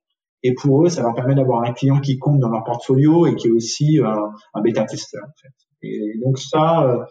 Et 0.43 0.53
pour 0.53 0.85
eux, 0.85 0.89
ça 0.89 1.01
leur 1.01 1.15
permet 1.15 1.35
d'avoir 1.35 1.63
un 1.63 1.73
client 1.73 1.99
qui 1.99 2.17
compte 2.17 2.39
dans 2.39 2.49
leur 2.49 2.63
portfolio 2.63 3.25
et 3.27 3.35
qui 3.35 3.47
est 3.47 3.51
aussi 3.51 3.99
euh, 3.99 4.05
un 4.53 4.61
bêta 4.61 4.83
testeur. 4.85 5.23
En 5.23 5.41
fait. 5.41 5.66
Et 5.83 6.19
donc 6.23 6.39
ça, 6.39 6.83
euh, 6.83 7.03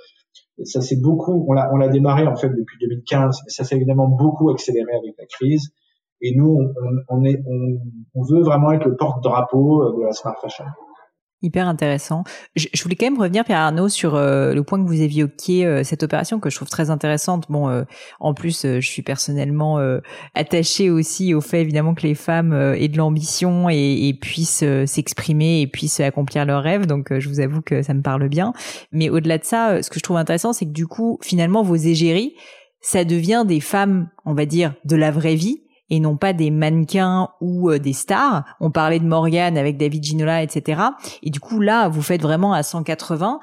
ça 0.65 0.81
c'est 0.81 1.01
beaucoup. 1.01 1.45
On 1.49 1.53
l'a, 1.53 1.71
on 1.73 1.77
l'a 1.77 1.89
démarré 1.89 2.27
en 2.27 2.37
fait 2.37 2.49
depuis 2.49 2.79
2015, 2.81 3.43
mais 3.45 3.51
ça 3.51 3.65
s'est 3.65 3.77
évidemment 3.77 4.09
beaucoup 4.09 4.51
accéléré 4.51 4.93
avec 4.93 5.15
la 5.19 5.27
crise. 5.27 5.71
Et 6.23 6.35
nous, 6.35 6.73
on, 7.09 7.25
est, 7.25 7.43
on, 7.47 8.23
veut 8.23 8.43
vraiment 8.43 8.73
être 8.73 8.87
le 8.87 8.97
porte-drapeau 8.97 9.83
euh, 9.83 9.99
de 9.99 10.05
la 10.05 10.13
smart 10.13 10.37
fashion. 10.41 10.65
Hyper 11.43 11.69
intéressant. 11.69 12.25
Je, 12.55 12.67
voulais 12.83 12.97
quand 12.97 13.07
même 13.07 13.21
revenir, 13.21 13.45
Pierre 13.45 13.59
Arnaud, 13.59 13.89
sur 13.89 14.15
euh, 14.15 14.55
le 14.55 14.63
point 14.63 14.83
que 14.83 14.89
vous 14.89 15.03
évoquiez, 15.03 15.67
euh, 15.67 15.85
cette 15.85 16.03
opération 16.03 16.41
que 16.41 16.49
je 16.49 16.57
trouve 16.57 16.71
très 16.71 16.89
intéressante. 16.89 17.45
Bon, 17.51 17.85
en 18.21 18.35
plus, 18.35 18.63
je 18.63 18.81
suis 18.81 19.03
personnellement 19.03 19.79
attachée 20.35 20.91
aussi 20.91 21.35
au 21.35 21.41
fait, 21.41 21.61
évidemment, 21.61 21.95
que 21.95 22.03
les 22.03 22.15
femmes 22.15 22.53
aient 22.53 22.89
de 22.89 22.97
l'ambition 22.97 23.69
et, 23.69 24.09
et, 24.09 24.15
puissent 24.15 24.65
s'exprimer 24.87 25.61
et 25.61 25.67
puissent 25.67 26.01
accomplir 26.01 26.47
leurs 26.47 26.63
rêves. 26.63 26.87
Donc, 26.87 27.17
je 27.17 27.29
vous 27.29 27.41
avoue 27.41 27.61
que 27.61 27.83
ça 27.83 27.93
me 27.95 28.03
parle 28.03 28.29
bien. 28.29 28.53
Mais 28.93 29.11
au-delà 29.11 29.39
de 29.39 29.45
ça, 29.45 29.83
ce 29.83 29.91
que 29.91 29.99
je 29.99 30.03
trouve 30.03 30.17
intéressant, 30.17 30.53
c'est 30.53 30.65
que 30.65 30.73
du 30.73 30.87
coup, 30.87 31.19
finalement, 31.23 31.63
vos 31.63 31.77
égéries, 31.77 32.35
ça 32.81 33.05
devient 33.05 33.45
des 33.47 33.61
femmes, 33.61 34.09
on 34.25 34.35
va 34.35 34.47
dire, 34.47 34.75
de 34.85 34.97
la 34.97 35.11
vraie 35.11 35.35
vie, 35.35 35.66
et 35.91 36.01
non 36.01 36.17
pas 36.17 36.33
des 36.33 36.51
mannequins 36.51 37.31
ou 37.41 37.71
euh, 37.71 37.79
des 37.79 37.93
stars. 37.93 38.45
On 38.61 38.71
parlait 38.71 38.99
de 38.99 39.07
Morgane 39.07 39.57
avec 39.57 39.77
David 39.77 40.03
Ginola, 40.03 40.43
etc. 40.43 40.83
Et 41.23 41.31
du 41.31 41.41
coup, 41.41 41.61
là, 41.61 41.89
vous 41.89 42.03
faites 42.03 42.23
vraiment 42.23 42.53
à 42.53 42.63
180. 42.63 43.41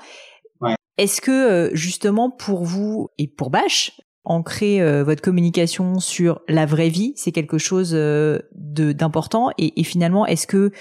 Ouais. 0.62 0.76
Est-ce 0.98 1.22
que, 1.22 1.32
euh, 1.32 1.70
justement, 1.74 2.30
pour 2.30 2.64
vous 2.64 3.10
et 3.18 3.28
pour 3.28 3.50
Bash, 3.50 4.00
ancrer 4.26 4.82
euh, 4.82 5.04
votre 5.04 5.22
communication 5.22 6.00
sur 6.00 6.42
la 6.48 6.66
vraie 6.66 6.90
vie, 6.90 7.14
c'est 7.16 7.32
quelque 7.32 7.58
chose 7.58 7.92
de 7.92 8.42
d'important? 8.54 9.50
Et, 9.58 9.80
et, 9.80 9.84
finalement 9.84 10.26
est-ce 10.26 10.48
que 10.48 10.72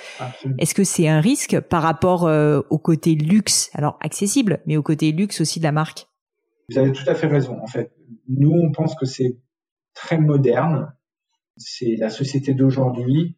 est-ce 0.58 0.74
que 0.74 0.84
c'est 0.84 1.08
un 1.08 1.20
risque 1.20 1.58
par 1.58 1.82
rapport 1.82 2.30
au 2.70 2.78
côté 2.78 3.14
luxe, 3.16 3.70
alors 3.74 3.98
accessible, 4.00 4.60
mais 4.66 4.76
au 4.76 4.82
côté 4.82 5.10
luxe 5.10 5.40
aussi 5.40 5.58
de 5.58 5.64
la 5.64 5.72
marque? 5.72 6.06
Vous 6.70 6.78
avez 6.78 6.92
tout 6.92 7.08
à 7.08 7.16
fait 7.16 7.26
raison. 7.26 7.58
En 7.60 7.66
fait, 7.66 7.92
nous 8.28 8.52
on 8.52 8.70
pense 8.70 8.94
que 8.94 9.06
c'est 9.06 9.38
très 9.92 10.18
moderne 10.18 10.92
c'est 11.56 11.96
la 11.96 12.10
société 12.10 12.54
d'aujourd'hui, 12.54 13.36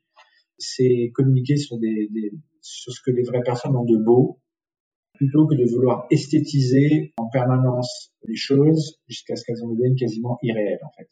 c'est 0.59 1.11
communiquer 1.15 1.57
sur, 1.57 1.79
des, 1.79 2.09
des, 2.11 2.33
sur 2.61 2.93
ce 2.93 3.01
que 3.05 3.11
les 3.11 3.23
vraies 3.23 3.43
personnes 3.45 3.77
ont 3.77 3.85
de 3.85 3.97
beau, 3.97 4.41
plutôt 5.15 5.47
que 5.47 5.55
de 5.55 5.65
vouloir 5.65 6.07
esthétiser 6.11 7.13
en 7.17 7.29
permanence 7.29 8.13
les 8.27 8.37
choses 8.37 8.99
jusqu'à 9.09 9.37
ce 9.37 9.45
qu'elles 9.45 9.63
en 9.63 9.69
deviennent 9.69 9.97
quasiment 9.97 10.39
irréelles 10.43 10.81
en 10.85 10.91
fait. 10.97 11.09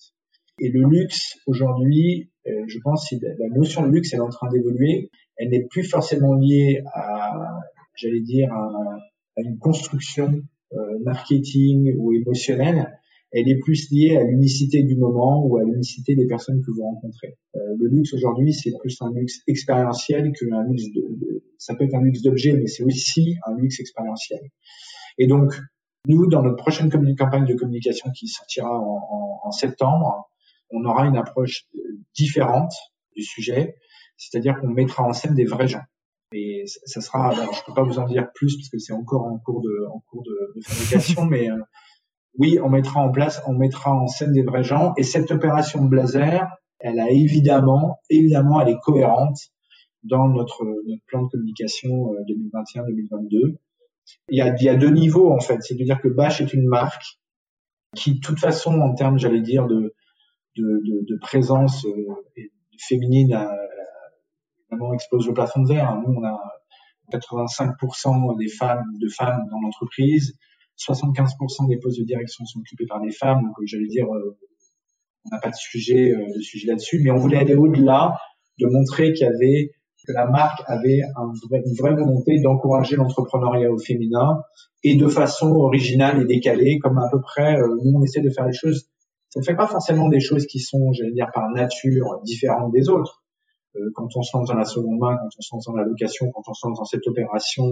Et 0.59 0.69
le 0.69 0.89
luxe 0.89 1.39
aujourd'hui, 1.47 2.31
euh, 2.47 2.65
je 2.67 2.79
pense 2.83 3.09
que 3.09 3.17
la 3.25 3.49
notion 3.49 3.87
de 3.87 3.93
luxe 3.93 4.13
elle 4.13 4.19
est 4.19 4.23
en 4.23 4.29
train 4.29 4.49
d'évoluer. 4.51 5.11
Elle 5.37 5.51
n'est 5.51 5.67
plus 5.67 5.85
forcément 5.85 6.35
liée 6.35 6.83
à 6.93 7.61
j'allais 7.97 8.21
dire, 8.21 8.53
à, 8.53 9.01
une 9.39 9.59
construction 9.59 10.43
euh, 10.73 10.99
marketing 11.05 11.95
ou 11.97 12.13
émotionnelle, 12.13 12.99
elle 13.33 13.49
est 13.49 13.59
plus 13.59 13.91
liée 13.91 14.17
à 14.17 14.25
l'unicité 14.25 14.83
du 14.83 14.97
moment 14.97 15.45
ou 15.45 15.57
à 15.57 15.65
l'unicité 15.65 16.15
des 16.15 16.27
personnes 16.27 16.63
que 16.65 16.71
vous 16.71 16.83
rencontrez. 16.83 17.39
Euh, 17.57 17.61
le 17.79 17.89
luxe 17.89 18.13
aujourd'hui, 18.13 18.53
c'est 18.53 18.73
plus 18.79 18.97
un 19.01 19.11
luxe 19.13 19.41
expérientiel 19.47 20.33
qu'un 20.33 20.65
luxe 20.65 20.85
de, 20.95 21.01
de, 21.01 21.45
ça 21.59 21.75
peut 21.75 21.85
être 21.85 21.95
un 21.95 22.03
luxe 22.03 22.23
d'objet, 22.23 22.53
mais 22.53 22.67
c'est 22.67 22.83
aussi 22.83 23.37
un 23.47 23.57
luxe 23.57 23.81
expérientiel. 23.81 24.41
Et 25.19 25.27
donc, 25.27 25.55
nous, 26.09 26.27
dans 26.27 26.43
notre 26.43 26.57
prochaine 26.57 26.91
campagne 27.17 27.47
de 27.47 27.55
communication 27.55 28.11
qui 28.11 28.27
sortira 28.27 28.71
en, 28.71 28.97
en, 29.11 29.41
en 29.45 29.51
septembre, 29.51 30.29
on 30.71 30.85
aura 30.85 31.07
une 31.07 31.17
approche 31.17 31.67
euh, 31.75 31.81
différente 32.15 32.73
du 33.17 33.23
sujet, 33.23 33.77
c'est-à-dire 34.17 34.59
qu'on 34.61 34.69
mettra 34.69 35.05
en 35.05 35.13
scène 35.13 35.35
des 35.35 35.45
vrais 35.45 35.69
gens. 35.69 35.83
Et 36.33 36.65
ça 36.67 37.01
sera, 37.01 37.29
alors 37.29 37.53
je 37.53 37.63
peux 37.65 37.75
pas 37.75 37.83
vous 37.83 37.99
en 37.99 38.07
dire 38.07 38.33
plus 38.35 38.57
parce 38.57 38.69
que 38.69 38.79
c'est 38.79 38.93
encore 38.93 39.27
en 39.27 39.39
cours 39.39 39.61
de, 39.61 39.87
en 39.93 40.01
cours 40.01 40.23
de, 40.23 40.53
de 40.57 40.63
fabrication, 40.63 41.25
mais 41.31 41.51
euh, 41.51 41.59
oui, 42.39 42.59
on 42.63 42.71
mettra 42.71 43.01
en 43.01 43.11
place, 43.11 43.43
on 43.47 43.53
mettra 43.53 43.95
en 43.95 44.07
scène 44.07 44.33
des 44.33 44.43
vrais 44.43 44.65
gens. 44.65 44.95
Et 44.97 45.03
cette 45.03 45.31
opération 45.31 45.85
Blazer, 45.85 46.49
elle 46.79 46.99
a 46.99 47.11
évidemment, 47.11 48.01
évidemment, 48.11 48.61
elle 48.61 48.71
est 48.71 48.81
cohérente 48.81 49.39
dans 50.03 50.29
notre, 50.29 50.65
plan 51.07 51.23
de 51.25 51.29
communication 51.29 52.13
2021-2022. 52.29 53.37
Euh, 53.37 53.59
il 54.29 54.39
y, 54.39 54.41
a, 54.41 54.55
il 54.57 54.65
y 54.65 54.69
a 54.69 54.75
deux 54.75 54.91
niveaux 54.91 55.33
en 55.33 55.39
fait, 55.39 55.63
c'est-à-dire 55.63 56.01
que 56.01 56.09
Bash 56.09 56.41
est 56.41 56.53
une 56.53 56.67
marque 56.67 57.19
qui, 57.95 58.15
de 58.15 58.21
toute 58.21 58.41
façon, 58.41 58.81
en 58.81 58.95
termes, 58.95 59.19
j'allais 59.19 59.43
dire, 59.43 59.67
de, 59.67 59.95
de, 60.57 60.63
de, 60.63 61.07
de 61.07 61.19
présence 61.21 61.85
euh, 61.85 62.43
féminine, 62.79 63.35
a, 63.35 63.55
vraiment 64.71 64.93
explose 64.95 65.27
le 65.27 65.35
plafond 65.35 65.63
de 65.63 65.69
verre. 65.69 66.01
Nous, 66.05 66.15
on 66.15 66.25
a 66.25 66.41
85% 67.13 68.39
des 68.39 68.49
femmes, 68.49 68.85
de 69.01 69.09
femmes 69.09 69.47
dans 69.51 69.61
l'entreprise. 69.61 70.37
75% 70.79 71.69
des 71.69 71.79
postes 71.79 71.99
de 71.99 72.05
direction 72.05 72.45
sont 72.45 72.61
occupés 72.61 72.87
par 72.87 73.01
des 73.01 73.11
femmes. 73.11 73.43
Donc, 73.43 73.55
j'allais 73.65 73.87
dire, 73.87 74.07
euh, 74.07 74.37
on 75.25 75.35
n'a 75.35 75.41
pas 75.41 75.51
de 75.51 75.55
sujet, 75.55 76.13
euh, 76.13 76.27
de 76.35 76.41
sujet 76.41 76.69
là-dessus, 76.69 77.01
mais 77.03 77.11
on 77.11 77.17
voulait 77.17 77.39
aller 77.39 77.55
au-delà, 77.55 78.19
de 78.59 78.67
montrer 78.67 79.13
qu'il 79.13 79.27
y 79.27 79.31
avait 79.31 79.73
que 80.05 80.13
la 80.13 80.27
marque 80.27 80.61
avait 80.67 81.01
un 81.17 81.33
une 81.53 81.75
vraie 81.75 81.95
volonté 81.95 82.41
d'encourager 82.41 82.97
l'entrepreneuriat 82.97 83.71
au 83.71 83.79
féminin 83.79 84.43
et 84.83 84.97
de 84.97 85.07
façon 85.07 85.53
originale 85.55 86.21
et 86.21 86.25
décalée, 86.25 86.81
comme 86.81 86.99
à 86.99 87.09
peu 87.09 87.21
près 87.21 87.57
euh, 87.57 87.69
nous 87.85 87.93
on 87.95 88.03
essaie 88.03 88.21
de 88.21 88.31
faire 88.31 88.47
les 88.47 88.53
choses. 88.53 88.89
Ça 89.31 89.39
ne 89.39 89.45
fait 89.45 89.55
pas 89.55 89.69
forcément 89.69 90.09
des 90.09 90.19
choses 90.19 90.47
qui 90.47 90.59
sont, 90.59 90.93
j'allais 90.93 91.13
dire, 91.13 91.29
par 91.33 91.49
nature 91.51 92.21
différentes 92.25 92.73
des 92.73 92.89
autres. 92.89 93.23
quand 93.95 94.09
on 94.15 94.23
se 94.23 94.37
lance 94.37 94.49
dans 94.49 94.57
la 94.57 94.67
seconde 94.67 94.99
main, 94.99 95.17
quand 95.17 95.29
on 95.39 95.41
se 95.41 95.55
lance 95.55 95.65
dans 95.67 95.77
la 95.77 95.85
location, 95.85 96.31
quand 96.35 96.43
on 96.49 96.53
se 96.53 96.67
lance 96.67 96.79
dans 96.79 96.85
cette 96.85 97.07
opération, 97.07 97.65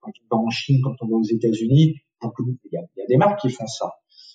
quand 0.00 0.10
on 0.30 0.36
va 0.36 0.42
en 0.42 0.50
Chine, 0.50 0.80
quand 0.82 0.96
on 1.02 1.06
va 1.06 1.16
aux 1.16 1.22
États-Unis, 1.22 2.00
il 2.22 2.72
y, 2.72 2.76
a, 2.76 3.06
des 3.08 3.16
marques 3.16 3.40
qui 3.40 3.50
font 3.50 3.66
ça. 3.66 3.92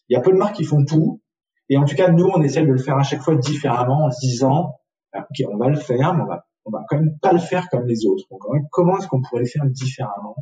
Il 0.09 0.13
y 0.13 0.15
a 0.15 0.21
peu 0.21 0.31
de 0.31 0.37
marques 0.37 0.55
qui 0.55 0.63
font 0.63 0.83
tout. 0.85 1.21
Et 1.69 1.77
en 1.77 1.85
tout 1.85 1.95
cas, 1.95 2.09
nous, 2.09 2.25
on 2.25 2.41
essaie 2.41 2.61
de 2.61 2.71
le 2.71 2.77
faire 2.77 2.97
à 2.97 3.03
chaque 3.03 3.21
fois 3.21 3.35
différemment 3.35 4.05
en 4.05 4.11
se 4.11 4.19
disant, 4.19 4.75
ah, 5.13 5.25
ok, 5.29 5.47
on 5.51 5.57
va 5.57 5.69
le 5.69 5.75
faire, 5.75 6.13
mais 6.13 6.23
on 6.23 6.27
va, 6.27 6.45
on 6.65 6.71
va 6.71 6.83
quand 6.87 6.97
même 6.97 7.17
pas 7.19 7.33
le 7.33 7.39
faire 7.39 7.69
comme 7.69 7.85
les 7.87 8.05
autres. 8.05 8.25
Donc, 8.29 8.41
comment 8.71 8.97
est-ce 8.97 9.07
qu'on 9.07 9.21
pourrait 9.21 9.43
le 9.43 9.47
faire 9.47 9.65
différemment, 9.65 10.35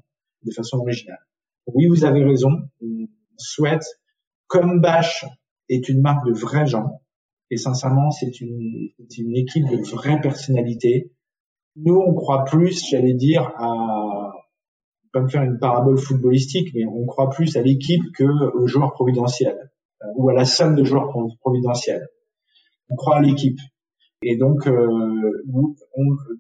de 0.44 0.52
façon 0.52 0.78
originale? 0.78 1.20
Oui, 1.68 1.88
vous 1.88 2.06
avez 2.06 2.24
raison. 2.24 2.50
On 2.82 3.08
souhaite, 3.38 3.86
comme 4.48 4.82
Bash 4.82 5.26
est 5.70 5.90
une 5.90 6.02
marque 6.02 6.26
de 6.26 6.34
vrais 6.34 6.66
gens, 6.66 7.02
et 7.50 7.58
sincèrement, 7.58 8.12
c'est 8.12 8.40
une, 8.42 8.90
une 9.18 9.36
équipe 9.36 9.68
de 9.68 9.78
vraies 9.78 10.22
personnalités. 10.22 11.12
Nous, 11.76 11.96
on 11.96 12.14
croit 12.14 12.46
plus, 12.46 12.84
j'allais 12.90 13.14
dire, 13.14 13.52
à 13.58 14.32
pas 15.12 15.22
me 15.22 15.28
faire 15.28 15.44
une 15.44 15.60
parabole 15.60 15.98
footballistique, 15.98 16.74
mais 16.74 16.86
on 16.86 17.06
croit 17.06 17.30
plus 17.30 17.58
à 17.58 17.62
l'équipe 17.62 18.04
que 18.16 18.24
aux 18.58 18.68
joueurs 18.68 18.94
providentiels 18.94 19.72
euh, 20.04 20.08
ou 20.16 20.30
à 20.30 20.34
la 20.34 20.46
somme 20.46 20.76
de 20.76 20.84
joueurs 20.84 21.10
providentiels. 21.42 22.08
On 22.90 22.96
croit 22.96 23.18
à 23.18 23.22
l'équipe. 23.22 23.60
Et 24.24 24.38
donc, 24.38 24.68
euh, 24.68 25.44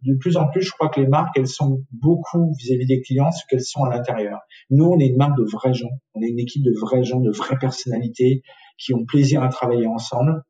de 0.04 0.16
plus 0.20 0.38
en 0.38 0.48
plus, 0.50 0.62
je 0.62 0.72
crois 0.72 0.90
que 0.90 1.02
les 1.02 1.08
marques, 1.08 1.36
elles 1.36 1.48
sont 1.48 1.84
beaucoup 1.92 2.54
vis-à-vis 2.60 2.86
des 2.86 3.02
clients 3.02 3.32
ce 3.32 3.44
qu'elles 3.50 3.64
sont 3.64 3.84
à 3.84 3.90
l'intérieur. 3.90 4.40
Nous, 4.70 4.86
on 4.86 5.00
est 5.00 5.08
une 5.08 5.18
marque 5.18 5.38
de 5.38 5.44
vrais 5.44 5.74
gens. 5.74 5.90
On 6.14 6.22
est 6.22 6.28
une 6.28 6.40
équipe 6.40 6.64
de 6.64 6.74
vrais 6.80 7.04
gens, 7.04 7.20
de 7.20 7.32
vraies 7.32 7.58
personnalités 7.60 8.44
qui 8.78 8.94
ont 8.94 9.06
plaisir 9.06 9.42
à 9.42 9.50
travailler 9.50 9.88
ensemble. 9.88 10.44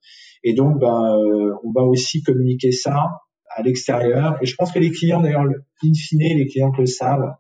Et 0.43 0.53
donc, 0.53 0.79
bah, 0.79 1.15
euh, 1.15 1.53
on 1.63 1.71
va 1.71 1.83
aussi 1.83 2.21
communiquer 2.21 2.73
ça 2.73 3.21
à 3.55 3.61
l'extérieur. 3.61 4.37
Et 4.41 4.45
je 4.45 4.55
pense 4.55 4.71
que 4.71 4.79
les 4.79 4.91
clients, 4.91 5.21
d'ailleurs, 5.21 5.45
in 5.83 5.93
fine, 5.93 6.19
les 6.37 6.47
clients 6.47 6.71
le 6.77 6.85
savent, 6.85 7.33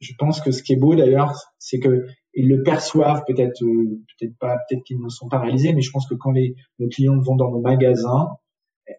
je 0.00 0.12
pense 0.18 0.40
que 0.40 0.50
ce 0.50 0.62
qui 0.62 0.72
est 0.72 0.76
beau 0.76 0.94
d'ailleurs, 0.94 1.34
c'est 1.58 1.78
que 1.78 2.06
ils 2.34 2.48
le 2.48 2.62
perçoivent 2.62 3.22
peut-être, 3.26 3.62
euh, 3.62 4.00
peut-être 4.18 4.36
pas, 4.38 4.56
peut-être 4.68 4.84
qu'ils 4.84 5.00
ne 5.00 5.08
sont 5.08 5.28
pas 5.28 5.40
réalisés, 5.40 5.72
mais 5.72 5.82
je 5.82 5.90
pense 5.90 6.06
que 6.08 6.14
quand 6.14 6.30
les, 6.30 6.54
nos 6.78 6.88
clients 6.88 7.18
vont 7.18 7.36
dans 7.36 7.50
nos 7.50 7.60
magasins, 7.60 8.28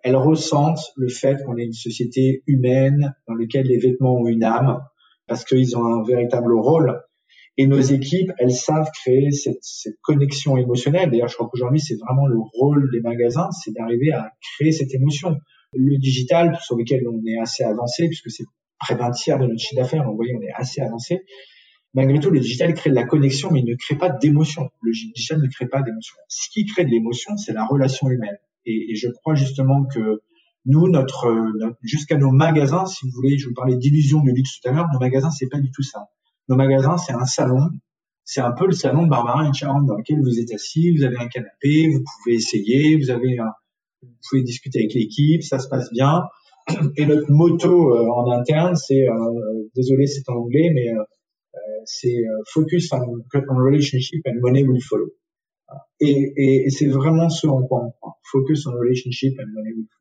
elles 0.04 0.16
ressentent 0.16 0.92
le 0.96 1.08
fait 1.08 1.44
qu'on 1.44 1.58
est 1.58 1.66
une 1.66 1.74
société 1.74 2.44
humaine 2.46 3.16
dans 3.28 3.36
laquelle 3.36 3.68
les 3.68 3.78
vêtements 3.78 4.16
ont 4.16 4.28
une 4.28 4.44
âme, 4.44 4.82
parce 5.28 5.46
qu'ils 5.46 5.78
ont 5.78 5.86
un 5.86 6.04
véritable 6.04 6.54
rôle. 6.54 7.02
Et 7.58 7.68
nos 7.68 7.80
équipes, 7.80 8.32
elles 8.38 8.54
savent 8.54 8.90
créer 9.04 9.32
cette, 9.32 9.60
cette 9.62 10.00
connexion 10.02 10.58
émotionnelle. 10.58 11.12
D'ailleurs, 11.12 11.28
je 11.28 11.36
crois 11.36 11.50
qu'aujourd'hui, 11.52 11.82
c'est 11.82 11.96
vraiment 11.96 12.26
le 12.26 12.38
rôle 12.54 12.90
des 12.92 13.02
magasins, 13.02 13.50
c'est 13.52 13.72
d'arriver 13.72 14.12
à 14.12 14.32
créer 14.56 14.72
cette 14.72 14.94
émotion. 14.94 15.38
Le 15.74 15.98
digital, 15.98 16.58
sur 16.62 16.76
lequel 16.76 17.08
on 17.08 17.22
est 17.26 17.38
assez 17.38 17.64
avancé, 17.64 18.08
puisque 18.08 18.30
c'est 18.30 18.46
près 18.82 18.96
d'un 18.96 19.12
tiers 19.12 19.40
de 19.40 19.46
notre 19.46 19.60
chiffre 19.60 19.82
d'affaires. 19.82 20.04
Donc, 20.04 20.12
vous 20.12 20.18
voyez, 20.18 20.36
on 20.36 20.42
est 20.42 20.54
assez 20.54 20.82
avancé. 20.82 21.24
Malgré 21.94 22.20
tout, 22.20 22.30
le 22.30 22.40
digital 22.40 22.74
crée 22.74 22.90
de 22.90 22.96
la 22.96 23.04
connexion, 23.04 23.50
mais 23.52 23.60
il 23.60 23.66
ne 23.66 23.76
crée 23.76 23.98
pas 23.98 24.10
d'émotion. 24.10 24.70
Le 24.82 24.92
digital 24.92 25.42
ne 25.42 25.48
crée 25.48 25.68
pas 25.68 25.82
d'émotion. 25.82 26.16
Ce 26.28 26.50
qui 26.50 26.66
crée 26.66 26.86
de 26.86 26.90
l'émotion, 26.90 27.36
c'est 27.38 27.54
la 27.54 27.66
relation 27.66 28.10
humaine. 28.10 28.38
Et, 28.66 28.96
je 28.96 29.10
crois 29.10 29.36
justement 29.36 29.86
que 29.86 30.22
nous, 30.66 30.88
notre, 30.88 31.52
jusqu'à 31.82 32.18
nos 32.18 32.32
magasins, 32.32 32.86
si 32.86 33.06
vous 33.06 33.12
voulez, 33.12 33.38
je 33.38 33.48
vous 33.48 33.54
parlais 33.54 33.76
d'illusion 33.76 34.22
du 34.22 34.32
luxe 34.32 34.62
tout 34.62 34.70
à 34.70 34.72
l'heure, 34.72 34.88
nos 34.94 35.00
magasins, 35.00 35.32
c'est 35.32 35.50
pas 35.50 35.60
du 35.60 35.72
tout 35.72 35.84
ça. 35.84 36.08
Nos 36.48 36.56
magasins, 36.56 36.98
c'est 36.98 37.14
un 37.14 37.26
salon. 37.26 37.70
C'est 38.24 38.42
un 38.42 38.52
peu 38.52 38.68
le 38.68 38.72
salon 38.72 39.04
de 39.04 39.10
Barbara 39.10 39.48
et 39.50 39.54
Charles 39.54 39.86
dans 39.86 39.96
lequel 39.96 40.22
vous 40.22 40.40
êtes 40.40 40.54
assis, 40.54 40.96
vous 40.96 41.04
avez 41.04 41.18
un 41.18 41.28
canapé, 41.28 41.90
vous 41.90 42.04
pouvez 42.04 42.36
essayer, 42.36 42.96
vous 42.96 43.10
avez 43.10 43.40
un, 43.40 43.52
vous 44.04 44.14
pouvez 44.30 44.44
discuter 44.44 44.80
avec 44.80 44.94
l'équipe, 44.94 45.44
ça 45.44 45.60
se 45.60 45.68
passe 45.68 45.92
bien. 45.92 46.24
Et 46.98 47.06
notre 47.06 47.32
motto 47.32 47.96
euh, 47.96 48.08
en 48.10 48.32
interne, 48.32 48.76
c'est, 48.76 49.08
euh, 49.08 49.70
désolé, 49.76 50.08
c'est 50.08 50.28
en 50.30 50.36
anglais, 50.36 50.70
mais 50.74 50.90
euh, 50.90 51.04
c'est 51.86 52.24
focus 52.54 52.92
on, 52.94 52.98
on, 52.98 53.56
relationship 53.56 54.26
and 54.28 54.40
money 54.42 54.64
will 54.64 54.82
follow. 54.82 55.10
Et, 56.00 56.34
et, 56.36 56.66
et 56.66 56.70
c'est 56.70 56.88
vraiment 56.88 57.30
ce 57.30 57.48
en 57.48 57.64
quoi 57.64 57.86
on 57.86 57.92
croit. 57.92 58.18
Focus 58.32 58.68
on 58.68 58.72
relationship 58.72 59.34
and 59.40 59.48
money 59.54 59.72
will 59.74 59.88
follow. 59.88 60.01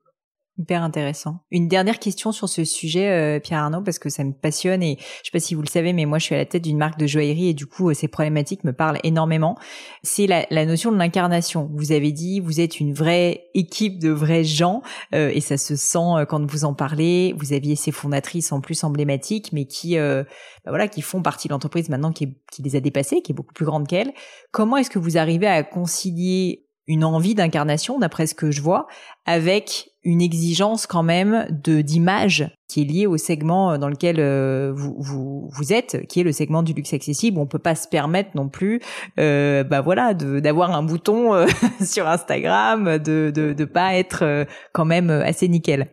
Hyper 0.61 0.83
intéressant. 0.83 1.39
Une 1.51 1.69
dernière 1.69 1.99
question 1.99 2.33
sur 2.33 2.47
ce 2.47 2.65
sujet, 2.67 3.09
euh, 3.09 3.41
Pierre 3.41 3.61
Arnaud, 3.61 3.81
parce 3.81 3.99
que 3.99 4.11
ça 4.11 4.25
me 4.25 4.33
passionne 4.33 4.83
et 4.83 4.99
je 5.01 5.05
sais 5.25 5.31
pas 5.33 5.41
si 5.41 5.55
vous 5.55 5.63
le 5.63 5.69
savez, 5.69 5.95
mais 5.95 6.05
moi 6.05 6.19
je 6.19 6.25
suis 6.25 6.35
à 6.35 6.39
la 6.39 6.45
tête 6.45 6.65
d'une 6.65 6.77
marque 6.77 6.99
de 6.99 7.07
joaillerie 7.07 7.49
et 7.49 7.55
du 7.55 7.65
coup 7.65 7.89
euh, 7.89 7.95
ces 7.95 8.09
problématiques 8.09 8.63
me 8.65 8.75
parlent 8.75 8.99
énormément. 9.03 9.57
C'est 10.03 10.27
la, 10.27 10.45
la, 10.51 10.67
notion 10.67 10.93
de 10.93 10.99
l'incarnation. 10.99 11.71
Vous 11.73 11.93
avez 11.93 12.13
dit, 12.13 12.41
vous 12.41 12.61
êtes 12.61 12.79
une 12.79 12.93
vraie 12.93 13.47
équipe 13.55 13.99
de 13.99 14.11
vrais 14.11 14.45
gens 14.45 14.83
euh, 15.15 15.31
et 15.33 15.41
ça 15.41 15.57
se 15.57 15.77
sent 15.77 15.99
euh, 15.99 16.27
quand 16.27 16.45
vous 16.45 16.67
en 16.67 16.75
parlez. 16.75 17.35
Vous 17.39 17.55
aviez 17.55 17.75
ces 17.75 17.91
fondatrices 17.91 18.53
en 18.53 18.61
plus 18.61 18.85
emblématiques, 18.85 19.55
mais 19.55 19.65
qui, 19.65 19.97
bah 19.97 20.25
voilà, 20.67 20.89
qui 20.89 21.01
font 21.01 21.23
partie 21.23 21.49
de 21.49 21.55
l'entreprise 21.55 21.89
maintenant 21.89 22.13
qui, 22.13 22.37
qui 22.53 22.63
les 22.63 22.77
a 22.77 22.81
dépassées, 22.81 23.23
qui 23.23 23.33
est 23.33 23.35
beaucoup 23.35 23.55
plus 23.55 23.65
grande 23.65 23.89
qu'elle. 23.89 24.13
Comment 24.53 24.77
est-ce 24.77 24.91
que 24.91 24.99
vous 24.99 25.17
arrivez 25.17 25.47
à 25.47 25.63
concilier 25.63 26.67
une 26.87 27.05
envie 27.05 27.35
d'incarnation, 27.35 27.99
d'après 27.99 28.27
ce 28.27 28.35
que 28.35 28.51
je 28.51 28.63
vois, 28.63 28.87
avec 29.27 29.91
une 30.03 30.23
exigence 30.23 30.87
quand 30.87 31.03
même 31.03 31.47
de 31.51 31.83
d'image 31.83 32.51
qui 32.69 32.83
est 32.83 32.85
liée 32.85 33.07
au 33.07 33.17
segment 33.17 33.73
euh, 33.73 33.79
dans 33.79 33.89
lequel 33.89 34.17
euh, 34.19 34.73
vous, 34.75 35.49
vous, 35.51 35.73
êtes, 35.73 36.07
qui 36.07 36.21
est 36.21 36.25
le 36.25 36.33
segment 36.33 36.63
du 36.63 36.73
luxe 36.73 36.95
accessible. 36.95 37.39
On 37.39 37.47
peut 37.47 37.59
pas 37.59 37.75
se 37.75 37.87
permettre 37.87 38.31
non 38.35 38.49
plus, 38.49 38.81
euh, 39.19 39.63
bah 39.65 39.83
voilà, 39.83 40.15
d'avoir 40.15 40.71
un 40.71 40.83
bouton 40.83 41.35
euh, 41.35 41.47
sur 41.85 42.09
Instagram, 42.09 42.99
de, 42.99 43.31
de 43.35 43.53
de 43.53 43.65
pas 43.65 43.97
être 43.97 44.47
quand 44.73 44.85
même 44.85 45.11
assez 45.11 45.49
nickel. 45.49 45.89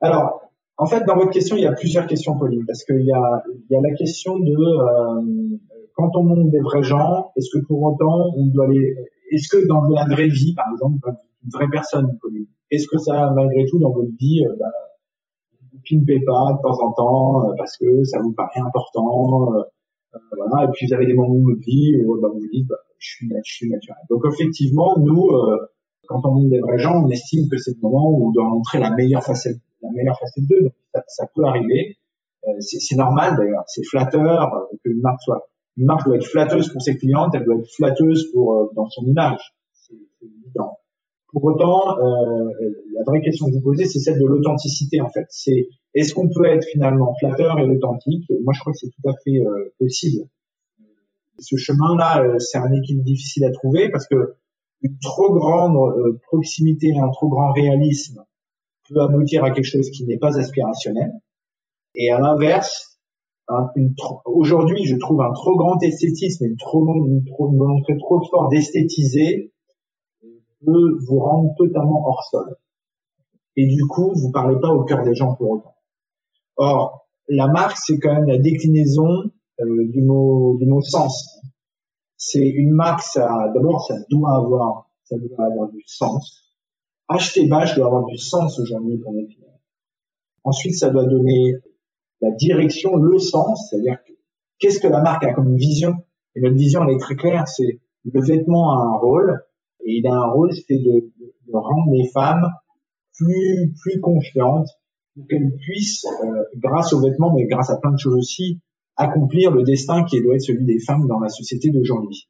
Alors, 0.00 0.40
en 0.76 0.86
fait, 0.86 1.04
dans 1.04 1.14
votre 1.16 1.30
question, 1.30 1.56
il 1.56 1.62
y 1.62 1.66
a 1.66 1.72
plusieurs 1.72 2.06
questions, 2.06 2.36
Pauline, 2.36 2.64
parce 2.66 2.84
qu'il 2.84 3.04
y 3.04 3.12
a 3.12 3.42
il 3.70 3.74
y 3.74 3.76
a 3.76 3.80
la 3.80 3.94
question 3.94 4.38
de 4.38 4.54
quand 5.94 6.10
on 6.16 6.24
monte 6.24 6.50
des 6.50 6.60
vrais 6.60 6.82
gens, 6.82 7.30
est-ce 7.36 7.48
que 7.56 7.64
pour 7.66 7.82
autant 7.82 8.32
on 8.36 8.46
doit 8.46 8.68
les 8.68 8.94
est-ce 9.34 9.48
que 9.48 9.66
dans 9.66 9.82
la 9.82 10.04
vraie 10.06 10.28
vie, 10.28 10.54
par 10.54 10.66
exemple, 10.72 11.10
une 11.44 11.50
vraie 11.50 11.68
personne, 11.70 12.18
est-ce 12.70 12.88
que 12.88 12.98
ça, 12.98 13.30
malgré 13.34 13.66
tout, 13.66 13.78
dans 13.78 13.90
votre 13.90 14.16
vie, 14.18 14.44
euh, 14.46 14.54
bah, 14.58 14.70
vous 15.74 15.80
pimpez 15.88 16.20
pas 16.24 16.52
de 16.52 16.62
temps 16.62 16.82
en 16.82 16.92
temps 16.92 17.48
euh, 17.48 17.54
parce 17.56 17.76
que 17.76 18.04
ça 18.04 18.20
vous 18.20 18.32
paraît 18.32 18.60
important, 18.60 19.54
euh, 19.54 19.62
euh, 20.14 20.18
voilà, 20.36 20.64
et 20.64 20.68
puis 20.72 20.86
vous 20.86 20.94
avez 20.94 21.06
des 21.06 21.14
moments 21.14 21.34
de 21.34 21.60
vie 21.60 21.96
où 22.04 22.20
bah, 22.20 22.28
vous 22.32 22.40
vous 22.40 22.48
dites, 22.52 22.66
bah, 22.68 22.76
je, 22.98 23.08
suis, 23.42 23.68
naturel. 23.68 23.98
Donc 24.08 24.22
effectivement, 24.32 24.96
nous, 24.98 25.30
quand 26.06 26.20
on 26.24 26.30
monte 26.32 26.50
des 26.50 26.60
vrais 26.60 26.78
gens, 26.78 27.04
on 27.04 27.10
estime 27.10 27.48
que 27.50 27.58
c'est 27.58 27.72
le 27.72 27.80
moment 27.82 28.08
où 28.10 28.28
on 28.28 28.30
doit 28.30 28.48
montrer 28.48 28.78
la 28.78 28.90
meilleure 28.90 29.22
facette, 29.22 29.58
la 29.82 29.90
meilleure 29.90 30.18
facette 30.18 30.46
d'eux. 30.48 30.62
Donc 30.62 30.72
ça, 30.94 31.02
ça, 31.08 31.26
peut 31.34 31.44
arriver. 31.44 31.98
c'est 32.60 32.96
normal 32.96 33.36
d'ailleurs, 33.36 33.64
c'est 33.66 33.84
flatteur 33.84 34.68
qu'une 34.82 35.00
marque 35.00 35.20
soit. 35.20 35.48
Une 35.76 35.86
marque 35.86 36.06
doit 36.06 36.16
être 36.16 36.26
flatteuse 36.26 36.72
pour 36.72 36.82
ses 36.82 36.96
clientes, 36.96 37.34
elle 37.34 37.44
doit 37.44 37.56
être 37.56 37.70
flatteuse 37.76 38.30
pour 38.32 38.70
dans 38.74 38.88
son 38.88 39.04
image. 39.06 39.54
C'est 39.72 39.94
évident. 40.22 40.78
Pour 41.32 41.44
autant, 41.44 41.98
euh, 41.98 42.50
la 42.92 43.02
vraie 43.04 43.20
question 43.20 43.46
que 43.46 43.54
vous 43.54 43.60
posez, 43.60 43.86
c'est 43.86 43.98
celle 43.98 44.20
de 44.20 44.24
l'authenticité 44.24 45.00
en 45.00 45.08
fait. 45.08 45.26
C'est 45.30 45.68
est-ce 45.94 46.12
qu'on 46.14 46.28
peut 46.28 46.44
être 46.46 46.64
finalement 46.64 47.14
flatteur 47.18 47.58
et 47.58 47.64
authentique? 47.64 48.24
Moi, 48.42 48.52
je 48.52 48.60
crois 48.60 48.72
que 48.72 48.78
c'est 48.78 48.90
tout 48.90 49.08
à 49.08 49.14
fait 49.24 49.38
euh, 49.38 49.72
possible. 49.78 50.28
Ce 51.38 51.56
chemin-là, 51.56 52.22
euh, 52.22 52.38
c'est 52.38 52.58
un 52.58 52.72
équilibre 52.72 53.04
difficile 53.04 53.44
à 53.44 53.50
trouver 53.50 53.90
parce 53.90 54.06
que 54.06 54.34
une 54.82 54.98
trop 54.98 55.32
grande 55.34 55.76
euh, 55.76 56.18
proximité, 56.26 56.92
un 56.96 57.10
trop 57.10 57.28
grand 57.28 57.52
réalisme 57.52 58.24
peut 58.88 59.00
aboutir 59.00 59.44
à 59.44 59.50
quelque 59.50 59.64
chose 59.64 59.90
qui 59.90 60.04
n'est 60.04 60.18
pas 60.18 60.38
aspirationnel. 60.38 61.12
Et 61.94 62.10
à 62.10 62.18
l'inverse, 62.18 62.93
aujourd'hui, 64.26 64.84
je 64.84 64.96
trouve 64.96 65.20
un 65.20 65.32
trop 65.32 65.56
grand 65.56 65.82
esthétisme, 65.82 66.46
une 66.46 66.56
trop, 66.56 66.86
une, 66.94 67.24
trop, 67.24 67.50
une 67.50 67.58
volonté 67.58 67.96
trop 67.98 68.22
forte 68.30 68.50
d'esthétiser 68.50 69.52
peut 70.64 70.98
vous 71.06 71.18
rendre 71.18 71.54
totalement 71.56 72.06
hors 72.06 72.22
sol. 72.30 72.56
Et 73.56 73.66
du 73.66 73.86
coup, 73.86 74.12
vous 74.14 74.32
parlez 74.32 74.58
pas 74.60 74.70
au 74.70 74.84
cœur 74.84 75.04
des 75.04 75.14
gens 75.14 75.34
pour 75.34 75.50
autant. 75.50 75.74
Or, 76.56 77.06
la 77.28 77.48
marque, 77.48 77.76
c'est 77.76 77.98
quand 77.98 78.14
même 78.14 78.26
la 78.26 78.38
déclinaison 78.38 79.30
euh, 79.60 79.88
du 79.88 80.02
mot 80.02 80.56
du 80.58 80.66
mot 80.66 80.80
sens. 80.80 81.40
C'est 82.16 82.48
une 82.48 82.72
marque, 82.72 83.02
ça 83.02 83.50
d'abord, 83.54 83.84
ça 83.86 83.96
doit 84.10 84.36
avoir, 84.36 84.90
ça 85.04 85.16
doit 85.18 85.46
avoir 85.46 85.68
du 85.70 85.82
sens. 85.86 86.56
Acheter 87.08 87.46
bâche 87.46 87.76
doit 87.76 87.86
avoir 87.86 88.06
du 88.06 88.16
sens 88.16 88.58
aujourd'hui 88.58 88.98
pour 88.98 89.12
les 89.12 89.26
clients. 89.26 89.60
Ensuite, 90.42 90.74
ça 90.74 90.90
doit 90.90 91.04
donner 91.04 91.54
la 92.24 92.30
direction, 92.32 92.96
le 92.96 93.18
sens, 93.18 93.68
c'est-à-dire 93.68 93.98
qu'est-ce 94.58 94.80
que 94.80 94.88
la 94.88 95.02
marque 95.02 95.24
a 95.24 95.32
comme 95.32 95.56
vision? 95.56 95.94
Et 96.34 96.40
notre 96.40 96.56
vision, 96.56 96.82
elle 96.84 96.94
est 96.94 97.00
très 97.00 97.16
claire, 97.16 97.46
c'est 97.46 97.80
le 98.04 98.20
vêtement 98.20 98.72
a 98.72 98.82
un 98.82 98.96
rôle, 98.98 99.40
et 99.84 99.98
il 99.98 100.06
a 100.06 100.14
un 100.14 100.30
rôle, 100.30 100.52
c'est 100.52 100.78
de, 100.78 101.12
de, 101.20 101.52
rendre 101.52 101.92
les 101.92 102.08
femmes 102.08 102.48
plus 103.16 103.72
plus 103.80 104.00
confiantes 104.00 104.68
pour 105.14 105.26
qu'elles 105.28 105.54
puissent, 105.56 106.06
euh, 106.24 106.42
grâce 106.56 106.92
aux 106.92 107.00
vêtements, 107.00 107.32
mais 107.34 107.44
grâce 107.44 107.70
à 107.70 107.76
plein 107.76 107.92
de 107.92 107.98
choses 107.98 108.16
aussi, 108.16 108.60
accomplir 108.96 109.50
le 109.52 109.62
destin 109.62 110.04
qui 110.04 110.20
doit 110.22 110.34
être 110.34 110.42
celui 110.42 110.64
des 110.64 110.80
femmes 110.80 111.06
dans 111.06 111.20
la 111.20 111.28
société 111.28 111.70
d'aujourd'hui. 111.70 112.28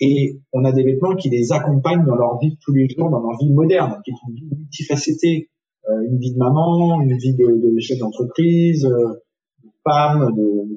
Et 0.00 0.40
on 0.52 0.64
a 0.64 0.72
des 0.72 0.82
vêtements 0.82 1.14
qui 1.14 1.28
les 1.28 1.52
accompagnent 1.52 2.04
dans 2.04 2.16
leur 2.16 2.38
vie 2.38 2.56
tous 2.64 2.72
les 2.72 2.88
jours, 2.88 3.10
dans 3.10 3.20
leur 3.20 3.38
vie 3.38 3.52
moderne, 3.52 4.00
qui 4.04 4.10
est 4.10 4.14
une 4.28 4.34
vie 4.34 4.48
multifacetée, 4.56 5.50
euh, 5.88 6.02
une 6.08 6.18
vie 6.18 6.32
de 6.32 6.38
maman, 6.38 7.00
une 7.00 7.16
vie 7.18 7.34
de, 7.34 7.74
de 7.74 7.80
chef 7.80 7.98
d'entreprise, 7.98 8.84
euh, 8.86 9.14
femme, 9.84 10.30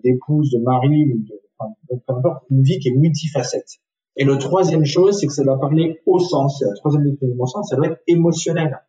d'épouse, 0.03 0.51
de, 0.51 0.59
mari, 0.59 1.05
de, 1.13 1.41
enfin, 1.57 2.39
une 2.49 2.63
vie 2.63 2.79
qui 2.79 2.89
est 2.89 2.95
multifacette. 2.95 3.79
Et 4.17 4.23
le 4.23 4.37
troisième 4.37 4.85
chose, 4.85 5.19
c'est 5.19 5.27
que 5.27 5.33
ça 5.33 5.43
doit 5.43 5.59
parler 5.59 5.99
au 6.05 6.19
sens. 6.19 6.63
La 6.65 6.73
troisième 6.75 7.03
définition 7.03 7.45
sens, 7.45 7.69
ça 7.69 7.75
doit 7.75 7.87
être 7.87 8.01
émotionnel. 8.07 8.79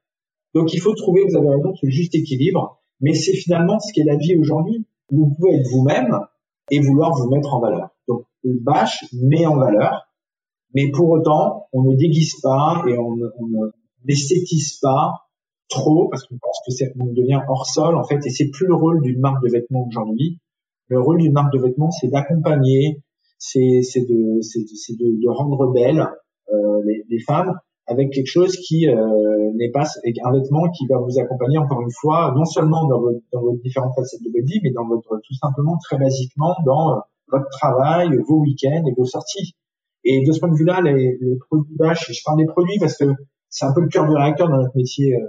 Donc 0.55 0.73
il 0.73 0.81
faut 0.81 0.95
trouver, 0.95 1.25
vous 1.29 1.37
avez 1.37 1.49
raison, 1.49 1.75
ce 1.75 1.87
juste 1.89 2.15
équilibre. 2.15 2.81
Mais 3.01 3.15
c'est 3.15 3.35
finalement 3.35 3.79
ce 3.79 3.93
qu'est 3.93 4.05
la 4.05 4.17
vie 4.17 4.37
aujourd'hui. 4.37 4.87
Vous 5.11 5.35
pouvez 5.35 5.57
être 5.57 5.69
vous-même 5.71 6.19
et 6.71 6.81
vouloir 6.81 7.13
vous 7.15 7.29
mettre 7.29 7.55
en 7.55 7.61
valeur. 7.61 7.91
Donc 8.09 8.25
bâche 8.45 9.05
met 9.13 9.47
en 9.47 9.57
valeur, 9.57 10.07
mais 10.75 10.91
pour 10.91 11.11
autant, 11.11 11.69
on 11.73 11.83
ne 11.83 11.97
déguise 11.97 12.41
pas 12.41 12.83
et 12.89 12.97
on, 12.99 13.17
on 13.39 13.47
ne 13.47 13.71
pas 14.81 15.26
trop 15.69 16.09
parce 16.09 16.25
qu'on 16.27 16.39
pense 16.39 16.59
que 16.67 16.73
c'est, 16.73 16.93
on 16.99 17.07
devient 17.07 17.41
hors 17.49 17.67
sol 17.67 17.97
en 17.97 18.05
fait 18.05 18.25
et 18.25 18.31
c'est 18.31 18.51
plus 18.51 18.67
le 18.67 18.75
rôle 18.75 19.03
d'une 19.03 19.21
marque 19.21 19.43
de 19.43 19.51
vêtements 19.51 19.87
aujourd'hui. 19.87 20.39
Le 20.89 21.01
rôle 21.01 21.19
d'une 21.19 21.33
marque 21.33 21.53
de 21.53 21.59
vêtements, 21.59 21.91
c'est 21.91 22.09
d'accompagner, 22.09 23.03
c'est 23.39 23.83
c'est 23.83 24.03
de 24.03 24.41
c'est 24.41 24.97
de, 24.97 25.21
de, 25.23 25.29
rendre 25.29 25.73
belles 25.73 26.07
euh, 26.53 26.83
les, 26.85 27.05
les, 27.09 27.19
femmes 27.21 27.55
avec 27.87 28.11
quelque 28.11 28.29
chose 28.29 28.57
qui 28.57 28.89
euh, 28.89 29.53
n'est 29.57 29.71
pas 29.71 29.85
un 30.25 30.33
vêtement 30.33 30.71
qui 30.71 30.87
va 30.87 30.99
vous 30.99 31.19
accompagner 31.19 31.59
encore 31.59 31.83
une 31.83 31.91
fois 31.91 32.33
non 32.37 32.45
seulement 32.45 32.87
dans, 32.87 33.01
votre, 33.01 33.21
dans 33.33 33.41
vos 33.41 33.57
différentes 33.63 33.95
facettes 33.95 34.23
de 34.23 34.31
votre 34.33 34.47
vie 34.47 34.61
mais 34.63 34.71
dans 34.71 34.87
votre 34.87 35.21
tout 35.23 35.35
simplement 35.35 35.77
très 35.85 35.99
basiquement 35.99 36.55
dans 36.65 36.93
euh, 36.93 37.01
votre 37.31 37.49
travail 37.51 38.09
vos 38.27 38.41
week-ends 38.41 38.85
et 38.87 38.95
vos 38.97 39.05
sorties 39.05 39.55
et 40.05 40.25
de 40.25 40.33
ce 40.33 40.41
point 40.41 40.51
de 40.51 40.57
vue-là 40.57 40.81
les, 40.81 41.19
les 41.21 41.37
produits 41.51 41.77
bâches 41.77 42.11
je 42.11 42.21
parle 42.25 42.39
des 42.39 42.47
produits 42.47 42.79
parce 42.79 42.97
que 42.97 43.05
c'est 43.51 43.67
un 43.67 43.73
peu 43.73 43.81
le 43.81 43.89
cœur 43.89 44.09
du 44.09 44.15
réacteur 44.15 44.49
dans 44.49 44.59
notre 44.59 44.77
métier 44.77 45.15
euh, 45.15 45.27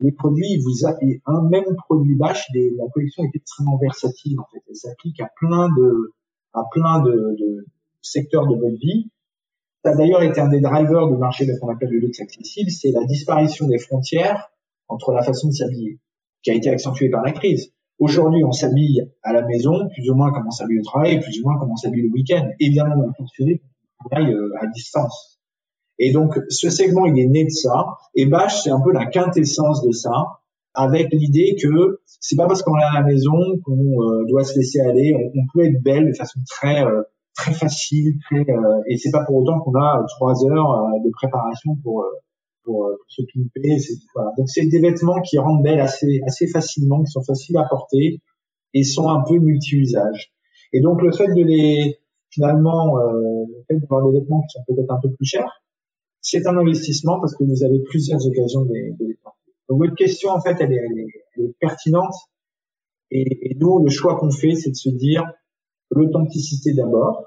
les 0.00 0.12
produits, 0.12 0.58
vous 0.58 0.86
avez 0.86 1.20
un 1.26 1.42
même 1.48 1.76
produit 1.88 2.14
bâche, 2.14 2.46
la 2.54 2.88
collection 2.92 3.24
est 3.24 3.36
extrêmement 3.36 3.78
versatile 3.78 4.38
en 4.40 4.44
fait. 4.52 4.60
Elle 4.68 4.76
s'applique 4.76 5.20
à 5.20 5.30
plein 5.36 5.68
de, 5.68 6.14
à 6.54 6.64
plein 6.70 7.02
de, 7.02 7.10
de 7.10 7.66
secteurs 8.00 8.46
de 8.46 8.54
votre 8.54 8.78
vie. 8.80 9.10
Ça 9.84 9.92
a 9.92 9.94
d'ailleurs 9.94 10.22
été 10.22 10.40
un 10.40 10.48
des 10.48 10.60
drivers 10.60 11.08
du 11.08 11.16
marché 11.16 11.46
de 11.46 11.52
ce 11.52 11.60
qu'on 11.60 11.70
appelle 11.70 11.90
le 11.90 11.98
luxe 11.98 12.20
accessible, 12.20 12.70
c'est 12.70 12.90
la 12.90 13.04
disparition 13.04 13.66
des 13.66 13.78
frontières 13.78 14.50
entre 14.88 15.12
la 15.12 15.22
façon 15.22 15.48
de 15.48 15.52
s'habiller, 15.52 15.98
qui 16.42 16.50
a 16.50 16.54
été 16.54 16.68
accentuée 16.70 17.10
par 17.10 17.22
la 17.22 17.32
crise. 17.32 17.72
Aujourd'hui, 17.98 18.42
on 18.44 18.52
s'habille 18.52 19.10
à 19.22 19.32
la 19.32 19.42
maison, 19.42 19.88
plus 19.88 20.10
ou 20.10 20.14
moins 20.14 20.32
comme 20.32 20.46
on 20.46 20.50
s'habille 20.50 20.78
au 20.78 20.82
travail, 20.82 21.20
plus 21.20 21.38
ou 21.40 21.44
moins 21.44 21.58
comme 21.58 21.70
on 21.70 21.76
s'habille 21.76 22.02
le 22.02 22.08
week-end. 22.08 22.48
Évidemment, 22.58 22.94
on 22.96 23.24
on 24.02 24.08
travaille 24.08 24.32
euh, 24.32 24.54
à 24.58 24.66
distance. 24.68 25.39
Et 26.02 26.12
donc, 26.12 26.34
ce 26.48 26.70
segment, 26.70 27.04
il 27.04 27.18
est 27.20 27.26
né 27.26 27.44
de 27.44 27.50
ça. 27.50 27.98
Et 28.14 28.24
Bash, 28.24 28.62
c'est 28.62 28.70
un 28.70 28.80
peu 28.80 28.90
la 28.90 29.04
quintessence 29.06 29.84
de 29.86 29.92
ça 29.92 30.40
avec 30.74 31.12
l'idée 31.12 31.56
que 31.60 32.00
c'est 32.20 32.36
pas 32.36 32.46
parce 32.46 32.62
qu'on 32.62 32.76
est 32.78 32.82
à 32.82 32.94
la 32.94 33.02
maison 33.02 33.36
qu'on 33.64 34.02
euh, 34.02 34.24
doit 34.26 34.44
se 34.44 34.58
laisser 34.58 34.80
aller. 34.80 35.14
On, 35.14 35.42
peut 35.52 35.66
être 35.66 35.82
belle 35.82 36.08
de 36.08 36.14
façon 36.14 36.40
très 36.48 36.84
euh, 36.84 37.02
très 37.36 37.52
facile, 37.52 38.14
très, 38.30 38.50
euh, 38.50 38.80
et 38.88 38.96
c'est 38.96 39.10
pas 39.10 39.24
pour 39.24 39.36
autant 39.36 39.60
qu'on 39.60 39.74
a 39.74 40.04
trois 40.16 40.34
heures 40.46 40.88
de 41.04 41.10
préparation 41.10 41.76
pour 41.82 42.06
pour, 42.64 42.88
se 43.08 43.22
pimper. 43.22 43.76
Donc 44.38 44.48
c'est 44.48 44.66
des 44.66 44.80
vêtements 44.80 45.20
qui 45.20 45.38
rendent 45.38 45.62
belle 45.62 45.80
assez 45.80 46.20
assez 46.26 46.46
facilement, 46.46 47.02
qui 47.02 47.10
sont 47.10 47.22
faciles 47.22 47.58
à 47.58 47.64
porter 47.68 48.20
et 48.72 48.84
sont 48.84 49.08
un 49.08 49.22
peu 49.22 49.38
multi-usages. 49.38 50.32
Et 50.72 50.80
donc 50.80 51.02
le 51.02 51.12
fait 51.12 51.28
de 51.28 51.42
les 51.42 51.98
finalement 52.30 52.96
le 52.96 53.64
fait 53.66 53.76
d'avoir 53.80 54.08
des 54.10 54.20
vêtements 54.20 54.42
qui 54.42 54.58
sont 54.58 54.64
peut-être 54.66 54.90
un 54.90 55.00
peu 55.02 55.10
plus 55.10 55.26
chers, 55.26 55.59
c'est 56.20 56.46
un 56.46 56.56
investissement 56.56 57.20
parce 57.20 57.34
que 57.34 57.44
vous 57.44 57.64
avez 57.64 57.80
plusieurs 57.80 58.26
occasions 58.26 58.64
de 58.64 58.74
les 58.74 59.14
porter. 59.22 59.52
Donc 59.68 59.78
votre 59.78 59.94
question, 59.94 60.30
en 60.30 60.40
fait, 60.40 60.56
elle 60.60 60.72
est, 60.72 61.54
pertinente. 61.58 62.14
Et, 63.10 63.56
nous, 63.58 63.82
le 63.82 63.88
choix 63.88 64.18
qu'on 64.18 64.30
fait, 64.30 64.54
c'est 64.54 64.70
de 64.70 64.76
se 64.76 64.90
dire 64.90 65.24
l'authenticité 65.90 66.74
d'abord. 66.74 67.24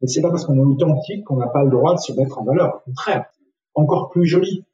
Mais 0.00 0.08
c'est 0.08 0.22
pas 0.22 0.30
parce 0.30 0.44
qu'on 0.46 0.56
est 0.56 0.60
authentique 0.60 1.24
qu'on 1.24 1.36
n'a 1.36 1.48
pas 1.48 1.64
le 1.64 1.70
droit 1.70 1.94
de 1.94 2.00
se 2.00 2.12
mettre 2.12 2.38
en 2.38 2.44
valeur. 2.44 2.76
Au 2.76 2.90
contraire, 2.90 3.26
encore 3.74 4.10
plus 4.10 4.26
joli 4.26 4.64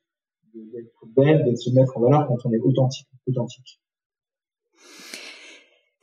d'être 0.55 1.07
belle, 1.17 1.45
de 1.45 1.55
se 1.57 1.71
mettre 1.71 1.97
en 1.97 2.01
valeur 2.01 2.27
quand 2.27 2.37
on 2.45 2.53
est 2.53 2.61
authentique. 2.61 3.09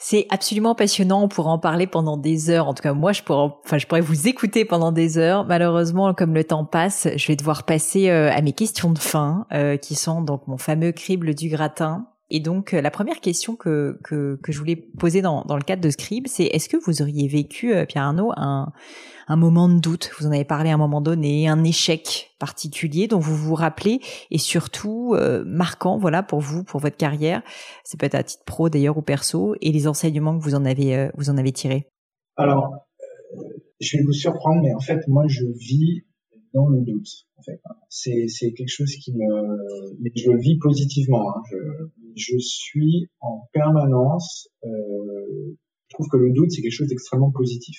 C'est 0.08 0.28
absolument 0.30 0.76
passionnant. 0.76 1.24
On 1.24 1.28
pourrait 1.28 1.50
en 1.50 1.58
parler 1.58 1.88
pendant 1.88 2.16
des 2.16 2.52
heures. 2.52 2.68
En 2.68 2.76
tout 2.76 2.84
cas, 2.84 2.94
moi, 2.94 3.12
je 3.12 3.24
pourrais, 3.24 3.50
enfin, 3.66 3.80
je 3.80 3.88
pourrais 3.88 4.02
vous 4.02 4.28
écouter 4.28 4.64
pendant 4.64 4.92
des 4.92 5.18
heures. 5.18 5.46
Malheureusement, 5.46 6.14
comme 6.14 6.36
le 6.36 6.44
temps 6.44 6.64
passe, 6.64 7.08
je 7.16 7.28
vais 7.28 7.36
devoir 7.36 7.64
passer 7.64 8.12
euh, 8.12 8.32
à 8.32 8.40
mes 8.44 8.54
questions 8.54 8.92
de 8.92 9.00
fin, 9.00 9.48
euh, 9.52 9.78
qui 9.78 9.96
sont 9.96 10.22
donc 10.22 10.46
mon 10.46 10.60
fameux 10.60 10.92
crible 10.92 11.34
du 11.34 11.50
gratin. 11.50 12.06
Et 12.32 12.40
donc, 12.40 12.74
euh, 12.74 12.82
la 12.82 12.90
première 12.90 13.22
question 13.22 13.56
que, 13.56 14.00
que, 14.04 14.40
que 14.42 14.52
je 14.52 14.58
voulais 14.58 14.76
poser 14.76 15.22
dans, 15.22 15.44
dans 15.46 15.56
le 15.56 15.62
cadre 15.62 15.84
de 15.84 15.90
Scribe, 15.92 16.26
c'est 16.28 16.46
est-ce 16.46 16.68
que 16.68 16.78
vous 16.78 17.04
auriez 17.04 17.28
vécu, 17.28 17.74
euh, 17.74 17.86
Pierre 17.86 18.04
Arnaud, 18.04 18.32
un, 18.36 18.72
un 19.28 19.36
moment 19.36 19.70
de 19.70 19.80
doute? 19.80 20.10
Vous 20.18 20.26
en 20.26 20.32
avez 20.32 20.44
parlé 20.44 20.72
à 20.72 20.74
un 20.74 20.78
moment 20.78 21.02
donné, 21.02 21.48
un 21.48 21.64
échec 21.64 22.32
particulier 22.40 23.08
dont 23.08 23.20
vous 23.20 23.36
vous 23.36 23.54
rappelez 23.54 24.00
et 24.32 24.40
surtout 24.40 25.14
euh, 25.14 25.44
marquant, 25.46 26.00
voilà, 26.00 26.24
pour 26.24 26.40
vous, 26.40 26.64
pour 26.64 26.80
votre 26.80 26.98
carrière. 26.98 27.44
C'est 27.84 28.00
peut-être 28.00 28.16
à 28.16 28.24
titre 28.24 28.44
pro 28.44 28.70
d'ailleurs 28.70 28.98
ou 28.98 29.04
perso 29.04 29.56
et 29.62 29.72
les 29.72 29.88
enseignements 29.88 30.36
que 30.38 30.44
vous 30.44 30.56
en 30.56 30.66
avez, 30.66 31.10
vous 31.16 31.30
en 31.30 31.38
avez 31.38 31.52
tirés? 31.52 31.92
Alors, 32.38 32.74
je 33.80 33.98
vais 33.98 34.04
vous 34.04 34.14
surprendre, 34.14 34.62
mais 34.64 34.74
en 34.74 34.80
fait, 34.80 35.08
moi, 35.08 35.26
je 35.28 35.44
vis 35.46 36.06
dans 36.56 36.70
le 36.70 36.82
doute. 36.82 37.08
En 37.38 37.44
fait, 37.44 37.62
c'est 37.90 38.28
c'est 38.28 38.54
quelque 38.54 38.72
chose 38.72 38.96
qui 38.96 39.14
me, 39.14 39.98
mais 40.00 40.10
je 40.16 40.32
le 40.32 40.40
vis 40.40 40.58
positivement. 40.58 41.30
Hein. 41.30 41.42
Je 42.16 42.38
suis 42.38 43.10
en 43.20 43.48
permanence. 43.54 44.50
Euh, 44.64 45.56
je 45.88 45.94
trouve 45.94 46.08
que 46.08 46.18
le 46.18 46.32
doute 46.32 46.52
c'est 46.52 46.62
quelque 46.62 46.72
chose 46.72 46.88
d'extrêmement 46.88 47.32
positif. 47.32 47.78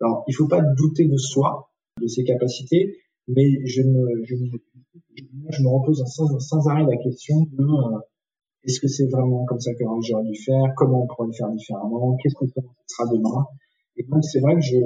Alors, 0.00 0.24
il 0.28 0.34
faut 0.34 0.48
pas 0.48 0.60
douter 0.60 1.06
de 1.06 1.16
soi, 1.16 1.70
de 2.00 2.06
ses 2.06 2.24
capacités, 2.24 2.98
mais 3.28 3.64
je 3.64 3.82
me, 3.82 4.24
je 4.24 4.34
me, 4.34 4.48
je 5.50 5.62
me 5.62 5.68
repose 5.68 6.02
sans, 6.06 6.68
arrêt 6.68 6.84
la 6.84 6.96
question 6.96 7.46
de 7.52 7.64
euh, 7.64 7.98
est-ce 8.64 8.80
que 8.80 8.88
c'est 8.88 9.06
vraiment 9.06 9.44
comme 9.44 9.60
ça 9.60 9.72
que 9.74 9.84
j'aurais 10.06 10.24
dû 10.24 10.36
faire? 10.42 10.72
Comment 10.76 11.04
on 11.04 11.06
pourrait 11.06 11.28
le 11.28 11.34
faire 11.34 11.50
différemment? 11.50 12.16
Qu'est-ce 12.16 12.34
que 12.34 12.46
ça 12.46 12.60
sera 12.86 13.10
demain? 13.12 13.44
Et 13.96 14.04
donc 14.04 14.24
c'est 14.24 14.40
vrai 14.40 14.54
que 14.56 14.60
je, 14.60 14.76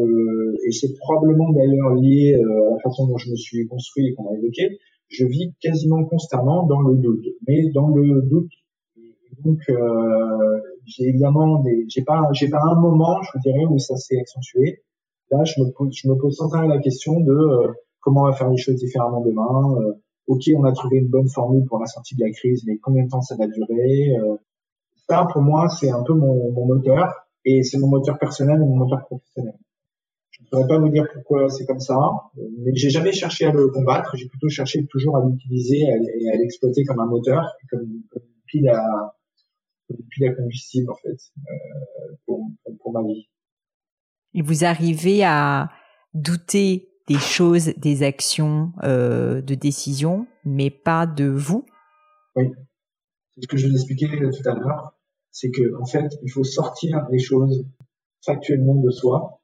et 0.66 0.72
c'est 0.72 0.94
probablement 0.98 1.50
d'ailleurs 1.52 1.94
lié 1.94 2.34
euh, 2.34 2.68
à 2.68 2.70
la 2.72 2.78
façon 2.80 3.06
dont 3.06 3.16
je 3.16 3.30
me 3.30 3.36
suis 3.36 3.66
construit 3.66 4.08
et 4.08 4.14
qu'on 4.14 4.28
a 4.28 4.36
évoqué, 4.36 4.78
je 5.08 5.24
vis 5.24 5.54
quasiment 5.60 6.04
constamment 6.04 6.66
dans 6.66 6.80
le 6.82 6.98
doute. 6.98 7.24
Mais 7.46 7.70
dans 7.72 7.88
le 7.88 8.22
doute, 8.22 8.50
donc 9.44 9.58
euh, 9.68 10.60
j'ai 10.86 11.04
évidemment 11.04 11.60
des, 11.60 11.84
j'ai 11.88 12.02
pas, 12.02 12.28
j'ai 12.32 12.48
pas 12.48 12.60
un 12.62 12.74
moment, 12.74 13.22
je 13.22 13.30
vous 13.34 13.40
dirais, 13.40 13.64
où 13.68 13.78
ça 13.78 13.96
s'est 13.96 14.18
accentué. 14.18 14.82
Là, 15.30 15.44
je 15.44 15.60
me 15.60 15.70
pose, 15.70 15.94
je 15.94 16.08
me 16.08 16.14
pose 16.16 16.36
sans 16.36 16.52
arrêt 16.54 16.68
la 16.68 16.78
question 16.78 17.20
de 17.20 17.32
euh, 17.32 17.72
comment 18.00 18.22
on 18.22 18.26
va 18.26 18.32
faire 18.32 18.48
les 18.48 18.56
choses 18.56 18.76
différemment 18.76 19.20
demain. 19.20 19.80
Euh, 19.80 19.92
ok, 20.26 20.42
on 20.56 20.64
a 20.64 20.72
trouvé 20.72 20.98
une 20.98 21.08
bonne 21.08 21.28
formule 21.28 21.64
pour 21.66 21.78
la 21.78 21.86
sortie 21.86 22.16
de 22.16 22.24
la 22.24 22.30
crise, 22.30 22.64
mais 22.66 22.78
combien 22.78 23.04
de 23.04 23.10
temps 23.10 23.20
ça 23.20 23.36
va 23.36 23.46
durer 23.46 24.16
euh, 24.16 24.36
Ça, 25.08 25.26
pour 25.32 25.42
moi, 25.42 25.68
c'est 25.68 25.90
un 25.90 26.02
peu 26.02 26.14
mon, 26.14 26.50
mon 26.52 26.66
moteur, 26.66 27.12
et 27.44 27.62
c'est 27.62 27.78
mon 27.78 27.88
moteur 27.88 28.18
personnel 28.18 28.56
et 28.56 28.64
mon 28.64 28.76
moteur 28.76 29.04
professionnel. 29.04 29.54
Je 30.30 30.44
ne 30.44 30.48
pourrais 30.50 30.68
pas 30.68 30.78
vous 30.78 30.88
dire 30.88 31.06
pourquoi 31.12 31.48
c'est 31.48 31.66
comme 31.66 31.80
ça, 31.80 31.98
mais 32.58 32.74
j'ai 32.74 32.90
jamais 32.90 33.12
cherché 33.12 33.46
à 33.46 33.52
le 33.52 33.68
combattre. 33.68 34.16
J'ai 34.16 34.28
plutôt 34.28 34.48
cherché 34.48 34.86
toujours 34.86 35.16
à 35.16 35.24
l'utiliser 35.24 35.80
et 35.80 36.30
à, 36.30 36.36
l'exploiter 36.36 36.84
comme 36.84 37.00
un 37.00 37.06
moteur, 37.06 37.44
comme, 37.70 37.82
une 37.82 38.02
pile 38.46 38.68
à, 38.68 39.14
pile 40.10 40.28
à 40.28 40.34
combustible 40.34 40.90
en 40.90 40.94
fait 40.96 41.16
euh, 41.38 42.16
pour, 42.26 42.50
pour 42.80 42.92
ma 42.92 43.02
vie. 43.02 43.28
Et 44.34 44.42
vous 44.42 44.64
arrivez 44.64 45.24
à 45.24 45.70
douter 46.14 46.90
des 47.06 47.18
choses, 47.18 47.72
des 47.78 48.02
actions, 48.02 48.72
euh, 48.82 49.40
de 49.40 49.54
décisions, 49.54 50.26
mais 50.44 50.70
pas 50.70 51.06
de 51.06 51.24
vous? 51.24 51.64
Oui. 52.36 52.50
C'est 53.34 53.42
ce 53.42 53.48
que 53.48 53.56
je 53.56 53.66
vous 53.66 53.74
expliquais 53.74 54.08
tout 54.08 54.48
à 54.48 54.54
l'heure. 54.54 54.98
C'est 55.30 55.50
que 55.50 55.74
en 55.80 55.86
fait, 55.86 56.18
il 56.22 56.30
faut 56.30 56.44
sortir 56.44 57.06
les 57.10 57.18
choses 57.18 57.64
factuellement 58.24 58.74
de 58.74 58.90
soi 58.90 59.40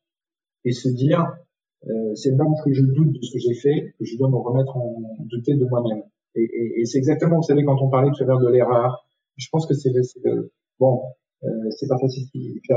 et 0.65 0.73
se 0.73 0.89
dire 0.89 1.37
euh, 1.87 2.15
c'est 2.15 2.37
parce 2.37 2.63
que 2.65 2.73
je 2.73 2.83
doute 2.83 3.13
de 3.13 3.23
ce 3.23 3.33
que 3.33 3.39
j'ai 3.39 3.55
fait 3.55 3.95
que 3.99 4.05
je 4.05 4.17
dois 4.19 4.29
me 4.29 4.37
remettre 4.37 4.77
en 4.77 5.03
douter 5.21 5.55
de 5.55 5.65
moi-même. 5.65 6.03
Et, 6.35 6.43
et, 6.43 6.81
et 6.81 6.85
c'est 6.85 6.99
exactement, 6.99 7.37
vous 7.37 7.43
savez, 7.43 7.65
quand 7.65 7.81
on 7.81 7.89
parlait 7.89 8.11
tout 8.15 8.23
à 8.23 8.27
l'heure 8.27 8.41
de 8.41 8.49
l'erreur, 8.49 9.04
je 9.37 9.49
pense 9.51 9.67
que 9.67 9.75
c'est 9.75 9.91
bon, 10.79 11.03
euh, 11.45 11.49
c'est 11.79 11.89
pas 11.89 11.99
facile, 11.99 12.29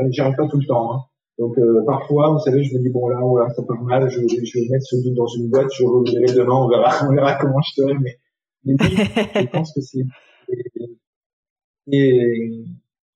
j'y 0.09 0.21
arrive 0.21 0.35
pas 0.35 0.47
tout 0.47 0.57
le 0.57 0.65
temps. 0.65 0.93
Hein. 0.93 1.01
Donc 1.37 1.57
euh, 1.57 1.83
parfois, 1.85 2.31
vous 2.31 2.39
savez, 2.39 2.63
je 2.63 2.75
me 2.75 2.81
dis 2.81 2.89
bon 2.89 3.07
là, 3.07 3.19
voilà, 3.21 3.49
ça 3.53 3.61
peut 3.63 3.75
mal, 3.81 4.09
je, 4.09 4.19
je 4.21 4.59
vais 4.59 4.67
mettre 4.69 4.85
ce 4.85 4.95
doute 4.97 5.13
dans 5.13 5.27
une 5.27 5.49
boîte, 5.49 5.67
je 5.73 5.83
reviendrai 5.83 6.33
demain, 6.33 6.55
on 6.55 6.67
verra, 6.67 6.91
on 7.09 7.13
verra 7.13 7.35
comment 7.35 7.61
je 7.61 7.81
serai. 7.81 7.93
Mais, 7.99 8.17
mais 8.65 8.73
oui, 8.79 8.95
je 8.95 9.47
pense 9.47 9.73
que 9.73 9.81
c'est 9.81 10.03
et, 11.89 12.65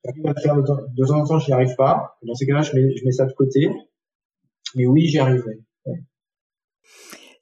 j'arrive 0.04 0.28
à 0.28 0.34
faire 0.40 0.56
de 0.56 0.62
temps, 0.62 0.78
de 0.88 1.06
temps 1.06 1.20
en 1.20 1.26
temps, 1.26 1.40
j'y 1.40 1.52
arrive 1.52 1.76
pas. 1.76 2.18
Dans 2.24 2.34
ces 2.36 2.46
cas-là, 2.46 2.62
je 2.62 2.76
mets, 2.76 2.96
je 2.96 3.04
mets 3.06 3.12
ça 3.12 3.26
de 3.26 3.34
côté. 3.34 3.70
Mais 4.76 4.86
oui, 4.86 5.08
j'y 5.08 5.20
arriverai. 5.20 5.60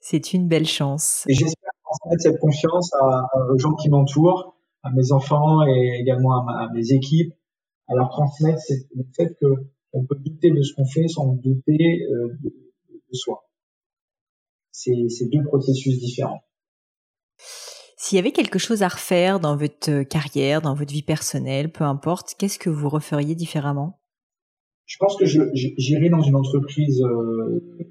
C'est 0.00 0.32
une 0.32 0.48
belle 0.48 0.66
chance. 0.66 1.24
Et 1.28 1.34
j'espère 1.34 1.70
transmettre 1.84 2.22
cette 2.22 2.40
confiance 2.40 2.92
à, 2.94 3.28
aux 3.50 3.58
gens 3.58 3.74
qui 3.74 3.90
m'entourent, 3.90 4.56
à 4.82 4.90
mes 4.90 5.12
enfants 5.12 5.66
et 5.66 5.98
également 6.00 6.46
à, 6.46 6.64
à 6.64 6.72
mes 6.72 6.92
équipes, 6.92 7.34
à 7.88 7.94
leur 7.94 8.10
transmettre 8.10 8.60
le 8.94 9.04
fait 9.14 9.36
que 9.40 9.46
on 9.92 10.04
peut 10.04 10.16
douter 10.16 10.50
de 10.50 10.62
ce 10.62 10.74
qu'on 10.74 10.86
fait 10.86 11.08
sans 11.08 11.34
douter 11.34 12.06
euh, 12.10 12.28
de, 12.42 12.48
de, 12.48 13.14
soi. 13.14 13.44
C'est 14.70 15.28
deux 15.30 15.42
processus 15.44 15.98
différents. 15.98 16.42
S'il 17.96 18.16
y 18.16 18.18
avait 18.18 18.32
quelque 18.32 18.58
chose 18.58 18.82
à 18.82 18.88
refaire 18.88 19.40
dans 19.40 19.56
votre 19.56 20.04
carrière, 20.04 20.62
dans 20.62 20.74
votre 20.74 20.92
vie 20.92 21.02
personnelle, 21.02 21.70
peu 21.70 21.84
importe, 21.84 22.34
qu'est-ce 22.38 22.58
que 22.58 22.70
vous 22.70 22.88
referiez 22.88 23.34
différemment? 23.34 24.00
Je 24.86 24.96
pense 24.98 25.16
que 25.16 25.26
j'irai 25.26 26.08
dans 26.08 26.22
une 26.22 26.34
entreprise, 26.34 27.02
euh, 27.02 27.86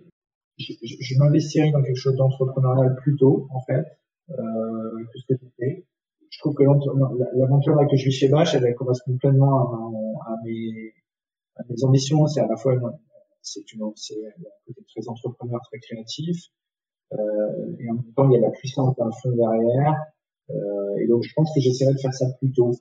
je, 0.58 0.74
je 0.82 1.20
m'investirais 1.20 1.72
dans 1.72 1.84
quelque 1.84 2.00
chose 2.00 2.16
d'entrepreneurial 2.16 2.96
plus 3.04 3.16
tôt, 3.18 3.48
en 3.52 3.62
fait, 3.62 3.86
euh, 4.32 5.06
que 5.14 5.20
ce 5.20 5.26
que 5.28 5.40
j'ai 5.42 5.52
fait. 5.60 5.86
Je 6.40 6.44
trouve 6.44 6.56
que 6.56 6.64
l'aventure 7.38 7.76
que 7.92 7.98
je 7.98 8.06
vis 8.06 8.12
chez 8.14 8.30
Bache, 8.30 8.56
elle 8.56 8.74
correspond 8.74 9.18
pleinement 9.18 9.74
à, 10.26 10.38
mes, 10.46 10.94
ambitions, 11.84 12.28
c'est 12.28 12.40
à 12.40 12.48
la 12.48 12.56
fois 12.56 12.80
c'est 13.42 13.60
un 13.60 13.92
côté 14.66 14.86
très 14.88 15.10
entrepreneur, 15.10 15.60
très 15.70 15.80
créatif, 15.80 16.38
euh, 17.12 17.18
et 17.78 17.90
en 17.90 17.96
même 17.96 18.14
temps 18.16 18.30
il 18.30 18.36
y 18.36 18.38
a 18.38 18.40
la 18.40 18.52
puissance 18.52 18.96
d'un 18.96 19.12
fond 19.22 19.32
derrière, 19.32 19.96
euh, 20.52 20.96
et 21.02 21.08
donc 21.08 21.24
je 21.24 21.34
pense 21.36 21.54
que 21.54 21.60
j'essaierai 21.60 21.92
de 21.92 22.00
faire 22.00 22.14
ça 22.14 22.26
plus 22.40 22.54
tôt. 22.54 22.72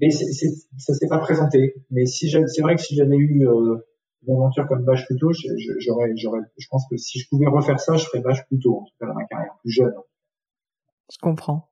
Mais 0.00 0.08
c'est, 0.08 0.32
c'est, 0.32 0.48
ça 0.78 0.94
s'est 0.94 1.08
pas 1.08 1.18
présenté. 1.18 1.74
Mais 1.90 2.06
si 2.06 2.30
c'est 2.30 2.62
vrai 2.62 2.76
que 2.76 2.80
si 2.80 2.96
j'avais 2.96 3.16
eu 3.16 3.46
euh, 3.46 3.86
une 4.26 4.34
aventure 4.34 4.66
comme 4.66 4.86
Vache 4.86 5.04
plus 5.04 5.18
tôt, 5.18 5.32
j'aurais, 5.32 6.16
j'aurais, 6.16 6.40
je 6.56 6.66
pense 6.70 6.86
que 6.88 6.96
si 6.96 7.18
je 7.18 7.28
pouvais 7.28 7.48
refaire 7.48 7.80
ça, 7.80 7.96
je 7.96 8.06
ferais 8.06 8.22
Vache 8.22 8.46
plus 8.46 8.58
tôt, 8.58 8.78
en 8.78 8.84
tout 8.84 8.94
cas 8.98 9.08
dans 9.08 9.14
ma 9.14 9.26
carrière, 9.26 9.58
plus 9.60 9.72
jeune. 9.72 9.92
Je 11.12 11.18
comprends. 11.18 11.68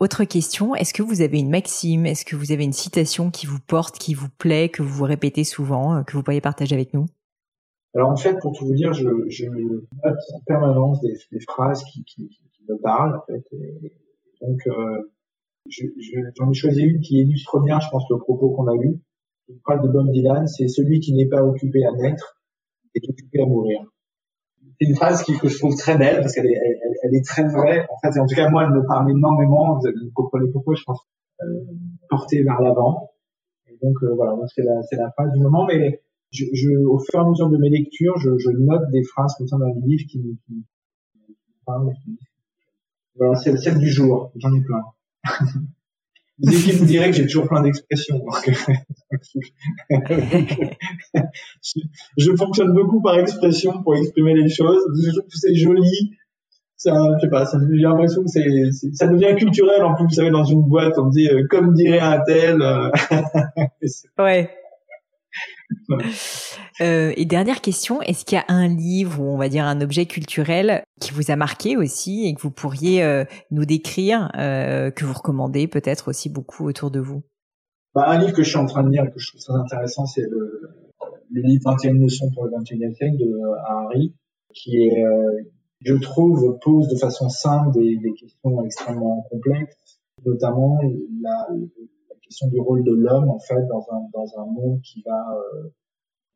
Autre 0.00 0.24
question, 0.24 0.74
est-ce 0.74 0.94
que 0.94 1.02
vous 1.02 1.20
avez 1.20 1.38
une 1.38 1.50
maxime, 1.50 2.06
est-ce 2.06 2.24
que 2.24 2.34
vous 2.34 2.52
avez 2.52 2.64
une 2.64 2.72
citation 2.72 3.30
qui 3.30 3.44
vous 3.44 3.60
porte, 3.60 3.98
qui 3.98 4.14
vous 4.14 4.30
plaît, 4.38 4.70
que 4.70 4.82
vous 4.82 5.04
répétez 5.04 5.44
souvent, 5.44 5.94
euh, 5.94 6.02
que 6.02 6.16
vous 6.16 6.22
pourriez 6.22 6.40
partager 6.40 6.74
avec 6.74 6.94
nous? 6.94 7.04
Alors 7.94 8.08
en 8.08 8.16
fait, 8.16 8.38
pour 8.40 8.56
tout 8.56 8.66
vous 8.66 8.72
dire, 8.72 8.94
je, 8.94 9.08
je 9.28 9.44
note 9.44 10.18
en 10.32 10.40
permanence 10.46 11.02
des, 11.02 11.40
phrases 11.46 11.84
qui, 11.84 12.30
me 12.66 12.76
parlent. 12.80 13.20
Donc, 14.40 14.60
euh, 14.68 15.12
j'en 15.68 16.50
ai 16.50 16.54
choisi 16.54 16.80
une 16.80 17.00
qui 17.00 17.18
illustre 17.20 17.60
bien, 17.60 17.78
je 17.78 17.90
pense, 17.90 18.04
le 18.08 18.16
propos 18.16 18.50
qu'on 18.50 18.68
a 18.68 18.76
eu. 18.76 18.98
Une 19.48 19.60
phrase 19.60 19.82
de 19.82 19.88
Bob 19.88 20.10
Dylan, 20.12 20.46
c'est 20.46 20.68
celui 20.68 21.00
qui 21.00 21.12
n'est 21.12 21.28
pas 21.28 21.42
occupé 21.42 21.84
à 21.84 21.92
naître 21.92 22.40
est 22.94 23.06
occupé 23.06 23.42
à 23.42 23.46
mourir 23.46 23.84
c'est 24.80 24.88
une 24.88 24.96
phrase 24.96 25.22
que 25.24 25.48
je 25.48 25.58
trouve 25.58 25.76
très 25.76 25.98
belle 25.98 26.20
parce 26.20 26.34
qu'elle 26.34 26.46
elle, 27.02 27.14
est 27.14 27.24
très 27.24 27.44
vraie. 27.48 27.86
En 27.90 27.98
fait, 27.98 28.18
en 28.18 28.26
tout 28.26 28.34
cas, 28.34 28.48
moi, 28.48 28.64
elle 28.64 28.72
me 28.72 28.86
parle 28.86 29.10
énormément. 29.10 29.74
Vous, 29.74 29.80
vous 29.82 30.10
comprenez 30.14 30.50
pourquoi, 30.50 30.74
je 30.74 30.84
pense, 30.84 31.00
euh, 31.42 31.46
porter 32.08 32.42
vers 32.42 32.60
l'avant. 32.60 33.10
Et 33.68 33.78
donc, 33.82 33.96
euh, 34.02 34.14
voilà, 34.14 34.36
c'est 34.54 34.62
la, 34.62 34.82
c'est 34.82 34.96
la 34.96 35.10
phrase 35.10 35.32
du 35.32 35.40
moment. 35.40 35.66
Mais 35.66 36.02
je, 36.30 36.44
je, 36.52 36.70
au 36.86 36.98
fur 36.98 37.20
et 37.20 37.22
à 37.22 37.28
mesure 37.28 37.48
de 37.50 37.56
mes 37.56 37.70
lectures, 37.70 38.18
je, 38.18 38.38
je 38.38 38.50
note 38.50 38.90
des 38.90 39.02
phrases 39.04 39.34
comme 39.36 39.48
ça 39.48 39.56
dans 39.58 39.66
les 39.66 39.80
livres 39.86 40.04
qui, 40.08 40.38
qui, 40.46 40.66
qui 41.26 41.36
parlent. 41.66 41.92
Voilà, 43.16 43.34
c'est 43.36 43.56
celle 43.56 43.78
du 43.78 43.88
jour. 43.88 44.32
J'en 44.36 44.54
ai 44.54 44.62
plein. 44.62 44.82
Vous 46.42 46.52
vous 46.78 46.86
dirait 46.86 47.10
que 47.10 47.16
j'ai 47.16 47.26
toujours 47.26 47.48
plein 47.48 47.60
d'expressions. 47.60 48.24
je, 52.16 52.36
fonctionne 52.36 52.72
beaucoup 52.72 53.02
par 53.02 53.18
expression 53.18 53.82
pour 53.82 53.94
exprimer 53.94 54.32
les 54.34 54.48
choses. 54.48 54.82
C'est 55.28 55.54
joli. 55.54 56.16
Ça, 56.80 56.94
je 56.94 57.20
sais 57.20 57.28
pas, 57.28 57.44
j'ai 57.44 57.82
l'impression 57.82 58.22
que 58.22 58.30
c'est, 58.30 58.72
ça 58.94 59.06
devient 59.06 59.36
culturel 59.36 59.82
en 59.82 59.94
plus. 59.94 60.04
Vous 60.04 60.14
savez, 60.14 60.30
dans 60.30 60.44
une 60.44 60.62
boîte, 60.62 60.94
on 60.96 61.10
dit 61.10 61.28
euh, 61.28 61.46
comme 61.46 61.74
dirait 61.74 62.00
un 62.00 62.22
tel. 62.22 62.62
Euh, 62.62 62.90
ouais. 64.18 64.48
Euh, 66.80 67.12
et 67.18 67.26
dernière 67.26 67.60
question, 67.60 68.00
est-ce 68.00 68.24
qu'il 68.24 68.36
y 68.36 68.40
a 68.40 68.46
un 68.48 68.66
livre 68.66 69.20
ou 69.20 69.24
on 69.24 69.36
va 69.36 69.50
dire 69.50 69.66
un 69.66 69.82
objet 69.82 70.06
culturel 70.06 70.82
qui 71.02 71.12
vous 71.12 71.30
a 71.30 71.36
marqué 71.36 71.76
aussi 71.76 72.26
et 72.26 72.34
que 72.34 72.40
vous 72.40 72.50
pourriez 72.50 73.24
nous 73.50 73.66
décrire, 73.66 74.30
que 74.32 75.04
vous 75.04 75.12
recommandez 75.12 75.68
peut-être 75.68 76.08
aussi 76.08 76.30
beaucoup 76.30 76.66
autour 76.66 76.90
de 76.90 77.00
vous? 77.00 77.22
Bah, 77.94 78.04
Un 78.06 78.20
livre 78.20 78.32
que 78.32 78.42
je 78.42 78.48
suis 78.48 78.58
en 78.58 78.64
train 78.64 78.84
de 78.84 78.88
lire 78.88 79.04
et 79.04 79.10
que 79.10 79.18
je 79.18 79.28
trouve 79.28 79.42
très 79.42 79.52
intéressant, 79.52 80.06
c'est 80.06 80.22
le, 80.22 80.62
le 81.30 81.42
livre 81.42 81.62
21 81.66 81.92
leçons 81.98 82.30
pour 82.32 82.46
le 82.46 82.52
21e 82.52 82.94
siècle 82.94 83.18
de 83.18 83.38
Harry, 83.68 84.14
qui 84.54 84.78
est, 84.78 85.04
je 85.82 85.94
trouve, 85.94 86.58
pose 86.62 86.88
de 86.88 86.96
façon 86.96 87.28
simple 87.28 87.72
des, 87.72 87.96
des 87.96 88.12
questions 88.12 88.62
extrêmement 88.64 89.26
complexes, 89.30 90.00
notamment 90.24 90.78
la, 91.22 91.48
question 92.22 92.48
du 92.48 92.60
rôle 92.60 92.84
de 92.84 92.92
l'homme 92.92 93.28
en 93.28 93.40
fait 93.40 93.66
dans 93.66 93.84
un 93.90 94.08
dans 94.12 94.38
un 94.38 94.46
monde 94.46 94.80
qui 94.82 95.02
va, 95.04 95.36
euh, 95.36 95.68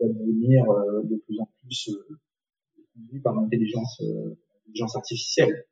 devenir 0.00 0.68
euh, 0.68 1.02
de 1.04 1.22
plus 1.24 1.38
en 1.38 1.48
plus 1.62 1.90
euh, 1.90 2.16
conduit 2.96 3.20
par 3.20 3.34
l'intelligence 3.34 4.02
intelligence 4.62 4.96
artificielle. 4.96 5.66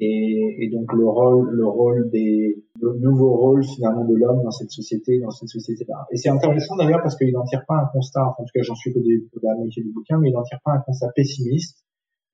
Et, 0.00 0.58
et, 0.60 0.70
donc 0.70 0.92
le 0.92 1.08
rôle 1.08 1.50
le 1.50 1.66
rôle 1.66 2.10
des 2.10 2.62
le 2.80 2.98
nouveau 2.98 3.36
rôle 3.36 3.64
finalement 3.64 4.04
de 4.04 4.14
l'homme 4.14 4.42
dans 4.44 4.50
cette 4.50 4.70
société 4.70 5.18
dans 5.18 5.30
cette 5.30 5.48
société 5.48 5.84
là 5.88 6.06
et 6.12 6.16
c'est 6.16 6.28
intéressant 6.28 6.76
d'ailleurs 6.76 7.02
parce 7.02 7.16
qu'il 7.16 7.32
n'en 7.32 7.42
tire 7.44 7.64
pas 7.66 7.74
un 7.74 7.86
constat 7.92 8.24
en 8.38 8.44
tout 8.44 8.52
cas 8.54 8.62
j'en 8.62 8.76
suis 8.76 8.92
que 8.92 9.00
de 9.00 9.40
la 9.42 9.56
moitié 9.56 9.82
du 9.82 9.90
bouquin 9.90 10.18
mais 10.18 10.28
il 10.28 10.34
n'en 10.34 10.44
tire 10.44 10.60
pas 10.64 10.72
un 10.72 10.80
constat 10.82 11.08
pessimiste 11.16 11.87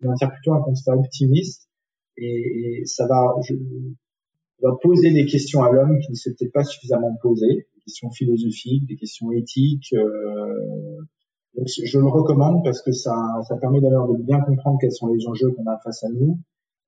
il 0.04 0.10
en 0.10 0.14
tire 0.14 0.30
plutôt 0.30 0.52
un 0.52 0.62
constat 0.62 0.94
optimiste 0.94 1.68
et, 2.16 2.80
et 2.80 2.86
ça 2.86 3.06
va 3.06 3.34
je, 3.42 3.54
va 4.62 4.76
poser 4.80 5.10
des 5.10 5.26
questions 5.26 5.62
à 5.62 5.70
l'homme 5.70 5.98
qui 6.00 6.10
ne 6.10 6.16
s'étaient 6.16 6.48
pas 6.48 6.64
suffisamment 6.64 7.14
posées, 7.20 7.66
des 7.74 7.80
questions 7.84 8.10
philosophiques, 8.10 8.86
des 8.86 8.96
questions 8.96 9.32
éthiques. 9.32 9.92
Euh, 9.92 11.00
donc 11.56 11.68
je 11.68 11.98
le 11.98 12.08
recommande 12.08 12.64
parce 12.64 12.82
que 12.82 12.92
ça, 12.92 13.14
ça 13.48 13.56
permet 13.56 13.80
d'ailleurs 13.80 14.08
de 14.08 14.22
bien 14.22 14.40
comprendre 14.40 14.78
quels 14.80 14.92
sont 14.92 15.08
les 15.08 15.26
enjeux 15.26 15.50
qu'on 15.52 15.66
a 15.66 15.78
face 15.78 16.02
à 16.04 16.08
nous 16.08 16.38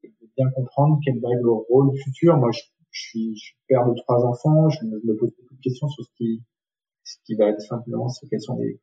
et 0.03 0.09
de 0.09 0.29
bien 0.37 0.51
comprendre 0.51 0.99
quel 1.05 1.21
va 1.21 1.29
être 1.33 1.43
le 1.43 1.53
rôle 1.53 1.97
futur. 1.99 2.37
Moi, 2.37 2.51
je, 2.53 2.61
suis, 2.91 3.35
je 3.37 3.45
suis, 3.45 3.57
père 3.69 3.87
de 3.87 3.95
trois 3.95 4.25
enfants, 4.25 4.69
je 4.71 4.85
me, 4.87 5.17
pose 5.17 5.33
beaucoup 5.39 5.55
de 5.55 5.61
questions 5.61 5.89
sur 5.89 6.05
ce 6.05 6.11
qui, 6.17 6.43
ce 7.05 7.17
qui 7.25 7.35
va 7.35 7.51
être 7.51 7.61
simplement, 7.61 8.09
sur 8.09 8.29
quels 8.29 8.41
sont 8.41 8.59
les, 8.59 8.81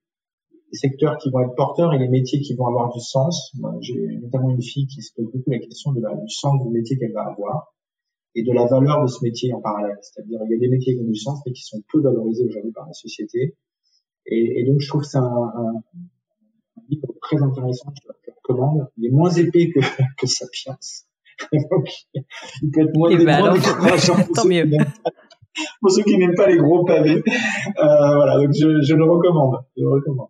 les 0.74 0.80
secteurs 0.80 1.18
qui 1.20 1.30
vont 1.30 1.41
être 1.41 1.54
porteurs 1.56 1.94
et 1.94 2.00
les 2.00 2.10
métiers 2.10 2.41
qui 2.41 2.56
vont 2.56 2.66
avoir 2.66 2.91
du 2.91 3.00
sens. 3.00 3.54
J'ai 3.82 4.18
notamment 4.18 4.50
une 4.50 4.62
fille 4.62 4.88
qui 4.88 5.04
se 5.04 5.14
pose 5.14 5.32
beaucoup 5.32 5.52
la 5.52 5.60
question 5.60 5.91
de 5.94 6.02
la, 6.02 6.16
du 6.16 6.30
sens 6.30 6.60
du 6.64 6.70
métier 6.70 6.98
qu'elle 6.98 7.14
va 7.14 7.28
avoir. 7.28 7.76
et 8.34 8.41
de 8.41 8.52
la 8.52 8.66
valeur 8.66 9.04
de 9.04 9.08
ce 9.08 9.24
métier 9.24 9.54
en 9.54 9.62
parallèle. 9.62 9.98
C'est-à-dire, 10.02 10.40
il 10.45 10.52
y 10.52 10.56
a 10.56 10.58
des 10.58 10.68
métiers 10.68 10.95
qui 10.95 11.02
ont 11.02 11.06
du 11.06 11.16
sens, 11.16 11.40
mais 11.45 11.54
qui 11.54 11.62
sont 11.62 11.80
peu 11.91 12.02
valorisés 12.02 12.45
aujourd'hui 12.45 12.72
par 12.72 12.88
la 12.88 12.94
société. 12.94 13.56
Et, 14.26 14.62
et, 14.62 14.66
donc, 14.66 14.80
je 14.80 14.88
trouve 14.88 15.02
que 15.02 15.08
c'est 15.08 15.20
un, 15.20 15.22
un, 15.22 15.76
un, 15.76 16.82
livre 16.90 17.14
très 17.22 17.38
intéressant, 17.38 17.94
je 18.02 18.08
le 18.08 18.34
recommande. 18.41 18.88
Il 18.98 19.06
est 19.06 19.12
moins 19.12 19.30
épais 19.30 19.70
que, 19.70 19.80
que 20.18 20.26
Sapiens. 20.26 20.78
donc, 21.52 21.88
il 22.64 22.72
peut 22.72 22.82
être 22.82 22.98
moins 22.98 23.12
eh 23.12 23.24
ben 23.24 23.54
Tant 24.34 24.45
mieux. 24.45 24.68
Pour 25.82 25.91
ceux 25.91 26.02
qui 26.02 26.18
n'aiment 26.18 26.34
pas 26.34 26.50
les 26.50 26.58
gros 26.58 26.84
pavés. 26.84 27.22
Euh, 27.22 28.16
voilà, 28.16 28.38
donc 28.40 28.54
je, 28.54 28.82
je 28.82 28.95
le 28.95 29.04
recommande. 29.04 29.58
Je 29.78 29.84
le 29.84 29.90
recommande. 29.90 30.30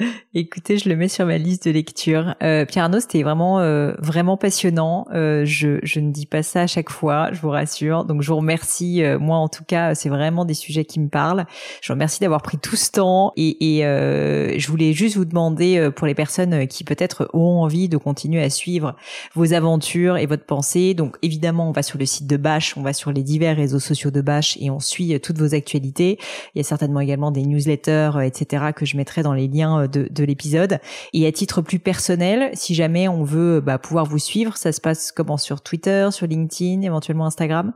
Écoutez, 0.34 0.78
je 0.78 0.88
le 0.88 0.96
mets 0.96 1.08
sur 1.08 1.26
ma 1.26 1.38
liste 1.38 1.66
de 1.66 1.72
lecture. 1.72 2.34
Euh, 2.42 2.64
Pierre 2.64 2.84
Arnaud, 2.84 3.00
c'était 3.00 3.22
vraiment 3.22 3.60
euh, 3.60 3.92
vraiment 3.98 4.36
passionnant. 4.36 5.06
Euh, 5.12 5.44
je, 5.44 5.78
je 5.82 6.00
ne 6.00 6.10
dis 6.10 6.26
pas 6.26 6.42
ça 6.42 6.62
à 6.62 6.66
chaque 6.66 6.90
fois, 6.90 7.30
je 7.32 7.40
vous 7.40 7.50
rassure. 7.50 8.04
Donc 8.04 8.22
je 8.22 8.28
vous 8.28 8.36
remercie. 8.36 9.02
Euh, 9.02 9.18
moi, 9.18 9.36
en 9.36 9.48
tout 9.48 9.64
cas, 9.64 9.94
c'est 9.94 10.08
vraiment 10.08 10.44
des 10.44 10.54
sujets 10.54 10.84
qui 10.84 11.00
me 11.00 11.08
parlent. 11.08 11.46
Je 11.82 11.88
vous 11.88 11.94
remercie 11.94 12.20
d'avoir 12.20 12.42
pris 12.42 12.58
tout 12.58 12.76
ce 12.76 12.90
temps. 12.90 13.32
Et, 13.36 13.76
et 13.78 13.84
euh, 13.84 14.58
je 14.58 14.68
voulais 14.68 14.92
juste 14.92 15.16
vous 15.16 15.24
demander 15.24 15.78
euh, 15.78 15.90
pour 15.90 16.06
les 16.06 16.14
personnes 16.14 16.66
qui 16.66 16.84
peut-être 16.84 17.28
ont 17.34 17.62
envie 17.62 17.88
de 17.88 17.96
continuer 17.96 18.42
à 18.42 18.50
suivre 18.50 18.96
vos 19.34 19.52
aventures 19.52 20.16
et 20.16 20.26
votre 20.26 20.44
pensée. 20.44 20.94
Donc 20.94 21.16
évidemment, 21.22 21.68
on 21.68 21.72
va 21.72 21.82
sur 21.82 21.98
le 21.98 22.06
site 22.06 22.26
de 22.26 22.36
Bash, 22.36 22.76
on 22.76 22.82
va 22.82 22.92
sur 22.92 23.12
les 23.12 23.22
divers 23.22 23.56
réseaux 23.56 23.80
sociaux 23.80 24.10
de 24.10 24.20
Bash 24.20 24.56
et 24.60 24.70
on 24.70 24.80
suit 24.80 25.18
toutes 25.20 25.38
vos 25.38 25.54
actualités. 25.54 26.18
Il 26.54 26.58
y 26.58 26.60
a 26.60 26.64
certainement 26.64 27.00
également 27.00 27.30
des 27.30 27.44
newsletters, 27.44 28.12
etc. 28.22 28.66
que 28.74 28.86
je 28.86 28.96
mettrai 28.96 29.22
dans 29.22 29.34
les 29.34 29.48
liens 29.48 29.88
de, 29.90 30.08
de 30.10 30.24
l'épisode. 30.24 30.78
Et 31.12 31.26
à 31.26 31.32
titre 31.32 31.62
plus 31.62 31.78
personnel, 31.78 32.50
si 32.54 32.74
jamais 32.74 33.08
on 33.08 33.24
veut 33.24 33.60
bah, 33.60 33.78
pouvoir 33.78 34.06
vous 34.06 34.18
suivre, 34.18 34.56
ça 34.56 34.72
se 34.72 34.80
passe 34.80 35.12
comment? 35.12 35.36
Sur 35.36 35.60
Twitter, 35.62 36.08
sur 36.10 36.26
LinkedIn, 36.26 36.82
éventuellement 36.82 37.26
Instagram? 37.26 37.72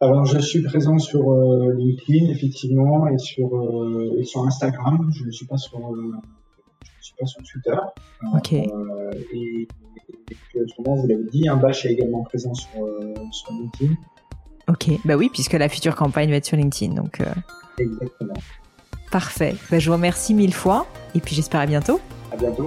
Alors, 0.00 0.24
je 0.26 0.38
suis 0.38 0.62
présent 0.62 0.98
sur 0.98 1.32
euh, 1.32 1.72
LinkedIn, 1.78 2.30
effectivement, 2.30 3.08
et 3.08 3.18
sur, 3.18 3.56
euh, 3.56 4.16
et 4.18 4.24
sur 4.24 4.44
Instagram. 4.44 5.10
Je 5.14 5.24
ne 5.24 5.30
suis 5.30 5.46
pas 5.46 5.56
sur, 5.56 5.78
euh, 5.78 6.12
je 7.00 7.06
suis 7.06 7.14
pas 7.18 7.26
sur 7.26 7.42
Twitter. 7.42 7.76
Ok. 8.34 8.52
et, 8.52 8.66
et, 9.32 9.68
vous 10.78 11.06
l'avez 11.08 11.24
dit, 11.30 11.48
un 11.48 11.56
Bash 11.56 11.86
est 11.86 11.92
également 11.92 12.22
présent 12.22 12.52
sur, 12.54 12.70
sur 13.30 13.52
LinkedIn. 13.52 13.94
Ok, 14.68 14.90
bah 15.04 15.16
oui, 15.16 15.30
puisque 15.32 15.52
la 15.54 15.68
future 15.68 15.94
campagne 15.94 16.30
va 16.30 16.36
être 16.36 16.46
sur 16.46 16.56
LinkedIn, 16.56 16.94
donc. 16.94 17.20
Exactement. 17.78 18.34
Parfait. 19.14 19.54
Bah, 19.70 19.78
je 19.78 19.86
vous 19.86 19.92
remercie 19.92 20.34
mille 20.34 20.52
fois 20.52 20.88
et 21.14 21.20
puis 21.20 21.36
j'espère 21.36 21.60
à 21.60 21.66
bientôt. 21.66 22.00
À 22.32 22.36
bientôt. 22.36 22.66